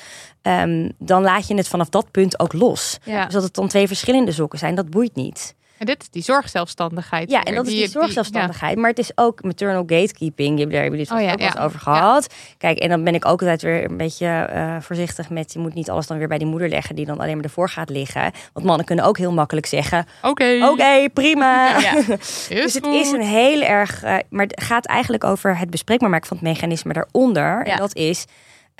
Ehm, 0.43 0.89
dan 0.99 1.23
laat 1.23 1.49
je 1.49 1.55
het 1.55 1.69
vanaf 1.69 1.89
dat 1.89 2.11
punt 2.11 2.41
ook 2.41 2.53
los. 2.53 2.99
Ja. 3.05 3.25
Dus 3.25 3.35
dat 3.35 3.43
het 3.43 3.55
dan 3.55 3.69
twee 3.69 3.87
verschillende 3.87 4.33
sokken 4.33 4.59
zijn, 4.59 4.75
dat 4.75 4.91
boeit 4.91 5.15
niet. 5.15 5.55
En 5.81 5.87
dit 5.87 6.03
is 6.03 6.11
die 6.11 6.23
zorgzelfstandigheid. 6.23 7.31
Ja, 7.31 7.43
en 7.43 7.55
dat 7.55 7.67
is 7.67 7.73
die 7.73 7.89
zorgzelfstandigheid. 7.89 8.77
Maar 8.79 8.91
het 8.91 8.99
is 8.99 9.13
ook 9.15 9.43
maternal 9.43 9.83
gatekeeping. 9.87 10.57
Daar 10.59 10.71
hebben 10.71 10.91
jullie 10.91 11.01
het 11.01 11.13
Oh 11.13 11.21
ja, 11.21 11.33
ook 11.33 11.55
ja. 11.55 11.65
over 11.65 11.81
gehad. 11.81 12.35
Kijk, 12.59 12.79
en 12.79 12.89
dan 12.89 13.05
ben 13.05 13.15
ik 13.15 13.25
ook 13.25 13.41
altijd 13.41 13.63
weer 13.63 13.91
een 13.91 13.97
beetje 13.97 14.27
eh, 14.27 14.77
voorzichtig 14.81 15.31
met... 15.31 15.53
je 15.53 15.59
moet 15.59 15.75
niet 15.75 15.91
alles 15.91 16.07
dan 16.07 16.19
weer 16.19 16.29
bij 16.29 16.39
die 16.39 16.47
moeder 16.47 16.69
leggen... 16.69 16.95
die 16.95 17.07
dan 17.07 17.19
alleen 17.19 17.35
maar 17.35 17.45
ervoor 17.45 17.69
gaat 17.69 17.91
liggen. 17.91 18.33
Want 18.53 18.67
mannen 18.67 18.87
kunnen 18.87 19.05
ook 19.05 19.19
heel 19.19 19.33
makkelijk 19.33 19.67
zeggen... 19.67 20.07
Oké. 20.23 20.69
oké, 20.71 21.09
prima. 21.13 21.79
Dus 22.49 22.75
het 22.75 22.87
is 22.87 23.13
een 23.13 23.23
heel 23.23 23.63
erg... 23.63 24.03
eh, 24.03 24.17
maar 24.31 24.47
het 24.47 24.63
gaat 24.63 24.87
eigenlijk 24.87 25.25
over 25.25 25.59
het 25.59 25.71
bespreekbaar 25.71 26.11
maken 26.11 26.29
van 26.29 26.37
het 26.37 26.47
mechanisme 26.47 26.93
daaronder. 26.93 27.67
Ja. 27.67 27.73
En 27.73 27.79
dat 27.79 27.95
is... 27.97 28.25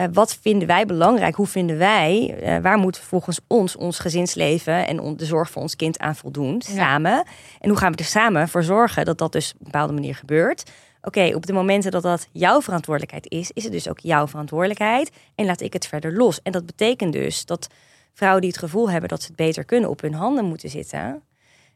eh, 0.01 0.07
wat 0.13 0.39
vinden 0.41 0.69
wij 0.69 0.87
belangrijk? 0.87 1.35
Hoe 1.35 1.47
vinden 1.47 1.79
wij? 1.79 2.39
eh, 2.41 2.59
waar 2.59 2.79
moeten 2.79 3.03
volgens 3.03 3.41
ons 3.47 3.77
ons 3.77 3.99
gezinsleven 3.99 4.87
en 4.87 5.01
on- 5.01 5.17
de 5.17 5.25
zorg 5.25 5.51
voor 5.51 5.63
ons 5.63 5.77
kind 5.77 5.99
aan 5.99 6.17
voldoen? 6.17 6.63
Samen. 6.63 7.25
En 7.61 7.69
hoe 7.69 7.79
gaan 7.79 7.93
we 7.93 7.99
er 7.99 8.05
samen 8.05 8.49
voor 8.49 8.63
zorgen 8.63 9.05
dat 9.05 9.19
dat 9.19 9.33
dus 9.33 9.53
op 9.53 9.59
een 9.59 9.65
bepaalde 9.65 9.93
manier 9.93 10.15
gebeurt? 10.15 10.71
Oké, 11.03 11.33
op 11.35 11.47
de 11.47 11.53
momenten 11.53 11.91
dat 11.91 12.03
dat 12.03 12.29
jouw 12.33 12.61
verantwoordelijkheid 12.63 13.31
is, 13.31 13.51
is 13.51 13.63
het 13.65 13.73
dus 13.73 13.89
ook 13.89 13.99
jouw 13.99 14.27
verantwoordelijkheid. 14.27 15.11
En 15.35 15.47
laat 15.47 15.61
ik 15.61 15.73
het 15.73 15.87
verder 15.87 16.17
los. 16.17 16.43
En 16.43 16.53
dat 16.53 16.67
betekent 16.67 17.13
dus 17.13 17.45
dat 17.45 17.69
vrouwen 18.15 18.41
die 18.41 18.51
het 18.51 18.59
gevoel 18.61 18.91
hebben 18.91 19.09
dat 19.09 19.21
ze 19.21 19.27
het 19.27 19.37
beter 19.37 19.65
kunnen, 19.65 19.91
op 19.91 20.01
hun 20.01 20.15
handen 20.15 20.45
moeten 20.45 20.69
zitten. 20.69 21.23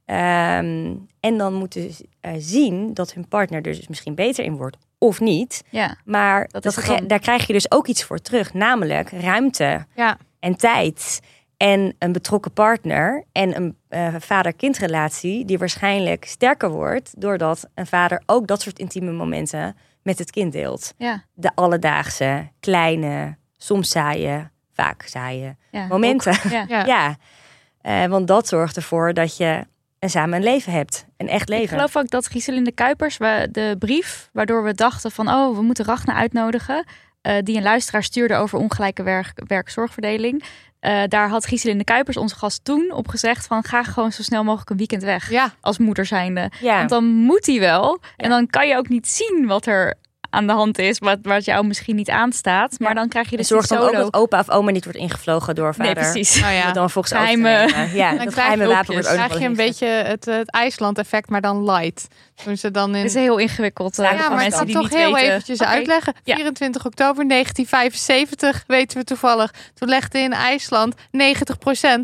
Ehm, 0.04 0.94
en 1.20 1.36
dan 1.38 1.54
moeten 1.54 1.90
eh, 2.20 2.32
zien 2.38 2.94
dat 2.94 3.12
hun 3.14 3.28
partner 3.28 3.56
er 3.66 3.72
dus 3.76 3.88
misschien 3.88 4.14
beter 4.14 4.44
in 4.44 4.56
wordt 4.56 4.76
of 5.04 5.20
niet. 5.20 5.62
Ja. 5.70 5.96
Maar 6.04 6.48
Dat 6.50 6.62
dat 6.62 6.76
ge- 6.76 7.06
daar 7.06 7.18
krijg 7.18 7.46
je 7.46 7.52
dus 7.52 7.70
ook 7.70 7.86
iets 7.86 8.04
voor 8.04 8.18
terug, 8.18 8.54
namelijk 8.54 9.10
ruimte 9.10 9.86
Ja. 9.94 10.16
en 10.40 10.56
tijd. 10.56 11.20
En 11.56 11.94
een 11.98 12.12
betrokken 12.12 12.52
partner 12.52 13.24
en 13.32 13.56
een 13.56 13.76
eh, 13.88 14.14
vader-kindrelatie 14.18 15.44
die 15.44 15.58
waarschijnlijk 15.58 16.24
sterker 16.24 16.70
wordt 16.70 17.20
doordat 17.20 17.68
een 17.74 17.86
vader 17.86 18.22
ook 18.26 18.46
dat 18.46 18.62
soort 18.62 18.78
intieme 18.78 19.12
momenten 19.12 19.76
met 20.02 20.18
het 20.18 20.30
kind 20.30 20.52
deelt. 20.52 20.94
Ja. 20.98 21.24
De 21.34 21.50
alledaagse, 21.54 22.48
kleine, 22.60 23.36
soms 23.56 23.88
saaie, 23.90 24.50
vaak 24.72 25.02
saaie 25.02 25.56
momenten. 25.88 26.36
Ja. 26.50 26.64
Ja. 26.68 26.84
Ja, 26.86 27.16
Eh, 27.80 28.04
want 28.06 28.26
dat 28.28 28.48
zorgt 28.48 28.76
ervoor 28.76 29.14
dat 29.14 29.36
je 29.36 29.66
een 30.04 30.10
samen 30.10 30.36
een 30.36 30.44
leven 30.44 30.72
hebt. 30.72 31.06
Een 31.16 31.28
echt 31.28 31.42
Ik 31.42 31.48
leven. 31.48 31.68
geloof 31.68 31.96
ook 31.96 32.10
dat 32.10 32.26
Giselinde 32.26 32.72
Kuipers, 32.72 33.18
de 33.50 33.76
brief 33.78 34.28
waardoor 34.32 34.64
we 34.64 34.74
dachten 34.74 35.10
van 35.10 35.28
oh, 35.28 35.56
we 35.56 35.62
moeten 35.62 35.84
Rachna 35.84 36.14
uitnodigen, 36.14 36.84
eh, 37.20 37.36
die 37.42 37.56
een 37.56 37.62
luisteraar 37.62 38.02
stuurde 38.02 38.34
over 38.34 38.58
ongelijke 38.58 39.02
werk, 39.02 39.32
werk-zorgverdeling. 39.46 40.44
Eh, 40.80 41.02
daar 41.08 41.28
had 41.28 41.46
Giselinde 41.46 41.84
Kuipers, 41.84 42.16
onze 42.16 42.34
gast, 42.34 42.64
toen 42.64 42.92
op 42.92 43.08
gezegd 43.08 43.46
van 43.46 43.62
ga 43.62 43.82
gewoon 43.82 44.12
zo 44.12 44.22
snel 44.22 44.44
mogelijk 44.44 44.70
een 44.70 44.76
weekend 44.76 45.02
weg. 45.02 45.30
Ja. 45.30 45.54
Als 45.60 45.78
moeder 45.78 46.06
zijnde. 46.06 46.50
Ja. 46.60 46.78
Want 46.78 46.90
dan 46.90 47.04
moet 47.04 47.46
hij 47.46 47.60
wel. 47.60 48.00
En 48.16 48.30
dan 48.30 48.46
kan 48.46 48.68
je 48.68 48.76
ook 48.76 48.88
niet 48.88 49.08
zien 49.08 49.44
wat 49.46 49.66
er 49.66 49.94
aan 50.34 50.46
de 50.46 50.52
hand 50.52 50.78
is, 50.78 50.98
wat, 50.98 51.18
wat 51.22 51.44
jou 51.44 51.66
misschien 51.66 51.96
niet 51.96 52.10
aanstaat. 52.10 52.78
Maar 52.78 52.94
dan 52.94 53.08
krijg 53.08 53.30
je 53.30 53.36
dus 53.36 53.46
zorg 53.48 53.66
dan 53.66 53.78
ook 53.78 53.92
dat 53.92 54.14
opa 54.14 54.38
of 54.38 54.50
oma 54.50 54.70
niet 54.70 54.84
wordt 54.84 54.98
ingevlogen 54.98 55.54
door 55.54 55.74
vader. 55.74 55.94
Nee, 55.94 56.02
precies. 56.12 56.38
Ja. 56.38 56.64
Dat 56.64 56.74
dan 56.74 56.90
volgens 56.90 57.14
Geheime-. 57.14 57.88
Ja, 57.92 58.08
Dan 58.16 58.24
dat 58.24 58.32
krijg 58.32 58.34
geheime 58.34 58.62
je, 58.62 58.68
wapen 58.68 58.92
wordt 58.92 59.08
ook 59.08 59.16
nog 59.16 59.24
krijg 59.26 59.40
je 59.42 59.48
een 59.48 59.56
beetje 59.56 59.86
het, 59.86 60.24
het 60.24 60.50
IJsland-effect, 60.50 61.28
maar 61.30 61.40
dan 61.40 61.64
light. 61.70 62.06
Toen 62.44 62.56
ze 62.56 62.70
dan 62.70 62.94
in... 62.94 63.04
Is 63.04 63.14
heel 63.14 63.38
ingewikkeld. 63.38 63.98
eh, 63.98 64.04
Ja, 64.04 64.16
maar 64.16 64.24
ik 64.30 64.36
mensen 64.36 64.56
kan 64.58 64.66
die 64.66 64.74
toch 64.74 64.84
niet 64.90 64.94
heel 64.98 65.12
weten. 65.12 65.28
eventjes 65.30 65.62
uitleggen. 65.62 66.14
Ja. 66.24 66.34
24 66.34 66.86
oktober 66.86 67.28
1975, 67.28 68.64
weten 68.66 68.98
we 68.98 69.04
toevallig. 69.04 69.52
Toen 69.74 69.88
legde 69.88 70.18
in 70.18 70.32
IJsland 70.32 70.94
90% 70.94 70.98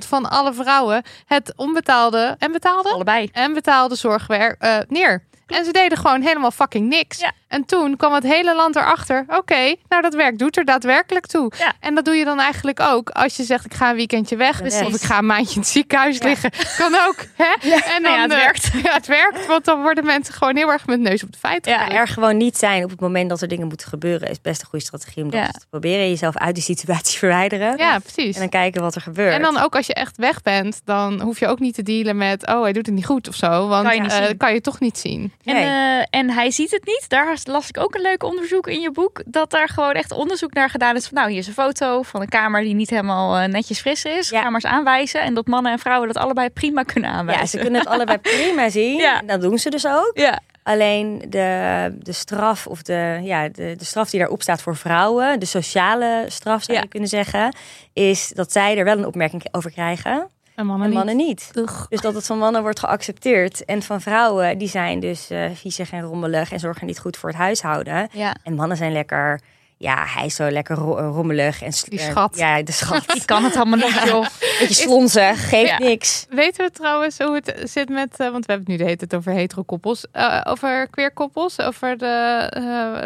van 0.09 0.31
alle 0.31 0.53
vrouwen 0.55 1.03
het 1.27 1.53
onbetaalde 1.57 2.37
en 2.39 2.53
betaalde 2.53 2.89
Allebei. 2.93 3.29
en 3.33 3.53
betaalde 3.53 3.95
zorgwerk 3.95 4.57
eh, 4.63 4.77
neer. 4.89 5.23
En 5.47 5.65
ze 5.65 5.73
deden 5.73 5.99
gewoon 5.99 6.23
helemaal 6.23 6.51
fucking 6.51 6.89
niks. 6.89 7.19
Ja. 7.19 7.33
En 7.51 7.65
toen 7.65 7.97
kwam 7.97 8.13
het 8.13 8.23
hele 8.23 8.55
land 8.55 8.77
erachter. 8.77 9.25
Oké, 9.29 9.75
nou 9.89 10.03
dat 10.03 10.15
werk 10.15 10.39
doet 10.39 10.57
er 10.57 10.65
daadwerkelijk 10.65 11.27
toe. 11.27 11.53
Ja. 11.59 11.73
En 11.81 11.95
dat 11.95 12.05
doe 12.05 12.15
je 12.15 12.25
dan 12.25 12.41
eigenlijk 12.41 12.81
ook 12.81 13.11
als 13.11 13.37
je 13.37 13.43
zegt 13.43 13.65
ik 13.65 13.75
ga 13.75 13.91
een 13.91 13.97
weekendje 13.97 14.37
weg. 14.37 14.59
Precies. 14.59 14.87
Of 14.87 14.95
ik 14.95 15.01
ga 15.01 15.19
een 15.19 15.27
maandje 15.27 15.55
in 15.55 15.61
het 15.61 15.71
ziekenhuis 15.71 16.23
liggen. 16.23 16.51
Kan 16.77 16.95
ook. 17.09 17.25
Hè? 17.37 17.69
En 17.95 18.03
Nou 18.03 18.15
ja, 18.17 18.23
het 18.23 18.33
eh, 18.33 18.39
werkt. 18.39 18.71
Ja, 18.83 18.93
het 18.93 19.07
werkt. 19.07 19.47
Want 19.47 19.65
dan 19.65 19.83
worden 19.83 20.05
mensen 20.05 20.35
gewoon 20.35 20.57
heel 20.57 20.71
erg 20.71 20.87
met 20.87 21.01
neus 21.01 21.23
op 21.23 21.33
de 21.33 21.39
feiten. 21.39 21.73
Ja, 21.73 21.81
Ja, 21.81 21.91
er 21.91 22.09
gewoon 22.09 22.37
niet 22.37 22.57
zijn 22.59 22.85
op 22.85 22.91
het 22.91 23.01
moment 23.01 23.29
dat 23.29 23.41
er 23.41 23.49
dingen 23.49 23.67
moeten 23.69 23.89
gebeuren... 23.89 24.31
is 24.31 24.41
best 24.41 24.61
een 24.61 24.67
goede 24.67 24.85
strategie 24.85 25.23
om 25.23 25.31
dat 25.31 25.41
Ja. 25.41 25.47
te 25.49 25.67
proberen. 25.71 26.09
Jezelf 26.09 26.37
uit 26.37 26.55
die 26.55 26.65
situatie 26.65 27.19
verwijderen. 27.23 27.77
Ja, 27.77 27.99
precies. 27.99 28.35
En 28.35 28.41
dan 28.41 28.49
kijken 28.51 28.83
wat 28.83 28.95
er 28.95 29.01
gebeurt. 29.01 29.35
En 29.35 29.43
dan 29.43 29.59
ook 29.59 29.77
als 29.77 29.87
je 29.87 29.95
echt 29.95 30.17
weg 30.17 30.43
bent, 30.43 30.81
dan 30.85 31.21
hoef 31.21 31.39
je 31.39 31.47
ook 31.47 31.59
niet 31.59 31.75
te 31.75 31.83
dealen 31.83 32.17
met, 32.17 32.47
oh, 32.47 32.63
hij 32.63 32.73
doet 32.73 32.87
het 32.87 32.95
niet 32.95 33.07
goed 33.07 33.29
of 33.29 33.35
zo. 33.35 33.69
Want 33.69 33.87
Kan 33.89 33.97
je 34.05 34.11
eh, 34.11 34.37
kan 34.39 34.53
je 34.55 34.61
toch 34.61 34.81
niet 34.81 34.99
zien. 34.99 35.33
En, 35.45 35.55
Nee. 35.55 35.65
eh, 35.65 36.07
en 36.21 36.31
hij 36.31 36.51
ziet 36.51 36.71
het 36.71 36.85
niet. 36.87 37.05
Daar 37.09 37.27
las 37.47 37.69
ik 37.69 37.79
ook 37.79 37.95
een 37.95 38.01
leuk 38.01 38.23
onderzoek 38.25 38.67
in 38.67 38.81
je 38.81 38.91
boek. 38.91 39.23
Dat 39.27 39.51
daar 39.51 39.69
gewoon 39.69 39.93
echt 39.93 40.13
onderzoek 40.13 40.53
naar 40.53 40.71
gedaan 40.71 40.97
is. 40.97 41.07
Van, 41.07 41.15
nou, 41.19 41.31
hier 41.31 41.39
is 41.39 41.47
een 41.47 41.53
foto 41.53 42.03
van 42.03 42.21
een 42.21 42.29
kamer 42.29 42.63
die 42.63 42.75
niet 42.75 42.91
helemaal 42.91 43.37
eh, 43.37 43.49
netjes 43.49 43.81
fris 43.81 44.05
is. 44.05 44.29
Ja. 44.29 44.47
Eens 44.53 44.65
aanwijzen. 44.65 45.21
En 45.23 45.35
dat 45.35 45.47
mannen 45.47 45.73
en 45.73 45.79
vrouwen 45.79 46.09
dat 46.13 46.23
allebei 46.23 46.51
prima 46.51 46.83
kunnen 46.83 47.11
aanwijzen. 47.11 47.43
ja, 47.45 47.51
ze 47.51 47.59
kunnen 47.59 47.81
het 47.81 47.89
allebei 47.89 48.19
prima 48.37 48.69
zien. 48.69 48.97
Ja. 48.97 49.23
Dat 49.27 49.41
doen 49.41 49.59
ze 49.59 49.71
dus 49.71 49.87
ook. 49.87 50.11
Ja, 50.15 50.39
Alleen 50.63 51.25
de, 51.29 51.95
de 51.99 52.13
straf 52.13 52.67
of 52.67 52.83
de, 52.83 53.21
ja, 53.23 53.49
de, 53.49 53.75
de 53.77 53.85
straf 53.85 54.11
die 54.11 54.21
daarop 54.21 54.43
staat 54.43 54.63
voor 54.63 54.77
vrouwen, 54.77 55.41
de 55.41 55.47
sociale 55.47 56.25
straf 56.29 56.63
zou 56.63 56.77
Ja. 56.77 56.83
je 56.83 56.89
kunnen 56.89 57.09
zeggen, 57.09 57.55
is 57.93 58.29
dat 58.35 58.53
zij 58.53 58.79
er 58.79 58.85
wel 58.85 58.99
een 58.99 59.07
opmerking 59.07 59.47
over 59.53 59.71
krijgen 59.71 60.29
En 60.61 60.67
mannen 60.67 60.85
en 60.87 60.89
niet. 60.95 60.99
mannen 61.05 61.17
niet. 61.27 61.51
Dus 61.89 62.01
dat 62.01 62.15
het 62.15 62.27
van 62.27 62.39
mannen 62.39 62.63
wordt 62.63 62.79
geaccepteerd 62.79 63.65
en 63.65 63.83
van 63.83 64.01
vrouwen, 64.01 64.59
die 64.59 64.69
zijn 64.69 65.01
dus 65.01 65.31
eh 65.31 65.45
viezig 65.55 65.91
en 65.93 66.01
rommelig 66.03 66.53
en 66.53 66.61
zorgen 66.61 66.87
niet 66.87 66.99
goed 66.99 67.17
voor 67.17 67.29
het 67.29 67.39
huishouden. 67.39 68.09
ja. 68.13 68.35
En 68.45 68.55
mannen 68.55 68.77
zijn 68.77 68.93
lekker, 68.93 69.41
ja, 69.77 70.05
hij 70.07 70.27
is 70.27 70.35
zo 70.35 70.51
lekker 70.51 70.77
ro- 70.77 70.99
rommelig 71.13 71.63
en 71.63 71.73
Die 71.89 71.99
eh, 71.99 72.11
schat. 72.11 72.37
ja, 72.37 72.63
de 72.63 72.73
schat. 72.73 73.05
Die 73.13 73.25
kan 73.25 73.45
het 73.45 73.57
allemaal 73.57 73.79
niet, 73.89 74.03
joh. 74.05 74.27
Beetje 74.59 74.75
slonzig, 74.75 75.49
geeft 75.49 75.69
Ja. 75.71 75.79
niks. 75.79 76.27
Weten 76.31 76.65
we 76.65 76.71
trouwens 76.71 77.19
hoe 77.19 77.35
het 77.45 77.71
zit 77.71 77.89
met, 77.89 78.13
eh, 78.17 78.31
want 78.31 78.47
we 78.47 78.53
hebben 78.53 78.59
het 78.59 78.67
nu 78.69 78.77
de 78.77 78.85
hele 78.85 78.97
tijd 78.97 79.15
over 79.15 79.33
hetero-koppels, 79.33 80.07
eh, 80.13 80.41
over 80.45 80.89
queer-koppels, 80.91 81.61
over 81.61 81.99
de 81.99 82.47
eh, 82.51 83.05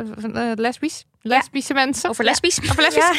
eh, 0.51 0.57
lesbisch, 0.57 1.05
lesbische 1.23 1.75
mensen. 1.75 2.11
Over 2.11 2.25
lesbisch. 2.25 2.59
Over 2.71 2.83
lesbische 2.83 3.15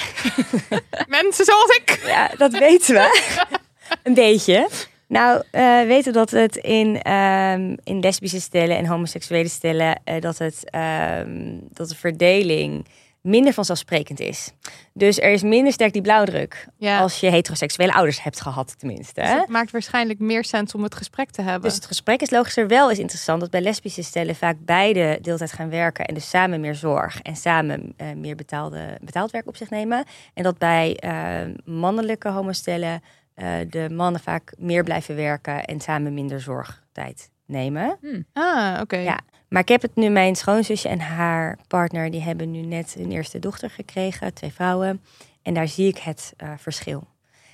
Ja, 0.70 0.80
mensen 1.22 1.46
zoals 1.46 1.76
ik. 1.76 2.00
Ja, 2.06 2.30
dat 2.38 2.52
weten 2.58 2.94
we. 2.96 3.34
een 4.04 4.14
beetje. 4.14 4.70
Nou, 5.08 5.44
eh 5.52 5.82
weten 5.82 6.14
dat 6.14 6.32
het 6.32 6.56
in, 6.56 7.02
ehm, 7.02 7.76
in 7.84 8.00
lesbische 8.00 8.42
stellen 8.42 8.78
en 8.78 8.86
homoseksuele 8.86 9.48
stellen... 9.48 10.02
eh, 10.04 10.22
dat, 10.22 10.38
het, 10.38 10.70
ehm, 10.70 11.60
dat 11.74 11.90
de 11.90 11.96
verdeling 11.96 12.86
minder 13.26 13.54
vanzelfsprekend 13.54 14.20
is. 14.20 14.52
Dus 14.94 15.20
er 15.20 15.32
is 15.32 15.44
minder 15.44 15.74
sterk 15.74 15.94
die 15.94 16.02
blauwdruk. 16.02 16.68
Ja. 16.78 17.00
Als 17.00 17.20
je 17.20 17.30
heteroseksuele 17.30 17.94
ouders 17.94 18.24
hebt 18.24 18.42
gehad, 18.42 18.80
tenminste. 18.80 19.22
Dus 19.22 19.30
het 19.30 19.48
maakt 19.48 19.72
waarschijnlijk 19.72 20.20
meer 20.20 20.44
sens 20.44 20.76
om 20.76 20.84
het 20.84 20.96
gesprek 20.96 21.30
te 21.30 21.42
hebben. 21.42 21.62
Dus 21.62 21.76
het 21.76 21.86
gesprek 21.86 22.22
is 22.22 22.30
logischer 22.30 22.68
wel 22.68 22.92
is 22.92 23.00
interessant 23.00 23.40
dat 23.40 23.50
bij 23.50 23.62
lesbische 23.62 24.04
stellen 24.04 24.36
vaak 24.36 24.56
beide 24.60 25.18
deeltijd 25.22 25.52
gaan 25.52 25.70
werken 25.70 26.06
en 26.06 26.14
dus 26.14 26.30
samen 26.30 26.62
meer 26.62 26.76
zorg 26.76 27.22
en 27.22 27.36
samen 27.36 27.94
eh, 27.98 28.08
meer 28.16 28.36
betaalde, 28.36 28.98
betaald 29.02 29.32
werk 29.32 29.48
op 29.48 29.58
zich 29.58 29.70
nemen. 29.70 30.06
En 30.34 30.44
dat 30.44 30.58
bij 30.58 30.96
eh, 30.96 31.54
mannelijke 31.64 32.30
homostellen 32.30 33.02
eh, 33.36 33.54
de 33.70 33.90
mannen 33.90 34.22
vaak 34.22 34.54
meer 34.58 34.84
blijven 34.84 35.16
werken 35.16 35.66
en 35.66 35.80
samen 35.80 36.14
minder 36.14 36.42
zorgtijd 36.42 37.30
nemen. 37.46 37.98
ah, 38.34 38.80
oké. 38.82 38.98
Ja. 38.98 39.20
Maar 39.48 39.62
ik 39.62 39.68
heb 39.68 39.82
het 39.82 39.96
nu, 39.96 40.10
mijn 40.10 40.36
schoonzusje 40.36 40.90
en 40.90 41.00
haar 41.00 41.60
partner, 41.68 42.12
die 42.12 42.22
hebben 42.22 42.52
nu 42.52 42.62
net 42.62 42.94
hun 42.94 43.12
eerste 43.12 43.40
dochter 43.40 43.70
gekregen, 43.70 44.34
twee 44.34 44.54
vrouwen. 44.54 45.02
En 45.42 45.54
daar 45.54 45.68
zie 45.68 45.88
ik 45.88 45.98
het 45.98 46.34
eh, 46.38 46.50
verschil. 46.58 47.08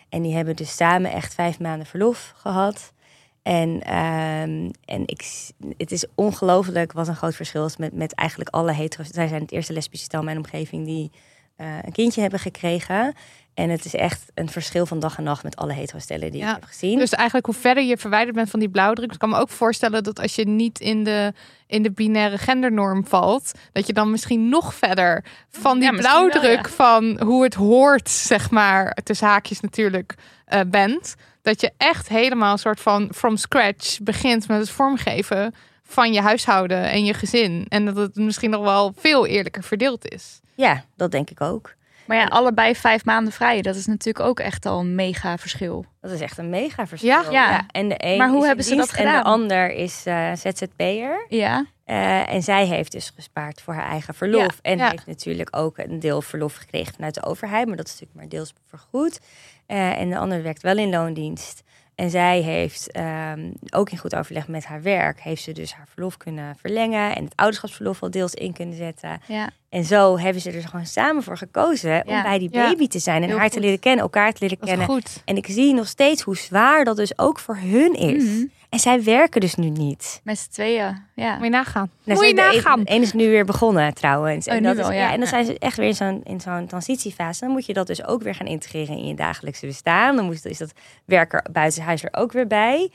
En 0.09 0.21
die 0.21 0.36
hebben 0.36 0.55
dus 0.55 0.75
samen 0.75 1.11
echt 1.11 1.34
vijf 1.34 1.59
maanden 1.59 1.88
verlof 1.88 2.34
gehad. 2.36 2.93
En, 3.43 3.82
ehm, 3.82 4.69
en 4.86 5.01
ik, 5.05 5.49
het 5.77 5.91
is 5.91 6.05
ongelooflijk 6.15 6.91
wat 6.91 7.07
een 7.07 7.15
groot 7.15 7.36
verschil 7.36 7.65
is 7.65 7.77
met, 7.77 7.93
met 7.93 8.13
eigenlijk 8.13 8.49
alle 8.49 8.73
hetero's. 8.73 9.07
Zij 9.07 9.27
zijn 9.27 9.41
het 9.41 9.51
eerste 9.51 9.73
lesbische 9.73 10.05
stel 10.05 10.19
in 10.19 10.25
mijn 10.25 10.38
omgeving 10.38 10.86
die 10.86 11.11
eh, 11.62 11.68
een 11.82 11.91
kindje 11.91 12.22
hebben 12.22 12.39
gekregen. 12.39 13.14
En 13.53 13.70
het 13.70 13.86
is 13.86 13.95
echt 13.95 14.32
een 14.34 14.49
verschil 14.49 14.86
van 14.86 14.99
dag 14.99 15.18
en 15.18 15.24
nacht 15.24 15.43
met 15.43 15.55
alle 15.55 15.74
hetero-stellen 15.74 16.32
die 16.32 16.41
Ja. 16.41 16.47
ik 16.47 16.53
heb 16.53 16.64
gezien. 16.64 16.99
Dus 16.99 17.09
eigenlijk 17.12 17.45
hoe 17.45 17.55
verder 17.55 17.84
je 17.84 17.97
verwijderd 17.97 18.36
bent 18.36 18.49
van 18.49 18.59
die 18.59 18.70
blauwdruk, 18.70 19.12
ik 19.12 19.20
kan 19.20 19.30
me 19.30 19.38
ook 19.38 19.49
voorstellen 19.49 20.03
dat 20.03 20.20
als 20.20 20.36
je 20.36 20.47
niet 20.47 20.80
in 20.80 21.03
de, 21.03 21.34
in 21.68 21.84
de 21.84 21.91
binaire 21.91 22.38
gendernorm 22.38 23.07
valt, 23.07 23.51
dat 23.72 23.88
je 23.88 23.93
dan 23.93 24.12
misschien 24.12 24.49
nog 24.49 24.74
verder 24.74 25.26
van 25.49 25.80
die 25.80 25.84
Ja, 25.84 25.91
misschien 25.91 26.20
wel, 26.20 26.30
blauwdruk 26.30 26.66
ja. 26.66 26.72
van 26.72 27.22
hoe 27.24 27.43
het 27.43 27.53
hoort, 27.53 28.09
zeg 28.09 28.51
maar, 28.51 28.97
tussen 29.03 29.28
haakjes 29.28 29.59
natuurlijk, 29.59 30.16
eh, 30.45 30.59
bent. 30.68 31.16
Dat 31.41 31.62
je 31.62 31.72
echt 31.78 32.07
helemaal 32.07 32.51
een 32.51 32.57
soort 32.57 32.80
van 32.80 33.09
from 33.14 33.38
scratch 33.38 33.99
begint 33.99 34.47
met 34.47 34.59
het 34.59 34.70
vormgeven 34.70 35.53
van 35.84 36.14
je 36.14 36.22
huishouden 36.22 36.89
en 36.89 37.05
je 37.05 37.14
gezin. 37.14 37.66
En 37.70 37.86
dat 37.86 37.95
het 37.95 38.16
misschien 38.16 38.49
nog 38.49 38.64
wel 38.64 38.93
veel 38.97 39.26
eerlijker 39.26 39.64
verdeeld 39.64 40.07
is. 40.07 40.39
Ja, 40.62 40.84
dat 40.95 41.12
denk 41.12 41.30
ik 41.30 41.41
ook. 41.41 41.76
Maar 42.05 42.18
ja, 42.18 42.26
allebei 42.26 42.76
vijf 42.76 43.05
maanden 43.05 43.34
vrij. 43.34 43.62
Dat 43.62 43.76
is 43.76 43.86
natuurlijk 43.86 44.26
ook 44.26 44.39
echt 44.39 44.66
al 44.66 44.80
een 44.80 44.95
mega 44.95 45.38
verschil. 45.38 45.86
Dat 46.01 46.12
is 46.12 46.22
echt 46.22 46.38
een 46.38 46.49
mega 46.49 46.88
verschil. 46.88 47.09
Ja? 47.09 47.30
Ja. 47.30 47.66
En 47.72 47.89
de 47.89 47.95
een 47.97 48.18
Maar 48.18 48.30
hoe 48.30 48.45
hebben 48.45 48.66
ze 48.66 48.76
dat 48.76 48.80
dienst 48.80 48.99
En 48.99 49.05
gedaan? 49.05 49.24
de 49.24 49.30
ander 49.30 49.72
is 49.72 50.05
eh, 50.05 50.32
ZZP'er. 50.34 51.26
Ja. 51.30 51.66
Eh, 51.86 52.34
en 52.34 52.43
zij 52.43 52.66
heeft 52.66 52.91
dus 52.91 53.12
gespaard 53.16 53.62
voor 53.62 53.74
haar 53.74 53.89
eigen 53.89 54.14
verlof. 54.14 54.53
Ja, 54.62 54.72
en 54.72 54.78
ja. 54.78 54.89
heeft 54.89 55.05
natuurlijk 55.05 55.57
ook 55.57 55.78
een 55.78 55.99
deel 55.99 56.22
verlof 56.22 56.55
gekregen 56.55 56.93
vanuit 56.93 57.14
de 57.14 57.24
overheid. 57.24 57.68
Maar 57.68 57.78
dat 57.78 57.86
is 57.86 57.91
natuurlijk 57.91 58.20
maar 58.20 58.30
deels 58.30 58.53
vergoed. 58.68 59.20
Eh, 59.66 59.99
en 59.99 60.09
de 60.09 60.18
ander 60.18 60.43
werkt 60.43 60.62
wel 60.62 60.78
in 60.78 60.89
loondienst. 60.89 61.64
En 62.02 62.10
zij 62.10 62.41
heeft 62.41 62.91
ehm, 62.91 63.52
ook 63.70 63.89
in 63.89 63.97
goed 63.97 64.16
overleg 64.16 64.47
met 64.47 64.66
haar 64.66 64.82
werk... 64.82 65.22
heeft 65.22 65.43
ze 65.43 65.52
dus 65.52 65.74
haar 65.74 65.88
verlof 65.93 66.18
kunnen 66.18 66.56
verlengen... 66.56 67.16
en 67.16 67.24
het 67.24 67.34
ouderschapsverlof 67.36 68.02
al 68.02 68.12
deels 68.12 68.34
in 68.34 68.54
kunnen 68.54 68.76
zetten. 68.76 69.22
Ja. 69.28 69.49
En 69.70 69.84
zo 69.84 70.18
hebben 70.18 70.41
ze 70.41 70.52
er 70.52 70.68
gewoon 70.68 70.86
samen 70.86 71.24
voor 71.24 71.38
gekozen... 71.38 72.08
om 72.08 72.22
bij 72.22 72.39
die 72.39 72.49
Ja. 72.52 72.70
baby 72.70 72.88
te 72.88 72.99
zijn 72.99 73.22
en 73.24 73.30
Heel 73.30 73.38
haar 73.38 73.49
te 73.49 73.60
leren 73.60 73.80
kennen... 73.80 74.02
elkaar 74.02 74.34
te 74.34 74.39
leren 74.39 74.58
kennen. 74.58 74.86
goed. 74.86 75.22
En 75.26 75.38
ik 75.38 75.45
zie 75.49 75.74
nog 75.74 75.88
steeds 75.88 76.22
hoe 76.22 76.38
zwaar 76.38 76.86
dat 76.86 76.95
dus 76.95 77.18
ook 77.18 77.39
voor 77.39 77.58
hun 77.58 77.93
is. 77.93 78.24
Mhm. 78.24 78.45
En 78.72 78.80
zij 78.80 79.03
werken 79.03 79.41
dus 79.41 79.55
nu 79.55 79.69
niet. 79.69 80.22
Met 80.24 80.38
z'n 80.39 80.49
tweeën. 80.51 80.97
Ja. 81.15 81.34
Moet 81.36 81.43
je 81.43 81.49
nagaan. 81.49 81.91
Nou, 82.03 82.19
Moet 82.19 82.28
je 82.28 82.34
nagaan. 82.34 82.82
Een 82.84 83.01
is 83.01 83.13
nu 83.13 83.30
weer 83.30 83.45
begonnen 83.45 83.93
trouwens. 83.93 84.47
Oh, 84.47 84.53
en, 84.53 84.61
nu 84.61 84.67
dat 84.67 84.78
wel, 84.78 84.89
is, 84.89 84.95
ja. 84.95 85.03
en 85.05 85.11
dan 85.11 85.19
Ja. 85.19 85.26
zijn 85.26 85.45
ze 85.45 85.59
echt 85.59 85.78
weer 85.78 85.88
in 85.88 85.95
zo'n, 85.95 86.22
in 86.24 86.41
zo'n 86.41 86.67
transitiefase. 86.67 87.39
Dan 87.45 87.49
moet 87.53 87.65
je 87.65 87.74
dat 87.74 87.88
dus 87.88 88.05
ook 88.05 88.24
weer 88.24 88.36
gaan 88.36 88.47
integreren 88.47 88.97
in 88.97 89.07
je 89.07 89.15
dagelijkse 89.15 89.65
bestaan. 89.65 90.15
Dan 90.15 90.26
moet, 90.26 90.45
is 90.45 90.57
dat 90.57 90.72
werker 91.05 91.45
buiten 91.51 91.84
huis 91.84 92.03
er 92.03 92.09
ook 92.13 92.32
weer 92.32 92.47
bij. 92.47 92.91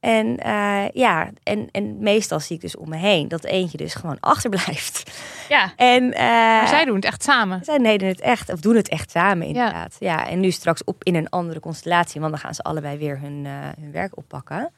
En 0.00 0.36
eh, 0.36 0.88
ja, 0.92 1.30
en, 1.42 1.68
en 1.72 1.98
meestal 1.98 2.40
zie 2.40 2.56
ik 2.56 2.62
dus 2.62 2.76
om 2.76 2.88
me 2.88 2.96
heen 2.96 3.28
dat 3.28 3.44
eentje 3.44 3.76
dus 3.78 3.94
gewoon 3.94 4.20
achterblijft. 4.20 5.10
Ja. 5.48 5.72
En 5.76 6.12
eh, 6.12 6.22
Maar 6.28 6.68
zij 6.68 6.84
doen 6.84 6.94
het 6.94 7.04
echt 7.04 7.22
samen. 7.22 7.64
zij 7.64 7.78
deden 7.78 8.08
het 8.08 8.20
echt, 8.20 8.52
of 8.52 8.60
doen 8.60 8.76
het 8.76 8.88
echt 8.88 9.10
samen 9.10 9.46
inderdaad. 9.46 9.96
Ja. 9.98 10.28
en 10.28 10.40
nu 10.40 10.50
straks 10.50 10.84
op 10.84 11.04
in 11.04 11.14
een 11.14 11.28
andere 11.28 11.60
constellatie, 11.60 12.20
want 12.20 12.32
dan 12.32 12.40
gaan 12.40 12.54
ze 12.54 12.62
allebei 12.62 12.98
weer 12.98 13.18
hun, 13.20 13.42
eh, 13.46 13.52
hun 13.80 13.92
werk 13.92 14.16
oppakken. 14.16 14.70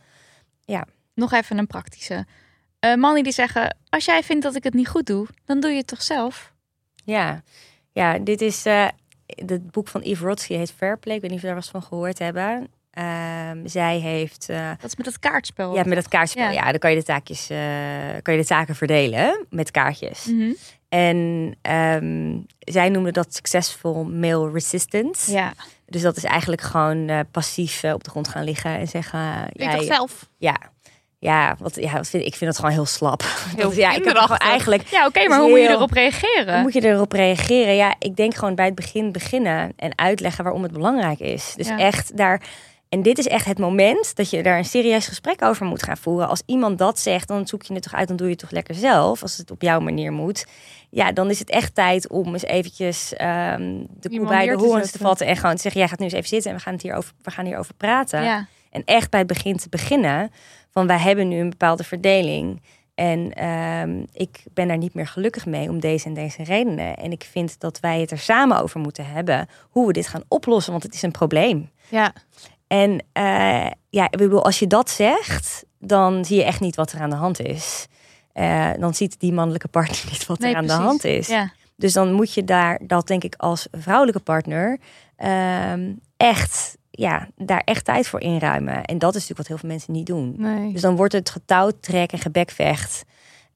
Nog 1.14 1.32
even 1.32 1.58
een 1.58 1.66
praktische. 1.66 2.26
Eh, 2.78 2.94
mannen 2.94 3.22
die 3.22 3.32
zeggen, 3.32 3.76
als 3.88 4.04
jij 4.04 4.22
vindt 4.22 4.42
dat 4.42 4.54
ik 4.54 4.64
het 4.64 4.74
niet 4.74 4.88
goed 4.88 5.06
doe, 5.06 5.26
dan 5.44 5.60
doe 5.60 5.70
je 5.70 5.76
het 5.76 5.86
toch 5.86 6.02
zelf? 6.02 6.52
Ja, 7.04 7.42
ja 7.92 8.18
dit 8.18 8.40
is 8.40 8.66
eh, 8.66 8.88
het 9.26 9.70
boek 9.70 9.88
van 9.88 10.00
Eve 10.00 10.24
Rodsky 10.24 10.54
heet 10.54 10.72
Fair 10.72 10.98
Play. 10.98 11.16
Ik 11.16 11.20
weet 11.20 11.30
niet 11.30 11.38
of 11.38 11.44
je 11.44 11.52
daar 11.52 11.60
was 11.60 11.70
van 11.70 11.82
gehoord 11.82 12.18
hebben. 12.18 12.68
Ehm, 12.90 13.66
zij 13.66 13.98
heeft 13.98 14.46
uh, 14.50 14.70
Dat 14.80 14.90
is 14.90 14.96
met 14.96 15.06
het 15.06 15.18
kaartspel. 15.18 15.74
ja 15.74 15.82
met 15.84 15.94
dat 15.94 16.08
kaartspel. 16.08 16.42
Ja. 16.42 16.50
Ja. 16.50 16.70
dan 16.70 16.78
kan 16.78 16.90
je 16.90 16.96
de 16.96 17.02
taakjes, 17.02 17.50
uh, 17.50 17.58
kan 18.22 18.34
je 18.34 18.40
de 18.40 18.46
taken 18.46 18.74
verdelen 18.74 19.46
met 19.50 19.70
kaartjes. 19.70 20.24
Mhm. 20.24 20.52
En 20.88 21.16
um, 21.70 22.46
zij 22.58 22.88
noemde 22.88 23.12
dat 23.12 23.34
successful 23.34 24.04
male 24.04 24.50
resistance. 24.50 25.32
Ja. 25.32 25.52
Dus 25.90 26.02
dat 26.02 26.16
is 26.16 26.24
eigenlijk 26.24 26.62
gewoon 26.62 27.08
uh, 27.08 27.20
passief 27.30 27.84
op 27.84 28.04
de 28.04 28.10
grond 28.10 28.28
gaan 28.28 28.44
liggen 28.44 28.78
en 28.78 28.88
zeggen. 28.88 29.20
Doe 29.52 29.68
je 29.68 29.76
toch 29.76 29.84
zelf? 29.84 30.28
Ja, 30.38 30.56
ja, 31.20 31.56
wat, 31.58 31.74
ja 31.74 31.92
wat 31.92 32.08
vind, 32.08 32.24
ik 32.24 32.34
vind 32.34 32.50
het 32.50 32.58
gewoon 32.58 32.74
heel 32.74 32.86
slap. 32.86 33.22
Heel 33.56 33.68
dat, 33.68 33.76
ja, 33.76 33.92
ik 33.94 34.04
heb 34.04 34.16
gewoon 34.16 34.38
eigenlijk. 34.38 34.86
Ja, 34.86 34.98
oké, 34.98 35.08
okay, 35.08 35.26
maar 35.26 35.40
hoe 35.40 35.48
moet 35.48 35.60
je 35.60 35.68
erop 35.68 35.92
reageren? 35.92 36.54
Hoe 36.54 36.62
moet 36.62 36.72
je 36.72 36.84
erop 36.84 37.12
reageren? 37.12 37.74
Ja, 37.74 37.94
ik 37.98 38.16
denk 38.16 38.34
gewoon 38.34 38.54
bij 38.54 38.64
het 38.64 38.74
begin 38.74 39.12
beginnen 39.12 39.72
en 39.76 39.98
uitleggen 39.98 40.44
waarom 40.44 40.62
het 40.62 40.72
belangrijk 40.72 41.18
is. 41.18 41.52
Dus 41.56 41.68
ja. 41.68 41.78
echt 41.78 42.16
daar. 42.16 42.42
En 42.90 43.02
dit 43.02 43.18
is 43.18 43.26
echt 43.26 43.46
het 43.46 43.58
moment 43.58 44.16
dat 44.16 44.30
je 44.30 44.42
daar 44.42 44.58
een 44.58 44.64
serieus 44.64 45.06
gesprek 45.06 45.42
over 45.42 45.66
moet 45.66 45.82
gaan 45.82 45.96
voeren. 45.96 46.28
Als 46.28 46.42
iemand 46.46 46.78
dat 46.78 46.98
zegt, 46.98 47.28
dan 47.28 47.46
zoek 47.46 47.62
je 47.62 47.74
het 47.74 47.82
toch 47.82 47.94
uit, 47.94 48.08
dan 48.08 48.16
doe 48.16 48.26
je 48.26 48.32
het 48.32 48.42
toch 48.42 48.50
lekker 48.50 48.74
zelf. 48.74 49.22
Als 49.22 49.36
het 49.36 49.50
op 49.50 49.62
jouw 49.62 49.80
manier 49.80 50.12
moet. 50.12 50.46
Ja, 50.90 51.12
dan 51.12 51.30
is 51.30 51.38
het 51.38 51.50
echt 51.50 51.74
tijd 51.74 52.08
om 52.08 52.32
eens 52.32 52.44
eventjes 52.44 53.12
um, 53.12 53.86
de 54.00 54.08
koe 54.08 54.26
bij 54.26 54.46
de 54.46 54.54
horens 54.54 54.90
te, 54.90 54.98
te 54.98 55.04
vatten. 55.04 55.26
En 55.26 55.36
gewoon 55.36 55.54
te 55.54 55.62
zeggen, 55.62 55.80
jij 55.80 55.90
gaat 55.90 55.98
nu 55.98 56.04
eens 56.04 56.14
even 56.14 56.28
zitten 56.28 56.50
en 56.50 56.56
we 56.56 56.62
gaan, 56.62 56.72
het 56.72 56.82
hierover, 56.82 57.12
we 57.22 57.30
gaan 57.30 57.44
hierover 57.44 57.74
praten. 57.74 58.22
Ja. 58.22 58.46
En 58.70 58.82
echt 58.84 59.10
bij 59.10 59.20
het 59.20 59.28
begin 59.28 59.56
te 59.56 59.68
beginnen. 59.68 60.30
Van 60.70 60.86
wij 60.86 60.98
hebben 60.98 61.28
nu 61.28 61.38
een 61.38 61.50
bepaalde 61.50 61.84
verdeling. 61.84 62.62
En 62.94 63.46
um, 63.46 64.06
ik 64.12 64.42
ben 64.54 64.68
daar 64.68 64.78
niet 64.78 64.94
meer 64.94 65.06
gelukkig 65.06 65.46
mee 65.46 65.68
om 65.68 65.80
deze 65.80 66.06
en 66.06 66.14
deze 66.14 66.42
redenen. 66.42 66.96
En 66.96 67.12
ik 67.12 67.28
vind 67.30 67.60
dat 67.60 67.80
wij 67.80 68.00
het 68.00 68.10
er 68.10 68.18
samen 68.18 68.60
over 68.60 68.80
moeten 68.80 69.06
hebben. 69.06 69.48
Hoe 69.70 69.86
we 69.86 69.92
dit 69.92 70.06
gaan 70.06 70.22
oplossen, 70.28 70.72
want 70.72 70.84
het 70.84 70.94
is 70.94 71.02
een 71.02 71.10
probleem. 71.10 71.70
Ja. 71.88 72.12
En 72.70 72.90
uh, 72.90 73.70
ja, 73.88 74.04
ik 74.04 74.18
bedoel, 74.18 74.44
als 74.44 74.58
je 74.58 74.66
dat 74.66 74.90
zegt, 74.90 75.64
dan 75.78 76.24
zie 76.24 76.36
je 76.36 76.44
echt 76.44 76.60
niet 76.60 76.76
wat 76.76 76.92
er 76.92 77.00
aan 77.00 77.10
de 77.10 77.16
hand 77.16 77.40
is. 77.40 77.86
Uh, 78.34 78.70
dan 78.78 78.94
ziet 78.94 79.20
die 79.20 79.32
mannelijke 79.32 79.68
partner 79.68 80.04
niet 80.10 80.26
wat 80.26 80.38
nee, 80.38 80.50
er 80.50 80.56
aan 80.56 80.64
precies. 80.64 80.80
de 80.80 80.86
hand 80.86 81.04
is. 81.04 81.26
Ja. 81.26 81.52
Dus 81.76 81.92
dan 81.92 82.12
moet 82.12 82.34
je 82.34 82.44
daar, 82.44 82.80
dat 82.82 83.06
denk 83.06 83.24
ik 83.24 83.34
als 83.36 83.68
vrouwelijke 83.70 84.20
partner, 84.20 84.78
um, 85.72 86.00
echt, 86.16 86.76
ja, 86.90 87.28
daar 87.36 87.62
echt 87.64 87.84
tijd 87.84 88.08
voor 88.08 88.20
inruimen. 88.20 88.84
En 88.84 88.98
dat 88.98 89.14
is 89.14 89.20
natuurlijk 89.20 89.38
wat 89.38 89.46
heel 89.46 89.58
veel 89.58 89.68
mensen 89.68 89.92
niet 89.92 90.06
doen. 90.06 90.34
Nee. 90.36 90.72
Dus 90.72 90.80
dan 90.80 90.96
wordt 90.96 91.12
het 91.12 91.30
getouwtrek 91.30 92.12
en 92.12 92.18
gebekvecht. 92.18 93.04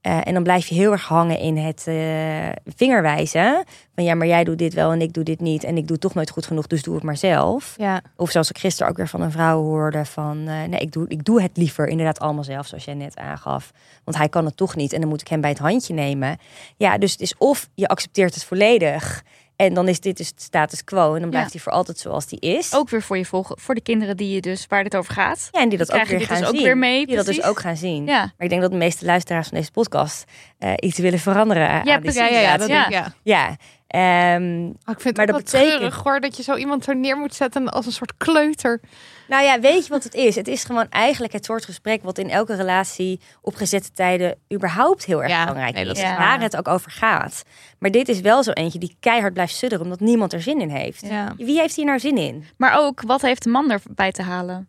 Uh, 0.07 0.20
en 0.24 0.34
dan 0.34 0.42
blijf 0.42 0.66
je 0.66 0.74
heel 0.74 0.92
erg 0.92 1.09
hangen 1.09 1.38
in 1.38 1.57
het 1.57 1.84
uh, 1.88 2.48
vingerwijzen. 2.76 3.64
Van 3.94 4.05
ja, 4.05 4.14
maar 4.14 4.26
jij 4.26 4.44
doet 4.44 4.59
dit 4.59 4.74
wel 4.74 4.92
en 4.92 5.00
ik 5.00 5.12
doe 5.12 5.24
dit 5.24 5.40
niet. 5.40 5.64
En 5.64 5.76
ik 5.76 5.88
doe 5.88 5.98
toch 5.98 6.14
nooit 6.14 6.30
goed 6.30 6.46
genoeg, 6.46 6.66
dus 6.66 6.82
doe 6.82 6.94
het 6.94 7.02
maar 7.02 7.16
zelf. 7.16 7.74
Ja. 7.76 8.00
Of 8.16 8.30
zoals 8.30 8.50
ik 8.50 8.59
gisteren 8.59 8.90
ook 8.90 8.96
weer 8.96 9.09
van 9.09 9.20
een 9.20 9.30
vrouw 9.30 9.62
hoorde 9.62 10.05
van... 10.05 10.38
Uh, 10.38 10.62
nee, 10.62 10.80
ik 10.80 10.92
doe, 10.92 11.09
ik 11.09 11.24
doe 11.24 11.42
het 11.42 11.57
liever 11.57 11.88
inderdaad 11.88 12.20
allemaal 12.20 12.44
zelf, 12.44 12.66
zoals 12.66 12.84
jij 12.84 12.94
net 12.94 13.16
aangaf. 13.16 13.72
Want 14.05 14.16
hij 14.16 14.28
kan 14.28 14.44
het 14.44 14.57
toch 14.57 14.76
niet 14.76 14.92
en 14.92 15.00
dan 15.00 15.09
moet 15.09 15.20
ik 15.20 15.28
hem 15.28 15.40
bij 15.40 15.50
het 15.50 15.59
handje 15.59 15.94
nemen. 15.94 16.38
Ja, 16.76 16.98
dus 16.98 17.12
het 17.12 17.20
is 17.20 17.34
of 17.38 17.68
je 17.74 17.88
accepteert 17.88 18.34
het 18.34 18.44
volledig... 18.44 19.22
En 19.57 19.74
dan 19.74 19.88
is 19.88 20.00
dit 20.00 20.16
dus 20.16 20.28
de 20.34 20.42
status 20.42 20.84
quo. 20.84 21.14
En 21.14 21.20
dan 21.20 21.30
blijft 21.30 21.46
Ja. 21.52 21.52
hij 21.52 21.62
voor 21.62 21.72
altijd 21.72 21.98
zoals 21.98 22.26
die 22.26 22.40
is. 22.40 22.74
Ook 22.74 22.90
weer 22.90 23.02
voor 23.02 23.16
je 23.18 23.24
volgen, 23.24 23.59
voor 23.61 23.74
de 23.74 23.80
kinderen 23.80 24.16
die 24.16 24.34
je 24.34 24.40
dus 24.40 24.66
waar 24.68 24.82
dit 24.82 24.96
over 24.96 25.12
gaat. 25.14 25.48
Ja, 25.52 25.61
en 25.61 25.68
die 25.68 25.78
dat 25.78 25.92
ook 25.92 26.05
weer 26.05 26.18
dit 26.18 26.26
gaan 26.28 26.38
dus 26.38 26.48
ook 26.48 26.55
zien. 26.55 26.64
weer 26.64 26.78
mee, 26.78 27.07
die 27.07 27.16
dat 27.16 27.26
dus 27.26 27.42
ook 27.42 27.61
gaan 27.61 27.76
zien. 27.76 28.07
Ja. 28.07 28.18
Maar 28.20 28.32
ik 28.38 28.48
denk 28.48 28.61
dat 28.62 28.70
de 28.70 28.76
meeste 28.76 29.05
luisteraars 29.05 29.48
van 29.48 29.59
deze 29.59 29.70
podcast 29.70 30.24
eh, 30.59 30.72
iets 30.76 30.98
willen 30.98 31.18
veranderen. 31.18 31.68
aan 31.68 31.84
Ja, 31.84 31.92
die 31.92 32.00
precies. 32.00 32.20
Ja, 32.20 32.26
ja, 32.40 32.57
dat 32.57 32.68
Ja. 32.68 32.86
ik, 32.86 32.92
ja. 32.92 33.14
Ja, 33.22 33.57
ehm, 33.95 34.64
Oh, 34.64 34.92
ik 34.95 35.01
vind 35.01 35.05
het 35.05 35.16
Maar 35.16 35.26
dat 35.26 35.36
betekent- 35.36 35.70
treurig 35.70 36.03
hoor, 36.03 36.20
dat 36.20 36.36
je 36.36 36.42
zo 36.42 36.55
iemand 36.57 36.84
zo 36.84 36.92
neer 36.92 37.16
moet 37.16 37.34
zetten 37.34 37.68
als 37.68 37.86
een 37.86 37.92
soort 37.92 38.16
kleuter. 38.16 38.80
nou 39.28 39.45
ja, 39.45 39.61
weet 39.61 39.84
je 39.86 39.92
wat 39.92 40.05
het 40.05 40.14
is? 40.14 40.34
Het 40.34 40.49
is 40.49 40.64
gewoon 40.64 40.86
eigenlijk 40.90 41.32
het 41.32 41.45
soort 41.45 41.64
gesprek 41.64 42.03
wat 42.03 42.18
in 42.18 42.30
elke 42.30 42.55
relatie 42.55 43.20
op 43.42 43.55
gezette 43.55 43.90
tijden 43.90 44.36
überhaupt 44.55 45.05
heel 45.05 45.22
erg 45.22 45.30
Ja, 45.32 45.40
belangrijk 45.45 45.74
nee, 45.74 45.84
dat 45.84 45.97
is. 45.97 46.03
is 46.03 46.09
waar. 46.09 46.18
Waar 46.18 46.40
het 46.40 46.57
ook 46.57 46.68
over 46.68 46.90
gaat. 46.90 47.42
Maar 47.78 47.90
dit 47.90 48.09
is 48.09 48.20
wel 48.20 48.42
zo 48.42 48.51
eentje 48.51 48.78
die 48.78 48.97
keihard 49.01 49.32
blijft 49.34 49.55
sudderen 49.55 49.84
omdat 49.84 50.01
niemand 50.01 50.32
er 50.32 50.42
zin 50.42 50.61
in 50.61 50.70
heeft. 50.70 51.07
Ja. 51.07 51.32
Wie 51.36 51.59
heeft 51.61 51.76
hier 51.76 51.84
nou 51.84 51.99
zin 51.99 52.16
in? 52.18 52.45
Maar 52.57 52.78
ook, 52.78 53.03
wat 53.07 53.22
heeft 53.22 53.42
de 53.42 53.51
man 53.51 53.70
erbij 53.70 54.12
te 54.12 54.22
halen? 54.22 54.68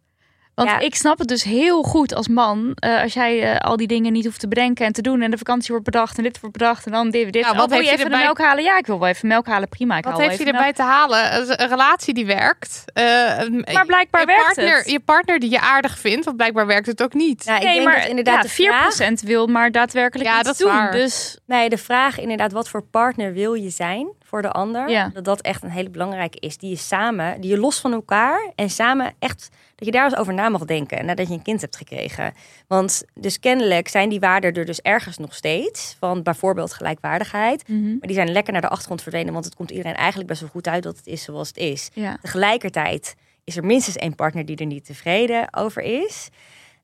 Want 0.56 0.70
Ja. 0.70 0.80
ik 0.80 0.96
snap 0.96 1.18
het 1.20 1.28
dus 1.28 1.44
heel 1.44 1.84
goed 1.84 2.14
als 2.16 2.28
man. 2.28 2.72
eh, 2.76 3.02
als 3.02 3.14
jij 3.14 3.42
eh, 3.54 3.58
al 3.60 3.78
die 3.78 3.88
dingen 3.88 4.14
niet 4.14 4.26
hoeft 4.26 4.40
te 4.40 4.48
bedenken 4.48 4.86
en 4.86 4.94
te 4.94 5.02
doen. 5.02 5.22
En 5.22 5.32
de 5.32 5.38
vakantie 5.38 5.70
wordt 5.70 5.86
bedacht 5.86 6.18
en 6.18 6.24
dit 6.24 6.40
wordt 6.40 6.58
bedacht. 6.58 6.86
En 6.86 6.92
dan 6.92 7.10
dit, 7.10 7.34
dit. 7.34 7.44
Ja, 7.44 7.52
Oh, 7.52 7.58
wat 7.58 7.70
wil 7.70 7.78
heeft 7.78 7.90
je 7.90 7.94
even 7.96 8.06
erbij- 8.06 8.20
de 8.20 8.26
melk 8.26 8.40
halen? 8.40 8.64
Ja, 8.64 8.78
ik 8.78 8.86
wil 8.86 9.00
wel 9.00 9.08
even 9.08 9.28
melk 9.28 9.48
halen. 9.48 9.70
Prima, 9.70 9.98
ik 9.98 10.04
Wat 10.04 10.12
haal 10.14 10.22
wel 10.22 10.30
heeft 10.30 10.44
hij 10.44 10.52
even 10.54 10.60
erbij 10.60 10.74
te 10.74 10.92
halen? 10.92 11.36
Een- 11.62 11.68
relatie 11.68 12.14
die 12.14 12.26
werkt. 12.26 12.84
Eh, 12.94 13.04
een- 13.38 13.66
Maar 13.74 13.86
blijkbaar 13.86 14.22
je 14.22 14.28
werkt 14.28 14.44
partner, 14.44 14.78
het. 14.78 14.90
Je 14.90 15.00
partner 15.00 15.40
die 15.40 15.50
je 15.50 15.60
aardig 15.60 16.00
vindt, 16.00 16.26
want 16.26 16.38
blijkbaar 16.38 16.66
werkt 16.68 16.88
het 16.88 17.04
ook 17.04 17.14
niet. 17.14 17.46
Nou, 17.46 17.58
ik 17.58 17.64
Nee, 17.64 17.74
denk 17.74 17.86
maar 17.88 18.00
dat 18.00 18.10
inderdaad 18.10 18.36
ja, 18.36 18.42
de 18.42 18.50
4% 18.50 19.20
vraag... 19.20 19.30
wil 19.30 19.48
maar 19.48 19.72
daadwerkelijk 19.72 20.30
Ja, 20.30 20.36
iets 20.36 20.44
dat 20.48 20.54
is 20.54 20.60
doen. 20.60 20.72
waar. 20.72 20.92
Dus 20.92 21.40
Nee, 21.46 21.70
de 21.70 21.78
vraag 21.78 22.20
inderdaad, 22.20 22.52
wat 22.52 22.70
voor 22.70 22.82
partner 22.84 23.34
wil 23.34 23.54
je 23.54 23.70
zijn 23.70 24.08
voor 24.36 24.44
de 24.44 24.52
ander? 24.52 24.90
Ja. 24.90 25.10
Dat 25.14 25.26
dat 25.26 25.42
echt 25.42 25.64
een 25.64 25.70
hele 25.70 25.90
belangrijke 25.90 26.40
is. 26.40 26.58
Die 26.58 26.70
je 26.70 26.76
samen, 26.76 27.42
die 27.42 27.50
je 27.50 27.58
los 27.58 27.80
van 27.80 27.94
elkaar 27.94 28.52
en 28.56 28.70
samen 28.70 29.14
echt, 29.20 29.50
dat 29.76 29.86
je 29.86 29.92
daar 29.92 30.04
eens 30.04 30.16
over 30.16 30.34
na 30.34 30.50
mag 30.50 30.66
denken 30.66 31.06
nadat 31.06 31.28
je 31.28 31.34
een 31.34 31.42
kind 31.42 31.62
hebt 31.62 31.76
gekregen. 31.76 32.34
Want 32.68 33.04
dus 33.14 33.40
kennelijk 33.40 33.88
zijn 33.88 34.10
die 34.10 34.20
waarden 34.20 34.54
er 34.54 34.66
dus 34.66 34.82
ergens 34.82 35.18
nog 35.18 35.36
steeds. 35.36 35.96
Van 36.00 36.24
bijvoorbeeld 36.24 36.74
gelijkwaardigheid. 36.74 37.68
Mhm. 37.68 37.90
Maar 37.90 38.08
die 38.08 38.16
zijn 38.16 38.32
lekker 38.32 38.54
naar 38.54 38.62
de 38.62 38.68
achtergrond 38.70 39.02
verdwenen, 39.02 39.34
want 39.34 39.46
het 39.46 39.56
komt 39.56 39.72
iedereen 39.72 39.96
eigenlijk 39.96 40.28
best 40.28 40.42
wel 40.42 40.50
goed 40.50 40.68
uit 40.68 40.84
dat 40.84 40.98
het 40.98 41.08
is 41.08 41.24
zoals 41.24 41.48
het 41.48 41.58
is. 41.58 41.90
ja. 41.94 42.18
Tegelijkertijd 42.22 43.16
is 43.44 43.58
er 43.58 43.66
minstens 43.66 43.96
één 43.96 44.16
partner 44.16 44.46
die 44.46 44.58
er 44.58 44.66
niet 44.66 44.86
tevreden 44.86 45.54
over 45.54 45.82
is. 45.82 46.30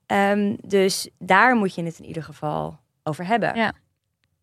Ehm, 0.06 0.56
dus 0.64 1.08
daar 1.18 1.56
moet 1.56 1.74
je 1.74 1.82
het 1.82 1.98
in 1.98 2.04
ieder 2.04 2.22
geval 2.22 2.78
over 3.02 3.26
hebben. 3.26 3.54
Ja. 3.56 3.72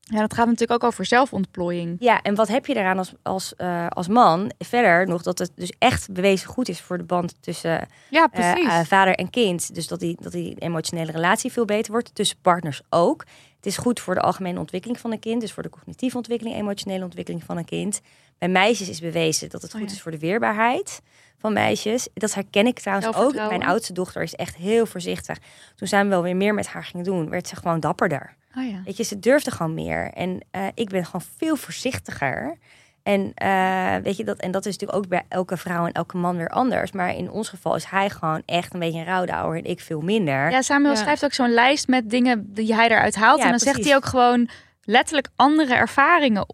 Ja, 0.09 0.19
dat 0.19 0.33
gaat 0.33 0.45
natuurlijk 0.45 0.83
ook 0.83 0.89
over 0.89 1.05
zelfontplooiing. 1.05 1.95
Ja, 1.99 2.21
en 2.21 2.35
wat 2.35 2.47
heb 2.47 2.65
je 2.65 2.73
daaraan 2.73 2.97
als, 2.97 3.13
als, 3.21 3.55
eh, 3.55 3.87
als 3.87 4.07
man? 4.07 4.51
Verder 4.59 5.07
nog 5.07 5.21
dat 5.21 5.39
het 5.39 5.51
dus 5.55 5.73
echt 5.77 6.11
bewezen 6.11 6.47
goed 6.47 6.69
is 6.69 6.81
voor 6.81 6.97
de 6.97 7.03
band 7.03 7.35
tussen 7.39 7.87
Ja, 8.09 8.27
eh, 8.31 8.51
eh, 8.51 8.85
vader 8.85 9.15
en 9.15 9.29
kind. 9.29 9.75
Dus 9.75 9.87
dat 9.87 9.99
die, 9.99 10.17
dat 10.19 10.31
die 10.31 10.55
emotionele 10.59 11.11
relatie 11.11 11.51
veel 11.51 11.65
beter 11.65 11.91
wordt. 11.91 12.15
Tussen 12.15 12.37
partners 12.41 12.81
ook. 12.89 13.25
Het 13.55 13.65
is 13.65 13.77
goed 13.77 13.99
voor 13.99 14.13
de 14.13 14.21
algemene 14.21 14.59
ontwikkeling 14.59 14.99
van 14.99 15.11
een 15.11 15.19
kind. 15.19 15.41
Dus 15.41 15.53
voor 15.53 15.63
de 15.63 15.69
cognitieve 15.69 16.17
ontwikkeling, 16.17 16.55
emotionele 16.55 17.03
ontwikkeling 17.03 17.43
van 17.43 17.57
een 17.57 17.65
kind. 17.65 18.01
Bij 18.37 18.49
meisjes 18.49 18.89
is 18.89 18.99
bewezen 18.99 19.49
dat 19.49 19.61
het 19.61 19.73
Oh 19.73 19.79
goed 19.79 19.89
ja. 19.89 19.95
is 19.95 20.01
voor 20.01 20.11
de 20.11 20.19
weerbaarheid 20.19 21.01
van 21.37 21.53
meisjes. 21.53 22.07
Dat 22.13 22.33
herken 22.33 22.67
ik 22.67 22.79
trouwens 22.79 23.15
ook. 23.15 23.33
Mijn 23.33 23.65
oudste 23.65 23.93
dochter 23.93 24.21
is 24.21 24.35
echt 24.35 24.55
heel 24.55 24.85
voorzichtig. 24.85 25.37
Toen 25.75 25.87
zijn 25.87 26.03
we 26.03 26.09
wel 26.09 26.23
weer 26.23 26.35
meer 26.35 26.53
met 26.53 26.67
haar 26.67 26.83
gingen 26.83 27.05
doen, 27.05 27.29
werd 27.29 27.47
ze 27.47 27.55
gewoon 27.55 27.79
dapperder. 27.79 28.37
Oh 28.57 28.69
ja. 28.69 28.81
Weet 28.85 28.97
je, 28.97 29.03
ze 29.03 29.19
durfde 29.19 29.51
gewoon 29.51 29.73
meer. 29.73 30.11
En 30.13 30.39
eh, 30.51 30.65
ik 30.73 30.89
ben 30.89 31.05
gewoon 31.05 31.25
veel 31.37 31.55
voorzichtiger. 31.55 32.57
En, 33.03 33.31
eh, 33.33 33.95
weet 34.03 34.17
je, 34.17 34.23
dat, 34.23 34.37
en 34.39 34.51
dat 34.51 34.65
is 34.65 34.71
natuurlijk 34.71 34.97
ook 34.99 35.07
bij 35.07 35.23
elke 35.29 35.57
vrouw 35.57 35.85
en 35.85 35.91
elke 35.91 36.17
man 36.17 36.37
weer 36.37 36.49
anders. 36.49 36.91
Maar 36.91 37.15
in 37.15 37.31
ons 37.31 37.49
geval 37.49 37.75
is 37.75 37.85
hij 37.85 38.09
gewoon 38.09 38.41
echt 38.45 38.73
een 38.73 38.79
beetje 38.79 38.99
een 38.99 39.05
rouwdouwer 39.05 39.57
en 39.57 39.63
ik 39.65 39.79
veel 39.79 40.01
minder. 40.01 40.51
Ja, 40.51 40.61
Samuel 40.61 40.93
Ja. 40.93 40.97
schrijft 40.99 41.23
ook 41.25 41.33
zo'n 41.33 41.53
lijst 41.53 41.87
met 41.87 42.09
dingen 42.09 42.53
die 42.53 42.75
hij 42.75 42.89
eruit 42.89 43.15
haalt. 43.15 43.37
Ja, 43.37 43.43
en 43.43 43.49
dan 43.49 43.59
zegt 43.59 43.83
hij 43.83 43.95
ook 43.95 44.05
gewoon 44.05 44.49
letterlijk 44.83 45.27
andere 45.35 45.73
ervaringen 45.73 46.47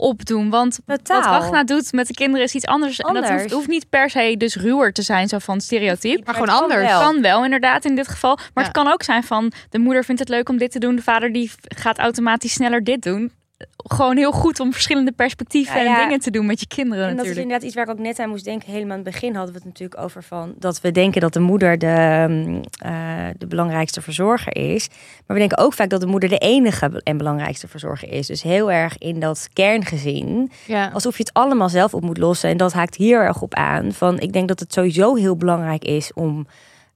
opdoen. 0.00 0.50
Want 0.50 0.78
Totaal. 0.86 1.16
wat 1.32 1.40
Ragna 1.42 1.64
doet 1.64 1.92
met 1.92 2.06
de 2.06 2.14
kinderen 2.14 2.46
is 2.46 2.54
iets 2.54 2.66
anders. 2.66 2.98
En 2.98 3.14
dat 3.14 3.22
Anders. 3.24 3.40
hoeft, 3.42 3.54
hoeft 3.54 3.68
niet 3.68 3.88
per 3.88 4.10
se 4.10 4.34
dus 4.38 4.56
ruwer 4.56 4.92
te 4.92 5.02
zijn, 5.02 5.28
zo 5.28 5.38
van 5.38 5.60
stereotype. 5.60 6.22
Maar 6.24 6.34
gewoon 6.34 6.48
het 6.48 6.58
kan 6.58 6.70
anders. 6.70 6.90
wel. 6.90 7.00
Kan 7.00 7.22
wel 7.22 7.44
inderdaad 7.44 7.84
in 7.84 7.94
dit 7.96 8.08
geval. 8.08 8.34
Maar 8.36 8.48
Ja. 8.54 8.62
het 8.62 8.72
kan 8.72 8.92
ook 8.92 9.02
zijn 9.02 9.22
van 9.22 9.52
de 9.70 9.78
moeder 9.78 10.04
vindt 10.04 10.20
het 10.20 10.28
leuk 10.30 10.48
om 10.48 10.58
dit 10.58 10.70
te 10.70 10.78
doen. 10.78 10.96
De 10.96 11.02
vader 11.02 11.32
die 11.32 11.50
gaat 11.62 11.98
automatisch 11.98 12.52
sneller 12.52 12.84
dit 12.84 13.02
doen. 13.02 13.32
Gewoon 13.76 14.16
heel 14.16 14.32
goed 14.32 14.60
om 14.60 14.72
verschillende 14.72 15.12
perspectieven 15.12 15.76
Ja, 15.76 15.82
ja. 15.82 15.96
en 15.96 16.02
dingen 16.02 16.20
te 16.20 16.30
doen 16.30 16.46
met 16.46 16.60
je 16.60 16.66
kinderen 16.66 17.08
En 17.08 17.16
dat 17.16 17.24
is 17.24 17.36
inderdaad 17.36 17.62
iets 17.62 17.74
waar 17.74 17.84
ik 17.84 17.90
ook 17.90 17.98
net 17.98 18.18
aan 18.18 18.28
moest 18.28 18.44
denken. 18.44 18.72
Helemaal 18.72 18.96
aan 18.96 19.04
het 19.04 19.12
begin 19.12 19.34
hadden 19.34 19.52
we 19.52 19.58
het 19.58 19.68
natuurlijk 19.68 20.00
over 20.00 20.22
van 20.22 20.54
dat 20.58 20.80
we 20.80 20.90
denken 20.90 21.20
dat 21.20 21.32
de 21.32 21.40
moeder 21.40 21.78
de, 21.78 22.26
mm, 22.28 22.60
eh, 22.78 23.26
de 23.38 23.46
belangrijkste 23.46 24.00
verzorger 24.00 24.56
is. 24.56 24.88
Maar 25.26 25.36
we 25.36 25.38
denken 25.38 25.58
ook 25.58 25.72
vaak 25.72 25.90
dat 25.90 26.00
de 26.00 26.06
moeder 26.06 26.28
de 26.28 26.38
enige 26.38 27.00
en 27.04 27.16
belangrijkste 27.16 27.68
verzorger 27.68 28.12
is. 28.12 28.26
Dus 28.26 28.42
heel 28.42 28.72
erg 28.72 28.98
in 28.98 29.20
dat 29.20 29.48
kerngezin. 29.52 30.50
Ja. 30.66 30.90
Alsof 30.92 31.16
je 31.16 31.22
het 31.22 31.32
allemaal 31.32 31.68
zelf 31.68 31.94
op 31.94 32.02
moet 32.02 32.18
lossen. 32.18 32.50
En 32.50 32.56
dat 32.56 32.72
haakt 32.72 32.96
hier 32.96 33.20
erg 33.20 33.42
op 33.42 33.54
aan. 33.54 33.92
Van 33.92 34.18
ik 34.18 34.32
denk 34.32 34.48
dat 34.48 34.60
het 34.60 34.72
sowieso 34.72 35.14
heel 35.14 35.36
belangrijk 35.36 35.84
is 35.84 36.12
om 36.12 36.46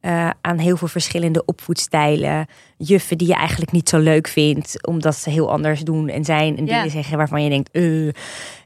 eh, 0.05 0.31
aan 0.41 0.59
heel 0.59 0.77
veel 0.77 0.89
verschillende 0.89 1.45
opvoedstijlen. 1.45 2.47
Juffen 2.77 3.19
die 3.19 3.29
je 3.29 3.35
eigenlijk 3.35 3.73
niet 3.73 3.89
zo 3.89 3.99
leuk 3.99 4.29
vindt. 4.29 4.87
Omdat 4.87 5.17
ze 5.17 5.31
heel 5.31 5.51
anders 5.51 5.81
doen 5.81 6.09
en 6.09 6.25
zijn. 6.25 6.57
En 6.59 6.67
Ja. 6.67 6.77
dingen 6.77 6.91
zeggen 6.91 7.17
waarvan 7.17 7.43
je 7.43 7.49
denkt. 7.51 7.71
eh, 7.71 7.83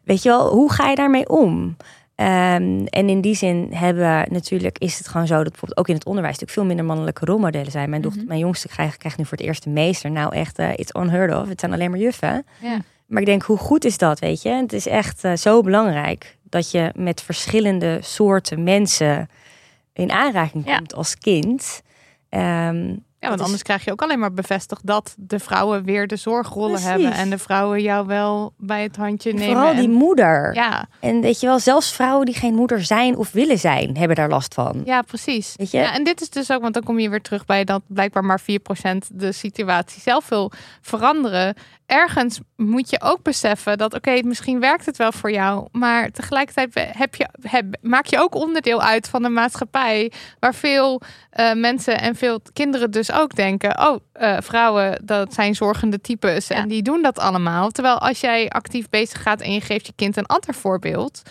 weet 0.05 0.23
je 0.23 0.29
wel, 0.29 0.49
hoe 0.51 0.73
ga 0.73 0.89
je 0.89 0.95
daarmee 0.97 1.29
om? 1.29 1.77
Ehm, 2.15 2.85
en 2.87 3.09
in 3.09 3.21
die 3.21 3.35
zin 3.35 3.69
hebben 3.71 4.27
natuurlijk 4.31 4.79
is 4.79 4.99
het 4.99 5.09
gewoon 5.09 5.27
zo 5.27 5.35
dat 5.35 5.49
bijvoorbeeld 5.51 5.79
ook 5.79 5.89
in 5.89 5.95
het 5.95 6.05
onderwijs 6.07 6.33
natuurlijk 6.39 6.59
veel 6.61 6.69
minder 6.69 6.85
mannelijke 6.95 7.25
rolmodellen 7.25 7.71
zijn. 7.71 7.91
Mijn 7.91 8.03
dochter, 8.03 8.21
Mhm. 8.21 8.29
mijn 8.29 8.41
jongste 8.41 8.69
krijgt, 8.69 8.97
krijgt 8.97 9.19
nu 9.19 9.25
voor 9.25 9.37
het 9.39 9.47
eerst 9.47 9.67
een 9.67 9.73
meester. 9.73 10.11
Nou 10.11 10.35
echt, 10.35 10.59
eh, 10.59 10.73
it's 10.77 10.95
unheard 10.95 11.35
of. 11.35 11.49
Het 11.49 11.61
zijn 11.61 11.73
alleen 11.73 11.91
maar 11.91 12.01
juffen. 12.01 12.47
Ja. 12.63 12.79
Maar 13.07 13.21
ik 13.21 13.27
denk, 13.27 13.43
hoe 13.43 13.57
goed 13.59 13.85
is 13.85 13.99
dat, 13.99 14.19
weet 14.19 14.43
je? 14.43 14.49
Het 14.49 14.73
is 14.73 14.87
echt 14.87 15.23
zo 15.35 15.63
belangrijk 15.63 16.37
dat 16.43 16.71
je 16.71 16.93
met 16.97 17.23
verschillende 17.23 17.99
soorten 18.03 18.63
mensen 18.63 19.29
in 19.99 20.13
aanraking 20.13 20.67
Ja. 20.67 20.77
komt 20.77 20.95
als 20.95 21.19
kind. 21.19 21.83
Ehm, 22.29 22.95
Ja, 23.21 23.29
want 23.29 23.41
is- 23.41 23.45
anders 23.45 23.63
krijg 23.63 23.85
je 23.85 23.93
ook 23.93 24.03
alleen 24.03 24.19
maar 24.19 24.33
bevestigd 24.35 24.87
dat 24.87 25.15
de 25.19 25.39
vrouwen 25.39 25.85
weer 25.85 26.07
de 26.07 26.17
zorgrollen 26.17 26.71
Precies. 26.71 26.89
hebben. 26.89 27.13
En 27.13 27.31
de 27.31 27.39
vrouwen 27.39 27.83
jou 27.83 28.07
wel 28.07 28.53
bij 28.59 28.83
het 28.83 28.97
handje 28.97 29.33
nemen. 29.33 29.55
vooral 29.57 29.75
die 29.75 29.85
en- 29.85 29.91
moeder. 29.93 30.55
ja, 30.55 30.89
En 31.01 31.21
weet 31.21 31.41
je 31.41 31.47
wel, 31.47 31.59
zelfs 31.59 31.93
vrouwen 31.93 32.27
die 32.27 32.35
geen 32.35 32.55
moeder 32.55 32.85
zijn 32.85 33.17
of 33.17 33.33
willen 33.33 33.59
zijn, 33.59 33.97
hebben 33.97 34.17
daar 34.17 34.29
last 34.29 34.55
van. 34.55 34.83
ja, 34.85 35.03
precies. 35.03 35.55
Weet 35.57 35.71
je? 35.71 35.79
Ja, 35.79 35.95
en 35.95 36.05
dit 36.05 36.21
is 36.21 36.31
dus 36.31 36.51
ook, 36.53 36.61
want 36.63 36.75
dan 36.75 36.83
kom 36.83 36.99
je 36.99 37.09
weer 37.11 37.23
terug 37.23 37.45
bij 37.45 37.65
dat 37.65 37.83
blijkbaar 37.87 38.25
maar 38.25 38.41
4% 38.41 39.09
de 39.13 39.33
situatie 39.33 40.01
zelf 40.03 40.29
wil 40.29 40.53
veranderen. 40.81 41.55
Ergens 41.89 42.41
moet 42.57 42.91
je 42.91 43.01
ook 43.01 43.23
beseffen 43.23 43.79
dat, 43.79 43.95
oké, 43.95 44.23
misschien 44.23 44.61
werkt 44.61 44.87
het 44.87 44.97
wel 44.97 45.13
voor 45.13 45.31
jou, 45.31 45.69
maar 45.73 46.11
tegelijkertijd 46.11 46.97
heb 46.97 47.15
je, 47.15 47.29
heb, 47.43 47.65
maak 47.81 48.07
je 48.07 48.19
ook 48.19 48.35
onderdeel 48.35 48.83
uit 48.83 49.09
van 49.09 49.25
een 49.25 49.33
maatschappij 49.33 50.13
waar 50.39 50.55
veel 50.55 51.01
eh, 51.31 51.53
mensen 51.53 52.01
en 52.01 52.15
veel 52.15 52.41
kinderen 52.53 52.91
dus 52.91 53.13
ook 53.13 53.35
denken, 53.35 53.89
oh, 53.89 53.97
eh, 54.13 54.37
vrouwen, 54.41 55.03
dat 55.05 55.35
zijn 55.35 55.55
zorgende 55.55 56.01
types 56.01 56.47
Ja. 56.47 56.57
en 56.57 56.69
die 56.69 56.83
doen 56.83 57.03
dat 57.03 57.19
allemaal. 57.19 57.71
Terwijl 57.71 57.99
als 57.99 58.21
jij 58.21 58.49
actief 58.49 58.89
bezig 58.89 59.23
gaat 59.23 59.41
en 59.41 59.53
je 59.53 59.61
geeft 59.61 59.87
je 59.87 59.93
kind 59.97 60.17
een 60.17 60.27
ander 60.27 60.55
voorbeeld, 60.55 61.23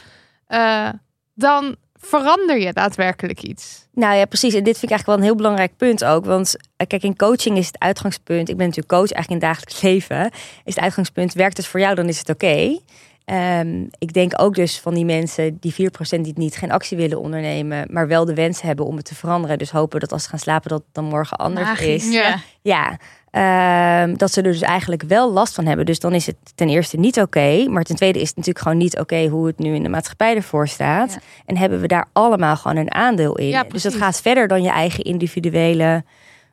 eh, 0.48 0.90
dan 1.34 1.76
verander 2.00 2.60
je 2.60 2.74
daadwerkelijk 2.74 3.42
iets. 3.42 3.88
Nou 3.94 4.16
ja, 4.16 4.26
precies. 4.26 4.54
En 4.54 4.64
dit 4.64 4.78
vind 4.78 4.84
ik 4.84 4.90
eigenlijk 4.90 5.06
wel 5.06 5.18
een 5.18 5.24
heel 5.24 5.36
belangrijk 5.36 5.78
punt 5.78 6.06
ook. 6.06 6.26
Want 6.26 6.56
eh, 6.78 6.88
kijk, 6.88 7.04
in 7.04 7.16
coaching 7.16 7.58
is 7.58 7.68
het 7.68 7.80
uitgangspunt. 7.80 8.50
Ik 8.50 8.58
ben 8.58 8.66
natuurlijk 8.66 8.94
coach 8.94 9.12
eigenlijk 9.12 9.30
in 9.30 9.48
het 9.48 9.58
dagelijks 9.58 9.82
leven. 9.82 10.26
Is 10.64 10.76
het 10.76 10.80
uitgangspunt, 10.84 11.34
werkt 11.34 11.58
het 11.58 11.68
voor 11.68 11.80
jou, 11.80 11.96
dan 11.96 12.08
is 12.08 12.20
het 12.20 12.30
oké. 12.30 12.80
Ehm, 13.26 13.86
ik 13.98 14.14
denk 14.14 14.42
ook 14.42 14.56
dus 14.56 14.80
van 14.80 14.94
die 14.94 15.06
mensen, 15.06 15.58
die 15.60 15.74
4% 15.74 16.24
die 16.24 16.34
het 16.34 16.38
niet 16.38 16.56
geen 16.56 16.72
actie 16.72 16.98
willen 16.98 17.20
ondernemen, 17.20 17.88
maar 17.92 18.08
wel 18.08 18.26
de 18.26 18.34
wens 18.34 18.62
hebben 18.62 18.86
om 18.86 18.96
het 18.96 19.06
te 19.06 19.16
veranderen. 19.16 19.58
Dus 19.58 19.72
hopen 19.72 20.00
dat 20.00 20.12
als 20.12 20.24
ze 20.24 20.30
gaan 20.30 20.40
slapen, 20.40 20.70
dat 20.70 20.80
het 20.80 20.94
dan 20.94 21.06
morgen 21.06 21.38
anders 21.38 21.68
Magisch. 21.68 22.06
is. 22.06 22.14
Ja. 22.14 22.40
Ja, 22.62 22.98
ehm, 23.32 24.16
dat 24.16 24.32
ze 24.32 24.42
er 24.42 24.52
dus 24.52 24.62
eigenlijk 24.62 25.04
wel 25.04 25.32
last 25.32 25.54
van 25.56 25.66
hebben. 25.66 25.86
Dus 25.86 26.00
dan 26.00 26.14
is 26.14 26.26
het 26.26 26.36
ten 26.56 26.70
eerste 26.70 26.98
niet 26.98 27.20
oké. 27.20 27.66
maar 27.70 27.84
ten 27.84 27.96
tweede 27.96 28.20
is 28.22 28.28
het 28.28 28.36
natuurlijk 28.38 28.64
gewoon 28.66 28.82
niet 28.82 29.00
oké 29.00 29.28
hoe 29.28 29.48
het 29.48 29.60
nu 29.60 29.76
in 29.76 29.84
de 29.84 29.90
maatschappij 29.90 30.36
ervoor 30.36 30.68
staat. 30.68 31.12
Ja. 31.12 31.20
En 31.46 31.58
hebben 31.58 31.82
we 31.82 31.88
daar 31.88 32.06
allemaal 32.14 32.56
gewoon 32.58 32.78
een 32.78 32.94
aandeel 32.94 33.38
in. 33.38 33.48
Ja, 33.48 33.64
dus 33.64 33.84
dat 33.84 33.96
gaat 33.96 34.22
verder 34.22 34.48
dan 34.48 34.64
je 34.64 34.70
eigen 34.70 35.04
individuele 35.04 36.04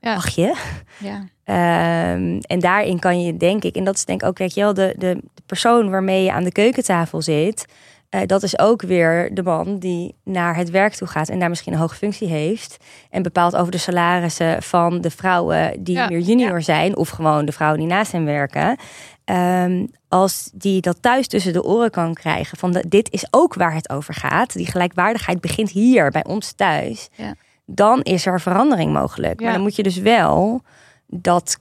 Ja. 0.01 0.15
lachje. 0.15 0.55
Ja. 0.99 1.25
Ehm, 1.45 2.39
en 2.41 2.59
daarin 2.61 2.99
kan 2.99 3.23
je 3.23 3.37
denk 3.37 3.65
ik, 3.65 3.77
en 3.77 3.85
dat 3.85 3.95
is 3.95 4.05
denk 4.05 4.23
ik 4.23 4.29
ook, 4.29 4.39
weet 4.39 4.55
je 4.55 4.61
wel, 4.61 4.75
de, 4.75 4.95
de, 4.99 5.15
de 5.35 5.43
persoon 5.47 5.91
waarmee 5.91 6.23
je 6.25 6.33
aan 6.33 6.45
de 6.45 6.53
keukentafel 6.53 7.23
zit. 7.23 7.67
Eh, 8.15 8.27
dat 8.27 8.43
is 8.43 8.59
ook 8.59 8.82
weer 8.82 9.35
de 9.35 9.43
man 9.43 9.78
die 9.78 10.15
naar 10.24 10.57
het 10.57 10.70
werk 10.70 10.95
toe 10.95 11.09
gaat 11.09 11.28
en 11.28 11.39
daar 11.39 11.49
misschien 11.49 11.73
een 11.73 11.78
hoge 11.78 11.95
functie 11.95 12.28
heeft. 12.28 12.77
En 13.11 13.23
bepaalt 13.23 13.57
over 13.57 13.73
de 13.73 13.78
salarissen 13.78 14.62
van 14.62 15.01
de 15.01 15.11
vrouwen 15.11 15.85
die 15.85 15.97
Ja, 15.97 16.09
meer 16.09 16.20
junior 16.20 16.62
zijn. 16.62 16.97
Of 16.97 17.09
gewoon 17.09 17.45
de 17.45 17.53
vrouwen 17.53 17.81
die 17.81 17.89
naast 17.89 18.12
hem 18.12 18.24
werken. 18.24 18.77
Ehm, 19.24 19.86
als 20.09 20.51
die 20.53 20.81
dat 20.81 21.03
thuis 21.03 21.27
tussen 21.27 21.53
de 21.53 21.65
oren 21.65 21.91
kan 21.91 22.15
krijgen. 22.15 22.59
Van 22.59 22.73
de, 22.73 22.85
dit 22.89 23.12
is 23.12 23.27
ook 23.31 23.55
waar 23.55 23.74
het 23.74 23.91
over 23.91 24.15
gaat. 24.15 24.53
Die 24.53 24.66
gelijkwaardigheid 24.66 25.41
begint 25.41 25.70
hier 25.70 26.11
bij 26.11 26.24
ons 26.24 26.53
thuis. 26.53 27.09
Ja. 27.15 27.35
Dan 27.66 28.03
is 28.03 28.27
er 28.27 28.41
verandering 28.41 28.93
mogelijk. 28.93 29.41
Maar 29.41 29.53
dan 29.53 29.62
moet 29.62 29.77
je 29.77 29.82
dus 29.82 29.99
wel 29.99 30.62
dat 31.07 31.59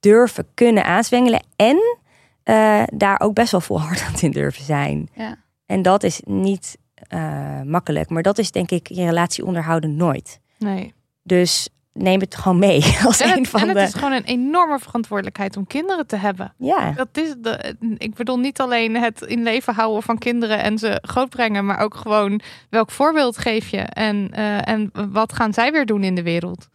durven 0.00 0.46
kunnen 0.54 0.84
aanzwengelen. 0.84 1.42
En 1.56 1.98
eh, 2.42 2.82
daar 2.86 3.20
ook 3.20 3.34
best 3.34 3.50
wel 3.50 3.60
volhardend 3.60 4.22
in 4.22 4.30
durven 4.30 4.64
zijn. 4.64 5.08
Ja. 5.14 5.44
En 5.66 5.82
dat 5.82 6.02
is 6.02 6.20
niet 6.24 6.78
eh, 6.94 7.62
makkelijk. 7.62 8.08
Maar 8.08 8.22
dat 8.22 8.38
is 8.38 8.50
denk 8.50 8.70
ik 8.70 8.88
je 8.88 9.04
relatie 9.04 9.44
onderhouden 9.44 9.96
nooit. 9.96 10.40
Nee. 10.58 10.94
Dus 11.22 11.68
neem 11.92 12.20
het 12.20 12.36
gewoon 12.36 12.58
mee 12.58 12.82
als 13.06 13.20
En, 13.20 13.30
een 13.30 13.38
het, 13.38 13.48
van 13.48 13.60
en 13.60 13.74
de... 13.74 13.80
het 13.80 13.88
is 13.88 13.94
gewoon 13.94 14.12
een 14.12 14.24
enorme 14.24 14.78
verantwoordelijkheid 14.78 15.56
om 15.56 15.66
kinderen 15.66 16.06
te 16.06 16.16
hebben. 16.16 16.54
Ja, 16.58 16.92
Dat 16.92 17.08
is 17.12 17.34
de, 17.38 17.76
ik 17.98 18.14
bedoel 18.14 18.38
niet 18.38 18.60
alleen 18.60 18.96
het 18.96 19.20
in 19.20 19.42
leven 19.42 19.74
houden 19.74 20.02
van 20.02 20.18
kinderen 20.18 20.62
en 20.62 20.78
ze 20.78 20.98
grootbrengen, 21.02 21.66
maar 21.66 21.78
ook 21.78 21.94
gewoon 21.94 22.40
welk 22.70 22.90
voorbeeld 22.90 23.38
geef 23.38 23.68
je 23.68 23.80
en, 23.80 24.30
eh, 24.32 24.68
en 24.68 24.90
wat 25.10 25.32
gaan 25.32 25.52
zij 25.52 25.72
weer 25.72 25.86
doen 25.86 26.04
in 26.04 26.14
de 26.14 26.22
wereld. 26.22 26.68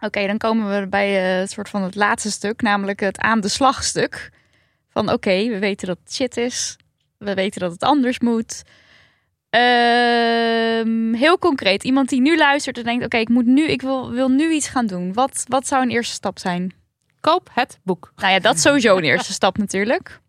Oké, 0.00 0.26
dan 0.26 0.38
komen 0.38 0.80
we 0.80 0.88
bij 0.88 1.32
eh, 1.34 1.38
het 1.40 1.50
soort 1.50 1.68
van 1.68 1.82
het 1.82 1.94
laatste 1.94 2.30
stuk, 2.30 2.62
namelijk 2.62 3.00
het 3.00 3.18
aan 3.18 3.40
de 3.40 3.48
slag 3.48 3.84
stuk. 3.84 4.30
Van 4.88 5.12
oké, 5.12 5.48
we 5.48 5.58
weten 5.58 5.86
dat 5.86 5.98
het 6.04 6.14
shit 6.14 6.36
is. 6.36 6.76
We 7.18 7.34
weten 7.34 7.60
dat 7.60 7.72
het 7.72 7.82
anders 7.82 8.18
moet. 8.20 8.62
Ehm, 9.50 11.12
heel 11.14 11.38
concreet, 11.38 11.84
iemand 11.84 12.08
die 12.08 12.20
nu 12.20 12.36
luistert 12.36 12.78
en 12.78 12.84
denkt: 12.84 13.04
oké, 13.04 13.16
ik 13.16 13.28
moet 13.28 13.46
nu, 13.46 13.64
ik 13.68 13.82
wil, 13.82 14.10
wil 14.10 14.28
nu 14.28 14.52
iets 14.52 14.68
gaan 14.68 14.86
doen. 14.86 15.12
Wat, 15.12 15.44
wat 15.48 15.66
zou 15.66 15.82
een 15.82 15.90
eerste 15.90 16.14
stap 16.14 16.38
zijn? 16.38 16.74
Koop 17.20 17.48
het 17.52 17.78
boek. 17.82 18.12
Nou 18.16 18.32
ja, 18.32 18.38
dat 18.38 18.54
is 18.54 18.62
sowieso 18.62 18.96
een 18.96 19.04
eerste 19.04 19.32
stap 19.42 19.58
natuurlijk. 19.58 20.20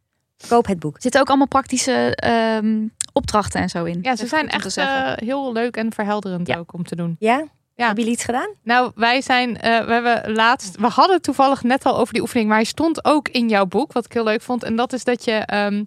koop 0.47 0.65
het 0.67 0.79
boek. 0.79 0.95
Er 0.95 1.01
zitten 1.01 1.21
ook 1.21 1.27
allemaal 1.27 1.47
praktische 1.47 2.15
ehm, 2.15 2.87
opdrachten 3.13 3.61
en 3.61 3.69
zo 3.69 3.83
in. 3.83 3.99
Ja, 4.01 4.15
ze 4.15 4.27
zijn 4.27 4.49
echt 4.49 4.77
eh, 4.77 5.11
heel 5.15 5.53
leuk 5.53 5.77
en 5.77 5.93
verhelderend 5.93 6.47
Ja. 6.47 6.57
ook 6.57 6.73
om 6.73 6.83
te 6.83 6.95
doen. 6.95 7.15
Ja? 7.19 7.43
Ja. 7.75 7.85
Hebben 7.85 8.03
jullie 8.03 8.17
iets 8.17 8.25
gedaan? 8.25 8.49
Nou, 8.63 8.91
wij 8.95 9.21
zijn, 9.21 9.59
eh, 9.59 9.85
we 9.85 9.93
hebben 9.93 10.31
laatst, 10.33 10.75
we 10.77 10.87
hadden 10.87 11.21
toevallig 11.21 11.63
net 11.63 11.83
al 11.85 11.97
over 11.97 12.13
die 12.13 12.21
oefening, 12.21 12.47
maar 12.47 12.57
hij 12.57 12.65
stond 12.65 13.05
ook 13.05 13.29
in 13.29 13.49
jouw 13.49 13.65
boek, 13.65 13.93
wat 13.93 14.05
ik 14.05 14.13
heel 14.13 14.23
leuk 14.23 14.41
vond. 14.41 14.63
En 14.63 14.75
dat 14.75 14.93
is 14.93 15.03
dat 15.03 15.23
je 15.23 15.31
ehm, 15.31 15.83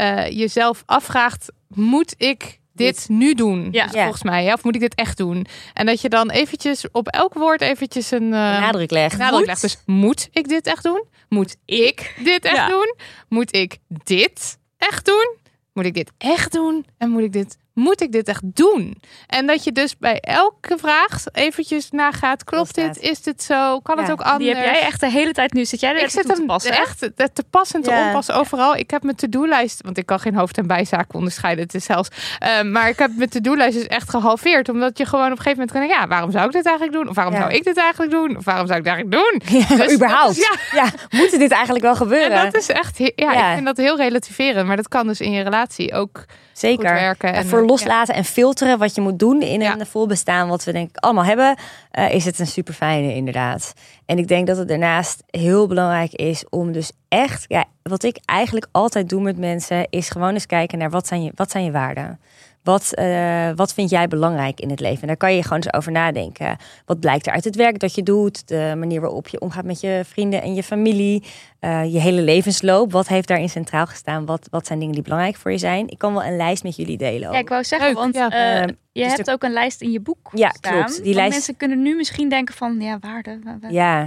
eh, 0.00 0.30
jezelf 0.38 0.82
afvraagt, 0.86 1.52
moet 1.68 2.14
ik 2.16 2.58
dit 2.72 3.06
nu 3.08 3.34
doen? 3.34 3.68
Ja. 3.72 3.86
Dus. 3.86 4.00
Volgens 4.02 4.22
mij, 4.22 4.52
of 4.52 4.64
moet 4.64 4.74
ik 4.74 4.80
dit 4.80 4.94
echt 4.94 5.16
doen? 5.16 5.46
En 5.74 5.86
dat 5.86 6.00
je 6.00 6.08
dan 6.08 6.30
eventjes 6.30 6.90
op 6.92 7.08
elk 7.08 7.34
woord 7.34 7.60
eventjes 7.60 8.10
een 8.10 8.22
eh, 8.22 8.30
Nadruk 8.60 8.90
legt. 8.90 9.18
nadruk 9.18 9.38
Moet. 9.38 9.46
legt. 9.46 9.60
Dus 9.60 9.78
moet 9.86 10.28
ik 10.32 10.48
dit 10.48 10.66
echt 10.66 10.82
doen? 10.82 11.04
Moet 11.28 11.56
ik 11.64 12.14
dit 12.24 12.44
echt 12.44 12.56
Ja. 12.56 12.68
doen? 12.68 12.94
Moet 13.28 13.56
ik 13.56 13.78
dit 13.88 14.58
echt 14.78 15.04
doen? 15.06 15.36
Moet 15.72 15.84
ik 15.84 15.94
dit 15.94 16.12
echt 16.18 16.52
doen? 16.52 16.86
En 16.98 17.10
moet 17.10 17.22
ik 17.22 17.32
dit 17.32 17.58
moet 17.74 18.00
ik 18.02 18.12
dit 18.12 18.28
echt 18.28 18.42
doen? 18.44 19.02
En 19.26 19.46
dat 19.46 19.64
je 19.64 19.72
dus 19.72 19.96
bij 19.98 20.20
elke 20.20 20.78
vraag 20.78 21.24
eventjes 21.32 21.90
nagaat, 21.90 22.44
klopt 22.44 22.72
Klopt 22.72 22.94
dit? 22.94 23.02
Is 23.10 23.22
dit 23.22 23.42
zo? 23.42 23.80
Kan 23.80 23.98
het 23.98 24.10
ook 24.10 24.20
anders? 24.20 24.44
Die 24.44 24.54
heb 24.54 24.64
jij 24.74 24.80
echt 24.86 25.00
de 25.00 25.10
hele 25.10 25.32
tijd 25.32 25.52
nu. 25.52 25.64
Zit 25.64 25.80
jij 25.80 25.90
er 25.90 25.96
ik 25.96 26.02
echt 26.02 26.12
zit 26.12 26.26
te 26.26 26.32
hem 26.32 26.46
passen? 26.46 26.72
echt 26.72 26.98
te, 26.98 27.30
te 27.32 27.44
passen 27.50 27.76
en 27.76 27.82
te 27.82 27.90
Ja. 27.90 28.22
overal. 28.38 28.76
Ik 28.76 28.90
heb 28.90 29.02
mijn 29.02 29.16
to-do-lijst, 29.16 29.82
want 29.82 29.98
ik 29.98 30.06
kan 30.06 30.20
geen 30.20 30.34
hoofd- 30.34 30.58
en 30.58 30.66
bijzaken 30.66 31.14
onderscheiden. 31.14 31.64
Het 31.64 31.74
is 31.74 31.84
zelfs, 31.84 32.08
eh, 32.38 32.62
maar 32.62 32.88
ik 32.88 32.98
heb 32.98 33.10
mijn 33.16 33.28
to-do-lijst 33.28 33.76
dus 33.78 33.86
echt 33.86 34.10
gehalveerd. 34.10 34.68
Omdat 34.68 34.98
je 34.98 35.04
gewoon 35.06 35.24
op 35.24 35.30
een 35.30 35.36
gegeven 35.42 35.58
moment 35.58 35.88
kan 35.88 35.98
ja, 35.98 36.06
waarom 36.06 36.30
zou 36.30 36.46
ik 36.46 36.52
dit 36.52 36.66
eigenlijk 36.66 36.96
doen? 36.96 37.08
Of 37.08 37.14
waarom 37.14 37.34
Ja. 37.34 37.40
zou 37.40 37.52
ik 37.52 37.64
dit 37.64 37.76
eigenlijk 37.76 38.12
doen? 38.12 38.36
Of 38.36 38.44
waarom 38.44 38.66
zou 38.66 38.78
ik 38.78 38.84
dit 38.84 38.92
eigenlijk 38.94 39.22
doen? 39.24 39.40
Ja, 39.68 39.76
Dus 39.84 39.94
überhaupt. 39.94 40.36
is- 40.38 40.58
ja. 40.72 40.84
moet 41.10 41.30
dit 41.38 41.50
eigenlijk 41.52 41.84
wel 41.84 41.94
gebeuren? 41.96 42.30
En 42.38 42.44
dat 42.44 42.54
is 42.54 42.68
echt, 42.68 42.98
ja, 42.98 43.48
ik 43.48 43.54
vind 43.54 43.66
dat 43.66 43.76
heel 43.76 43.96
relativerend. 43.96 44.66
Maar 44.66 44.76
dat 44.76 44.88
kan 44.88 45.06
dus 45.06 45.20
in 45.20 45.32
je 45.32 45.42
relatie 45.42 45.94
ook 45.94 46.16
goed 46.18 46.68
Zeker. 46.68 46.92
werken. 46.94 47.28
En 47.28 47.34
En, 47.34 47.46
voor 47.46 47.59
loslaten 47.66 48.14
en 48.14 48.24
filteren 48.24 48.78
wat 48.78 48.94
je 48.94 49.00
moet 49.00 49.18
doen 49.18 49.42
in 49.42 49.62
een 49.62 49.86
vol 49.86 50.06
bestaan, 50.06 50.48
wat 50.48 50.64
we 50.64 50.72
denk 50.72 50.88
ik 50.88 50.96
allemaal 50.96 51.24
hebben, 51.24 51.56
eh, 51.90 52.14
is 52.14 52.24
het 52.24 52.38
een 52.38 52.46
super 52.46 52.74
fijne 52.74 53.14
inderdaad. 53.14 53.72
En 54.06 54.18
ik 54.18 54.28
denk 54.28 54.46
dat 54.46 54.56
het 54.56 54.68
daarnaast 54.68 55.22
heel 55.30 55.66
belangrijk 55.66 56.12
is 56.12 56.44
om 56.48 56.72
dus 56.72 56.92
echt, 57.08 57.44
ja, 57.48 57.64
wat 57.82 58.02
ik 58.02 58.18
eigenlijk 58.24 58.66
altijd 58.72 59.08
doe 59.08 59.20
met 59.20 59.38
mensen, 59.38 59.86
is 59.90 60.10
gewoon 60.10 60.32
eens 60.32 60.46
kijken 60.46 60.78
naar 60.78 60.90
wat 60.90 61.06
zijn 61.06 61.22
je, 61.22 61.32
wat 61.34 61.50
zijn 61.50 61.64
je 61.64 61.70
waarden. 61.70 62.20
Wat, 62.62 62.94
eh, 62.94 63.50
wat 63.54 63.74
vind 63.74 63.90
jij 63.90 64.08
belangrijk 64.08 64.60
in 64.60 64.70
het 64.70 64.80
leven? 64.80 65.00
En 65.00 65.06
daar 65.06 65.16
kan 65.16 65.34
je 65.34 65.42
gewoon 65.42 65.58
eens 65.62 65.72
over 65.72 65.92
nadenken. 65.92 66.56
Wat 66.86 67.00
blijkt 67.00 67.26
er 67.26 67.32
uit 67.32 67.44
het 67.44 67.56
werk 67.56 67.78
dat 67.78 67.94
je 67.94 68.02
doet? 68.02 68.48
De 68.48 68.74
manier 68.76 69.00
waarop 69.00 69.28
je 69.28 69.40
omgaat 69.40 69.64
met 69.64 69.80
je 69.80 70.02
vrienden 70.06 70.42
en 70.42 70.54
je 70.54 70.62
familie. 70.62 71.24
eh, 71.60 71.92
je 71.92 71.98
hele 72.00 72.20
levensloop. 72.22 72.92
Wat 72.92 73.08
heeft 73.08 73.28
daarin 73.28 73.48
centraal 73.48 73.86
gestaan? 73.86 74.26
Wat, 74.26 74.46
wat 74.50 74.66
zijn 74.66 74.78
dingen 74.78 74.94
die 74.94 75.02
belangrijk 75.02 75.36
voor 75.36 75.50
je 75.50 75.58
zijn? 75.58 75.88
Ik 75.88 75.98
kan 75.98 76.12
wel 76.12 76.24
een 76.24 76.36
lijst 76.36 76.62
met 76.62 76.76
jullie 76.76 76.96
delen. 76.96 77.32
Ja, 77.32 77.38
ik 77.38 77.48
wou 77.48 77.64
zeggen, 77.64 77.88
Leuk, 77.88 77.96
want 77.98 78.14
ja. 78.14 78.28
eh, 78.30 78.60
Ehm, 78.60 78.68
je 78.92 79.02
dus 79.02 79.12
hebt 79.12 79.30
ook 79.30 79.42
een 79.42 79.52
lijst 79.52 79.80
in 79.80 79.90
je 79.90 80.00
boek 80.00 80.30
Ja, 80.32 80.50
staan. 80.50 80.72
klopt. 80.72 81.02
Die 81.02 81.14
lijst- 81.14 81.30
Mensen 81.32 81.56
kunnen 81.56 81.82
nu 81.82 81.96
misschien 81.96 82.28
denken 82.28 82.54
van, 82.54 82.80
ja, 82.80 82.98
waarde. 83.00 83.38
wa- 83.44 83.58
wa- 83.60 83.68
Ja. 83.68 84.06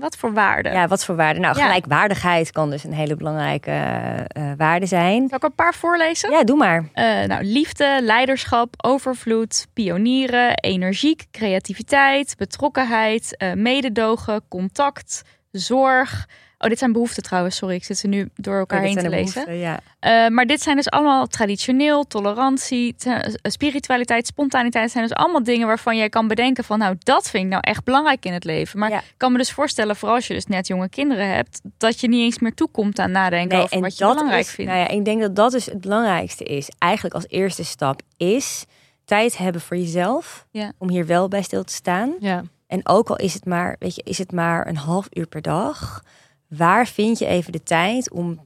wat 0.00 0.16
voor 0.16 0.32
waarde? 0.32 0.68
Ja, 0.68 0.86
wat 0.88 1.04
voor 1.04 1.16
waarde? 1.16 1.40
Nou, 1.40 1.56
Ja. 1.58 1.64
gelijkwaardigheid 1.64 2.52
kan 2.52 2.70
dus 2.70 2.84
een 2.84 2.92
hele 2.94 3.16
belangrijke 3.16 3.72
waarde 4.56 4.86
zijn. 4.86 5.28
Zal 5.28 5.36
ik 5.38 5.44
een 5.44 5.54
paar 5.54 5.74
voorlezen? 5.74 6.30
Ja, 6.30 6.44
doe 6.44 6.56
maar. 6.56 6.88
Eh, 6.92 7.04
nou, 7.28 7.44
leiderschap, 8.00 8.74
overvloed, 8.84 9.66
pionieren, 9.74 10.54
energiek, 10.54 11.26
creativiteit, 11.30 12.36
betrokkenheid, 12.36 13.36
eh, 13.36 13.52
mededogen, 13.52 14.42
contact, 14.48 15.22
zorg. 15.52 16.26
Oh, 16.60 16.68
dit 16.68 16.78
zijn 16.78 16.92
behoeften 16.92 17.22
trouwens. 17.22 17.56
Sorry, 17.56 17.74
ik 17.74 17.84
zit 17.84 17.98
ze 17.98 18.06
nu 18.06 18.28
door 18.34 18.58
elkaar 18.58 18.78
Ja, 18.86 18.86
dit 18.94 18.94
heen 19.02 19.10
te 19.10 19.16
lezen. 19.16 19.56
Ja. 19.58 19.80
Eh, 20.00 20.28
maar 20.28 20.46
dit 20.46 20.62
zijn 20.62 20.76
dus 20.76 20.90
allemaal 20.90 21.26
traditioneel, 21.26 22.04
tolerantie, 22.06 22.94
te- 22.96 23.10
eh, 23.42 23.50
spiritualiteit, 23.50 24.26
spontaniteit. 24.26 24.90
zijn 24.90 25.06
dus 25.06 25.16
allemaal 25.16 25.42
dingen 25.42 25.66
waarvan 25.66 25.96
jij 25.96 26.08
kan 26.08 26.28
bedenken 26.28 26.64
van, 26.64 26.78
nou, 26.78 26.96
dat 26.98 27.30
vind 27.30 27.44
ik 27.44 27.50
nou 27.50 27.62
echt 27.66 27.84
belangrijk 27.84 28.24
in 28.24 28.32
het 28.32 28.44
leven. 28.44 28.78
Maar 28.78 28.90
Ja. 28.90 28.98
ik 28.98 29.14
kan 29.16 29.32
me 29.32 29.38
dus 29.38 29.52
voorstellen, 29.52 29.96
vooral 29.96 30.16
als 30.16 30.26
je 30.26 30.34
dus 30.34 30.46
net 30.46 30.66
jonge 30.66 30.88
kinderen 30.88 31.34
hebt, 31.34 31.60
dat 31.78 32.00
je 32.00 32.08
niet 32.08 32.20
eens 32.22 32.38
meer 32.38 32.54
toekomt 32.54 32.98
aan 32.98 33.10
nadenken 33.10 33.62
over 33.62 33.80
wat 33.80 33.98
je 33.98 34.04
belangrijk 34.06 34.40
is, 34.46 34.50
vindt. 34.50 34.70
Nou 34.70 34.82
ja, 34.84 34.88
ik 34.88 35.04
denk 35.04 35.20
dat 35.20 35.36
dat 35.36 35.50
dus 35.52 35.66
het 35.66 35.80
belangrijkste 35.80 36.44
is. 36.44 36.70
Eigenlijk 36.78 37.14
als 37.14 37.24
eerste 37.28 37.64
stap 37.64 38.00
is 38.16 38.64
tijd 39.04 39.36
hebben 39.38 39.60
voor 39.60 39.76
jezelf. 39.76 40.46
Om 40.78 40.88
hier 40.90 41.06
wel 41.06 41.28
bij 41.28 41.42
stil 41.42 41.64
te 41.64 41.72
staan. 41.72 42.14
Ja. 42.20 42.42
En 42.66 42.88
ook 42.88 43.08
al 43.08 43.16
is 43.16 43.34
het 43.34 43.44
maar, 43.44 43.76
weet 43.78 43.94
je, 43.94 44.02
is 44.04 44.18
het 44.18 44.32
maar 44.32 44.66
een 44.66 44.76
half 44.76 45.06
uur 45.12 45.26
per 45.26 45.42
dag. 45.42 46.02
Waar 46.48 46.86
vind 46.86 47.18
je 47.18 47.26
even 47.26 47.52
de 47.52 47.62
tijd 47.62 48.10
om 48.10 48.40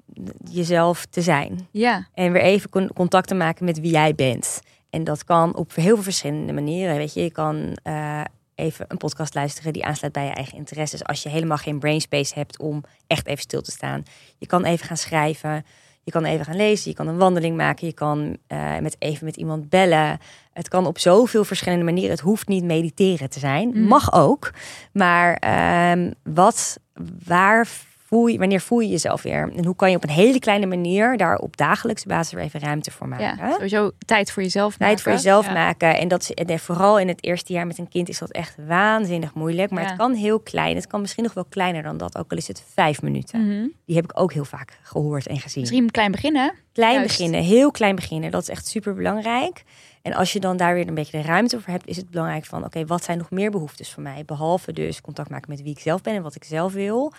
jezelf 0.51 1.07
te 1.07 1.23
zijn? 1.23 1.69
Ja, 1.71 2.07
En 2.15 2.33
weer 2.33 2.43
even 2.43 2.71
con- 2.71 2.91
contact 2.95 3.29
te 3.29 3.35
maken 3.35 3.65
met 3.65 3.81
wie 3.81 3.91
jij 3.91 4.15
bent. 4.15 4.61
En 4.91 5.05
dat 5.05 5.25
kan 5.25 5.57
op 5.57 5.75
heel 5.75 5.95
veel 5.95 6.03
verschillende 6.03 6.53
manieren. 6.53 6.97
Weet 6.97 7.15
je, 7.15 7.23
je 7.23 7.31
kan 7.31 7.77
eh, 7.83 8.21
even 8.55 8.85
een 8.89 8.97
podcast 8.97 9.35
luisteren 9.35 9.73
die 9.73 9.85
aansluit 9.85 10.13
bij 10.13 10.25
je 10.25 10.31
eigen 10.33 10.57
interesses. 10.57 11.05
Als 11.05 11.23
je 11.23 11.29
helemaal 11.29 11.57
geen 11.57 11.79
brain 11.79 12.01
space 12.01 12.35
hebt 12.35 12.59
om 12.59 12.85
echt 13.07 13.27
even 13.27 13.43
stil 13.43 13.63
te 13.63 13.71
staan. 13.71 14.03
Je 14.39 14.47
kan 14.47 14.65
even 14.65 14.87
gaan 14.87 14.97
schrijven. 14.97 15.65
Je 16.05 16.11
kan 16.11 16.25
even 16.25 16.45
gaan 16.45 16.57
lezen. 16.57 16.91
Je 16.91 16.97
kan 16.97 17.07
een 17.09 17.17
wandeling 17.17 17.57
maken. 17.57 17.87
Je 17.87 17.93
kan 17.93 18.37
eh, 18.47 18.79
met 18.79 18.97
even 18.99 19.25
met 19.25 19.37
iemand 19.37 19.69
bellen. 19.69 20.19
Het 20.53 20.69
kan 20.69 20.87
op 20.87 20.99
zoveel 20.99 21.45
verschillende 21.45 21.85
manieren. 21.85 22.11
Het 22.11 22.21
hoeft 22.21 22.49
niet 22.49 22.65
mediteren 22.65 23.31
te 23.31 23.39
zijn. 23.39 23.69
Mhm. 23.69 23.83
Mag 23.83 24.13
ook. 24.13 24.51
Maar 24.93 25.35
ehm, 25.35 26.11
wat, 26.23 26.79
waar 27.25 27.69
voel 28.13 28.27
je, 28.27 28.39
wanneer 28.39 28.61
voel 28.61 28.81
je 28.81 28.89
jezelf 28.89 29.23
weer? 29.23 29.53
En 29.57 29.65
hoe 29.65 29.77
kan 29.77 29.91
je 29.91 29.97
op 29.97 30.03
een 30.03 30.11
hele 30.11 30.39
kleine 30.39 30.67
manier 30.67 31.17
daar 31.17 31.37
op 31.37 31.57
dagelijkse 31.57 32.09
basis 32.09 32.33
weer 32.33 32.45
even 32.45 32.61
ruimte 32.61 32.91
voor 32.91 33.09
maken? 33.09 33.37
ja, 33.37 33.53
sowieso 33.53 33.91
tijd 34.07 34.31
voor 34.31 34.43
jezelf 34.43 34.77
Tijd 34.77 35.01
voor 35.01 35.13
maken. 35.13 35.25
jezelf 35.25 35.47
Ja. 35.47 35.53
maken. 35.53 35.99
En 35.99 36.09
dat 36.09 36.29
en 36.31 36.59
vooral 36.59 36.99
in 36.99 37.09
het 37.09 37.25
eerste 37.25 37.53
jaar 37.53 37.67
met 37.67 37.79
een 37.79 37.89
kind 37.89 38.09
is 38.09 38.19
dat 38.19 38.31
echt 38.31 38.57
waanzinnig 38.67 39.35
moeilijk. 39.35 39.71
Maar 39.71 39.83
Ja. 39.83 39.89
het 39.89 39.99
kan 39.99 40.15
heel 40.15 40.41
klein. 40.41 40.75
Het 40.77 40.87
kan 40.87 41.01
misschien 41.01 41.23
nog 41.25 41.35
wel 41.35 41.45
kleiner 41.49 41.83
dan 41.83 41.97
dat. 41.97 42.19
Ook 42.19 42.31
al 42.31 42.37
is 42.37 42.49
het 42.49 42.65
vijf 42.75 43.03
minuten. 43.03 43.41
Mhm. 43.47 43.67
Die 43.87 43.97
heb 43.97 44.05
ik 44.05 44.21
ook 44.21 44.33
heel 44.33 44.45
vaak 44.45 44.79
gehoord 44.83 45.27
en 45.27 45.39
gezien. 45.39 45.61
Misschien 45.61 45.91
klein 45.91 46.11
beginnen. 46.13 46.55
Klein 46.73 46.95
Juist. 46.95 47.09
beginnen, 47.17 47.43
heel 47.43 47.71
klein 47.71 47.95
beginnen. 47.95 48.31
Dat 48.31 48.43
is 48.43 48.49
echt 48.49 48.67
super 48.67 48.95
belangrijk. 48.95 49.63
En 50.03 50.13
als 50.15 50.33
je 50.33 50.41
dan 50.41 50.57
daar 50.57 50.75
weer 50.75 50.89
een 50.89 50.95
beetje 50.95 51.21
de 51.21 51.27
ruimte 51.27 51.61
voor 51.61 51.73
hebt, 51.73 51.87
is 51.87 51.97
het 51.97 52.11
belangrijk 52.11 52.45
van: 52.45 52.65
oké, 52.65 52.87
wat 52.87 53.05
zijn 53.05 53.19
nog 53.19 53.31
meer 53.31 53.51
behoeftes 53.51 53.91
van 53.91 54.03
mij? 54.03 54.25
Behalve 54.25 54.73
dus 54.73 55.01
contact 55.01 55.31
maken 55.31 55.51
met 55.51 55.63
wie 55.63 55.71
ik 55.73 55.79
zelf 55.79 56.01
ben 56.03 56.15
en 56.15 56.23
wat 56.23 56.35
ik 56.35 56.45
zelf 56.45 56.73
wil. 56.73 57.13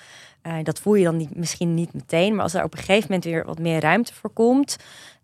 Eh, 0.43 0.55
dat 0.63 0.79
voel 0.79 0.95
je 0.95 1.03
dan 1.03 1.17
niet, 1.17 1.35
misschien 1.35 1.73
niet 1.73 1.93
meteen, 1.93 2.35
maar 2.35 2.43
als 2.43 2.53
er 2.53 2.63
op 2.63 2.73
een 2.73 2.79
gegeven 2.79 3.03
moment 3.03 3.23
weer 3.23 3.45
wat 3.45 3.59
meer 3.59 3.79
ruimte 3.79 4.13
voor 4.13 4.29
komt, 4.29 4.77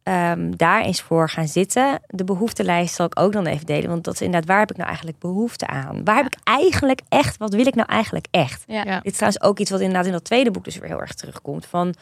ehm, 0.03 0.51
daar 0.55 0.81
eens 0.81 1.01
voor 1.01 1.29
gaan 1.29 1.47
zitten. 1.47 1.99
De 2.07 2.23
behoeftelijst 2.23 2.95
zal 2.95 3.05
ik 3.05 3.19
ook 3.19 3.33
dan 3.33 3.45
even 3.45 3.65
delen, 3.65 3.89
want 3.89 4.03
dat 4.03 4.13
is 4.13 4.21
inderdaad 4.21 4.49
waar 4.49 4.59
heb 4.59 4.69
ik 4.69 4.75
nou 4.75 4.87
eigenlijk 4.87 5.19
behoefte 5.19 5.67
aan? 5.67 6.03
Waar 6.03 6.15
heb 6.15 6.25
ik 6.25 6.37
eigenlijk 6.43 7.01
echt? 7.09 7.37
Wat 7.37 7.53
wil 7.53 7.67
ik 7.67 7.75
nou 7.75 7.87
eigenlijk 7.87 8.27
echt? 8.31 8.63
Ja. 8.67 8.83
Ja. 8.83 8.95
Dit 8.95 9.11
is 9.11 9.17
trouwens 9.17 9.43
ook 9.43 9.59
iets 9.59 9.71
wat 9.71 9.79
inderdaad 9.79 10.05
in 10.05 10.11
dat 10.11 10.23
tweede 10.23 10.51
boek 10.51 10.63
dus 10.63 10.77
weer 10.77 10.89
heel 10.89 11.01
erg 11.01 11.13
terugkomt. 11.13 11.65
Van, 11.65 11.93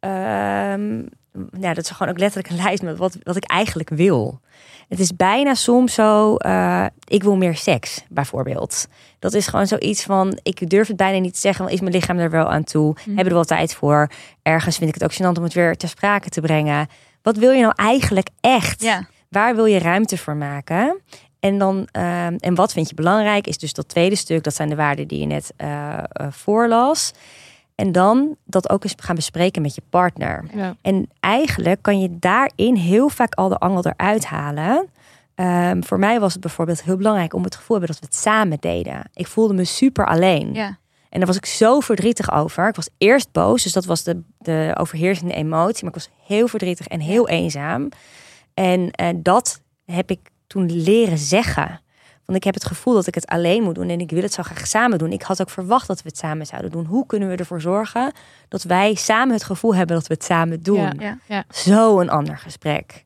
ehm, 0.00 1.02
ja, 1.60 1.74
dat 1.74 1.84
is 1.84 1.90
gewoon 1.90 2.12
ook 2.12 2.18
letterlijk 2.18 2.50
een 2.50 2.62
lijst 2.64 2.82
met 2.82 2.96
wat, 2.96 3.16
wat 3.22 3.36
ik 3.36 3.44
eigenlijk 3.44 3.88
wil. 3.88 4.40
Het 4.88 5.00
is 5.00 5.16
bijna 5.16 5.54
soms 5.54 5.94
zo, 5.94 6.36
eh, 6.36 6.86
ik 7.04 7.22
wil 7.22 7.36
meer 7.36 7.56
seks, 7.56 8.04
bijvoorbeeld. 8.08 8.86
Dat 9.18 9.34
is 9.34 9.46
gewoon 9.46 9.66
zoiets 9.66 10.02
van, 10.02 10.38
ik 10.42 10.70
durf 10.70 10.88
het 10.88 10.96
bijna 10.96 11.18
niet 11.18 11.34
te 11.34 11.40
zeggen, 11.40 11.60
want 11.64 11.74
is 11.74 11.80
mijn 11.80 11.94
lichaam 11.94 12.18
er 12.18 12.30
wel 12.30 12.50
aan 12.50 12.64
toe? 12.64 12.96
Hebben 13.04 13.24
we 13.24 13.28
er 13.28 13.34
wel 13.34 13.44
tijd 13.44 13.74
voor? 13.74 14.10
Ergens 14.42 14.76
vind 14.76 14.88
ik 14.88 15.00
het 15.00 15.04
ook 15.04 15.14
gênant 15.14 15.38
om 15.38 15.44
het 15.44 15.54
weer 15.54 15.76
ter 15.76 15.88
sprake 15.88 16.28
te 16.28 16.40
brengen. 16.40 16.88
Wat 17.22 17.36
wil 17.36 17.50
je 17.50 17.62
nou 17.62 17.72
eigenlijk 17.76 18.28
echt? 18.40 18.82
Ja. 18.82 19.08
Waar 19.28 19.54
wil 19.54 19.64
je 19.64 19.78
ruimte 19.78 20.18
voor 20.18 20.36
maken? 20.36 21.00
En, 21.40 21.58
dan, 21.58 21.88
ehm, 21.92 22.36
en 22.38 22.54
wat 22.54 22.72
vind 22.72 22.88
je 22.88 22.94
belangrijk? 22.94 23.46
Is 23.46 23.58
dus 23.58 23.72
dat 23.72 23.88
tweede 23.88 24.16
stuk. 24.16 24.42
Dat 24.42 24.54
zijn 24.54 24.68
de 24.68 24.76
waarden 24.76 25.08
die 25.08 25.20
je 25.20 25.26
net 25.26 25.52
eh, 25.56 25.98
eh, 25.98 26.02
voorlas. 26.30 27.12
En 27.78 27.92
dan 27.92 28.36
dat 28.44 28.70
ook 28.70 28.84
eens 28.84 28.94
gaan 28.96 29.14
bespreken 29.14 29.62
met 29.62 29.74
je 29.74 29.82
partner. 29.90 30.44
Ja. 30.54 30.76
En 30.82 31.10
eigenlijk 31.20 31.82
kan 31.82 32.00
je 32.00 32.18
daarin 32.18 32.74
heel 32.74 33.08
vaak 33.08 33.34
al 33.34 33.48
de 33.48 33.58
angel 33.58 33.84
eruit 33.86 34.24
halen. 34.24 34.88
Ehm, 35.34 35.82
voor 35.82 35.98
mij 35.98 36.20
was 36.20 36.32
het 36.32 36.40
bijvoorbeeld 36.40 36.82
heel 36.82 36.96
belangrijk 36.96 37.34
om 37.34 37.44
het 37.44 37.54
gevoel 37.54 37.78
te 37.78 37.84
hebben 37.84 38.00
dat 38.00 38.10
we 38.10 38.16
het 38.16 38.24
samen 38.24 38.56
deden. 38.60 39.10
Ik 39.14 39.26
voelde 39.26 39.54
me 39.54 39.64
super 39.64 40.06
alleen. 40.06 40.54
Ja. 40.54 40.78
En 41.08 41.18
daar 41.18 41.26
was 41.26 41.36
ik 41.36 41.46
zo 41.46 41.80
verdrietig 41.80 42.32
over. 42.32 42.68
Ik 42.68 42.76
was 42.76 42.88
eerst 42.98 43.32
boos, 43.32 43.62
dus 43.62 43.72
dat 43.72 43.84
was 43.84 44.02
de, 44.02 44.20
de 44.38 44.74
overheersende 44.78 45.34
emotie. 45.34 45.84
Maar 45.84 45.94
ik 45.94 46.02
was 46.04 46.10
heel 46.26 46.48
verdrietig 46.48 46.86
en 46.86 47.00
heel 47.00 47.28
eenzaam. 47.28 47.88
En 48.54 48.90
eh, 48.90 49.08
dat 49.16 49.62
heb 49.84 50.10
ik 50.10 50.30
toen 50.46 50.72
leren 50.72 51.18
zeggen. 51.18 51.80
Want 52.28 52.40
ik 52.40 52.46
heb 52.46 52.54
het 52.54 52.64
gevoel 52.64 52.94
dat 52.94 53.06
ik 53.06 53.14
het 53.14 53.26
alleen 53.26 53.62
moet 53.62 53.74
doen 53.74 53.88
en 53.88 54.00
ik 54.00 54.10
wil 54.10 54.22
het 54.22 54.32
zo 54.32 54.42
graag 54.42 54.66
samen 54.66 54.98
doen. 54.98 55.12
Ik 55.12 55.22
had 55.22 55.40
ook 55.40 55.50
verwacht 55.50 55.86
dat 55.86 56.02
we 56.02 56.08
het 56.08 56.18
samen 56.18 56.46
zouden 56.46 56.70
doen. 56.70 56.84
Hoe 56.84 57.06
kunnen 57.06 57.28
we 57.28 57.36
ervoor 57.36 57.60
zorgen 57.60 58.12
dat 58.48 58.62
wij 58.62 58.94
samen 58.94 59.34
het 59.34 59.44
gevoel 59.44 59.74
hebben 59.74 59.96
dat 59.96 60.06
we 60.06 60.14
het 60.14 60.24
samen 60.24 60.62
doen? 60.62 60.96
Ja. 60.98 61.18
Ja. 61.26 61.44
Zo 61.50 62.00
een 62.00 62.10
ander 62.10 62.38
gesprek. 62.38 63.04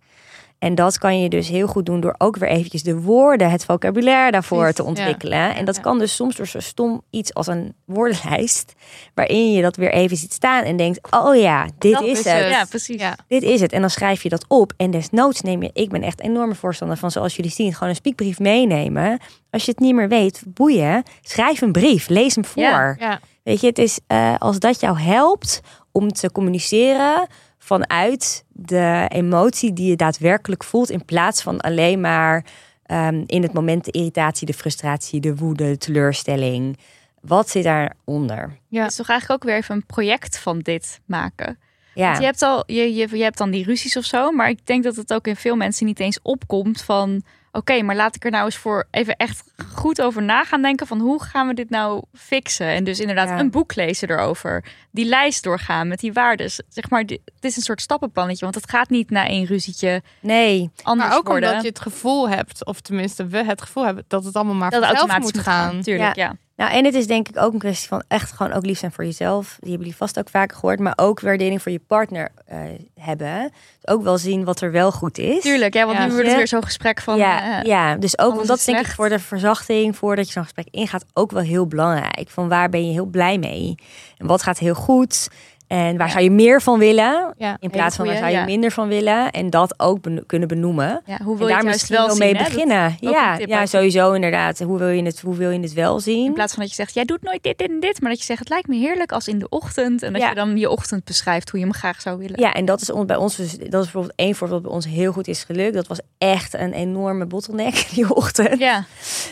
En 0.62 0.74
dat 0.74 0.98
kan 0.98 1.20
je 1.20 1.28
dus 1.28 1.48
heel 1.48 1.66
goed 1.66 1.86
doen 1.86 2.00
door 2.00 2.14
ook 2.18 2.36
weer 2.36 2.48
eventjes 2.48 2.82
de 2.82 3.00
woorden, 3.00 3.50
het 3.50 3.64
vocabulaire 3.64 4.30
daarvoor 4.30 4.58
Precies, 4.58 4.76
te 4.76 4.82
ja. 4.82 4.88
ontwikkelen. 4.88 5.54
En 5.54 5.64
dat 5.64 5.76
Ja. 5.76 5.82
kan 5.82 5.98
dus 5.98 6.14
soms 6.14 6.36
door 6.36 6.46
zo 6.46 6.60
stom 6.60 7.02
iets 7.10 7.34
als 7.34 7.46
een 7.46 7.74
woordenlijst, 7.84 8.72
waarin 9.14 9.52
je 9.52 9.62
dat 9.62 9.76
weer 9.76 9.92
even 9.92 10.16
ziet 10.16 10.32
staan 10.32 10.64
en 10.64 10.76
denkt, 10.76 11.12
oh 11.12 11.36
ja, 11.36 11.66
dit 11.78 11.92
Dat 11.92 12.02
is, 12.02 12.18
is 12.18 12.24
het. 12.24 12.38
het. 12.42 12.48
Ja, 12.50 12.64
precies. 12.64 13.00
Ja. 13.00 13.16
Dit 13.28 13.42
is 13.42 13.60
het. 13.60 13.72
En 13.72 13.80
dan 13.80 13.90
schrijf 13.90 14.22
je 14.22 14.28
dat 14.28 14.44
op. 14.48 14.72
En 14.76 14.90
desnoods 14.90 15.40
neem 15.40 15.62
je, 15.62 15.70
ik 15.72 15.90
ben 15.90 16.02
echt 16.02 16.20
enorme 16.20 16.54
voorstander 16.54 16.96
van, 16.96 17.10
zoals 17.10 17.36
jullie 17.36 17.50
zien, 17.50 17.72
gewoon 17.74 17.88
een 17.88 17.94
spiekbrief 17.94 18.38
meenemen. 18.38 19.18
Als 19.50 19.64
je 19.64 19.70
het 19.70 19.80
niet 19.80 19.94
meer 19.94 20.08
weet, 20.08 20.42
boeien, 20.46 21.02
schrijf 21.22 21.60
een 21.60 21.72
brief, 21.72 22.08
lees 22.08 22.34
hem 22.34 22.44
voor. 22.44 22.62
Ja. 22.62 22.96
Ja. 22.98 23.20
Weet 23.42 23.60
je, 23.60 23.66
het 23.66 23.78
is 23.78 23.98
eh, 24.06 24.34
als 24.38 24.58
dat 24.58 24.80
jou 24.80 24.98
helpt 24.98 25.60
om 25.92 26.08
te 26.12 26.32
communiceren 26.32 27.26
vanuit 27.62 28.44
de 28.48 29.04
emotie 29.08 29.72
die 29.72 29.88
je 29.88 29.96
daadwerkelijk 29.96 30.64
voelt, 30.64 30.90
in 30.90 31.04
plaats 31.04 31.42
van 31.42 31.60
alleen 31.60 32.00
maar 32.00 32.44
ehm, 32.86 33.22
in 33.26 33.42
het 33.42 33.52
moment 33.52 33.84
de 33.84 33.90
irritatie, 33.90 34.46
de 34.46 34.54
frustratie, 34.54 35.20
de 35.20 35.36
woede, 35.36 35.64
de 35.64 35.78
teleurstelling. 35.78 36.78
Wat 37.20 37.50
zit 37.50 37.64
daaronder? 37.64 38.58
Ja. 38.68 38.86
Is 38.86 38.94
toch 38.94 39.08
eigenlijk 39.08 39.42
ook 39.42 39.48
weer 39.48 39.58
even 39.58 39.74
een 39.74 39.86
project 39.86 40.38
van 40.38 40.58
dit 40.58 41.00
maken. 41.06 41.58
Ja. 41.94 42.06
Want 42.06 42.18
je 42.18 42.24
hebt, 42.24 42.42
al, 42.42 42.62
je, 42.66 42.94
je, 42.94 43.16
je 43.16 43.22
hebt 43.22 43.38
dan 43.38 43.50
die 43.50 43.64
ruzies 43.64 43.96
of 43.96 44.04
zo. 44.04 44.30
Maar 44.30 44.48
ik 44.48 44.66
denk 44.66 44.84
dat 44.84 44.96
het 44.96 45.12
ook 45.14 45.26
in 45.26 45.36
veel 45.36 45.56
mensen 45.56 45.86
niet 45.86 46.00
eens 46.00 46.18
opkomt 46.22 46.82
van... 46.82 47.22
Oké, 47.52 47.82
maar 47.82 47.96
laat 47.96 48.14
ik 48.16 48.24
er 48.24 48.30
nou 48.30 48.44
eens 48.44 48.56
voor 48.56 48.86
even 48.90 49.16
echt 49.16 49.44
goed 49.74 50.00
over 50.00 50.22
na 50.22 50.44
gaan 50.44 50.62
denken... 50.62 50.86
van 50.86 51.00
hoe 51.00 51.22
gaan 51.22 51.46
we 51.46 51.54
dit 51.54 51.70
nou 51.70 52.02
fixen? 52.14 52.66
En 52.66 52.84
dus 52.84 53.00
inderdaad 53.00 53.28
Ja. 53.28 53.38
een 53.38 53.50
boek 53.50 53.74
lezen 53.74 54.10
erover. 54.10 54.64
Die 54.90 55.04
lijst 55.04 55.42
doorgaan 55.42 55.88
met 55.88 56.00
die 56.00 56.12
waardes. 56.12 56.60
Zeg 56.68 56.90
maar, 56.90 57.00
het 57.00 57.20
is 57.40 57.56
een 57.56 57.62
soort 57.62 57.80
stappenplannetje. 57.80 58.44
Want 58.44 58.54
het 58.56 58.70
gaat 58.70 58.90
niet 58.90 59.10
na 59.10 59.26
één 59.26 59.44
ruzietje 59.46 60.02
Nee, 60.20 60.70
anders 60.82 61.08
Maar 61.08 61.18
ook 61.18 61.26
worden. 61.26 61.48
omdat 61.48 61.62
je 61.64 61.68
het 61.70 61.80
gevoel 61.80 62.28
hebt, 62.28 62.64
of 62.64 62.80
tenminste 62.80 63.26
we 63.26 63.44
het 63.44 63.62
gevoel 63.62 63.84
hebben, 63.84 64.04
dat 64.08 64.24
het 64.24 64.34
allemaal 64.34 64.54
maar 64.54 64.70
dat 64.70 64.78
vanzelf 64.84 65.00
automatisch 65.08 65.34
moet 65.34 65.42
gaan. 65.44 65.80
Tuurlijk, 65.82 66.16
ja. 66.16 66.36
Nou, 66.56 66.72
en 66.72 66.84
het 66.84 66.94
is 66.94 67.06
denk 67.06 67.28
ik 67.28 67.38
ook 67.38 67.52
een 67.52 67.58
kwestie 67.58 67.88
van 67.88 68.02
echt 68.08 68.32
gewoon 68.32 68.52
ook 68.52 68.64
lief 68.66 68.78
zijn 68.78 68.92
voor 68.92 69.04
jezelf. 69.04 69.46
Die 69.46 69.70
hebben 69.70 69.78
jullie 69.78 69.96
vast 69.96 70.18
ook 70.18 70.28
vaker 70.28 70.56
gehoord. 70.56 70.78
Maar 70.78 70.92
ook 70.96 71.20
waardering 71.20 71.62
voor 71.62 71.72
je 71.72 71.80
partner 71.86 72.28
eh, 72.46 72.58
hebben. 73.00 73.42
Dus 73.80 73.94
ook 73.94 74.02
wel 74.02 74.18
zien 74.18 74.44
wat 74.44 74.60
er 74.60 74.72
wel 74.72 74.92
goed 74.92 75.18
is. 75.18 75.42
Tuurlijk, 75.42 75.74
ja, 75.74 75.84
want 75.86 75.98
Ja. 75.98 76.06
nu 76.06 76.12
wordt 76.12 76.26
het 76.26 76.36
weer 76.36 76.48
zo'n 76.48 76.64
gesprek 76.64 77.00
van... 77.00 77.16
ja, 77.16 77.58
eh, 77.60 77.64
ja, 77.64 77.96
dus 77.96 78.18
ook, 78.18 78.34
want 78.34 78.46
dat 78.46 78.58
is 78.58 78.64
denk 78.64 78.78
ik 78.78 78.92
voor 78.92 79.08
de 79.08 79.18
verzachting, 79.18 79.96
voordat 79.96 80.26
je 80.26 80.32
zo'n 80.32 80.42
gesprek 80.42 80.66
ingaat, 80.70 81.04
ook 81.12 81.30
wel 81.30 81.42
heel 81.42 81.66
belangrijk. 81.66 82.28
Van 82.30 82.48
waar 82.48 82.68
ben 82.68 82.86
je 82.86 82.92
heel 82.92 83.04
blij 83.06 83.38
mee? 83.38 83.74
En 84.16 84.26
wat 84.26 84.42
gaat 84.42 84.58
heel 84.58 84.74
goed? 84.74 85.28
En 85.72 85.96
waar 85.96 86.10
zou 86.10 86.22
je 86.24 86.30
meer 86.30 86.62
van 86.62 86.78
willen? 86.78 87.34
Ja. 87.36 87.56
In 87.60 87.70
plaats 87.70 87.96
van 87.96 88.06
waar 88.06 88.14
goeie, 88.14 88.30
zou 88.30 88.40
je 88.40 88.46
ja. 88.48 88.52
minder 88.54 88.70
van 88.70 88.88
willen? 88.88 89.30
En 89.30 89.50
dat 89.50 89.74
ook 89.80 90.00
beno- 90.00 90.22
kunnen 90.26 90.48
benoemen. 90.48 91.02
hoe 91.24 91.36
wil 91.38 91.46
je 91.48 91.52
daar 91.54 91.62
juist 91.62 91.64
misschien 91.66 91.96
wel 91.96 92.06
wel 92.06 92.16
zien, 92.16 92.24
mee 92.24 92.34
hè? 92.34 92.44
Beginnen. 92.44 92.96
ja, 93.00 93.38
ja, 93.46 93.66
sowieso 93.66 94.12
inderdaad. 94.12 94.58
Hoe 94.58 94.78
wil, 94.78 94.88
je 94.88 95.02
het, 95.02 95.20
hoe 95.20 95.36
wil 95.36 95.50
je 95.50 95.60
het 95.60 95.72
wel 95.72 96.00
zien? 96.00 96.24
In 96.24 96.32
plaats 96.32 96.52
van 96.52 96.60
dat 96.62 96.70
je 96.70 96.76
zegt, 96.76 96.94
jij 96.94 97.04
doet 97.04 97.22
nooit 97.22 97.42
dit, 97.42 97.58
dit 97.58 97.68
en 97.68 97.80
dit. 97.80 98.00
Maar 98.00 98.10
dat 98.10 98.18
je 98.18 98.24
zegt, 98.24 98.38
het 98.38 98.48
lijkt 98.48 98.68
me 98.68 98.76
heerlijk 98.76 99.12
als 99.12 99.28
in 99.28 99.38
de 99.38 99.48
ochtend. 99.48 100.02
En 100.02 100.12
dat 100.12 100.22
je 100.22 100.34
dan 100.34 100.56
je 100.56 100.70
ochtend 100.70 101.04
beschrijft 101.04 101.50
hoe 101.50 101.58
je 101.60 101.64
hem 101.66 101.74
graag 101.74 102.00
zou 102.00 102.18
willen. 102.18 102.40
Ja, 102.40 102.52
en 102.52 102.64
dat 102.64 102.80
is 102.80 102.90
bij 103.06 103.16
ons, 103.16 103.36
dus- 103.36 103.58
dat 103.58 103.62
is 103.62 103.70
bijvoorbeeld 103.70 104.12
één 104.16 104.34
voorbeeld 104.34 104.62
dat 104.62 104.70
bij 104.72 104.80
ons 104.80 104.86
heel 104.94 105.12
goed 105.12 105.28
is 105.28 105.44
gelukt. 105.44 105.74
Dat 105.74 105.86
was 105.86 106.00
echt 106.18 106.54
een 106.54 106.72
enorme 106.72 107.26
bottleneck 107.26 107.86
die 107.94 108.14
ochtend. 108.14 108.58
Ja, 108.58 108.84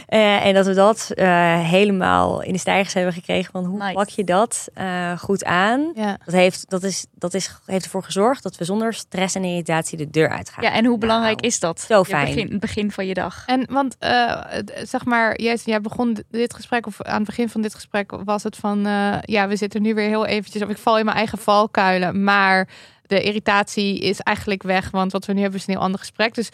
Eh, 0.07 0.47
en 0.47 0.55
dat 0.55 0.67
we 0.67 0.75
dat 0.75 1.11
eh, 1.15 1.61
helemaal 1.69 2.43
in 2.43 2.53
de 2.53 2.59
stijgers 2.59 2.95
hebben 2.95 3.13
gekregen 3.13 3.53
van 3.53 3.65
hoe 3.65 3.79
Nice. 3.79 3.93
pak 3.93 4.09
je 4.09 4.25
dat 4.25 4.69
eh, 4.75 5.19
goed 5.19 5.45
aan. 5.45 5.93
Ja. 5.95 6.19
Dat, 6.31 6.41
heeft, 6.41 6.71
dat, 6.71 6.83
is, 6.83 7.07
dat 7.13 7.35
is, 7.35 7.55
heeft 7.67 7.85
ervoor 7.85 8.03
gezorgd 8.03 8.43
dat 8.43 8.57
we 8.57 8.65
zonder 8.65 8.95
stress 8.95 9.35
en 9.35 9.45
irritatie 9.45 9.99
de 9.99 10.11
deur 10.11 10.29
uitgaan. 10.29 10.65
ja 10.65 10.73
en 10.73 10.85
hoe 10.85 10.99
belangrijk 10.99 11.41
Nou, 11.41 11.47
is 11.47 11.61
dat? 11.61 11.81
zo 11.81 12.05
fijn. 12.05 12.27
Begin, 12.27 12.51
het 12.51 12.61
begin 12.61 12.91
van 12.91 13.07
je 13.07 13.15
dag. 13.15 13.43
En 13.47 13.67
want 13.71 13.97
eh, 13.99 14.43
zeg 14.83 15.05
maar, 15.05 15.41
jij, 15.41 15.59
jij 15.65 15.81
begon 15.81 16.25
dit 16.31 16.55
gesprek, 16.55 16.87
of 16.87 17.03
aan 17.03 17.17
het 17.17 17.27
begin 17.27 17.49
van 17.49 17.61
dit 17.63 17.75
gesprek 17.75 18.13
was 18.25 18.43
het 18.43 18.57
van, 18.57 18.87
eh, 18.87 19.17
ja, 19.23 19.49
we 19.49 19.57
zitten 19.57 19.83
nu 19.83 19.95
weer 19.95 20.09
heel 20.09 20.27
eventjes, 20.27 20.63
of 20.63 20.69
ik 20.69 20.79
val 20.79 20.99
in 20.99 21.05
mijn 21.05 21.17
eigen 21.17 21.39
valkuilen, 21.39 22.25
maar 22.25 22.69
de 23.03 23.23
irritatie 23.23 23.99
is 23.99 24.21
eigenlijk 24.21 24.63
weg, 24.63 24.91
want 24.91 25.13
wat 25.13 25.27
we 25.27 25.33
nu 25.33 25.41
hebben 25.41 25.59
is 25.59 25.67
een 25.67 25.75
heel 25.75 25.83
ander 25.83 26.01
gesprek. 26.01 26.35
Dus 26.35 26.49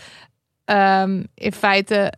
ehm, 0.64 1.22
in 1.34 1.52
feite, 1.52 2.12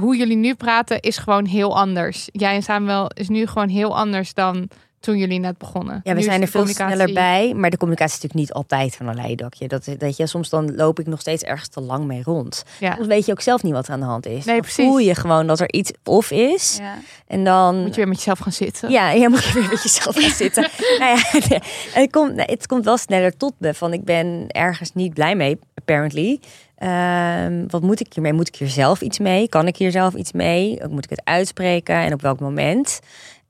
hoe 0.00 0.16
jullie 0.16 0.36
nu 0.36 0.54
praten 0.54 1.00
is 1.00 1.18
gewoon 1.18 1.44
heel 1.44 1.76
anders. 1.76 2.28
Jij 2.32 2.54
en 2.54 2.62
Samuel 2.62 3.10
is 3.14 3.28
nu 3.28 3.46
gewoon 3.46 3.68
heel 3.68 3.96
anders 3.96 4.34
dan 4.34 4.68
toen 5.00 5.18
jullie 5.18 5.38
net 5.38 5.58
begonnen. 5.58 6.00
Ja, 6.04 6.12
we 6.12 6.18
Nu 6.18 6.24
zijn 6.24 6.42
er 6.42 6.48
veel 6.48 6.60
communicatie- 6.60 6.94
sneller 6.96 7.14
bij. 7.14 7.54
Maar 7.54 7.70
de 7.70 7.76
communicatie 7.76 8.16
is 8.16 8.22
natuurlijk 8.22 8.48
niet 8.48 8.52
altijd 8.52 8.96
van 8.96 9.08
een 9.08 9.14
leidakje. 9.14 9.68
Dat, 9.68 9.88
dat 9.98 10.16
je, 10.16 10.26
soms 10.26 10.48
dan 10.48 10.74
loop 10.74 11.00
ik 11.00 11.06
nog 11.06 11.20
steeds 11.20 11.42
ergens 11.42 11.68
te 11.68 11.80
lang 11.80 12.04
mee 12.04 12.22
rond. 12.22 12.64
Ja. 12.80 12.94
Soms 12.94 13.06
weet 13.06 13.26
je 13.26 13.32
ook 13.32 13.40
zelf 13.40 13.62
niet 13.62 13.72
wat 13.72 13.86
er 13.86 13.92
aan 13.92 14.00
de 14.00 14.06
hand 14.06 14.26
is. 14.26 14.44
Nee, 14.44 14.54
dan 14.54 14.60
precies. 14.60 14.84
voel 14.84 14.98
je 14.98 15.14
gewoon 15.14 15.46
dat 15.46 15.60
er 15.60 15.72
iets 15.72 15.90
of 16.04 16.30
is. 16.30 16.76
Ja. 16.80 16.94
En 17.26 17.44
dan 17.44 17.76
Moet 17.80 17.88
je 17.90 17.96
weer 17.96 18.08
met 18.08 18.16
jezelf 18.16 18.38
gaan 18.38 18.52
zitten. 18.52 18.90
Ja, 18.90 19.10
je 19.10 19.28
moet 19.28 19.52
weer 19.52 19.68
met 19.70 19.82
jezelf 19.82 20.16
gaan 20.16 20.30
zitten. 20.44 20.68
nou 20.98 21.16
ja, 21.18 21.24
en 21.94 22.02
het, 22.02 22.10
komt, 22.10 22.32
het 22.36 22.66
komt 22.66 22.84
wel 22.84 22.96
sneller 22.96 23.36
tot 23.36 23.52
me 23.58 23.74
van 23.74 23.92
ik 23.92 24.04
ben 24.04 24.44
ergens 24.48 24.92
niet 24.94 25.14
blij 25.14 25.36
mee, 25.36 25.58
apparently. 25.74 26.40
Ehm, 26.76 27.64
wat 27.68 27.82
moet 27.82 28.00
ik 28.00 28.12
hiermee? 28.12 28.32
Moet 28.32 28.48
ik 28.48 28.56
hier 28.56 28.68
zelf 28.68 29.00
iets 29.00 29.18
mee? 29.18 29.48
Kan 29.48 29.66
ik 29.66 29.76
hier 29.76 29.90
zelf 29.90 30.14
iets 30.14 30.32
mee? 30.32 30.78
Moet 30.88 31.04
ik 31.04 31.10
het 31.10 31.20
uitspreken 31.24 31.94
en 31.96 32.12
op 32.12 32.22
welk 32.22 32.40
moment? 32.40 33.00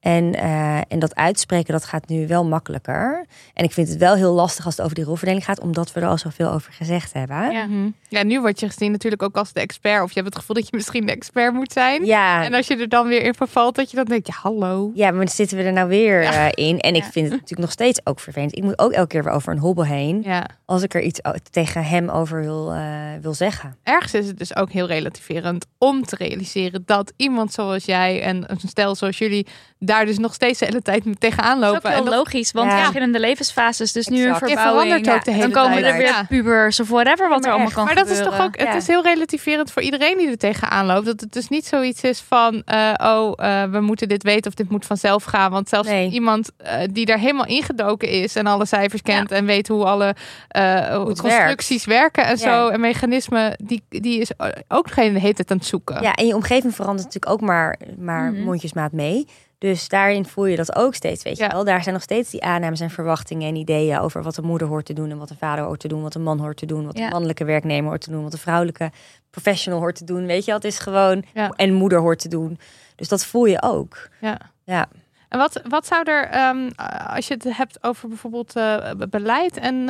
En, 0.06 0.34
eh, 0.34 0.76
en 0.88 0.98
dat 0.98 1.14
uitspreken, 1.14 1.72
dat 1.72 1.84
gaat 1.84 2.08
nu 2.08 2.26
wel 2.26 2.44
makkelijker. 2.44 3.24
En 3.54 3.64
ik 3.64 3.72
vind 3.72 3.88
het 3.88 3.98
wel 3.98 4.14
heel 4.14 4.32
lastig 4.32 4.64
als 4.64 4.74
het 4.76 4.84
over 4.84 4.96
die 4.96 5.04
rolverdeling 5.04 5.44
gaat, 5.44 5.60
omdat 5.60 5.92
we 5.92 6.00
er 6.00 6.06
al 6.06 6.18
zoveel 6.18 6.50
over 6.50 6.72
gezegd 6.72 7.12
hebben. 7.12 7.50
Ja. 7.50 7.64
Mhm. 7.66 7.88
Ja, 8.08 8.22
nu 8.22 8.40
word 8.40 8.60
je 8.60 8.66
gezien 8.66 8.90
natuurlijk 8.92 9.22
ook 9.22 9.36
als 9.36 9.52
de 9.52 9.60
expert. 9.60 10.02
Of 10.02 10.08
je 10.08 10.14
hebt 10.20 10.26
het 10.26 10.38
gevoel 10.38 10.56
dat 10.56 10.64
je 10.68 10.76
misschien 10.76 11.06
de 11.06 11.12
expert 11.12 11.52
moet 11.52 11.72
zijn. 11.72 12.04
Ja, 12.04 12.44
En 12.44 12.54
als 12.54 12.66
je 12.66 12.76
er 12.76 12.88
dan 12.88 13.08
weer 13.08 13.22
in 13.22 13.34
vervalt, 13.34 13.74
dat 13.74 13.90
je 13.90 13.96
dan 13.96 14.04
denkt, 14.04 14.26
ja, 14.26 14.34
hallo. 14.42 14.90
Ja, 14.94 15.10
maar 15.10 15.24
dan 15.24 15.34
zitten 15.34 15.56
we 15.56 15.62
er 15.62 15.72
nou 15.72 15.88
weer 15.88 16.22
Ja. 16.22 16.50
eh, 16.50 16.66
in. 16.68 16.78
En 16.80 16.94
ik 16.94 17.02
vind 17.04 17.24
het 17.24 17.32
natuurlijk 17.34 17.60
nog 17.60 17.70
steeds 17.70 18.00
ook 18.04 18.20
vervelend. 18.20 18.56
Ik 18.56 18.62
moet 18.62 18.78
ook 18.78 18.92
elke 18.92 19.08
keer 19.08 19.24
weer 19.24 19.32
over 19.32 19.52
een 19.52 19.58
hobbel 19.58 19.84
heen. 19.84 20.22
Ja. 20.24 20.46
Als 20.64 20.82
ik 20.82 20.94
er 20.94 21.02
iets 21.02 21.20
tegen 21.50 21.84
hem 21.84 22.08
over 22.08 22.40
wil, 22.40 22.72
eh, 22.72 22.80
wil 23.20 23.34
zeggen. 23.34 23.76
Ergens 23.82 24.14
is 24.14 24.26
het 24.26 24.38
dus 24.38 24.56
ook 24.56 24.70
heel 24.70 24.86
relativerend 24.86 25.66
om 25.78 26.04
te 26.04 26.16
realiseren 26.16 26.82
dat 26.86 27.12
iemand 27.16 27.52
zoals 27.52 27.84
jij 27.84 28.22
en 28.22 28.44
een 28.50 28.58
stel 28.68 28.94
zoals 28.94 29.18
jullie 29.18 29.46
daar 29.78 29.95
dus 30.04 30.18
nog 30.18 30.34
steeds 30.34 30.58
de 30.58 30.64
hele 30.64 30.82
tijd 30.82 31.04
mee 31.04 31.14
tegenaan 31.18 31.60
Dat 31.60 31.68
is 31.68 31.72
lopen. 31.74 31.90
ook 31.90 31.96
heel 31.96 32.04
en 32.04 32.10
dat, 32.10 32.14
logisch, 32.18 32.52
want 32.52 32.70
Ja. 32.70 32.76
verschillende 32.78 33.20
levensfases. 33.20 33.92
Dus 33.92 34.06
nu 34.06 34.26
een 34.28 34.36
verbouwing. 34.36 35.08
ook 35.08 35.24
de 35.24 35.30
hele 35.30 35.40
dan 35.48 35.62
komen 35.62 35.78
tijd. 35.82 35.92
er 35.92 35.96
weer 35.98 36.06
Ja. 36.06 36.24
pubers 36.24 36.80
of 36.80 36.88
whatever 36.88 37.28
wat 37.28 37.44
er 37.44 37.48
allemaal 37.50 37.66
echt. 37.66 37.74
kan 37.76 37.84
maar 37.84 37.94
dat 37.94 38.08
is 38.08 38.18
toch 38.22 38.40
ook, 38.40 38.56
het 38.58 38.66
Ja. 38.68 38.74
is 38.74 38.86
heel 38.86 39.02
relativerend 39.02 39.70
voor 39.72 39.82
iedereen 39.82 40.16
die 40.18 40.28
er 40.30 40.38
tegenaan 40.38 40.86
loopt. 40.86 41.06
Dat 41.06 41.20
het 41.20 41.32
dus 41.32 41.48
niet 41.48 41.66
zoiets 41.66 42.02
is 42.02 42.20
van, 42.20 42.62
eh, 42.64 42.92
oh, 42.96 43.32
eh, 43.36 43.70
we 43.70 43.80
moeten 43.80 44.08
dit 44.08 44.22
weten 44.22 44.46
of 44.50 44.54
dit 44.54 44.70
moet 44.70 44.86
vanzelf 44.86 45.24
gaan. 45.24 45.50
Want 45.50 45.68
zelfs 45.68 45.88
Nee. 45.88 46.10
iemand 46.10 46.50
eh, 46.56 46.78
die 46.92 47.06
daar 47.06 47.18
helemaal 47.18 47.46
ingedoken 47.46 48.08
is 48.08 48.36
en 48.36 48.46
alle 48.46 48.66
cijfers 48.66 49.02
kent 49.02 49.30
en 49.30 49.46
weet 49.46 49.68
hoe 49.68 49.84
alle 49.84 50.14
eh, 50.48 51.02
constructies 51.04 51.84
werken 51.84 52.24
en 52.24 52.30
Ja. 52.30 52.36
zo 52.36 52.68
en 52.68 52.80
mechanismen, 52.80 53.52
die, 53.64 53.82
die 53.88 54.20
is 54.20 54.30
ook 54.68 54.90
geen 54.90 55.12
de 55.12 55.20
hele 55.20 55.34
tijd 55.34 55.50
aan 55.50 55.56
het 55.56 55.66
zoeken. 55.66 56.02
Ja, 56.02 56.12
en 56.14 56.26
je 56.26 56.34
omgeving 56.34 56.74
verandert 56.74 57.04
natuurlijk 57.06 57.32
ook 57.32 57.40
maar, 57.48 57.78
maar 57.98 58.32
Mhm. 58.32 58.42
mondjesmaat 58.42 58.92
mee. 58.92 59.26
Dus 59.58 59.88
daarin 59.88 60.24
voel 60.26 60.46
je 60.46 60.56
dat 60.56 60.76
ook 60.76 60.94
steeds, 60.94 61.22
weet 61.22 61.36
je 61.36 61.42
Ja. 61.42 61.50
wel. 61.50 61.64
Daar 61.64 61.82
zijn 61.82 61.94
nog 61.94 62.02
steeds 62.04 62.30
die 62.30 62.42
aannames 62.42 62.80
en 62.80 62.90
verwachtingen 62.90 63.48
en 63.48 63.56
ideeën 63.56 63.98
over 63.98 64.22
wat 64.22 64.36
een 64.36 64.44
moeder 64.44 64.68
hoort 64.68 64.84
te 64.86 64.92
doen 64.92 65.10
en 65.10 65.18
wat 65.18 65.30
een 65.30 65.36
vader 65.36 65.64
hoort 65.64 65.80
te 65.80 65.88
doen, 65.88 66.02
wat 66.02 66.14
een 66.14 66.22
man 66.22 66.38
hoort 66.38 66.56
te 66.56 66.66
doen, 66.66 66.86
wat 66.86 66.98
Ja. 66.98 67.04
een 67.04 67.10
mannelijke 67.10 67.44
werknemer 67.44 67.88
hoort 67.88 68.00
te 68.00 68.10
doen, 68.10 68.22
wat 68.22 68.32
een 68.32 68.38
vrouwelijke 68.38 68.90
professional 69.30 69.80
hoort 69.80 69.96
te 69.96 70.04
doen. 70.04 70.26
Weet 70.26 70.40
je, 70.40 70.46
wel, 70.46 70.54
het 70.54 70.64
is 70.64 70.78
gewoon 70.78 71.24
en 71.56 71.72
moeder 71.74 71.98
hoort 72.00 72.18
te 72.18 72.28
doen. 72.28 72.58
Dus 72.96 73.08
dat 73.08 73.24
voel 73.24 73.44
je 73.44 73.62
ook. 73.62 74.08
Ja. 74.20 74.38
Ja. 74.64 74.88
En 75.28 75.38
wat, 75.38 75.60
wat 75.68 75.86
zou 75.86 76.02
er, 76.10 76.28
ehm, 76.28 76.70
als 77.14 77.28
je 77.28 77.34
het 77.34 77.56
hebt 77.56 77.78
over 77.84 78.08
bijvoorbeeld 78.08 78.56
eh, 78.56 78.90
be- 78.96 79.08
beleid 79.08 79.56
en 79.56 79.74
eh, 79.74 79.86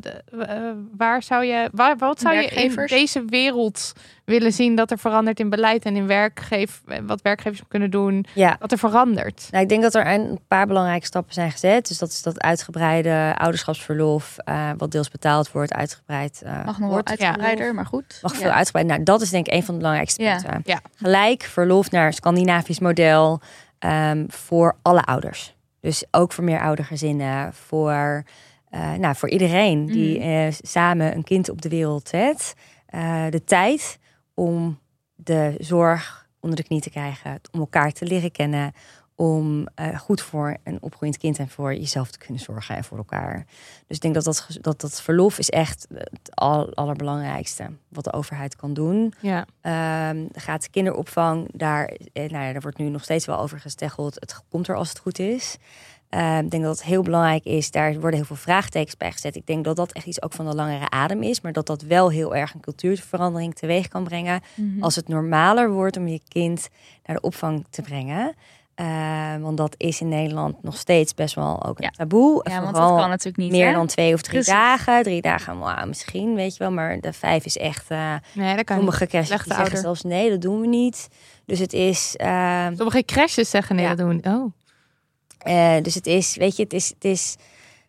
de- 0.00 0.22
eh, 0.46 0.60
waar 0.96 1.22
zou 1.22 1.44
je, 1.44 1.68
waar, 1.72 1.96
wat 1.96 2.20
zou 2.20 2.34
je 2.34 2.46
in 2.46 2.74
deze 2.86 3.24
wereld 3.26 3.92
willen 4.24 4.52
zien 4.52 4.74
dat 4.74 4.90
er 4.90 4.98
verandert 4.98 5.40
in 5.40 5.48
beleid 5.48 5.84
en 5.84 5.96
in 5.96 6.06
werkgeef, 6.06 6.82
wat 7.06 7.22
werkgevers 7.22 7.62
kunnen 7.68 7.90
doen, 7.90 8.24
Ja. 8.34 8.56
wat 8.58 8.72
er 8.72 8.78
verandert? 8.78 9.48
Nou, 9.50 9.62
ik 9.62 9.68
denk 9.68 9.82
dat 9.82 9.94
er 9.94 10.06
een 10.06 10.38
paar 10.48 10.66
belangrijke 10.66 11.06
stappen 11.06 11.34
zijn 11.34 11.50
gezet. 11.50 11.88
Dus 11.88 11.98
dat 11.98 12.08
is 12.08 12.22
dat 12.22 12.40
uitgebreide 12.40 13.34
ouderschapsverlof, 13.38 14.36
eh, 14.38 14.70
wat 14.76 14.90
deels 14.92 15.10
betaald 15.10 15.52
wordt, 15.52 15.72
uitgebreid 15.74 16.42
eh, 16.44 16.52
Mag 16.52 16.64
nog 16.66 16.78
wel 16.78 16.88
wordt. 16.88 17.08
uitgebreider, 17.08 17.74
maar 17.74 17.86
goed. 17.86 18.18
Mag 18.22 18.32
Ja. 18.32 18.38
veel 18.38 18.50
uitgebreid. 18.50 18.86
Nou, 18.86 19.02
dat 19.02 19.20
is 19.20 19.30
denk 19.30 19.46
ik 19.46 19.52
een 19.54 19.62
van 19.64 19.74
de 19.74 19.80
belangrijkste 19.80 20.22
Ja. 20.22 20.32
punten. 20.32 20.60
Ja. 20.64 20.80
Gelijk 20.96 21.42
verlof 21.42 21.90
naar 21.90 22.12
Scandinavisch 22.12 22.78
model 22.80 23.40
ehm, 23.80 24.24
voor 24.28 24.76
alle 24.82 25.04
ouders. 25.04 25.54
Dus 25.80 26.04
ook 26.10 26.32
voor 26.32 26.44
meer 26.44 26.60
oudergezinnen, 26.60 27.54
voor, 27.54 28.22
eh, 28.70 28.92
nou, 28.92 29.14
voor 29.16 29.28
iedereen 29.30 29.86
die 29.86 30.18
Mhm. 30.18 30.28
eh, 30.28 30.52
samen 30.62 31.14
een 31.14 31.24
kind 31.24 31.48
op 31.48 31.62
de 31.62 31.68
wereld 31.68 32.08
zet. 32.08 32.54
Eh, 32.86 33.24
de 33.30 33.44
tijd 33.44 33.98
om 34.34 34.78
de 35.14 35.54
zorg 35.58 36.28
onder 36.40 36.56
de 36.56 36.64
knie 36.64 36.80
te 36.80 36.90
krijgen, 36.90 37.40
om 37.52 37.60
elkaar 37.60 37.92
te 37.92 38.06
leren 38.06 38.32
kennen, 38.32 38.72
om 39.20 39.66
eh, 39.74 39.98
goed 39.98 40.20
voor 40.20 40.56
een 40.64 40.78
opgroeiend 40.80 41.18
kind 41.18 41.38
en 41.38 41.48
voor 41.48 41.74
jezelf 41.74 42.10
te 42.10 42.18
kunnen 42.18 42.42
zorgen 42.42 42.76
en 42.76 42.84
voor 42.84 42.98
elkaar. 42.98 43.46
Dus 43.86 43.96
ik 43.96 44.02
denk 44.02 44.14
dat 44.14 44.24
dat, 44.24 44.46
dat, 44.60 44.80
dat 44.80 45.02
verlof 45.02 45.38
is 45.38 45.50
echt 45.50 45.86
het 45.94 46.34
al, 46.34 46.74
allerbelangrijkste 46.74 47.70
wat 47.88 48.04
de 48.04 48.12
overheid 48.12 48.56
kan 48.56 48.74
doen. 48.74 49.14
Ja. 49.20 49.46
Ehm 49.60 50.26
gaat 50.32 50.70
kinderopvang, 50.70 51.48
daar, 51.52 51.84
eh, 52.12 52.30
nou 52.30 52.44
ja, 52.44 52.52
daar 52.52 52.60
wordt 52.60 52.78
nu 52.78 52.88
nog 52.88 53.02
steeds 53.02 53.26
wel 53.26 53.38
over 53.38 53.60
gesteggeld. 53.60 54.14
Het 54.14 54.42
komt 54.48 54.68
er 54.68 54.76
als 54.76 54.88
het 54.88 54.98
goed 54.98 55.18
is. 55.18 55.56
Ehm, 56.08 56.44
ik 56.44 56.50
denk 56.50 56.62
dat 56.62 56.78
het 56.78 56.86
heel 56.86 57.02
belangrijk 57.02 57.44
is. 57.44 57.70
Daar 57.70 57.92
worden 57.92 58.14
heel 58.14 58.24
veel 58.24 58.36
vraagtekens 58.36 58.96
bij 58.96 59.12
gezet. 59.12 59.36
Ik 59.36 59.46
denk 59.46 59.64
dat 59.64 59.76
dat 59.76 59.92
echt 59.92 60.06
iets 60.06 60.22
ook 60.22 60.32
van 60.32 60.46
de 60.46 60.54
langere 60.54 60.90
adem 60.90 61.22
is. 61.22 61.40
Maar 61.40 61.52
dat 61.52 61.66
dat 61.66 61.82
wel 61.82 62.10
heel 62.10 62.34
erg 62.34 62.54
een 62.54 62.60
cultuurverandering 62.60 63.54
teweeg 63.54 63.88
kan 63.88 64.04
brengen. 64.04 64.40
Mhm. 64.54 64.82
Als 64.82 64.96
het 64.96 65.08
normaler 65.08 65.70
wordt 65.70 65.96
om 65.96 66.08
je 66.08 66.20
kind 66.28 66.68
naar 67.04 67.16
de 67.16 67.22
opvang 67.22 67.66
te 67.70 67.82
brengen. 67.82 68.34
Ehm, 68.80 69.40
want 69.40 69.56
dat 69.56 69.74
is 69.76 70.00
in 70.00 70.08
Nederland 70.08 70.62
nog 70.62 70.76
steeds 70.76 71.14
best 71.14 71.34
wel 71.34 71.64
ook 71.64 71.78
een 71.78 71.84
Ja. 71.84 71.90
taboe. 71.90 72.40
Ja, 72.48 72.52
want 72.54 72.64
dat 72.64 72.76
Vooral 72.76 72.96
kan 72.98 73.08
natuurlijk 73.08 73.36
niet. 73.36 73.50
meer 73.50 73.66
hè? 73.66 73.72
dan 73.72 73.86
twee 73.86 74.14
of 74.14 74.20
drie 74.22 74.34
Precies. 74.34 74.52
dagen. 74.52 75.02
Drie 75.02 75.22
dagen, 75.22 75.56
wow, 75.58 75.84
misschien, 75.86 76.34
weet 76.34 76.52
je 76.56 76.58
wel. 76.58 76.72
Maar 76.72 77.00
de 77.00 77.12
vijf 77.12 77.44
is 77.44 77.56
echt... 77.56 77.90
eh, 77.90 78.14
Nee, 78.34 78.56
dat 78.56 78.64
kan 78.64 78.76
niet. 78.76 78.84
Sommige 78.84 79.06
crashes 79.06 79.28
zeggen 79.28 79.52
ouder. 79.56 79.78
zelfs 79.78 80.02
nee, 80.02 80.30
dat 80.30 80.40
doen 80.40 80.60
we 80.60 80.66
niet. 80.66 81.08
Dus 81.46 81.58
het 81.58 81.72
is, 81.72 82.14
ehm, 82.16 82.76
Sommige 82.76 83.04
crashes 83.04 83.50
zeggen 83.50 83.76
nee, 83.76 83.84
Ja. 83.84 83.94
dat 83.94 84.06
doen. 84.06 84.24
Oh. 84.34 84.52
eh, 85.38 85.82
dus 85.82 85.94
het 85.94 86.06
is, 86.06 86.36
weet 86.36 86.56
je, 86.56 86.62
het 86.62 86.72
is, 86.72 86.88
het 86.88 87.04
is 87.04 87.36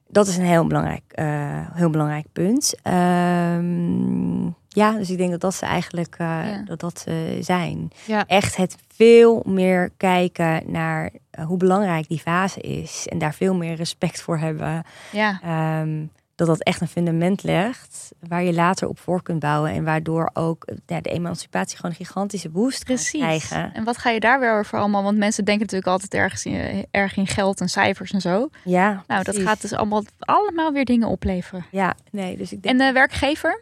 dat 0.07 0.27
is 0.27 0.38
een 0.38 0.45
heel 0.45 0.68
belangrijk, 0.68 1.03
eh, 1.07 1.26
heel 1.73 1.89
belangrijk 1.89 2.26
punt. 2.34 2.76
Ehm, 2.84 4.49
ja, 4.73 4.91
dus 4.91 5.10
ik 5.10 5.18
denk 5.18 5.31
dat 5.31 5.41
dat 5.41 5.53
ze 5.56 5.65
eigenlijk 5.65 6.15
eh, 6.18 6.27
Ja. 6.27 6.61
dat 6.65 6.80
dat 6.80 6.99
ze 6.99 7.38
zijn. 7.41 7.91
Ja. 8.06 8.23
Echt 8.27 8.56
het 8.56 8.76
veel 8.95 9.43
meer 9.45 9.89
kijken 9.98 10.61
naar 10.72 11.10
eh, 11.31 11.45
hoe 11.45 11.57
belangrijk 11.57 12.07
die 12.07 12.19
fase 12.19 12.60
is 12.61 13.07
en 13.07 13.18
daar 13.18 13.34
veel 13.34 13.56
meer 13.56 13.76
respect 13.76 14.22
voor 14.22 14.38
hebben. 14.38 14.84
Ja. 15.11 15.39
Ehm, 15.43 16.06
dat 16.35 16.48
dat 16.48 16.64
echt 16.64 16.81
een 16.81 16.88
fundament 16.88 17.43
legt 17.43 18.11
waar 18.27 18.43
je 18.43 18.53
later 18.53 18.88
op 18.88 18.99
voor 18.99 19.23
kunt 19.23 19.39
bouwen 19.39 19.72
en 19.72 19.84
waardoor 19.84 20.30
ook 20.34 20.64
eh, 20.64 20.76
ja, 20.85 21.02
de 21.02 21.10
emancipatie 21.10 21.76
gewoon 21.76 21.91
een 21.91 22.06
gigantische 22.06 22.49
boost 22.49 22.84
Precies. 22.84 23.19
krijgen. 23.22 23.73
En 23.73 23.84
wat 23.84 23.98
ga 23.98 24.10
je 24.10 24.19
daar 24.19 24.39
weer 24.39 24.60
over 24.60 24.80
allemaal? 24.80 25.03
Want 25.03 25.18
mensen 25.18 25.45
denken 25.45 25.64
natuurlijk 25.64 25.91
altijd 25.91 26.14
ergens 26.14 26.45
in, 26.45 26.85
erg 26.91 27.18
in 27.18 27.27
geld 27.27 27.61
en 27.61 27.69
cijfers 27.69 28.11
en 28.11 28.22
zo. 28.22 28.49
Ja, 28.64 29.03
Nou, 29.07 29.23
dat 29.23 29.38
gaat 29.38 29.61
dus 29.61 29.73
allemaal, 29.73 30.03
allemaal 30.19 30.72
weer 30.72 30.85
dingen 30.85 31.07
opleveren. 31.07 31.65
Ja, 31.72 31.93
nee, 32.11 32.38
dus 32.38 32.52
ik 32.52 32.61
denk 32.64 32.80
En 32.80 32.88
de 32.88 32.93
werkgever? 32.93 33.61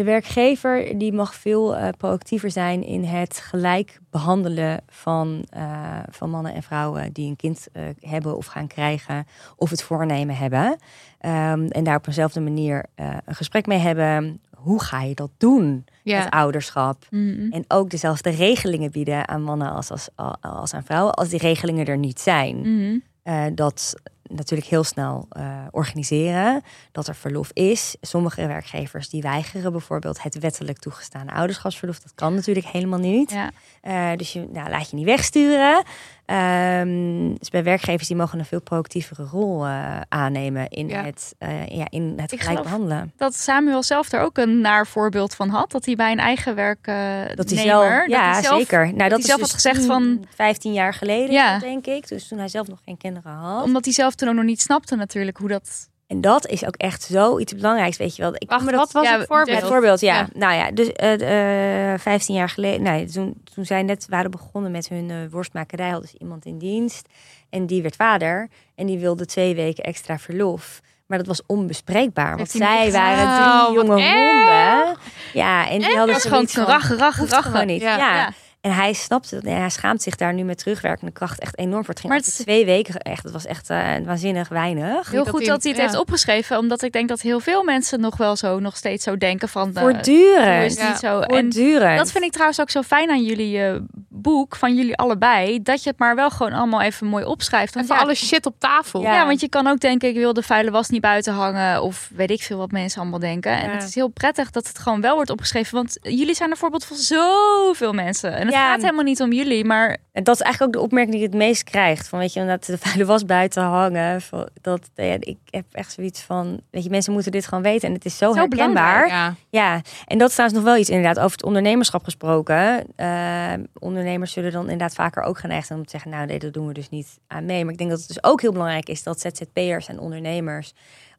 De 0.00 0.06
werkgever 0.06 0.98
die 0.98 1.12
mag 1.12 1.34
veel 1.34 1.76
eh, 1.76 1.88
proactiever 1.96 2.50
zijn 2.50 2.82
in 2.84 3.04
het 3.04 3.36
gelijk 3.36 4.00
behandelen 4.10 4.80
van, 4.88 5.44
eh, 5.50 5.98
van 6.10 6.30
mannen 6.30 6.54
en 6.54 6.62
vrouwen 6.62 7.12
die 7.12 7.28
een 7.28 7.36
kind 7.36 7.68
eh, 7.72 7.82
hebben 8.00 8.36
of 8.36 8.46
gaan 8.46 8.66
krijgen 8.66 9.26
of 9.56 9.70
het 9.70 9.82
voornemen 9.82 10.36
hebben. 10.36 10.78
Ehm, 11.18 11.66
en 11.66 11.84
daar 11.84 11.96
op 11.96 12.06
eenzelfde 12.06 12.40
manier 12.40 12.84
een 13.24 13.34
gesprek 13.34 13.66
mee 13.66 13.78
hebben. 13.78 14.40
Hoe 14.56 14.82
ga 14.82 15.02
je 15.02 15.14
dat 15.14 15.30
doen, 15.36 15.84
Ja. 16.02 16.18
het 16.18 16.30
ouderschap? 16.30 17.06
Mhm. 17.10 17.52
En 17.52 17.64
ook 17.68 17.90
dezelfde 17.90 18.30
regelingen 18.30 18.90
bieden 18.90 19.28
aan 19.28 19.42
mannen 19.42 19.72
als, 19.72 19.90
als, 19.90 20.08
als 20.40 20.74
aan 20.74 20.84
vrouwen, 20.84 21.14
als 21.14 21.28
die 21.28 21.38
regelingen 21.38 21.86
er 21.86 21.98
niet 21.98 22.20
zijn. 22.20 22.60
Mhm. 22.60 22.98
Eh, 23.22 23.44
dat 23.54 23.94
natuurlijk 24.30 24.68
heel 24.68 24.84
snel 24.84 25.26
eh, 25.30 25.66
organiseren. 25.70 26.62
Dat 26.92 27.08
er 27.08 27.14
verlof 27.14 27.50
is. 27.52 27.96
Sommige 28.00 28.46
werkgevers 28.46 29.08
die 29.08 29.22
weigeren 29.22 29.72
bijvoorbeeld 29.72 30.22
het 30.22 30.38
wettelijk 30.38 30.78
toegestane 30.78 31.32
ouderschapsverlof. 31.32 32.00
Dat 32.00 32.14
kan 32.14 32.34
natuurlijk 32.34 32.66
helemaal 32.66 32.98
niet. 32.98 33.30
Ja. 33.30 33.50
Eh, 33.80 34.18
dus 34.18 34.32
je 34.32 34.48
nou, 34.52 34.70
laat 34.70 34.90
je 34.90 34.96
niet 34.96 35.04
wegsturen. 35.04 35.82
Ehm, 36.30 37.34
dus 37.38 37.48
bij 37.48 37.62
werkgevers 37.64 38.08
die 38.08 38.16
mogen 38.16 38.38
een 38.38 38.44
veel 38.44 38.60
proactievere 38.60 39.24
rol 39.24 39.66
eh, 39.66 40.00
aannemen 40.08 40.68
in 40.68 40.88
Ja. 40.88 41.02
het, 41.04 41.34
eh, 41.38 41.66
ja, 41.66 41.86
in 41.88 42.14
het 42.16 42.32
Ik 42.32 42.40
gelijk 42.40 42.62
behandelen. 42.62 43.12
Dat 43.16 43.34
Samuel 43.34 43.82
zelf 43.82 44.12
er 44.12 44.20
ook 44.20 44.38
een 44.38 44.60
naar 44.60 44.86
voorbeeld 44.86 45.34
van 45.34 45.48
had. 45.48 45.70
Dat 45.70 45.84
hij 45.86 45.94
bij 45.96 46.12
een 46.12 46.18
eigen 46.18 46.54
werk 46.54 46.86
eh 46.86 46.96
Dat 47.34 47.50
hij 47.50 47.58
zelf, 47.62 48.06
ja, 48.06 48.32
hij 48.32 48.42
zelf- 48.42 48.58
zeker. 48.58 48.84
Nou, 48.84 48.96
dat, 48.98 49.08
hij 49.10 49.18
is 49.18 49.24
zelf 49.24 49.38
dus 49.38 49.46
had 49.46 49.54
gezegd 49.56 49.78
10, 49.78 49.86
van- 49.86 50.24
15 50.34 50.72
jaar 50.72 50.94
geleden, 50.94 51.32
Ja. 51.32 51.58
denk 51.58 51.86
ik. 51.86 52.08
Dus 52.08 52.28
toen 52.28 52.38
hij 52.38 52.48
zelf 52.48 52.68
nog 52.68 52.78
geen 52.84 52.96
kinderen 52.96 53.32
had. 53.32 53.62
Omdat 53.64 53.84
hij 53.84 53.94
zelf 53.94 54.14
toen 54.14 54.28
ook 54.28 54.34
nog 54.34 54.44
niet 54.44 54.60
snapte 54.60 54.96
natuurlijk 54.96 55.36
hoe 55.36 55.48
dat... 55.48 55.88
En 56.10 56.20
dat 56.20 56.46
is 56.46 56.64
ook 56.66 56.76
echt 56.76 57.02
zoiets 57.02 57.54
belangrijks, 57.54 57.96
weet 57.96 58.16
je 58.16 58.22
wel. 58.22 58.34
Ik 58.34 58.48
kan 58.48 58.48
Wacht, 58.48 58.64
me 58.64 58.70
dat 58.70 58.80
wat 58.80 58.92
was 58.92 59.12
ja, 59.12 59.18
het 59.18 59.26
voorbeeld? 59.26 59.60
Bijvoorbeeld, 59.60 60.00
ja. 60.00 60.14
Ja. 60.14 60.28
Nou 60.32 60.54
ja, 60.54 60.70
dus 60.70 60.92
eh, 60.92 61.92
eh, 61.92 62.00
15 62.00 62.34
jaar 62.34 62.48
geleden, 62.48 62.82
nee, 62.82 63.06
toen, 63.06 63.42
toen 63.54 63.64
zij 63.64 63.82
net 63.82 64.06
waren 64.08 64.30
begonnen 64.30 64.70
met 64.70 64.88
hun 64.88 65.10
eh, 65.10 65.16
worstmakerij, 65.30 65.88
hadden 65.88 66.08
ze 66.08 66.18
iemand 66.18 66.44
in 66.44 66.58
dienst. 66.58 67.08
En 67.50 67.66
die 67.66 67.82
werd 67.82 67.96
vader. 67.96 68.48
En 68.74 68.86
die 68.86 68.98
wilde 68.98 69.26
twee 69.26 69.54
weken 69.54 69.84
extra 69.84 70.18
verlof. 70.18 70.80
Maar 71.06 71.18
dat 71.18 71.26
was 71.26 71.42
onbespreekbaar. 71.46 72.36
Want 72.36 72.50
zij 72.50 72.92
waren 72.92 73.24
Oh, 73.24 73.64
drie 73.64 73.76
wat 73.76 73.86
jonge 73.86 74.02
honden. 74.02 74.96
Ja, 75.32 75.68
en 75.68 75.78
die 75.78 75.96
hadden 75.96 76.06
Dat 76.06 76.16
is 76.16 76.22
gewoon 76.22 76.40
hoeft 76.40 77.32
rachen. 77.32 77.42
gewoon 77.42 77.66
niet. 77.66 77.82
Ja. 77.82 77.96
Ja. 77.96 78.32
En 78.60 78.72
hij 78.74 78.92
snapte 78.92 79.34
dat. 79.34 79.44
En 79.44 79.56
hij 79.56 79.70
schaamt 79.70 80.02
zich 80.02 80.16
daar 80.16 80.34
nu 80.34 80.42
met 80.42 80.58
terugwerkende 80.58 81.12
kracht 81.12 81.40
echt 81.40 81.58
enorm 81.58 81.84
voor. 81.84 81.94
Het 81.94 82.00
ging 82.00 82.12
Maar 82.12 82.22
het- 82.22 82.34
twee 82.38 82.64
weken 82.64 82.98
echt. 82.98 83.22
Het 83.22 83.32
was 83.32 83.46
echt 83.46 83.70
eh, 83.70 83.88
waanzinnig 84.04 84.48
weinig. 84.48 85.10
Heel 85.10 85.24
dat 85.24 85.28
goed 85.28 85.38
hij- 85.40 85.48
dat 85.48 85.62
hij 85.62 85.72
het 85.72 85.80
ja. 85.80 85.86
heeft 85.86 85.98
opgeschreven. 85.98 86.58
Omdat 86.58 86.82
ik 86.82 86.92
denk 86.92 87.08
dat 87.08 87.20
heel 87.20 87.40
veel 87.40 87.62
mensen 87.64 88.00
nog 88.00 88.16
wel 88.16 88.36
zo, 88.36 88.58
nog 88.58 88.76
steeds 88.76 89.04
zo 89.04 89.16
denken 89.16 89.48
van... 89.48 89.70
hoe 89.74 89.80
Voortdurend. 89.80 90.68
niet 90.68 90.78
Ja. 90.78 90.96
zo? 90.96 91.20
En 91.20 91.30
Voortdurend. 91.42 91.98
dat 91.98 92.10
vind 92.10 92.24
ik 92.24 92.30
trouwens 92.32 92.60
ook 92.60 92.70
zo 92.70 92.82
fijn 92.82 93.10
aan 93.10 93.22
jullie 93.24 93.62
eh, 93.64 93.74
boek, 94.08 94.56
van 94.56 94.74
jullie 94.74 94.96
allebei. 94.96 95.62
Dat 95.62 95.82
je 95.82 95.90
het 95.90 95.98
maar 95.98 96.14
wel 96.14 96.30
gewoon 96.30 96.52
allemaal 96.52 96.80
even 96.80 97.06
mooi 97.06 97.24
opschrijft. 97.24 97.74
Want 97.74 97.84
Even 97.86 97.96
ja, 97.98 98.02
alle 98.02 98.14
shit 98.14 98.46
op 98.46 98.54
tafel. 98.58 99.02
Ja. 99.02 99.14
Ja, 99.14 99.26
want 99.26 99.40
je 99.40 99.48
kan 99.48 99.66
ook 99.66 99.80
denken, 99.80 100.08
ik 100.08 100.14
wil 100.14 100.32
de 100.32 100.42
vuile 100.42 100.70
was 100.70 100.88
niet 100.88 101.00
buiten 101.00 101.32
hangen. 101.34 101.82
Of 101.82 102.10
weet 102.14 102.30
ik 102.30 102.42
veel 102.42 102.58
wat 102.58 102.70
mensen 102.70 103.00
allemaal 103.00 103.18
denken. 103.18 103.52
En 103.52 103.70
het 103.70 103.82
is 103.82 103.94
heel 103.94 104.08
prettig 104.08 104.50
dat 104.50 104.68
het 104.68 104.78
gewoon 104.78 105.00
wel 105.00 105.14
wordt 105.14 105.30
opgeschreven. 105.30 105.74
Want 105.74 105.98
jullie 106.02 106.34
zijn 106.34 106.50
een 106.50 106.56
voorbeeld 106.56 106.84
van 106.84 106.96
zoveel 106.96 107.92
mensen. 107.92 108.32
En 108.34 108.49
het 108.50 108.60
Ja. 108.60 108.70
gaat 108.70 108.80
helemaal 108.82 109.04
niet 109.04 109.20
om 109.20 109.32
jullie, 109.32 109.64
maar 109.64 109.96
En 110.12 110.24
dat 110.24 110.34
is 110.34 110.40
eigenlijk 110.40 110.74
ook 110.74 110.80
de 110.80 110.86
opmerking 110.86 111.14
die 111.16 111.24
het 111.24 111.34
meest 111.34 111.64
krijgt. 111.64 112.08
Van 112.08 112.18
weet 112.18 112.32
je, 112.32 112.40
omdat 112.40 112.64
de 112.64 112.78
vuile 112.78 113.04
was 113.04 113.24
buiten 113.24 113.62
hangen. 113.62 114.20
Dat, 114.60 114.90
ja, 114.94 115.16
ik 115.20 115.36
heb 115.50 115.64
echt 115.72 115.92
zoiets 115.92 116.20
van, 116.20 116.60
weet 116.70 116.84
je, 116.84 116.90
mensen 116.90 117.12
moeten 117.12 117.32
dit 117.32 117.46
gewoon 117.46 117.62
weten. 117.62 117.88
En 117.88 117.94
het 117.94 118.04
is 118.04 118.16
zo, 118.16 118.32
Zo 118.32 118.38
herkenbaar. 118.38 119.06
Ja. 119.08 119.34
Ja. 119.50 119.80
en 120.06 120.18
dat 120.18 120.28
is 120.28 120.34
trouwens 120.34 120.60
nog 120.60 120.68
wel 120.70 120.80
iets 120.80 120.88
inderdaad 120.90 121.18
over 121.18 121.30
het 121.30 121.42
ondernemerschap 121.44 122.04
gesproken. 122.04 122.84
Eh, 122.96 123.52
ondernemers 123.78 124.32
zullen 124.32 124.52
dan 124.52 124.62
inderdaad 124.62 124.94
vaker 124.94 125.22
ook 125.22 125.38
geneigd 125.38 125.66
zijn 125.66 125.78
om 125.78 125.84
te 125.84 125.90
zeggen, 125.90 126.10
nou 126.10 126.26
nee, 126.26 126.38
dat 126.38 126.52
doen 126.52 126.66
we 126.66 126.72
dus 126.72 126.88
niet 126.88 127.18
aan 127.26 127.44
mee. 127.44 127.62
Maar 127.64 127.72
ik 127.72 127.78
denk 127.78 127.90
dat 127.90 127.98
het 127.98 128.08
dus 128.08 128.22
ook 128.24 128.40
heel 128.40 128.52
belangrijk 128.52 128.88
is 128.88 129.02
dat 129.02 129.20
ZZP'ers 129.20 129.88
en 129.88 129.98
ondernemers 129.98 130.72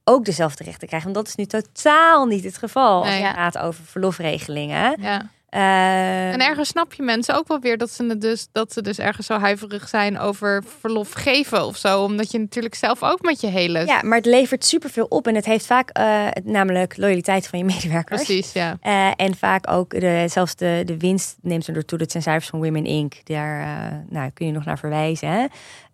ook 0.04 0.26
dezelfde 0.26 0.64
rechten 0.64 0.88
krijgen. 0.88 1.14
Want 1.14 1.26
dat 1.26 1.36
is 1.36 1.36
nu 1.36 1.62
totaal 1.62 2.26
niet 2.26 2.44
het 2.44 2.58
geval 2.58 3.00
als 3.00 3.08
Nee. 3.10 3.24
het 3.24 3.36
gaat 3.36 3.58
over 3.58 3.84
verlofregelingen. 3.84 4.96
ja. 5.02 5.30
Eh, 5.52 6.32
En 6.32 6.40
ergens 6.40 6.70
snap 6.70 6.94
je 6.94 7.04
mensen 7.04 7.36
ook 7.36 7.48
wel 7.48 7.60
weer 7.60 7.78
dat 7.78 7.90
ze, 7.90 8.18
dus, 8.18 8.48
dat 8.52 8.74
ze 8.74 8.82
dus 8.82 9.00
ergens 9.00 9.28
zo 9.28 9.40
huiverig 9.40 9.88
zijn 9.88 10.20
over 10.20 10.64
verlof 10.80 11.12
geven 11.12 11.66
of 11.66 11.78
zo. 11.78 12.04
Omdat 12.04 12.32
je 12.32 12.40
natuurlijk 12.40 12.76
zelf 12.76 13.04
ook 13.04 13.22
met 13.22 13.42
je 13.42 13.48
hele... 13.48 13.86
Ja, 13.86 14.02
maar 14.04 14.18
het 14.18 14.26
levert 14.26 14.66
superveel 14.66 15.06
op 15.10 15.28
en 15.28 15.36
het 15.36 15.46
heeft 15.46 15.66
vaak 15.66 15.90
eh, 15.90 16.28
namelijk 16.44 16.98
loyaliteit 16.98 17.48
van 17.48 17.60
je 17.60 17.66
medewerkers. 17.66 18.24
Precies, 18.24 18.54
ja. 18.54 18.78
Eh, 18.82 19.12
en 19.16 19.36
vaak 19.36 19.72
ook 19.72 19.90
de, 19.90 20.26
zelfs 20.30 20.56
de, 20.56 20.82
de 20.86 20.98
winst 20.98 21.38
neemt 21.42 21.68
er 21.68 21.86
toe. 21.86 21.98
Dat 21.98 22.12
zijn 22.12 22.24
cijfers 22.24 22.50
van 22.50 22.64
Women 22.64 22.86
Inc. 22.86 23.14
Daar 23.24 23.62
eh, 23.62 23.98
nou, 24.10 24.30
kun 24.34 24.46
je 24.46 24.52
nog 24.52 24.66
naar 24.66 24.80
verwijzen. 24.80 25.30
Hè? 25.30 25.46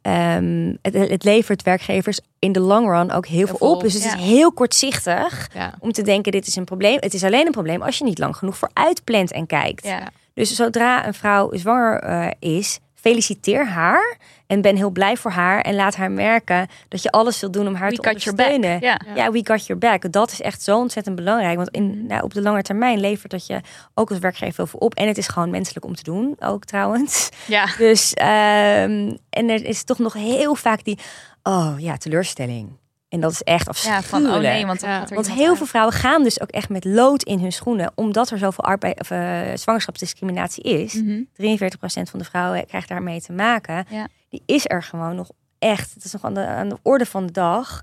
Ehm, 0.08 0.74
het, 0.82 0.94
het 0.94 1.24
levert 1.24 1.64
werkgevers 1.64 2.20
in 2.40 2.52
de 2.52 2.60
long 2.60 2.90
run 2.90 3.12
ook 3.12 3.26
heel, 3.26 3.48
veel 3.48 3.58
veel 3.58 3.72
op. 3.72 3.82
Dus 3.82 3.94
het 3.94 4.04
ja. 4.04 4.16
is 4.16 4.22
heel 4.22 4.52
kortzichtig 4.52 5.50
ja. 5.54 5.74
om 5.80 5.92
te 5.92 6.02
denken 6.02 6.32
dit 6.32 6.48
is 6.48 6.56
een 6.56 6.64
probleem. 6.64 6.98
Het 7.00 7.14
is 7.14 7.24
alleen 7.24 7.46
een 7.46 7.52
probleem 7.52 7.82
als 7.82 7.98
je 7.98 8.04
niet 8.04 8.20
lang 8.20 8.36
genoeg 8.36 8.58
vooruit 8.58 9.04
plant 9.04 9.32
en 9.32 9.46
kijkt. 9.46 9.86
ja. 9.86 10.08
Dus 10.34 10.56
zodra 10.56 11.08
een 11.08 11.14
vrouw 11.14 11.50
zwanger 11.52 12.00
eh, 12.00 12.28
is, 12.40 12.80
feliciteer 13.00 13.68
haar 13.68 14.18
en 14.48 14.62
ben 14.62 14.76
heel 14.76 14.90
blij 14.90 15.18
voor 15.18 15.32
haar 15.32 15.62
en 15.62 15.76
laat 15.76 15.96
haar 15.96 16.12
merken 16.12 16.68
dat 16.88 17.04
je 17.04 17.12
alles 17.12 17.40
wil 17.40 17.52
doen 17.52 17.68
om 17.68 17.76
haar 17.76 17.90
We 17.90 17.96
te 17.96 18.10
ondersteunen. 18.10 18.80
Ja. 18.80 19.32
We 19.32 19.42
got 19.44 19.66
your 19.66 19.82
back. 19.82 20.12
Dat 20.12 20.32
is 20.32 20.42
echt 20.42 20.62
zo 20.62 20.78
ontzettend 20.78 21.16
belangrijk. 21.16 21.56
Want 21.56 21.70
in, 21.70 22.06
nou, 22.06 22.24
op 22.24 22.34
de 22.34 22.42
lange 22.42 22.62
termijn 22.62 23.00
levert 23.00 23.32
dat 23.32 23.48
je 23.48 23.62
ook 23.94 24.10
als 24.10 24.20
werkgever 24.20 24.56
heel 24.56 24.68
veel 24.68 24.80
op. 24.80 24.96
En 24.96 25.08
het 25.08 25.18
is 25.18 25.28
gewoon 25.28 25.50
menselijk 25.50 25.86
om 25.86 25.96
te 25.96 26.04
doen, 26.04 26.36
ook 26.40 26.66
trouwens. 26.66 27.30
ja. 27.48 27.66
Dus, 27.78 28.14
ehm, 28.14 29.16
en 29.30 29.50
er 29.50 29.66
is 29.66 29.84
toch 29.84 30.00
nog 30.00 30.14
heel 30.14 30.56
vaak 30.56 30.84
die, 30.84 31.00
oh 31.44 31.74
ja, 31.78 31.98
teleurstelling. 31.98 32.70
En 33.10 33.20
dat 33.20 33.32
is 33.32 33.42
echt 33.44 33.64
Ja, 33.66 33.70
afschuwelijk. 33.72 34.08
van 34.08 34.26
oh 34.26 34.38
nee, 34.40 34.66
want, 34.66 34.82
Ja. 34.82 35.06
Want 35.14 35.32
heel 35.32 35.48
uit. 35.48 35.58
veel 35.58 35.66
vrouwen 35.66 35.94
gaan 35.96 36.24
dus 36.24 36.42
ook 36.42 36.50
echt 36.50 36.70
met 36.70 36.86
lood 36.86 37.24
in 37.24 37.40
hun 37.40 37.52
schoenen, 37.52 37.92
omdat 37.96 38.30
er 38.30 38.38
zoveel 38.38 38.64
arbeid, 38.64 39.00
of, 39.00 39.12
eh, 39.12 39.42
zwangerschapsdiscriminatie 39.54 40.64
is. 40.64 40.94
Mhm. 40.94 41.22
43% 41.34 42.10
van 42.10 42.20
de 42.20 42.26
vrouwen 42.26 42.66
krijgt 42.66 42.90
daarmee 42.90 43.22
te 43.22 43.32
maken. 43.32 43.86
Ja. 43.90 44.08
Die 44.30 44.44
is 44.46 44.64
er 44.70 44.84
gewoon 44.84 45.16
nog 45.16 45.30
echt. 45.60 45.94
Het 45.94 46.04
is 46.04 46.12
nog 46.12 46.24
aan 46.26 46.34
de, 46.34 46.46
aan 46.46 46.70
de 46.70 46.78
orde 46.82 47.06
van 47.06 47.26
de 47.26 47.32
dag. 47.32 47.82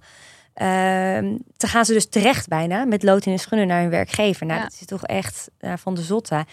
Ehm 0.54 1.36
dan 1.56 1.70
gaan 1.70 1.84
ze 1.84 1.92
dus 1.92 2.08
terecht 2.08 2.48
bijna 2.48 2.84
met 2.84 3.02
lood 3.02 3.24
in 3.24 3.30
hun 3.30 3.40
schoenen 3.40 3.66
naar 3.66 3.80
hun 3.80 3.90
werkgever. 3.90 4.46
Nou, 4.46 4.58
Ja. 4.58 4.64
dat 4.64 4.76
is 4.80 4.86
toch 4.86 5.04
echt 5.04 5.50
eh, 5.58 5.72
van 5.76 5.94
de 5.94 6.02
zotte. 6.02 6.44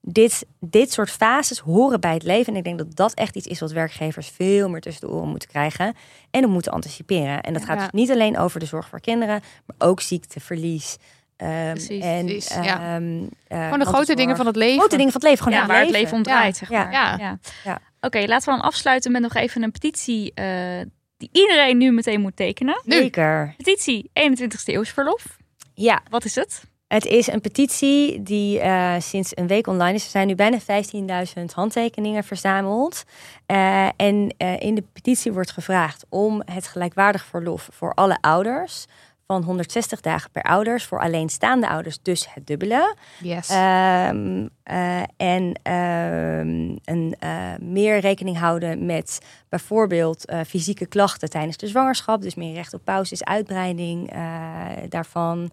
Dit, 0.00 0.46
dit 0.60 0.92
soort 0.92 1.10
fases 1.10 1.58
horen 1.58 2.00
bij 2.00 2.12
het 2.14 2.22
leven. 2.22 2.52
En 2.52 2.58
ik 2.58 2.64
denk 2.64 2.78
dat 2.78 2.96
dat 2.96 3.14
echt 3.14 3.36
iets 3.36 3.46
is 3.46 3.60
wat 3.60 3.72
werkgevers 3.72 4.28
veel 4.28 4.68
meer 4.68 4.80
tussen 4.80 5.08
de 5.08 5.12
oren 5.14 5.28
moeten 5.28 5.48
krijgen. 5.48 5.94
En 6.30 6.44
om 6.44 6.50
moeten 6.50 6.72
anticiperen. 6.72 7.40
En 7.42 7.52
dat 7.52 7.64
gaat 7.64 7.76
Ja. 7.76 7.82
dus 7.82 7.92
niet 8.00 8.10
alleen 8.10 8.38
over 8.38 8.60
de 8.60 8.66
zorg 8.66 8.88
voor 8.88 9.00
kinderen, 9.00 9.40
maar 9.66 9.88
ook 9.88 10.00
ziekte, 10.00 10.40
verlies. 10.40 10.96
ehm, 11.36 11.70
Precies, 11.72 12.04
en, 12.04 12.24
precies, 12.26 12.54
ja. 12.54 12.94
ehm, 12.94 13.22
eh, 13.48 13.62
Gewoon 13.64 13.78
de 13.78 13.84
grote 13.84 14.14
dingen 14.14 14.36
van 14.36 14.46
het 14.46 14.56
leven. 14.56 14.78
Grote 14.78 14.96
dingen 14.96 15.12
van 15.12 15.20
het 15.20 15.30
leven. 15.30 15.44
Gewoon 15.44 15.58
Ja, 15.58 15.64
het 15.64 15.72
waar 15.72 15.80
het 15.80 15.90
leven. 15.90 16.02
leven 16.02 16.16
om 16.16 16.22
draait, 16.22 16.58
Ja. 16.58 16.66
zeg 16.66 16.68
Ja. 16.70 16.82
maar. 16.84 16.92
Ja. 17.20 17.38
Ja. 17.64 17.80
Oké, 18.00 18.18
laten 18.26 18.48
we 18.52 18.56
dan 18.58 18.66
afsluiten 18.66 19.12
met 19.12 19.22
nog 19.22 19.34
even 19.34 19.62
een 19.62 19.70
petitie 19.70 20.34
eh, 20.34 20.80
die 21.16 21.28
iedereen 21.32 21.78
nu 21.78 21.92
meteen 21.92 22.20
moet 22.20 22.36
tekenen. 22.36 22.82
Zeker. 22.86 23.54
Petitie 23.56 24.10
21ste 24.12 24.72
eeuwsverlof. 24.72 25.36
Ja, 25.74 26.00
Wat 26.10 26.24
is 26.24 26.34
het? 26.34 26.62
Het 26.88 27.04
is 27.04 27.26
een 27.26 27.40
petitie 27.40 28.22
die 28.22 28.60
eh, 28.60 28.94
sinds 28.98 29.36
een 29.36 29.46
week 29.46 29.66
online 29.66 29.94
is. 29.94 30.04
Er 30.04 30.10
zijn 30.10 30.26
nu 30.26 30.34
bijna 30.34 30.58
15.000 30.60 31.44
handtekeningen 31.54 32.24
verzameld. 32.24 33.04
Eh, 33.46 33.86
en 33.96 34.34
eh, 34.36 34.60
in 34.60 34.74
de 34.74 34.84
petitie 34.92 35.32
wordt 35.32 35.50
gevraagd 35.50 36.06
om 36.08 36.42
het 36.44 36.66
gelijkwaardig 36.66 37.24
verlof 37.24 37.68
voor 37.72 37.94
alle 37.94 38.18
ouders 38.20 38.86
van 39.26 39.42
160 39.42 40.00
dagen 40.00 40.30
per 40.30 40.42
ouders. 40.42 40.84
Voor 40.84 41.00
alleenstaande 41.00 41.68
ouders 41.68 41.98
dus 42.02 42.34
het 42.34 42.46
dubbele. 42.46 42.96
Yes. 43.22 43.48
Ehm, 43.48 44.46
eh, 44.62 45.02
en 45.16 45.60
ehm, 45.62 46.76
een, 46.84 47.14
meer 47.60 47.98
rekening 47.98 48.38
houden 48.38 48.86
met 48.86 49.18
bijvoorbeeld 49.48 50.32
fysieke 50.46 50.86
klachten 50.86 51.30
tijdens 51.30 51.56
de 51.56 51.66
zwangerschap. 51.66 52.22
Dus 52.22 52.34
meer 52.34 52.54
recht 52.54 52.74
op 52.74 52.84
pauzes, 52.84 53.24
uitbreiding 53.24 54.12
eh, 54.12 54.66
daarvan. 54.88 55.50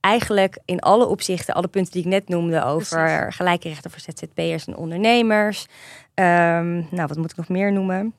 Eigenlijk 0.00 0.58
in 0.64 0.80
alle 0.80 1.06
opzichten, 1.06 1.54
alle 1.54 1.68
punten 1.68 1.92
die 1.92 2.02
ik 2.02 2.08
net 2.08 2.28
noemde 2.28 2.64
over 2.64 2.98
Precies. 3.04 3.36
gelijke 3.36 3.68
rechten 3.68 3.90
voor 3.90 4.00
ZZP'ers 4.00 4.66
en 4.66 4.76
ondernemers. 4.76 5.66
Ehm, 6.14 6.74
nou, 6.74 7.06
wat 7.06 7.16
moet 7.16 7.30
ik 7.30 7.36
nog 7.36 7.48
meer 7.48 7.72
noemen? 7.72 8.14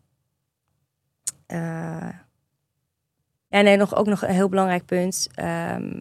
Eh, 1.46 2.10
ja, 3.48 3.62
nee, 3.62 3.78
nog, 3.78 3.96
ook 3.96 4.06
nog 4.06 4.22
een 4.22 4.30
heel 4.34 4.50
belangrijk 4.50 4.86
punt. 4.86 5.28
Ehm, 5.34 6.00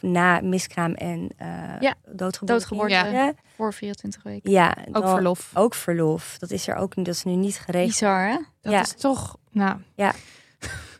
na 0.00 0.40
miskraam 0.40 0.94
en 0.94 1.28
eh 1.36 1.48
Ja, 1.80 1.94
doodgeboorte. 2.06 2.44
doodgeboorte. 2.44 2.94
kinderen. 2.94 3.36
Voor 3.56 3.72
24 3.72 4.22
weken. 4.22 4.50
Ja, 4.50 4.76
ook 4.88 5.02
dan- 5.02 5.08
verlof. 5.08 5.50
Ook 5.54 5.74
verlof. 5.74 6.38
Dat 6.38 6.50
is 6.50 6.68
er 6.68 6.74
ook. 6.76 6.94
Dat 6.94 7.06
is 7.06 7.24
nu 7.24 7.34
niet 7.34 7.58
geregeld. 7.58 7.90
Bizar, 7.90 8.28
hè? 8.28 8.36
Dat 8.60 8.72
ja. 8.72 8.80
is 8.80 8.92
toch, 8.94 9.36
nou, 9.50 9.76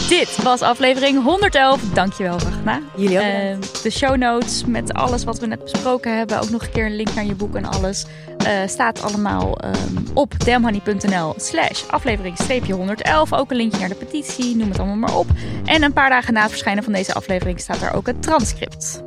Dit 0.09 0.43
was 0.43 0.61
aflevering 0.63 1.23
111. 1.23 1.83
Dankjewel, 1.93 2.39
Ragna. 2.39 2.81
Jullie 2.97 3.19
ook. 3.19 3.25
Eh, 3.25 3.43
bedankt. 3.43 3.83
de 3.83 3.91
show 3.91 4.17
notes 4.17 4.65
met 4.65 4.93
alles 4.93 5.25
wat 5.25 5.39
we 5.39 5.47
net 5.47 5.63
besproken 5.63 6.17
hebben. 6.17 6.41
Ook 6.41 6.51
nog 6.51 6.63
een 6.63 6.71
keer 6.71 6.87
een 6.87 6.97
link 6.97 7.15
naar 7.15 7.25
je 7.25 7.35
boek 7.35 7.55
en 7.55 7.65
alles. 7.65 8.05
eh, 8.39 8.53
staat 8.67 9.03
allemaal 9.03 9.59
ehm, 9.59 9.97
op 10.15 10.45
damhoney.nl 10.45 11.35
slash 11.37 11.85
aflevering 11.87 12.37
111. 12.75 13.33
Ook 13.33 13.51
een 13.51 13.57
linkje 13.57 13.79
naar 13.79 13.89
de 13.89 13.95
petitie, 13.95 14.57
noem 14.57 14.69
het 14.69 14.79
allemaal 14.79 14.97
maar 14.97 15.17
op. 15.17 15.27
En 15.65 15.83
een 15.83 15.93
paar 15.93 16.11
dagen 16.11 16.33
na 16.35 16.41
het 16.41 16.51
verschijnen 16.51 16.85
van 16.85 16.93
deze 16.93 17.15
aflevering 17.15 17.61
staat 17.61 17.83
er 17.83 17.93
ook 17.93 18.07
het 18.07 18.23
transcript. 18.23 19.03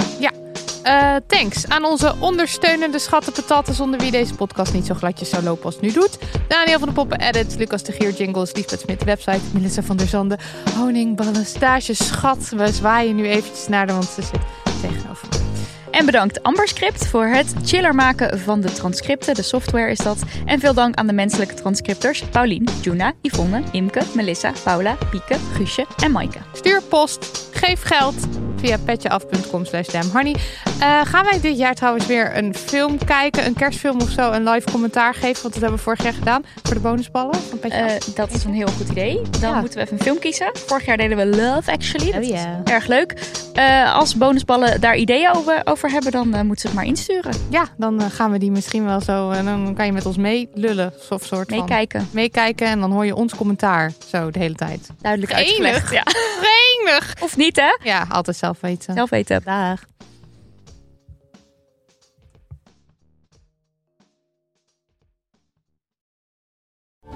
Eh, 0.84 1.16
thanks 1.28 1.68
aan 1.68 1.86
onze 1.86 2.16
ondersteunende 2.20 3.00
schatten 3.00 3.34
patatten 3.34 3.74
zonder 3.74 4.00
wie 4.00 4.12
deze 4.12 4.34
podcast 4.34 4.74
niet 4.74 4.86
zo 4.86 4.94
gladjes 4.94 5.30
zou 5.30 5.44
lopen 5.44 5.66
als 5.66 5.80
nu 5.80 5.92
doet. 5.92 6.18
Daniel 6.48 6.80
van 6.80 6.88
de 6.88 6.94
Poppen 6.94 7.20
edits, 7.20 7.56
Lucas 7.56 7.84
de 7.84 7.92
Gier 7.92 8.12
jingles, 8.12 8.54
Liesbeth 8.54 8.80
Smit 8.80 9.04
website, 9.04 9.42
Melissa 9.54 9.82
van 9.82 9.98
der 9.98 10.08
Zanden, 10.08 10.40
honingballen, 10.76 11.46
stage, 11.46 11.94
schat. 11.94 12.50
We 12.50 12.72
zwaaien 12.72 13.16
nu 13.16 13.28
eventjes 13.28 13.68
naar 13.68 13.88
de, 13.88 13.94
want 13.94 14.06
ze 14.06 14.22
zit 14.22 14.42
tegenover 14.82 15.28
me. 15.30 15.40
En 15.92 16.06
bedankt 16.06 16.44
Amberscript 16.44 17.08
voor 17.08 17.26
het 17.26 17.54
chiller 17.66 17.96
maken 17.96 18.40
van 18.40 18.62
de 18.62 18.72
transcripten. 18.72 19.34
De 19.36 19.42
software 19.42 19.92
is 19.92 19.98
dat. 19.98 20.18
En 20.46 20.60
veel 20.60 20.74
dank 20.74 20.96
aan 20.96 21.08
de 21.08 21.14
menselijke 21.14 21.54
transcripters. 21.54 22.24
Paulien, 22.32 22.68
Juna, 22.82 23.14
Yvonne, 23.22 23.62
Imke, 23.72 24.02
Melissa, 24.16 24.52
Paula, 24.64 24.98
Pieke, 25.10 25.36
Guusje 25.54 25.86
en 26.04 26.12
Maaike. 26.12 26.38
Stuur 26.54 26.82
post, 26.82 27.48
geef 27.52 27.82
geld 27.84 28.16
via 28.56 28.78
petjeaf.com 28.78 29.66
slash 29.66 29.88
damnhoney. 29.88 30.36
Eh, 30.80 31.02
gaan 31.04 31.26
wij 31.26 31.40
dit 31.42 31.58
jaar 31.58 31.76
trouwens 31.76 32.06
weer 32.06 32.38
een 32.38 32.56
film 32.56 32.98
kijken, 33.06 33.46
een 33.46 33.54
kerstfilm 33.54 34.02
of 34.02 34.10
zo, 34.10 34.32
een 34.32 34.44
live 34.50 34.72
commentaar 34.72 35.14
geven? 35.14 35.42
Want 35.42 35.54
dat 35.54 35.62
hebben 35.62 35.74
we 35.78 35.78
vorig 35.84 36.04
jaar 36.04 36.14
gedaan 36.14 36.44
voor 36.64 36.74
de 36.74 36.80
bonusballen 36.80 37.36
van 37.36 37.60
Petje 37.60 37.84
Af. 37.84 37.92
Eh, 37.92 38.16
dat 38.16 38.32
is 38.32 38.44
een 38.44 38.54
heel 38.54 38.68
goed 38.68 38.90
idee. 38.90 39.22
Dan 39.40 39.50
Ja. 39.50 39.60
moeten 39.60 39.78
we 39.80 39.84
even 39.86 39.98
een 39.98 40.04
film 40.04 40.20
kiezen. 40.20 40.50
Vorig 40.54 40.86
jaar 40.86 40.98
deden 40.98 41.18
we 41.18 41.26
Love 41.26 41.72
Actually. 41.72 42.12
Dat 42.12 42.24
Oh 42.24 42.30
ja. 42.30 42.62
is 42.66 42.72
erg 42.72 42.88
leuk. 42.88 43.14
Eh, 43.54 43.96
als 43.96 44.16
bonusballen 44.18 44.82
daar 44.82 44.96
ideeën 44.96 45.32
over, 45.36 45.62
over 45.84 45.96
hebben, 45.96 46.12
dan 46.12 46.34
eh, 46.34 46.42
moeten 46.42 46.62
ze 46.62 46.68
het 46.68 46.76
maar 46.76 46.86
insturen. 46.86 47.34
Ja, 47.50 47.68
dan 47.78 48.02
eh, 48.02 48.10
gaan 48.10 48.32
we 48.32 48.38
die 48.38 48.52
misschien 48.52 48.86
wel 48.86 49.02
zo. 49.02 49.32
En 49.32 49.46
dan 49.46 49.74
kan 49.76 49.86
je 49.86 49.92
met 49.92 50.06
ons 50.06 50.18
meelullen. 50.18 50.94
Of 51.10 51.24
soort 51.26 51.50
van. 51.50 51.58
Meekijken. 51.58 52.08
Meekijken 52.12 52.68
en 52.68 52.80
dan 52.80 52.92
hoor 52.92 53.06
je 53.06 53.16
ons 53.16 53.36
commentaar 53.36 53.92
zo 54.08 54.32
de 54.32 54.40
hele 54.40 54.56
tijd. 54.56 54.90
Duidelijk 55.02 55.32
Enig. 55.32 55.46
uitgelegd. 55.46 55.92
Ja. 55.92 56.04
Enig! 56.82 57.16
Of 57.20 57.38
niet, 57.38 57.56
hè? 57.56 57.78
Ja, 57.84 58.06
altijd 58.10 58.38
zelf 58.38 58.60
weten. 58.62 58.94
Zelf 58.94 59.10
weten. 59.10 59.42
Dag. 59.44 59.84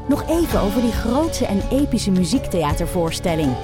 Nog 0.08 0.30
even 0.30 0.60
over 0.60 0.82
die 0.82 0.92
grootse 0.92 1.46
en 1.46 1.62
epische 1.72 2.12
muziektheatervoorstelling. 2.12 3.56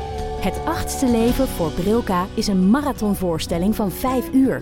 Het 0.42 0.66
achtste 0.66 1.06
leven 1.08 1.48
voor 1.48 1.72
Brilka 1.72 2.26
is 2.34 2.48
een 2.48 2.70
marathonvoorstelling 2.70 3.76
van 3.76 3.92
5 3.92 4.30
uur. 4.34 4.62